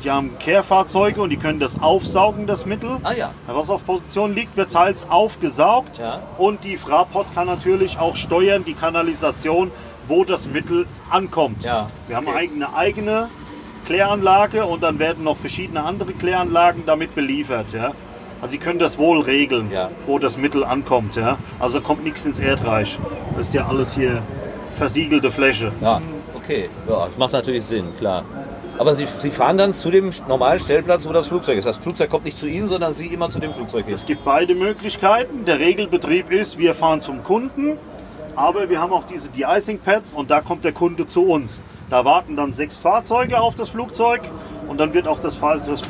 [0.08, 2.92] die haben Kehrfahrzeuge und die können das aufsaugen, das Mittel.
[3.04, 3.32] Ah ja.
[3.46, 5.98] Was auf Position liegt, wird teils aufgesaugt.
[5.98, 6.22] Ja.
[6.38, 9.70] Und die Fraport kann natürlich auch steuern, die Kanalisation,
[10.08, 11.66] wo das Mittel ankommt.
[11.66, 12.50] Ja, Wir haben okay.
[12.56, 13.28] eine eigene
[13.86, 17.74] Kläranlage und dann werden noch verschiedene andere Kläranlagen damit beliefert.
[17.74, 17.92] Ja.
[18.42, 19.90] Also Sie können das wohl regeln, Ja.
[20.06, 21.18] wo das Mittel ankommt.
[21.18, 21.38] Ja.
[21.60, 22.98] Also kommt nichts ins Erdreich.
[23.38, 24.22] Das ist ja alles hier
[24.78, 25.74] versiegelte Fläche.
[25.82, 26.02] Ja,
[26.34, 26.70] okay.
[26.88, 28.24] Ja, das macht natürlich Sinn, klar.
[28.78, 31.66] Aber Sie, Sie fahren dann zu dem normalen Stellplatz, wo das Flugzeug ist.
[31.66, 33.96] Das Flugzeug kommt nicht zu Ihnen, sondern Sie immer zu dem Flugzeug hin.
[33.96, 35.46] Es gibt beide Möglichkeiten.
[35.46, 37.78] Der Regelbetrieb ist, wir fahren zum Kunden,
[38.36, 41.62] aber wir haben auch diese De-Icing-Pads und da kommt der Kunde zu uns.
[41.90, 44.22] Da warten dann sechs Fahrzeuge auf das Flugzeug
[44.68, 45.82] und dann wird auch das, das,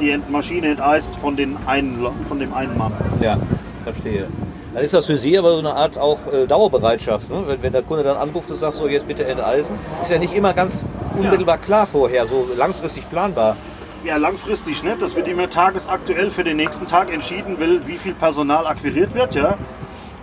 [0.00, 2.92] die Maschine enteist von, den einen, von dem einen Mann.
[3.20, 3.38] Ja,
[3.84, 4.26] verstehe.
[4.74, 7.28] Dann ist das für Sie aber so eine Art auch äh, Dauerbereitschaft.
[7.28, 7.42] Ne?
[7.46, 10.34] Wenn, wenn der Kunde dann anruft und sagt, so jetzt bitte enteisen, ist ja nicht
[10.34, 10.82] immer ganz
[11.16, 13.56] unmittelbar klar vorher, so langfristig planbar.
[14.04, 15.00] Ja, langfristig nicht.
[15.00, 19.34] Das wird immer tagesaktuell für den nächsten Tag entschieden, will, wie viel Personal akquiriert wird.
[19.34, 19.56] Ja?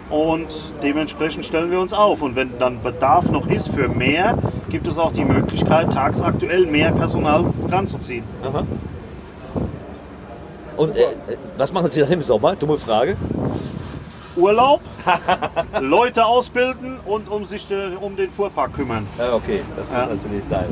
[0.09, 0.47] Und
[0.83, 2.21] dementsprechend stellen wir uns auf.
[2.21, 4.37] Und wenn dann Bedarf noch ist für mehr,
[4.69, 8.23] gibt es auch die Möglichkeit, tagesaktuell mehr Personal ranzuziehen.
[8.43, 8.65] Aha.
[10.75, 11.07] Und äh, äh,
[11.57, 12.55] was machen Sie dann im Sommer?
[12.55, 13.17] Dumme Frage.
[14.39, 14.81] Urlaub,
[15.81, 19.05] Leute ausbilden und um sich de, um den Fuhrpark kümmern.
[19.17, 20.05] Ja, okay, das muss Ja.
[20.15, 20.65] natürlich sein.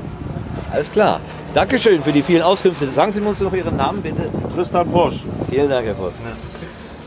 [0.71, 1.19] Alles klar.
[1.53, 2.89] Dankeschön für die vielen Auskünfte.
[2.91, 4.29] Sagen Sie uns noch Ihren Namen bitte.
[4.53, 5.21] Tristan Bosch.
[5.49, 6.13] Vielen Dank, Herr Voss.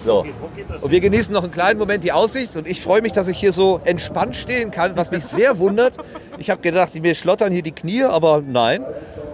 [0.05, 0.25] So.
[0.81, 3.39] Und wir genießen noch einen kleinen Moment die Aussicht und ich freue mich, dass ich
[3.39, 5.95] hier so entspannt stehen kann, was mich sehr wundert.
[6.39, 8.85] Ich habe gedacht, mir schlottern hier die Knie, aber nein.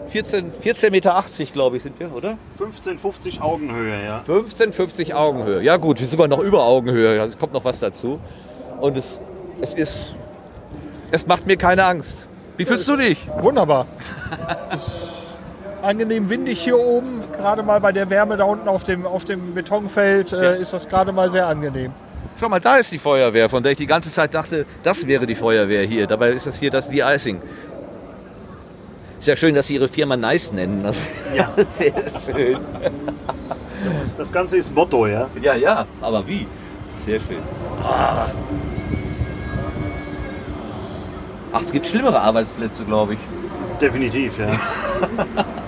[0.08, 2.38] 14, 14,80 Meter, glaube ich, sind wir, oder?
[2.58, 4.22] 1550 Augenhöhe, ja.
[4.24, 5.62] 15, 50 Augenhöhe.
[5.62, 7.20] Ja gut, wir sind sogar noch über Augenhöhe.
[7.20, 8.20] Also es kommt noch was dazu.
[8.80, 9.20] Und es,
[9.60, 10.14] es ist,
[11.10, 12.26] es macht mir keine Angst.
[12.56, 13.18] Wie fühlst du dich?
[13.40, 13.86] Wunderbar.
[15.82, 19.54] Angenehm windig hier oben, gerade mal bei der Wärme da unten auf dem, auf dem
[19.54, 21.92] Betonfeld äh, ist das gerade mal sehr angenehm.
[22.40, 25.26] Schau mal, da ist die Feuerwehr, von der ich die ganze Zeit dachte, das wäre
[25.26, 26.06] die Feuerwehr hier.
[26.06, 27.40] Dabei ist das hier das De-Icing.
[29.18, 30.82] Ist ja schön, dass Sie Ihre Firma Nice nennen.
[30.82, 30.96] Das
[31.34, 31.50] Ja.
[31.64, 31.92] sehr
[32.24, 32.58] schön.
[33.84, 35.28] Das, ist, das Ganze ist Motto, ja.
[35.40, 36.46] Ja, ja, aber wie?
[37.04, 37.38] Sehr schön.
[37.82, 38.26] Ah.
[41.52, 43.20] Ach, es gibt schlimmere Arbeitsplätze, glaube ich.
[43.80, 44.48] Definitiv, ja.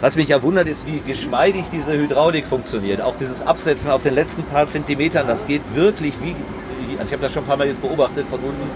[0.00, 3.02] Was mich ja wundert, ist, wie geschmeidig diese Hydraulik funktioniert.
[3.02, 6.34] Auch dieses Absetzen auf den letzten paar Zentimetern, das geht wirklich wie.
[6.98, 8.70] Also ich habe das schon ein paar Mal jetzt beobachtet von unten.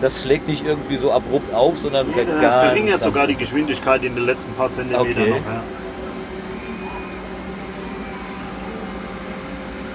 [0.00, 4.14] Das schlägt nicht irgendwie so abrupt auf, sondern Äh, gar verringert sogar die Geschwindigkeit in
[4.14, 5.30] den letzten paar Zentimetern Okay.
[5.30, 5.36] noch.
[5.36, 5.62] Ja.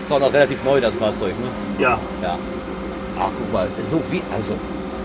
[0.06, 1.82] Ist auch noch relativ neu, das Fahrzeug, ne?
[1.82, 1.98] ja.
[2.22, 2.38] Ja.
[3.18, 4.56] Ach, guck mal, so wie, also,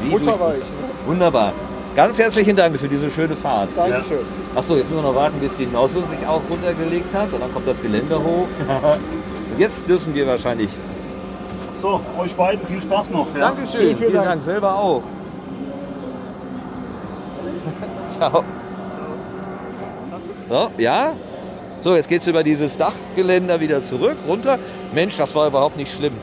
[0.02, 0.56] wie Butterweich.
[0.58, 1.52] durch- Wunderbar.
[1.94, 3.68] Ganz herzlichen Dank für diese schöne Fahrt.
[3.76, 4.18] Dankeschön.
[4.58, 7.54] Achso, jetzt müssen wir noch warten, bis die Nozzle sich auch runtergelegt hat und dann
[7.54, 8.48] kommt das Geländer hoch.
[9.52, 10.68] Und jetzt dürfen wir wahrscheinlich.
[11.80, 13.28] So, euch beiden viel Spaß noch.
[13.34, 13.52] Ja.
[13.52, 14.26] Dankeschön, vielen vielen, Dank.
[14.26, 14.42] Dank.
[14.42, 15.02] selber auch.
[18.18, 18.42] Ciao.
[20.48, 21.12] So, ja?
[21.84, 24.58] So, jetzt geht's über dieses Dachgeländer wieder zurück, runter.
[24.92, 26.14] Mensch, das war überhaupt nicht schlimm.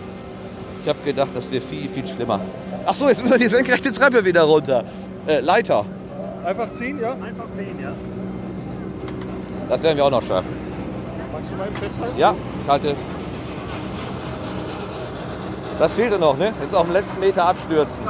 [0.83, 2.41] Ich habe gedacht, das wäre viel, viel schlimmer.
[2.85, 4.83] Ach so, jetzt müssen wir die senkrechte Treppe wieder runter.
[5.25, 5.85] Äh, Leiter.
[6.45, 7.13] Einfach ziehen, ja?
[7.13, 7.93] Einfach sehen, ja.
[9.69, 10.49] Das werden wir auch noch schaffen.
[11.31, 12.17] Magst du eben festhalten?
[12.17, 12.95] Ja, ich halte.
[15.79, 16.53] Das fehlte noch, ne?
[16.61, 18.03] Jetzt auf dem letzten Meter abstürzen.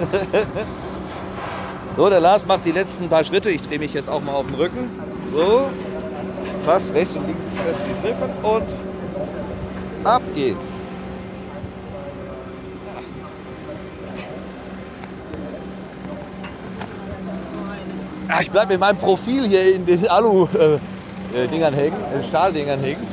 [1.96, 3.50] so, der Lars macht die letzten paar Schritte.
[3.50, 4.88] Ich drehe mich jetzt auch mal auf den Rücken.
[5.34, 5.66] So.
[6.64, 8.64] Fast rechts und links fest gegriffen und
[10.04, 10.83] ab geht's.
[18.28, 23.06] Ah, ich bleibe mit meinem Profil hier in den Alu-Dingern hängen, äh, Stahldingern hängen.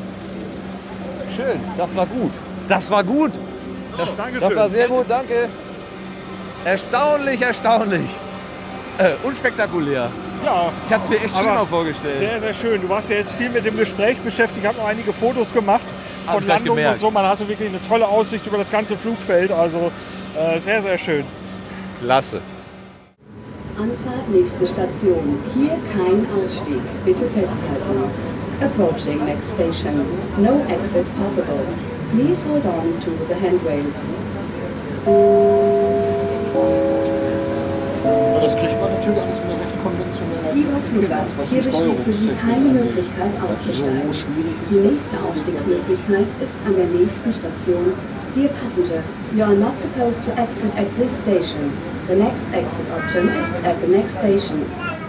[1.36, 2.32] Schön, das war gut.
[2.68, 3.32] Das war gut.
[4.18, 4.40] Dankeschön.
[4.42, 5.50] Das war sehr gut, danke.
[6.64, 8.10] Erstaunlich, erstaunlich.
[8.98, 10.10] Äh, unspektakulär.
[10.46, 12.18] ja, Ich hatte es mir echt schöner vorgestellt.
[12.18, 12.82] sehr, sehr schön.
[12.82, 15.86] Du warst ja jetzt viel mit dem Gespräch beschäftigt, habe noch einige Fotos gemacht
[16.26, 17.10] von ich gleich Landungen und so.
[17.10, 19.52] Man hatte wirklich eine tolle Aussicht über das ganze Flugfeld.
[19.52, 19.92] Also
[20.38, 21.26] äh, sehr, sehr schön.
[22.02, 22.42] Klasse.
[23.82, 25.42] Anfahrt nächste Station.
[25.58, 26.86] Hier kein Ausstieg.
[27.04, 28.14] Bitte festhalten.
[28.62, 30.06] Approaching next station.
[30.38, 31.66] No exit possible.
[32.14, 33.98] Please hold on to the handrails.
[38.42, 40.54] Das kriegt man natürlich alles wieder recht konventionell.
[40.54, 44.14] Lieber Fluggast, hier besteht für Sie keine Möglichkeit auszusteigen.
[44.70, 47.98] Die nächste Ausstiegsmöglichkeit ist an der nächsten Station.
[48.36, 49.02] Dear passenger,
[49.34, 51.74] you are not supposed to exit at this station.
[52.08, 55.01] The next exit option is at the next station.